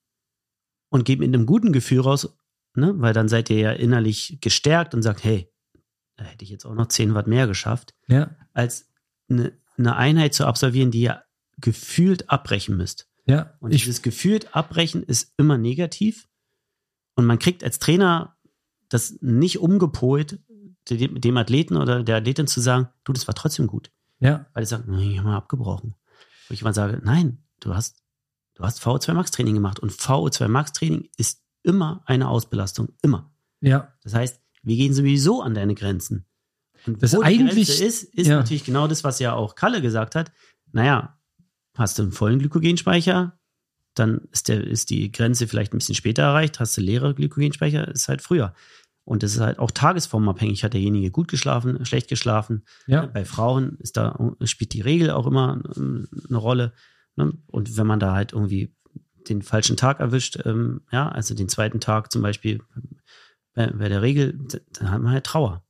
und 0.89 1.05
geht 1.05 1.19
mit 1.19 1.27
einem 1.27 1.45
guten 1.45 1.73
Gefühl 1.73 2.01
raus, 2.01 2.35
ne? 2.75 2.93
weil 2.97 3.13
dann 3.13 3.27
seid 3.27 3.49
ihr 3.49 3.59
ja 3.59 3.71
innerlich 3.71 4.39
gestärkt 4.41 4.93
und 4.93 5.01
sagt, 5.01 5.23
hey, 5.23 5.51
da 6.15 6.23
hätte 6.23 6.43
ich 6.43 6.49
jetzt 6.49 6.65
auch 6.65 6.75
noch 6.75 6.87
10 6.87 7.13
Watt 7.13 7.27
mehr 7.27 7.45
geschafft, 7.45 7.93
ja, 8.07 8.35
als 8.53 8.89
eine, 9.29 9.51
eine 9.77 9.97
Einheit 9.97 10.33
zu 10.33 10.45
absolvieren, 10.45 10.91
die 10.91 11.01
ihr 11.01 11.23
gefühlt 11.57 12.29
abbrechen 12.29 12.77
müsst. 12.77 13.09
ja. 13.25 13.53
Und 13.59 13.71
Ich, 13.73 13.83
dieses 13.83 14.01
gefühlt 14.01 14.55
abbrechen 14.55 15.03
ist 15.03 15.33
immer 15.37 15.57
negativ 15.57 16.27
und 17.15 17.25
man 17.25 17.39
kriegt 17.39 17.63
als 17.63 17.79
Trainer 17.79 18.37
das 18.87 19.17
nicht 19.21 19.59
umgepolt, 19.59 20.39
dem, 20.89 21.37
Athleten 21.37 21.77
oder 21.77 22.03
der 22.03 22.17
Athletin 22.17 22.47
zu 22.47 22.61
sagen, 22.61 22.87
du, 23.03 23.13
das 23.13 23.27
war 23.27 23.35
trotzdem 23.35 23.67
gut. 23.67 23.91
ja, 24.19 24.45
Weil 24.53 24.63
die 24.63 24.69
sagen, 24.69 24.95
nee, 24.95 25.11
ich 25.13 25.17
habe 25.17 25.29
mal 25.29 25.37
abgebrochen. 25.37 25.95
Wo 26.47 26.53
ich 26.53 26.61
immer 26.61 26.73
sage, 26.73 27.01
nein, 27.03 27.43
du 27.59 27.73
hast, 27.73 28.03
du 28.53 28.63
hast 28.63 28.81
VO2 28.83 29.13
Max 29.13 29.31
Training 29.31 29.55
gemacht 29.55 29.79
und 29.79 29.91
VO2 29.91 30.47
Max 30.47 30.73
Training 30.73 31.09
ist 31.17 31.41
immer 31.63 32.03
eine 32.05 32.29
Ausbelastung, 32.29 32.89
immer. 33.01 33.33
ja, 33.61 33.93
Das 34.03 34.13
heißt, 34.13 34.39
wir 34.61 34.75
gehen 34.75 34.93
sowieso 34.93 35.41
an 35.41 35.53
deine 35.55 35.73
Grenzen. 35.75 36.25
Und 36.85 37.01
Das 37.01 37.13
wo 37.15 37.21
eigentlich- 37.21 37.67
Grenze 37.67 37.83
ist, 37.83 38.03
ist 38.03 38.27
ja. 38.27 38.35
natürlich 38.37 38.63
genau 38.63 38.87
das, 38.87 39.03
was 39.03 39.17
ja 39.19 39.33
auch 39.33 39.55
Kalle 39.55 39.81
gesagt 39.81 40.13
hat. 40.15 40.31
Naja, 40.71 41.17
hast 41.75 41.97
du 41.97 42.03
einen 42.03 42.11
vollen 42.11 42.37
Glykogenspeicher, 42.39 43.39
dann 43.95 44.27
ist, 44.31 44.49
der, 44.49 44.63
ist 44.65 44.89
die 44.91 45.11
Grenze 45.11 45.47
vielleicht 45.47 45.73
ein 45.73 45.77
bisschen 45.79 45.95
später 45.95 46.23
erreicht. 46.23 46.59
Hast 46.59 46.75
du 46.77 46.81
leere 46.81 47.15
Glykogenspeicher, 47.15 47.87
ist 47.87 48.07
halt 48.09 48.21
früher. 48.21 48.53
Und 49.05 49.21
das 49.21 49.35
ist 49.35 49.39
halt 49.39 49.59
auch 49.59 49.71
tagesformabhängig. 49.71 50.63
Hat 50.63 50.73
derjenige 50.73 51.11
gut 51.11 51.27
geschlafen, 51.27 51.85
schlecht 51.85 52.09
geschlafen? 52.09 52.63
ja, 52.87 53.05
Bei 53.05 53.23
Frauen 53.23 53.77
ist 53.79 53.97
da, 53.97 54.17
spielt 54.43 54.73
die 54.73 54.81
Regel 54.81 55.11
auch 55.11 55.27
immer 55.27 55.61
ähm, 55.77 56.07
eine 56.27 56.37
Rolle. 56.37 56.73
Ne? 57.15 57.33
Und 57.47 57.77
wenn 57.77 57.87
man 57.87 57.99
da 57.99 58.13
halt 58.13 58.33
irgendwie 58.33 58.73
den 59.29 59.43
falschen 59.43 59.77
Tag 59.77 59.99
erwischt, 59.99 60.39
ähm, 60.45 60.81
ja, 60.91 61.07
also 61.07 61.35
den 61.35 61.49
zweiten 61.49 61.79
Tag 61.79 62.11
zum 62.11 62.21
Beispiel 62.23 62.61
bei, 63.53 63.67
bei 63.67 63.89
der 63.89 64.01
Regel, 64.01 64.37
dann 64.73 64.91
hat 64.91 65.01
man 65.01 65.13
halt 65.13 65.23
Trauer. 65.23 65.63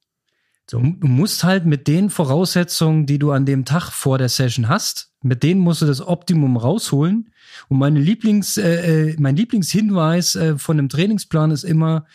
Du 0.68 0.80
musst 0.80 1.44
halt 1.44 1.66
mit 1.66 1.88
den 1.88 2.10
Voraussetzungen, 2.10 3.06
die 3.06 3.20
du 3.20 3.32
an 3.32 3.46
dem 3.46 3.66
Tag 3.66 3.92
vor 3.92 4.18
der 4.18 4.30
Session 4.30 4.68
hast, 4.68 5.12
mit 5.22 5.44
denen 5.44 5.62
musst 5.62 5.84
du 5.84 5.86
das 5.86 6.02
Optimum 6.02 6.58
rausholen. 6.58 7.32
Und 7.70 7.78
meine 7.78 8.00
Lieblings, 8.00 8.58
äh, 8.58 9.12
äh 9.12 9.16
mein 9.20 9.36
Lieblingshinweis 9.36 10.36
äh, 10.36 10.58
von 10.58 10.80
einem 10.80 10.90
Trainingsplan 10.90 11.52
ist 11.52 11.64
immer, 11.64 12.06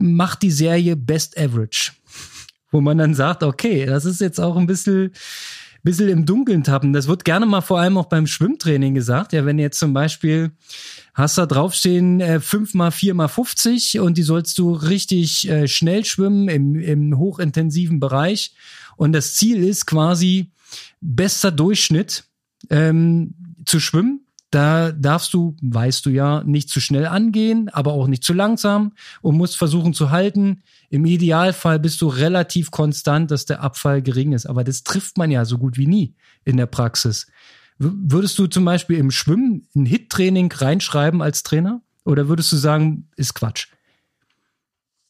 mach 0.00 0.34
die 0.34 0.50
Serie 0.50 0.96
Best 0.96 1.38
Average. 1.38 1.92
Wo 2.70 2.80
man 2.80 2.98
dann 2.98 3.14
sagt, 3.14 3.42
okay, 3.42 3.86
das 3.86 4.04
ist 4.04 4.20
jetzt 4.20 4.40
auch 4.40 4.56
ein 4.56 4.66
bisschen, 4.66 5.12
bisschen 5.82 6.08
im 6.08 6.26
Dunkeln 6.26 6.62
tappen. 6.62 6.92
Das 6.92 7.08
wird 7.08 7.24
gerne 7.24 7.46
mal 7.46 7.60
vor 7.60 7.80
allem 7.80 7.98
auch 7.98 8.06
beim 8.06 8.26
Schwimmtraining 8.26 8.94
gesagt. 8.94 9.32
Ja, 9.32 9.44
wenn 9.44 9.58
jetzt 9.58 9.78
zum 9.78 9.92
Beispiel 9.92 10.52
hast 11.14 11.38
da 11.38 11.46
draufstehen 11.46 12.20
äh, 12.20 12.40
5 12.40 12.74
mal 12.74 12.90
4 12.90 13.14
mal 13.14 13.28
50 13.28 14.00
und 14.00 14.16
die 14.16 14.22
sollst 14.22 14.58
du 14.58 14.72
richtig 14.72 15.48
äh, 15.48 15.66
schnell 15.66 16.04
schwimmen 16.04 16.48
im, 16.48 16.76
im 16.76 17.18
hochintensiven 17.18 18.00
Bereich. 18.00 18.54
Und 18.96 19.12
das 19.12 19.34
Ziel 19.34 19.64
ist 19.64 19.86
quasi 19.86 20.52
bester 21.00 21.50
Durchschnitt 21.50 22.24
ähm, 22.68 23.34
zu 23.64 23.80
schwimmen. 23.80 24.26
Da 24.50 24.90
darfst 24.90 25.32
du, 25.32 25.56
weißt 25.62 26.04
du 26.06 26.10
ja, 26.10 26.42
nicht 26.42 26.68
zu 26.68 26.80
schnell 26.80 27.06
angehen, 27.06 27.68
aber 27.68 27.92
auch 27.92 28.08
nicht 28.08 28.24
zu 28.24 28.32
langsam 28.32 28.92
und 29.22 29.36
musst 29.36 29.56
versuchen 29.56 29.94
zu 29.94 30.10
halten. 30.10 30.62
Im 30.88 31.04
Idealfall 31.04 31.78
bist 31.78 32.00
du 32.00 32.08
relativ 32.08 32.72
konstant, 32.72 33.30
dass 33.30 33.44
der 33.44 33.62
Abfall 33.62 34.02
gering 34.02 34.32
ist. 34.32 34.46
Aber 34.46 34.64
das 34.64 34.82
trifft 34.82 35.18
man 35.18 35.30
ja 35.30 35.44
so 35.44 35.58
gut 35.58 35.76
wie 35.78 35.86
nie 35.86 36.14
in 36.44 36.56
der 36.56 36.66
Praxis. 36.66 37.28
Würdest 37.78 38.38
du 38.38 38.46
zum 38.48 38.64
Beispiel 38.64 38.98
im 38.98 39.12
Schwimmen 39.12 39.68
ein 39.74 39.86
Hit-Training 39.86 40.52
reinschreiben 40.52 41.22
als 41.22 41.44
Trainer? 41.44 41.80
Oder 42.04 42.28
würdest 42.28 42.50
du 42.50 42.56
sagen, 42.56 43.08
ist 43.16 43.34
Quatsch? 43.34 43.68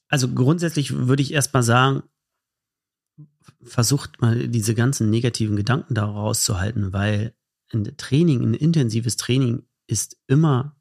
Also 0.08 0.28
grundsätzlich 0.28 0.92
würde 0.94 1.22
ich 1.22 1.32
erstmal 1.32 1.62
sagen, 1.62 2.02
versucht 3.62 4.20
mal 4.20 4.48
diese 4.48 4.74
ganzen 4.74 5.08
negativen 5.08 5.56
Gedanken 5.56 5.94
da 5.94 6.04
rauszuhalten, 6.04 6.92
weil 6.92 7.34
ein 7.72 7.96
Training, 7.96 8.42
ein 8.42 8.54
intensives 8.54 9.16
Training 9.16 9.64
ist 9.86 10.16
immer 10.26 10.76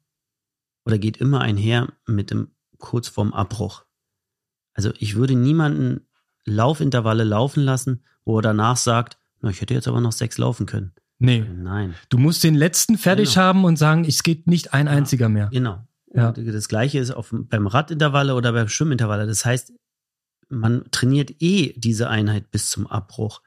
oder 0.84 0.98
geht 0.98 1.18
immer 1.18 1.40
einher 1.40 1.92
mit 2.06 2.30
dem 2.30 2.48
kurz 2.78 3.08
vorm 3.08 3.32
Abbruch. 3.32 3.84
Also 4.74 4.92
ich 4.98 5.14
würde 5.14 5.34
niemanden 5.34 6.06
Laufintervalle 6.44 7.24
laufen 7.24 7.62
lassen, 7.62 8.02
wo 8.24 8.38
er 8.38 8.42
danach 8.42 8.76
sagt, 8.76 9.18
na, 9.40 9.50
ich 9.50 9.60
hätte 9.60 9.74
jetzt 9.74 9.88
aber 9.88 10.00
noch 10.00 10.12
sechs 10.12 10.38
laufen 10.38 10.66
können. 10.66 10.92
Nee. 11.18 11.40
Nein. 11.40 11.94
Du 12.08 12.18
musst 12.18 12.42
den 12.42 12.54
letzten 12.54 12.96
fertig 12.96 13.34
genau. 13.34 13.42
haben 13.42 13.64
und 13.64 13.76
sagen, 13.76 14.04
es 14.04 14.22
geht 14.22 14.46
nicht 14.46 14.72
ein 14.72 14.88
einziger 14.88 15.28
mehr. 15.28 15.48
Genau. 15.52 15.86
Ja. 16.12 16.32
das 16.32 16.68
gleiche 16.68 16.98
ist 16.98 17.10
auf, 17.12 17.32
beim 17.32 17.66
Radintervalle 17.66 18.34
oder 18.34 18.52
beim 18.52 18.68
Schwimmintervalle. 18.68 19.26
Das 19.26 19.44
heißt, 19.44 19.72
man 20.48 20.90
trainiert 20.90 21.40
eh 21.40 21.74
diese 21.76 22.08
Einheit 22.08 22.50
bis 22.50 22.70
zum 22.70 22.86
Abbruch. 22.86 23.42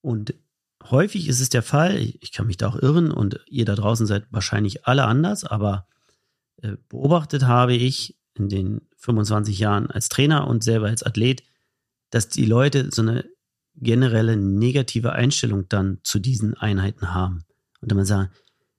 Und 0.00 0.34
häufig 0.90 1.28
ist 1.28 1.40
es 1.40 1.48
der 1.48 1.62
Fall, 1.62 1.96
ich 1.98 2.32
kann 2.32 2.46
mich 2.46 2.56
da 2.56 2.68
auch 2.68 2.76
irren 2.76 3.10
und 3.10 3.40
ihr 3.46 3.64
da 3.64 3.74
draußen 3.74 4.06
seid 4.06 4.26
wahrscheinlich 4.30 4.86
alle 4.86 5.04
anders, 5.04 5.44
aber 5.44 5.86
äh, 6.62 6.76
beobachtet 6.88 7.44
habe 7.44 7.74
ich 7.74 8.16
in 8.34 8.48
den 8.48 8.82
25 8.96 9.58
Jahren 9.58 9.90
als 9.90 10.08
Trainer 10.08 10.46
und 10.46 10.62
selber 10.62 10.86
als 10.86 11.02
Athlet, 11.02 11.42
dass 12.10 12.28
die 12.28 12.46
Leute 12.46 12.90
so 12.92 13.02
eine 13.02 13.24
generelle 13.74 14.36
negative 14.36 15.12
Einstellung 15.12 15.68
dann 15.68 15.98
zu 16.02 16.18
diesen 16.18 16.54
Einheiten 16.54 17.14
haben. 17.14 17.44
Und 17.80 17.90
dann 17.90 17.96
man 17.96 18.06
sagen, 18.06 18.30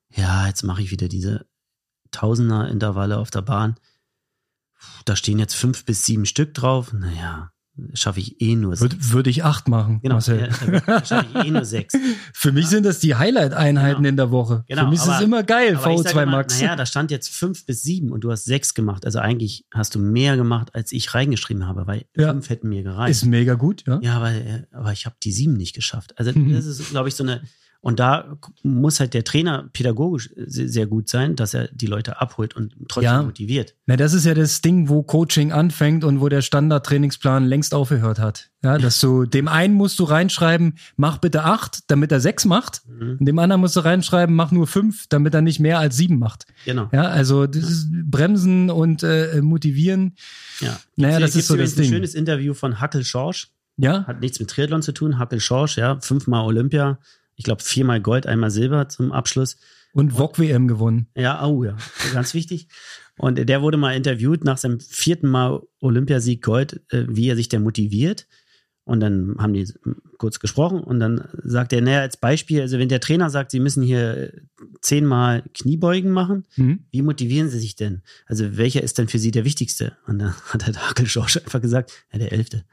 ja, 0.09 0.47
jetzt 0.47 0.63
mache 0.63 0.81
ich 0.81 0.91
wieder 0.91 1.07
diese 1.07 1.45
Tausender-Intervalle 2.11 3.17
auf 3.17 3.31
der 3.31 3.41
Bahn. 3.41 3.75
Da 5.05 5.15
stehen 5.15 5.39
jetzt 5.39 5.55
fünf 5.55 5.85
bis 5.85 6.05
sieben 6.05 6.25
Stück 6.25 6.53
drauf. 6.53 6.91
Naja, 6.93 7.51
schaffe 7.93 8.19
ich 8.19 8.41
eh 8.41 8.55
nur 8.55 8.75
sechs. 8.75 8.81
Würde, 8.81 9.13
würde 9.13 9.29
ich 9.29 9.43
acht 9.43 9.67
machen. 9.67 9.99
Genau, 10.01 10.15
Marcel. 10.15 10.49
Ja, 10.87 11.05
schaffe 11.05 11.27
ich 11.33 11.45
eh 11.45 11.51
nur 11.51 11.65
sechs. 11.65 11.93
Für 12.33 12.51
mich 12.51 12.67
sind 12.67 12.85
das 12.85 12.99
die 12.99 13.15
Highlight-Einheiten 13.15 13.97
genau. 13.97 14.09
in 14.09 14.17
der 14.17 14.31
Woche. 14.31 14.63
Genau, 14.67 14.83
Für 14.83 14.89
mich 14.89 14.99
aber, 15.01 15.11
ist 15.11 15.17
es 15.17 15.23
immer 15.23 15.43
geil, 15.43 15.77
VO2 15.77 16.25
Max. 16.25 16.59
Naja, 16.59 16.75
da 16.75 16.85
stand 16.85 17.11
jetzt 17.11 17.29
fünf 17.29 17.65
bis 17.65 17.81
sieben 17.81 18.11
und 18.11 18.23
du 18.23 18.31
hast 18.31 18.45
sechs 18.45 18.73
gemacht. 18.73 19.05
Also 19.05 19.19
eigentlich 19.19 19.65
hast 19.73 19.95
du 19.95 19.99
mehr 19.99 20.37
gemacht, 20.37 20.73
als 20.73 20.91
ich 20.91 21.13
reingeschrieben 21.13 21.67
habe, 21.67 21.87
weil 21.87 22.05
ja. 22.15 22.31
fünf 22.31 22.49
hätten 22.49 22.69
mir 22.69 22.83
gereicht. 22.83 23.11
Ist 23.11 23.25
mega 23.25 23.55
gut, 23.55 23.83
ja. 23.87 23.99
Ja, 24.01 24.17
aber, 24.17 24.33
aber 24.71 24.91
ich 24.91 25.05
habe 25.05 25.15
die 25.23 25.31
sieben 25.31 25.53
nicht 25.53 25.75
geschafft. 25.75 26.17
Also 26.17 26.31
mhm. 26.31 26.53
das 26.53 26.65
ist, 26.65 26.89
glaube 26.89 27.09
ich, 27.09 27.15
so 27.15 27.23
eine 27.23 27.41
und 27.81 27.99
da 27.99 28.37
muss 28.61 28.99
halt 28.99 29.13
der 29.13 29.23
Trainer 29.23 29.69
pädagogisch 29.71 30.29
sehr 30.35 30.85
gut 30.85 31.07
sein, 31.07 31.37
dass 31.37 31.53
er 31.53 31.69
die 31.69 31.85
Leute 31.85 32.19
abholt 32.19 32.53
und 32.53 32.73
trotzdem 32.89 33.03
ja. 33.03 33.23
motiviert. 33.23 33.73
Na, 33.85 33.95
das 33.95 34.13
ist 34.13 34.25
ja 34.25 34.33
das 34.33 34.59
Ding, 34.59 34.89
wo 34.89 35.01
Coaching 35.01 35.53
anfängt 35.53 36.03
und 36.03 36.19
wo 36.19 36.27
der 36.27 36.41
Standard-Trainingsplan 36.41 37.45
längst 37.45 37.73
aufgehört 37.73 38.19
hat. 38.19 38.49
Ja, 38.63 38.77
dass 38.77 38.99
du 38.99 39.25
dem 39.25 39.47
einen 39.47 39.75
musst 39.75 39.97
du 39.99 40.03
reinschreiben, 40.03 40.77
mach 40.97 41.19
bitte 41.19 41.45
acht, 41.45 41.89
damit 41.89 42.11
er 42.11 42.19
sechs 42.19 42.43
macht. 42.43 42.81
Mhm. 42.85 43.15
Und 43.17 43.25
dem 43.25 43.39
anderen 43.39 43.61
musst 43.61 43.77
du 43.77 43.79
reinschreiben, 43.79 44.35
mach 44.35 44.51
nur 44.51 44.67
fünf, 44.67 45.07
damit 45.07 45.33
er 45.33 45.41
nicht 45.41 45.61
mehr 45.61 45.79
als 45.79 45.95
sieben 45.95 46.19
macht. 46.19 46.47
Genau. 46.65 46.89
Ja, 46.91 47.03
also 47.03 47.47
das 47.47 47.63
ist 47.63 47.87
bremsen 47.91 48.69
und 48.69 49.03
äh, 49.03 49.39
motivieren. 49.41 50.17
Ja. 50.59 50.77
Naja, 50.97 51.19
das 51.21 51.37
ist 51.37 51.47
so 51.47 51.55
das 51.55 51.75
Ding. 51.75 51.85
ein 51.85 51.93
schönes 51.93 52.13
Interview 52.13 52.53
von 52.53 52.81
Hackel 52.81 53.05
Schorsch. 53.05 53.53
Ja. 53.77 54.05
Hat 54.05 54.19
nichts 54.19 54.37
mit 54.41 54.49
Triathlon 54.49 54.81
zu 54.81 54.91
tun. 54.91 55.17
Hackel 55.17 55.39
Schorsch, 55.39 55.77
ja, 55.77 55.97
fünfmal 56.01 56.43
Olympia 56.43 56.99
ich 57.39 57.45
glaube, 57.45 57.63
viermal 57.63 58.01
Gold, 58.01 58.27
einmal 58.27 58.51
Silber 58.51 58.89
zum 58.89 59.13
Abschluss. 59.13 59.55
Und 59.93 60.11
VOG-WM 60.11 60.67
gewonnen. 60.67 61.07
Ja, 61.15 61.43
oh 61.47 61.63
ja, 61.63 61.77
ganz 62.13 62.33
wichtig. 62.33 62.67
Und 63.17 63.37
der 63.37 63.61
wurde 63.61 63.77
mal 63.77 63.95
interviewt 63.95 64.43
nach 64.43 64.57
seinem 64.57 64.81
vierten 64.81 65.29
Mal 65.29 65.61
Olympiasieg 65.79 66.43
Gold, 66.43 66.81
äh, 66.89 67.05
wie 67.07 67.29
er 67.29 67.37
sich 67.37 67.47
denn 67.47 67.63
motiviert. 67.63 68.27
Und 68.83 68.99
dann 68.99 69.35
haben 69.39 69.53
die 69.53 69.71
kurz 70.17 70.39
gesprochen 70.39 70.81
und 70.81 70.99
dann 70.99 71.29
sagt 71.43 71.71
er, 71.71 71.81
naja, 71.81 72.01
als 72.01 72.17
Beispiel, 72.17 72.59
also 72.59 72.77
wenn 72.77 72.89
der 72.89 72.99
Trainer 72.99 73.29
sagt, 73.29 73.51
sie 73.51 73.61
müssen 73.61 73.83
hier 73.83 74.33
zehnmal 74.81 75.43
Kniebeugen 75.53 76.11
machen, 76.11 76.45
mhm. 76.57 76.85
wie 76.91 77.01
motivieren 77.01 77.49
sie 77.49 77.59
sich 77.59 77.77
denn? 77.77 78.01
Also 78.25 78.57
welcher 78.57 78.83
ist 78.83 78.97
denn 78.97 79.07
für 79.07 79.19
sie 79.19 79.31
der 79.31 79.45
wichtigste? 79.45 79.93
Und 80.07 80.19
dann 80.19 80.33
hat 80.49 80.67
der 80.67 80.89
Hakel 80.89 81.07
Schorsch 81.07 81.37
einfach 81.37 81.61
gesagt, 81.61 81.93
ja, 82.11 82.19
der 82.19 82.33
elfte. 82.33 82.65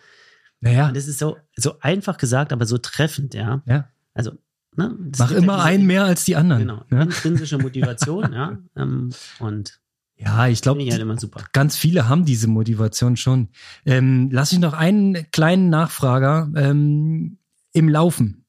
Naja. 0.60 0.88
Und 0.88 0.96
das 0.96 1.06
ist 1.06 1.20
so, 1.20 1.36
so 1.54 1.78
einfach 1.80 2.18
gesagt, 2.18 2.52
aber 2.52 2.66
so 2.66 2.78
treffend, 2.78 3.34
ja. 3.34 3.62
Ja. 3.66 3.90
Also 4.12 4.32
Ne? 4.76 4.96
Mach 5.18 5.30
immer 5.30 5.62
einen 5.62 5.86
mehr 5.86 6.04
als 6.04 6.24
die 6.24 6.36
anderen. 6.36 6.62
Genau, 6.62 6.84
ne? 6.90 7.02
intrinsische 7.02 7.58
Motivation, 7.58 8.32
ja. 8.32 8.58
Ähm, 8.76 9.10
und 9.38 9.80
ja, 10.18 10.48
ich 10.48 10.62
glaube, 10.62 10.80
halt 10.80 11.52
ganz 11.52 11.76
viele 11.76 12.08
haben 12.08 12.24
diese 12.24 12.48
Motivation 12.48 13.16
schon. 13.16 13.48
Ähm, 13.84 14.30
lass 14.32 14.52
ich 14.52 14.58
noch 14.58 14.72
einen 14.72 15.30
kleinen 15.30 15.68
Nachfrager 15.68 16.50
ähm, 16.56 17.38
im 17.72 17.88
Laufen. 17.88 18.46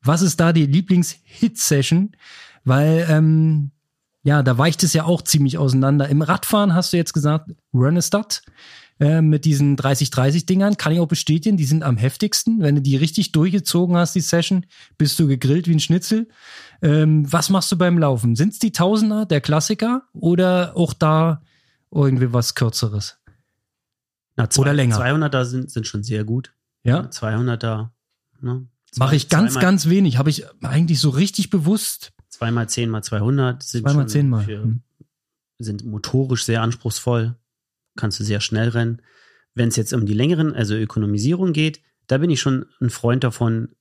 Was 0.00 0.22
ist 0.22 0.38
da 0.38 0.52
die 0.52 0.66
Lieblings-Hit-Session? 0.66 2.12
Weil 2.64 3.06
ähm, 3.10 3.72
ja, 4.22 4.42
da 4.42 4.58
weicht 4.58 4.84
es 4.84 4.92
ja 4.92 5.04
auch 5.04 5.22
ziemlich 5.22 5.58
auseinander. 5.58 6.08
Im 6.08 6.22
Radfahren 6.22 6.74
hast 6.74 6.92
du 6.92 6.96
jetzt 6.96 7.14
gesagt, 7.14 7.50
Runnestad. 7.74 8.42
Äh, 9.00 9.22
mit 9.22 9.44
diesen 9.44 9.76
30-30-Dingern, 9.76 10.76
kann 10.76 10.92
ich 10.92 10.98
auch 10.98 11.06
bestätigen, 11.06 11.56
die 11.56 11.64
sind 11.64 11.84
am 11.84 11.96
heftigsten. 11.96 12.60
Wenn 12.60 12.74
du 12.74 12.82
die 12.82 12.96
richtig 12.96 13.30
durchgezogen 13.30 13.96
hast, 13.96 14.14
die 14.16 14.20
Session, 14.20 14.66
bist 14.96 15.18
du 15.20 15.28
gegrillt 15.28 15.68
wie 15.68 15.74
ein 15.74 15.80
Schnitzel. 15.80 16.28
Ähm, 16.82 17.30
was 17.30 17.48
machst 17.48 17.70
du 17.70 17.76
beim 17.76 17.96
Laufen? 17.96 18.34
Sind 18.34 18.54
es 18.54 18.58
die 18.58 18.72
Tausender, 18.72 19.24
der 19.24 19.40
Klassiker, 19.40 20.02
oder 20.14 20.76
auch 20.76 20.92
da 20.92 21.42
irgendwie 21.92 22.32
was 22.32 22.56
Kürzeres? 22.56 23.18
Na, 24.36 24.50
zwei, 24.50 24.62
oder 24.62 24.74
länger? 24.74 24.98
200er 24.98 25.44
sind, 25.44 25.70
sind 25.70 25.86
schon 25.86 26.02
sehr 26.02 26.24
gut. 26.24 26.52
Ja. 26.82 27.02
200er, 27.02 27.90
ne? 28.40 28.66
Mache 28.96 29.14
ich 29.14 29.28
ganz, 29.28 29.52
zweimal, 29.52 29.62
ganz 29.62 29.88
wenig. 29.88 30.16
Habe 30.16 30.30
ich 30.30 30.44
eigentlich 30.62 30.98
so 30.98 31.10
richtig 31.10 31.50
bewusst. 31.50 32.12
Zweimal 32.30 32.68
10 32.68 32.90
mal 32.90 33.02
200 33.02 33.62
sind 33.62 33.82
zweimal 33.82 34.08
10 34.08 34.28
mal. 34.28 34.44
Für, 34.44 34.62
hm. 34.62 34.82
sind 35.58 35.84
motorisch 35.84 36.44
sehr 36.44 36.62
anspruchsvoll 36.62 37.36
kannst 37.98 38.18
du 38.18 38.24
sehr 38.24 38.40
schnell 38.40 38.70
rennen. 38.70 39.02
Wenn 39.54 39.68
es 39.68 39.76
jetzt 39.76 39.92
um 39.92 40.06
die 40.06 40.14
längeren, 40.14 40.54
also 40.54 40.74
Ökonomisierung 40.74 41.52
geht, 41.52 41.82
da 42.06 42.18
bin 42.18 42.30
ich 42.30 42.40
schon 42.40 42.64
ein 42.80 42.90
Freund 42.90 43.24
davon, 43.24 43.74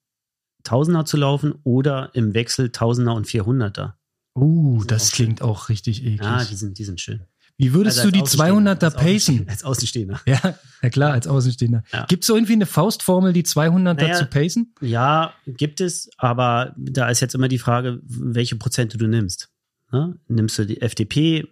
Tausender 0.64 1.06
zu 1.06 1.16
laufen 1.16 1.54
oder 1.64 2.10
im 2.14 2.34
Wechsel 2.34 2.72
Tausender 2.72 3.14
und 3.14 3.26
Vierhunderter. 3.26 3.98
Uh, 4.36 4.84
das 4.84 5.12
klingt 5.12 5.40
schön. 5.40 5.48
auch 5.48 5.70
richtig 5.70 6.04
eklig. 6.04 6.22
Ja, 6.22 6.44
die 6.44 6.56
sind, 6.56 6.78
die 6.78 6.84
sind 6.84 7.00
schön. 7.00 7.22
Wie 7.58 7.74
würdest 7.74 8.00
also 8.00 8.12
du 8.12 8.20
die 8.20 8.24
200er 8.24 8.92
pacen? 8.92 9.48
Als 9.48 9.64
Außenstehender. 9.64 10.22
Ja, 10.28 10.56
ja 10.84 10.90
klar, 10.90 11.14
als 11.14 11.26
Außenstehender. 11.26 11.84
Ja. 11.92 12.06
Gibt 12.06 12.24
es 12.24 12.30
irgendwie 12.30 12.54
eine 12.54 12.68
Faustformel, 12.68 13.34
die 13.34 13.44
200er 13.44 13.94
naja, 13.94 14.14
zu 14.14 14.26
pacen? 14.26 14.76
Ja, 14.82 15.34
gibt 15.48 15.82
es, 15.82 16.10
aber 16.18 16.76
da 16.78 17.10
ist 17.10 17.20
jetzt 17.20 17.34
immer 17.34 17.48
die 17.48 17.58
Frage, 17.58 18.00
welche 18.04 18.58
Prozente 18.58 18.98
du 18.98 19.08
nimmst. 19.08 19.50
Ne? 19.92 20.20
Nimmst 20.28 20.60
du 20.60 20.66
die 20.66 20.82
FDP, 20.82 21.48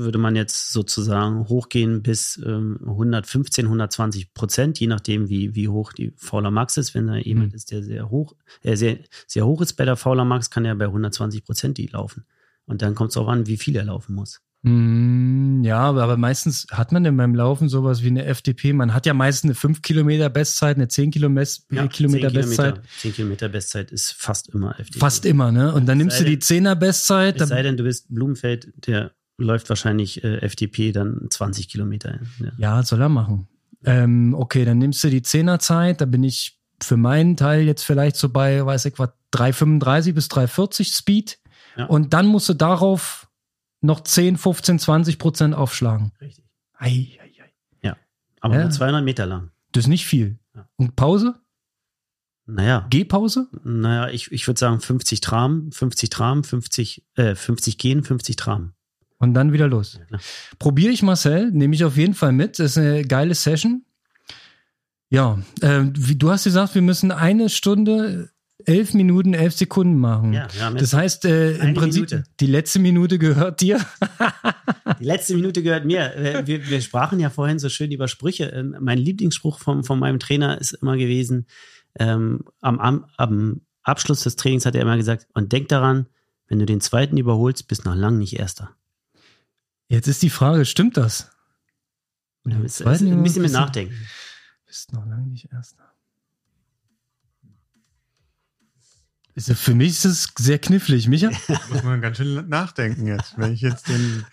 würde 0.00 0.18
man 0.18 0.36
jetzt 0.36 0.72
sozusagen 0.72 1.48
hochgehen 1.48 2.02
bis 2.02 2.40
ähm, 2.44 2.78
115, 2.84 3.66
120 3.66 4.34
Prozent, 4.34 4.80
je 4.80 4.86
nachdem, 4.86 5.28
wie, 5.28 5.54
wie 5.54 5.68
hoch 5.68 5.92
die 5.92 6.12
Fauler 6.16 6.50
Max 6.50 6.76
ist. 6.76 6.94
Wenn 6.94 7.06
da 7.06 7.16
jemand 7.16 7.52
mhm. 7.52 7.56
ist, 7.56 7.70
der 7.70 7.82
sehr 7.82 8.10
hoch, 8.10 8.34
äh, 8.62 8.76
sehr, 8.76 8.98
sehr 9.26 9.46
hoch 9.46 9.60
ist 9.60 9.74
bei 9.74 9.84
der 9.84 9.96
Fauler 9.96 10.24
Max, 10.24 10.50
kann 10.50 10.64
er 10.64 10.74
bei 10.74 10.86
120 10.86 11.44
Prozent 11.44 11.78
die 11.78 11.86
laufen. 11.86 12.24
Und 12.66 12.82
dann 12.82 12.94
kommt 12.94 13.10
es 13.10 13.16
auch 13.16 13.28
an, 13.28 13.46
wie 13.46 13.56
viel 13.56 13.76
er 13.76 13.84
laufen 13.84 14.14
muss. 14.14 14.40
Mm, 14.62 15.62
ja, 15.64 15.80
aber 15.80 16.18
meistens 16.18 16.66
hat 16.70 16.92
man 16.92 17.02
denn 17.02 17.16
beim 17.16 17.34
Laufen 17.34 17.70
sowas 17.70 18.02
wie 18.02 18.08
eine 18.08 18.26
FDP. 18.26 18.74
Man 18.74 18.92
hat 18.92 19.06
ja 19.06 19.14
meistens 19.14 19.48
eine 19.48 19.54
5 19.54 19.80
Kilometer 19.80 20.28
Bestzeit, 20.28 20.76
eine 20.76 20.86
10 20.88 21.10
Kilometer, 21.12 21.50
Ja, 21.70 21.86
Kilometer 21.86 22.28
10 22.28 22.34
Bestzeit. 22.34 22.80
10 22.98 23.14
Kilometer 23.14 23.48
Bestzeit 23.48 23.90
ist 23.90 24.12
fast 24.12 24.50
immer 24.50 24.78
FDP. 24.78 24.98
Fast 24.98 25.24
immer, 25.24 25.50
ne? 25.50 25.72
Und 25.72 25.86
dann 25.86 25.98
Es 25.98 26.04
nimmst 26.04 26.20
du 26.20 26.24
die 26.24 26.38
denn- 26.38 26.66
10er 26.66 26.74
Bestzeit. 26.74 27.36
Es 27.36 27.38
dann- 27.38 27.48
sei 27.48 27.62
denn, 27.62 27.78
du 27.78 27.84
bist 27.84 28.12
Blumenfeld, 28.14 28.70
der 28.86 29.12
läuft 29.40 29.68
wahrscheinlich 29.68 30.22
äh, 30.24 30.38
FDP 30.38 30.92
dann 30.92 31.26
20 31.30 31.68
Kilometer. 31.68 32.20
Ja. 32.38 32.52
Ja, 32.58 32.82
soll 32.82 33.00
er 33.00 33.08
machen. 33.08 33.48
Ähm, 33.84 34.34
okay, 34.34 34.64
dann 34.64 34.78
nimmst 34.78 35.02
du 35.02 35.08
die 35.10 35.22
Zehnerzeit. 35.22 36.00
Da 36.00 36.04
bin 36.04 36.22
ich 36.22 36.58
für 36.82 36.96
meinen 36.96 37.36
Teil 37.36 37.62
jetzt 37.62 37.82
vielleicht 37.82 38.16
so 38.16 38.28
bei, 38.28 38.64
weiß 38.64 38.84
ich 38.86 38.98
was, 38.98 39.10
3,35 39.34 40.12
bis 40.14 40.26
3,40 40.28 40.96
Speed. 40.96 41.38
Ja. 41.76 41.86
Und 41.86 42.12
dann 42.12 42.26
musst 42.26 42.48
du 42.48 42.54
darauf 42.54 43.28
noch 43.80 44.00
10, 44.02 44.36
15, 44.36 44.78
20 44.78 45.18
Prozent 45.18 45.54
aufschlagen. 45.54 46.12
Richtig. 46.20 46.44
Ei, 46.74 47.18
ei, 47.22 47.42
ei. 47.82 47.94
Aber 48.42 48.54
Ja. 48.54 48.62
nur 48.62 48.70
200 48.70 49.04
Meter 49.04 49.26
lang. 49.26 49.50
Das 49.72 49.84
ist 49.84 49.88
nicht 49.88 50.06
viel. 50.06 50.38
Ja. 50.54 50.66
Und 50.76 50.96
Pause? 50.96 51.34
Naja, 52.46 52.86
Gehpause? 52.90 53.48
naja, 53.62 54.08
ich, 54.08 54.32
ich 54.32 54.46
würde 54.48 54.58
sagen 54.58 54.80
50 54.80 55.20
Tram, 55.20 55.70
50 55.70 56.10
Tram, 56.10 56.42
50, 56.42 57.04
äh, 57.14 57.34
50 57.34 57.78
gehen, 57.78 58.02
50 58.02 58.36
Tram. 58.36 58.72
Und 59.20 59.34
dann 59.34 59.52
wieder 59.52 59.68
los. 59.68 60.00
Ja. 60.10 60.18
Probiere 60.58 60.92
ich 60.92 61.02
Marcel, 61.02 61.50
nehme 61.52 61.74
ich 61.74 61.84
auf 61.84 61.96
jeden 61.96 62.14
Fall 62.14 62.32
mit. 62.32 62.58
Das 62.58 62.72
ist 62.72 62.78
eine 62.78 63.04
geile 63.04 63.34
Session. 63.34 63.84
Ja, 65.10 65.38
äh, 65.60 65.82
wie, 65.92 66.16
du 66.16 66.30
hast 66.30 66.44
gesagt, 66.44 66.74
wir 66.74 66.82
müssen 66.82 67.12
eine 67.12 67.50
Stunde, 67.50 68.30
elf 68.64 68.94
Minuten, 68.94 69.34
elf 69.34 69.54
Sekunden 69.54 69.98
machen. 69.98 70.32
Ja, 70.32 70.48
Das 70.70 70.94
heißt, 70.94 71.26
äh, 71.26 71.56
im 71.58 71.74
Prinzip, 71.74 72.10
Minute. 72.10 72.24
die 72.40 72.46
letzte 72.46 72.78
Minute 72.78 73.18
gehört 73.18 73.60
dir. 73.60 73.80
Die 74.98 75.04
letzte 75.04 75.34
Minute 75.34 75.62
gehört 75.62 75.86
mir. 75.86 76.14
Äh, 76.14 76.46
Wir, 76.46 76.68
wir 76.68 76.80
sprachen 76.82 77.20
ja 77.20 77.30
vorhin 77.30 77.58
so 77.58 77.68
schön 77.70 77.90
über 77.90 78.06
Sprüche. 78.08 78.46
Ähm, 78.46 78.76
Mein 78.80 78.98
Lieblingsspruch 78.98 79.58
vom, 79.58 79.82
von 79.84 79.98
meinem 79.98 80.18
Trainer 80.18 80.60
ist 80.60 80.72
immer 80.72 80.96
gewesen, 80.96 81.46
ähm, 81.98 82.40
am, 82.60 82.78
am, 82.80 83.06
am 83.16 83.60
Abschluss 83.82 84.24
des 84.24 84.36
Trainings 84.36 84.66
hat 84.66 84.74
er 84.74 84.82
immer 84.82 84.96
gesagt, 84.98 85.26
und 85.32 85.52
denk 85.52 85.68
daran, 85.68 86.06
wenn 86.48 86.58
du 86.58 86.66
den 86.66 86.80
zweiten 86.80 87.16
überholst, 87.16 87.66
bist 87.68 87.84
noch 87.86 87.94
lang 87.94 88.18
nicht 88.18 88.38
Erster. 88.38 88.70
Jetzt 89.90 90.06
ist 90.06 90.22
die 90.22 90.30
Frage, 90.30 90.64
stimmt 90.64 90.96
das? 90.96 91.30
Ja, 92.46 92.58
ist, 92.60 92.80
ist 92.80 92.86
ein 93.02 93.22
bisschen 93.24 93.42
mit 93.42 93.50
Nachdenken. 93.52 93.94
Bist 94.66 94.92
noch 94.92 95.04
lange 95.04 95.26
nicht 95.26 95.50
Erster. 95.52 95.92
Ist, 99.34 99.52
für 99.52 99.74
mich 99.74 99.88
ist 99.90 100.04
es 100.04 100.28
sehr 100.38 100.60
knifflig, 100.60 101.08
Micha. 101.08 101.30
Muss 101.70 101.82
man 101.82 102.00
ganz 102.00 102.18
schön 102.18 102.48
nachdenken 102.48 103.06
jetzt. 103.08 103.36
Wenn 103.36 103.52
ich 103.52 103.60
jetzt 103.62 103.88
den. 103.88 104.24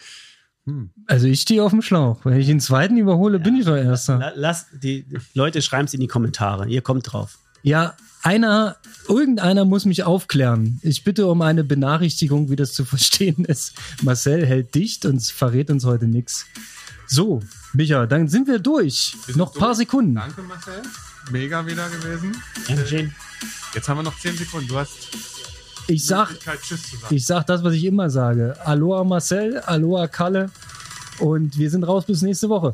Hm. 0.66 0.92
Also 1.08 1.26
ich 1.26 1.42
stehe 1.42 1.64
auf 1.64 1.72
dem 1.72 1.82
Schlauch. 1.82 2.24
Wenn 2.24 2.40
ich 2.40 2.46
den 2.46 2.60
zweiten 2.60 2.96
überhole, 2.98 3.40
bin 3.40 3.56
ich 3.56 3.66
doch 3.66 3.76
Erster. 3.76 4.18
La- 4.20 4.34
Lass, 4.36 4.68
die 4.72 5.04
die 5.04 5.18
Leute 5.34 5.64
schreiben 5.64 5.86
es 5.86 5.94
in 5.96 6.02
die 6.02 6.08
Kommentare. 6.08 6.68
Ihr 6.70 6.82
kommt 6.84 7.12
drauf. 7.12 7.40
Ja, 7.68 7.96
einer, 8.24 8.78
irgendeiner 9.10 9.66
muss 9.66 9.84
mich 9.84 10.06
aufklären. 10.06 10.80
Ich 10.84 11.04
bitte 11.04 11.28
um 11.28 11.42
eine 11.42 11.66
Benachrichtigung, 11.66 12.50
wie 12.50 12.56
das 12.56 12.72
zu 12.72 12.86
verstehen 12.94 13.44
ist. 13.44 13.74
Marcel 14.02 14.46
hält 14.46 14.74
dicht 14.74 15.06
und 15.06 15.22
verrät 15.22 15.70
uns 15.70 15.84
heute 15.84 16.06
nichts. 16.08 16.46
So, 17.08 17.42
Micha, 17.74 18.06
dann 18.06 18.30
sind 18.30 18.48
wir 18.48 18.60
durch. 18.60 19.18
Wir 19.26 19.34
sind 19.34 19.38
Noch 19.38 19.54
ein 19.54 19.60
paar 19.60 19.70
durch. 19.70 19.80
Sekunden. 19.80 20.16
Danke, 20.16 20.44
Marcel. 20.44 20.82
Mega 21.30 21.66
wieder 21.66 21.90
gewesen. 21.90 22.42
Dankeschön. 22.70 23.14
Jetzt 23.74 23.90
haben 23.90 23.98
wir 23.98 24.04
noch 24.04 24.18
10 24.18 24.38
Sekunden. 24.38 24.70
Du 24.70 24.78
hast 24.78 25.10
Ich 25.88 26.06
sag, 26.06 26.36
ich 27.10 27.26
sag 27.26 27.48
das, 27.48 27.66
was 27.66 27.74
ich 27.74 27.84
immer 27.84 28.10
sage. 28.10 28.56
Aloha 28.66 29.04
Marcel, 29.04 29.60
Aloha 29.60 30.08
Kalle. 30.08 30.50
Und 31.20 31.58
wir 31.58 31.70
sind 31.70 31.84
raus 31.84 32.06
bis 32.06 32.22
nächste 32.22 32.48
Woche. 32.48 32.66